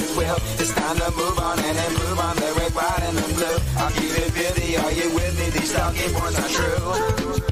It's 0.61 0.73
time 0.73 0.97
to 0.99 1.11
move 1.13 1.39
on 1.39 1.59
and 1.59 1.77
improve 1.89 2.19
on 2.19 2.37
the 2.37 2.51
red, 2.59 2.73
white, 2.75 3.03
and 3.09 3.17
the 3.19 3.27
blue. 3.35 3.59
I'll 3.81 3.93
keep 3.99 4.13
it 4.23 4.33
busy. 4.35 4.77
Are 4.77 4.93
you 4.93 5.09
with 5.15 5.35
me? 5.39 5.47
These 5.51 5.73
talking 5.73 6.13
points 6.15 6.39
are 6.39 6.51
true. 6.57 7.52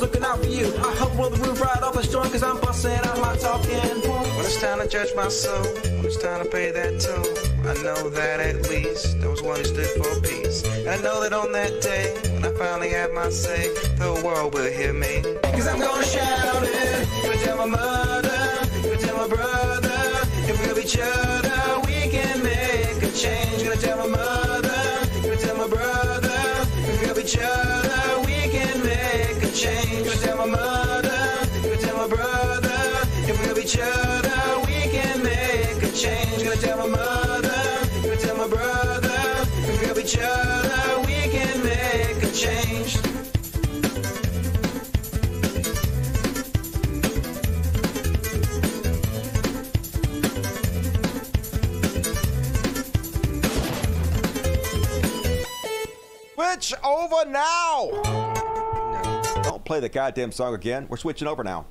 We're 0.00 0.06
the 0.06 0.18
ones 0.18 0.20
looking 0.20 0.24
out 0.24 0.38
for 0.38 0.46
you. 0.46 0.66
I 0.78 0.94
hope 0.94 1.18
roll 1.18 1.30
the 1.30 1.38
roof 1.38 1.60
right 1.60 1.82
off 1.82 1.94
the 1.94 2.02
joint 2.02 2.26
because 2.26 2.42
I'm 2.42 2.60
busting 2.60 2.92
out 2.92 3.18
my 3.20 3.36
talking. 3.36 3.72
When 3.74 4.44
it's 4.44 4.60
time 4.60 4.78
to 4.80 4.88
judge 4.88 5.08
my 5.16 5.28
soul, 5.28 5.64
when 5.64 6.04
it's 6.04 6.22
time 6.22 6.44
to 6.44 6.50
pay 6.50 6.70
that 6.70 7.00
toll, 7.00 7.26
I 7.66 7.74
know 7.82 8.10
that 8.10 8.40
at 8.40 8.68
least 8.68 9.20
there 9.20 9.30
was 9.30 9.42
one 9.42 9.58
who 9.58 9.64
stood 9.64 9.90
for 9.98 10.20
peace. 10.20 10.62
And 10.64 10.88
I 10.88 10.96
know 11.02 11.20
that 11.22 11.32
on 11.32 11.52
that 11.52 11.80
day, 11.80 12.14
when 12.32 12.44
I 12.44 12.52
finally 12.54 12.90
have 12.90 13.12
my 13.12 13.30
say, 13.30 13.68
the 13.96 14.20
world 14.24 14.54
will 14.54 14.70
hear 14.70 14.92
me. 14.92 15.22
Cause 15.42 15.66
I'm 15.66 15.80
gonna 15.80 16.04
shout 16.04 16.62
it. 16.62 17.08
Gonna 17.22 17.36
tell 17.38 17.56
my 17.58 17.66
mother, 17.66 18.38
gonna 18.82 18.96
tell 18.98 19.16
my 19.16 19.28
brother, 19.34 19.98
if 20.46 20.60
we 20.60 20.66
love 20.68 20.78
each 20.78 20.98
other, 20.98 21.80
we 21.86 22.10
can 22.10 22.42
make 22.42 23.02
a 23.02 23.10
change. 23.12 23.64
Gonna 23.64 23.76
tell 23.76 23.98
my 23.98 24.06
mother, 24.06 24.78
gonna 25.22 25.36
tell 25.36 25.56
my 25.56 25.66
brother, 25.66 26.38
if 26.86 27.00
we 27.00 27.06
love 27.08 27.18
each 27.18 27.38
other, 27.38 27.87
change. 29.58 30.04
Gonna 30.06 30.20
tell 30.20 30.36
my 30.36 30.46
mother, 30.46 31.48
gonna 31.62 31.76
tell 31.78 31.96
my 31.96 32.06
brother, 32.06 32.78
if 33.26 33.40
we 33.40 33.46
love 33.48 33.58
each 33.58 33.76
other, 33.76 34.60
we 34.66 34.88
can 34.94 35.22
make 35.22 35.82
a 35.82 35.90
change. 35.90 36.44
Gonna 36.44 36.56
tell 36.56 36.78
my 36.78 36.86
mother, 36.86 37.88
gonna 38.02 38.16
tell 38.16 38.36
my 38.36 38.46
brother, 38.46 39.18
if 39.66 39.80
we 39.80 39.86
love 39.88 39.98
each 39.98 40.16
other, 40.16 41.00
we 41.06 41.28
can 41.34 41.64
make 41.64 42.22
a 42.22 42.30
change. 42.30 42.98
Switch 56.34 56.74
over 56.84 57.24
now. 57.26 58.27
Play 59.68 59.80
the 59.80 59.90
goddamn 59.90 60.32
song 60.32 60.54
again. 60.54 60.86
We're 60.88 60.96
switching 60.96 61.28
over 61.28 61.44
now. 61.44 61.66